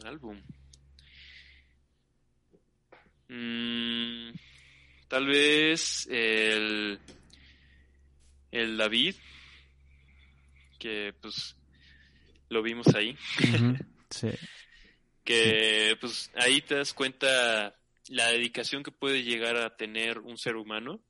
Un 0.00 0.06
álbum. 0.06 0.36
Mm, 3.30 4.34
tal 5.08 5.26
vez 5.26 6.06
el, 6.10 6.98
el 8.50 8.76
David, 8.76 9.14
que 10.78 11.14
pues 11.20 11.56
lo 12.48 12.62
vimos 12.62 12.86
ahí. 12.94 13.16
Sí. 14.10 14.28
que 15.24 15.96
pues 16.00 16.30
ahí 16.36 16.60
te 16.60 16.76
das 16.76 16.94
cuenta 16.94 17.74
la 18.08 18.28
dedicación 18.28 18.84
que 18.84 18.92
puede 18.92 19.24
llegar 19.24 19.56
a 19.56 19.76
tener 19.76 20.20
un 20.20 20.38
ser 20.38 20.54
humano, 20.54 21.00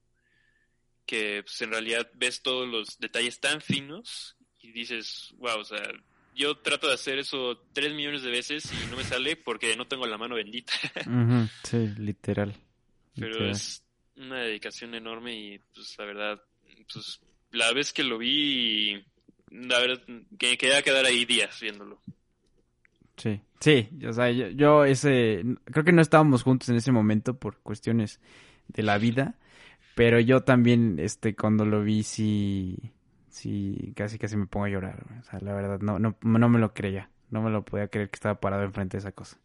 que 1.04 1.42
pues 1.42 1.60
en 1.60 1.70
realidad 1.72 2.10
ves 2.14 2.40
todos 2.42 2.66
los 2.66 2.98
detalles 2.98 3.40
tan 3.40 3.60
finos 3.60 4.36
y 4.62 4.72
dices, 4.72 5.34
wow, 5.36 5.58
o 5.58 5.64
sea, 5.64 5.82
yo 6.34 6.56
trato 6.56 6.88
de 6.88 6.94
hacer 6.94 7.18
eso 7.18 7.58
tres 7.74 7.92
millones 7.92 8.22
de 8.22 8.30
veces 8.30 8.72
y 8.72 8.90
no 8.90 8.96
me 8.96 9.04
sale 9.04 9.36
porque 9.36 9.76
no 9.76 9.86
tengo 9.86 10.06
la 10.06 10.16
mano 10.16 10.36
bendita. 10.36 10.72
Ujú. 11.06 11.48
Sí, 11.64 11.88
literal. 11.98 12.54
Pero 13.18 13.48
es 13.48 13.84
una 14.16 14.40
dedicación 14.40 14.94
enorme 14.94 15.34
y 15.34 15.58
pues 15.74 15.94
la 15.98 16.04
verdad, 16.04 16.42
pues 16.92 17.20
la 17.50 17.72
vez 17.72 17.92
que 17.92 18.02
lo 18.02 18.18
vi, 18.18 19.04
la 19.50 19.78
verdad, 19.78 20.02
que 20.38 20.58
quería 20.58 20.82
quedar 20.82 21.04
ahí 21.06 21.24
días 21.24 21.58
viéndolo. 21.60 22.00
Sí, 23.16 23.40
sí, 23.60 23.88
o 24.06 24.12
sea, 24.12 24.30
yo, 24.30 24.48
yo 24.48 24.84
ese, 24.84 25.44
creo 25.66 25.84
que 25.84 25.92
no 25.92 26.02
estábamos 26.02 26.42
juntos 26.42 26.68
en 26.68 26.76
ese 26.76 26.90
momento 26.90 27.38
por 27.38 27.58
cuestiones 27.58 28.20
de 28.68 28.82
la 28.82 28.98
vida, 28.98 29.38
pero 29.94 30.18
yo 30.18 30.42
también, 30.42 30.98
este, 30.98 31.36
cuando 31.36 31.64
lo 31.64 31.82
vi, 31.84 32.02
sí, 32.02 32.76
sí, 33.28 33.92
casi 33.94 34.18
casi 34.18 34.36
me 34.36 34.46
pongo 34.46 34.66
a 34.66 34.70
llorar, 34.70 35.06
o 35.20 35.24
sea, 35.24 35.38
la 35.40 35.54
verdad, 35.54 35.80
no, 35.80 36.00
no, 36.00 36.16
no 36.22 36.48
me 36.48 36.58
lo 36.58 36.74
creía, 36.74 37.10
no 37.30 37.40
me 37.40 37.50
lo 37.50 37.64
podía 37.64 37.86
creer 37.88 38.10
que 38.10 38.16
estaba 38.16 38.40
parado 38.40 38.64
enfrente 38.64 38.96
de 38.96 39.00
esa 39.00 39.12
cosa. 39.12 39.38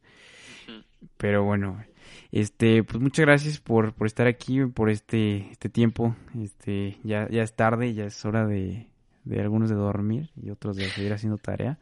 Pero 1.18 1.44
bueno, 1.44 1.84
este, 2.32 2.84
pues 2.84 3.02
muchas 3.02 3.26
gracias 3.26 3.60
por, 3.60 3.94
por 3.94 4.08
estar 4.08 4.28
aquí, 4.28 4.66
por 4.66 4.90
este, 4.90 5.50
este 5.52 5.70
tiempo, 5.70 6.16
este, 6.38 6.98
ya, 7.04 7.28
ya 7.30 7.44
es 7.44 7.56
tarde, 7.56 7.94
ya 7.94 8.06
es 8.06 8.26
hora 8.26 8.46
de, 8.46 8.88
de 9.24 9.40
algunos 9.42 9.70
de 9.70 9.76
dormir 9.76 10.30
y 10.36 10.50
otros 10.50 10.76
de 10.76 10.90
seguir 10.90 11.14
haciendo 11.14 11.38
tarea. 11.38 11.80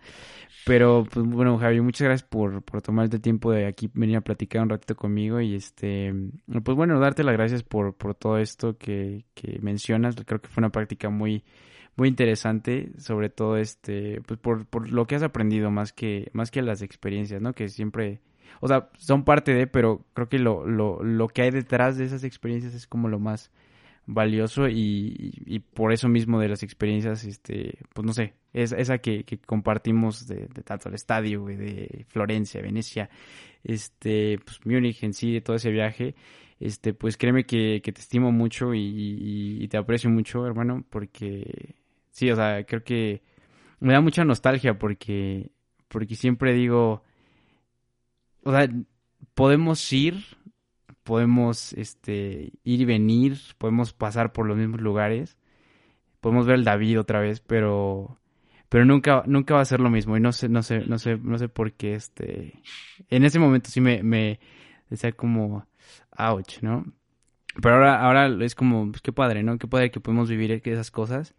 Pero, 0.65 1.05
pues 1.11 1.26
bueno, 1.26 1.57
Javi, 1.57 1.80
muchas 1.80 2.05
gracias 2.05 2.27
por, 2.27 2.61
por 2.61 2.81
tomarte 2.81 3.15
el 3.15 3.22
tiempo 3.22 3.51
de 3.51 3.68
aquí 3.68 3.89
venir 3.93 4.18
a 4.18 4.22
platicar 4.22 4.61
un 4.61 4.69
ratito 4.69 4.95
conmigo 4.95 5.39
y 5.39 5.55
este, 5.55 6.14
pues 6.64 6.76
bueno, 6.76 6.99
darte 6.99 7.23
las 7.23 7.35
gracias 7.35 7.64
por, 7.64 7.95
por 7.95 8.15
todo 8.15 8.38
esto 8.38 8.77
que, 8.77 9.26
que 9.34 9.59
mencionas. 9.61 10.15
Creo 10.26 10.41
que 10.41 10.49
fue 10.49 10.61
una 10.61 10.69
práctica 10.69 11.09
muy, 11.09 11.45
muy 11.95 12.09
interesante, 12.09 12.91
sobre 12.97 13.30
todo 13.30 13.55
este, 13.57 14.22
pues 14.27 14.39
por, 14.39 14.65
por 14.65 14.91
lo 14.91 15.05
que 15.07 15.15
has 15.15 15.23
aprendido 15.23 15.72
más 15.72 15.93
que, 15.93 16.30
más 16.34 16.51
que 16.51 16.61
las 16.61 16.81
experiencias, 16.81 17.41
¿no? 17.41 17.53
Que 17.53 17.69
siempre, 17.69 18.19
o 18.61 18.67
sea, 18.67 18.89
son 18.97 19.23
parte 19.23 19.53
de, 19.53 19.67
pero 19.67 20.05
creo 20.13 20.29
que 20.29 20.39
lo, 20.39 20.65
lo, 20.67 21.03
lo 21.03 21.27
que 21.27 21.43
hay 21.43 21.51
detrás 21.51 21.97
de 21.97 22.05
esas 22.05 22.23
experiencias 22.23 22.73
es 22.73 22.87
como 22.87 23.07
lo 23.09 23.19
más 23.19 23.51
valioso 24.05 24.69
y, 24.69 25.33
y, 25.45 25.59
por 25.59 25.91
eso 25.91 26.07
mismo 26.07 26.39
de 26.39 26.47
las 26.49 26.63
experiencias, 26.63 27.25
este, 27.25 27.77
pues 27.93 28.05
no 28.05 28.13
sé, 28.13 28.35
es, 28.53 28.71
esa 28.71 28.99
que, 28.99 29.25
que 29.25 29.37
compartimos 29.39 30.27
de, 30.27 30.47
tanto 30.63 30.87
el 30.89 30.95
estadio, 30.95 31.45
de 31.45 32.05
Florencia, 32.09 32.61
Venecia, 32.61 33.09
este, 33.63 34.39
pues 34.45 34.59
Múnich 34.65 35.03
en 35.03 35.13
sí, 35.13 35.33
de 35.33 35.41
todo 35.41 35.55
ese 35.57 35.71
viaje, 35.71 36.15
este, 36.59 36.93
pues 36.93 37.17
créeme 37.17 37.45
que, 37.45 37.81
que 37.83 37.91
te 37.91 38.01
estimo 38.01 38.31
mucho 38.31 38.73
y, 38.73 38.79
y- 38.79 39.63
y 39.63 39.67
te 39.67 39.77
aprecio 39.77 40.09
mucho, 40.09 40.45
hermano, 40.45 40.83
porque 40.89 41.75
sí, 42.11 42.31
o 42.31 42.35
sea, 42.35 42.63
creo 42.65 42.83
que 42.83 43.21
me 43.79 43.93
da 43.93 44.01
mucha 44.01 44.23
nostalgia 44.25 44.77
porque, 44.79 45.51
porque 45.87 46.15
siempre 46.15 46.53
digo, 46.53 47.03
o 48.47 48.51
sea, 48.51 48.69
podemos 49.33 49.91
ir, 49.91 50.23
podemos 51.03 51.73
este, 51.73 52.53
ir 52.63 52.81
y 52.81 52.85
venir, 52.85 53.37
podemos 53.57 53.91
pasar 53.91 54.31
por 54.31 54.45
los 54.45 54.55
mismos 54.55 54.79
lugares, 54.79 55.37
podemos 56.21 56.45
ver 56.45 56.55
el 56.55 56.63
David 56.63 56.97
otra 57.01 57.19
vez, 57.19 57.41
pero 57.41 58.17
pero 58.69 58.85
nunca 58.85 59.23
nunca 59.25 59.53
va 59.55 59.61
a 59.61 59.65
ser 59.65 59.81
lo 59.81 59.89
mismo 59.89 60.15
y 60.15 60.21
no 60.21 60.31
sé 60.31 60.49
no 60.49 60.63
sé 60.63 60.85
no 60.85 60.97
sé 60.97 61.17
no 61.17 61.37
sé 61.37 61.49
por 61.49 61.73
qué 61.73 61.95
este 61.95 62.61
en 63.09 63.23
ese 63.25 63.39
momento 63.39 63.69
sí 63.69 63.81
me 63.81 64.01
me 64.01 64.39
decía 64.89 65.11
como 65.11 65.65
ouch, 66.17 66.61
¿no? 66.61 66.85
Pero 67.61 67.75
ahora 67.75 68.01
ahora 68.01 68.45
es 68.45 68.55
como 68.55 68.91
pues, 68.91 69.01
qué 69.01 69.11
padre, 69.11 69.43
¿no? 69.43 69.57
Qué 69.57 69.67
padre 69.67 69.91
que 69.91 69.99
podemos 69.99 70.29
vivir 70.29 70.61
esas 70.63 70.91
cosas 70.91 71.35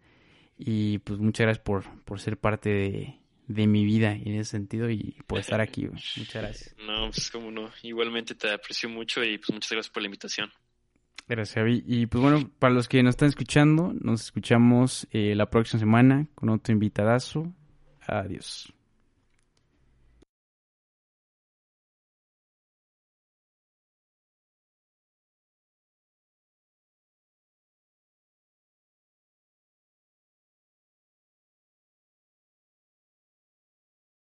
y 0.57 0.99
pues 0.99 1.19
muchas 1.19 1.45
gracias 1.45 1.63
por 1.63 1.83
por 2.05 2.19
ser 2.19 2.37
parte 2.37 2.69
de 2.69 3.19
de 3.49 3.65
mi 3.65 3.83
vida 3.83 4.13
en 4.13 4.35
ese 4.35 4.51
sentido 4.51 4.89
y 4.89 5.17
por 5.25 5.39
estar 5.39 5.59
aquí, 5.59 5.87
güey. 5.87 6.01
Muchas 6.17 6.41
gracias. 6.41 6.75
No, 6.85 7.09
pues 7.09 7.29
como 7.31 7.51
no, 7.51 7.69
igualmente 7.83 8.35
te 8.35 8.51
aprecio 8.51 8.89
mucho 8.89 9.23
y 9.23 9.37
pues 9.37 9.51
muchas 9.51 9.71
gracias 9.71 9.91
por 9.91 10.03
la 10.03 10.07
invitación. 10.07 10.51
Gracias, 11.27 11.55
Javi. 11.55 11.83
Y 11.85 12.05
pues 12.07 12.21
bueno, 12.21 12.49
para 12.59 12.73
los 12.73 12.87
que 12.87 13.03
nos 13.03 13.13
están 13.13 13.29
escuchando, 13.29 13.93
nos 13.99 14.21
escuchamos 14.21 15.07
eh, 15.11 15.33
la 15.35 15.49
próxima 15.49 15.79
semana 15.79 16.27
con 16.35 16.49
otro 16.49 16.73
invitadazo. 16.73 17.53
Adiós. 18.07 18.73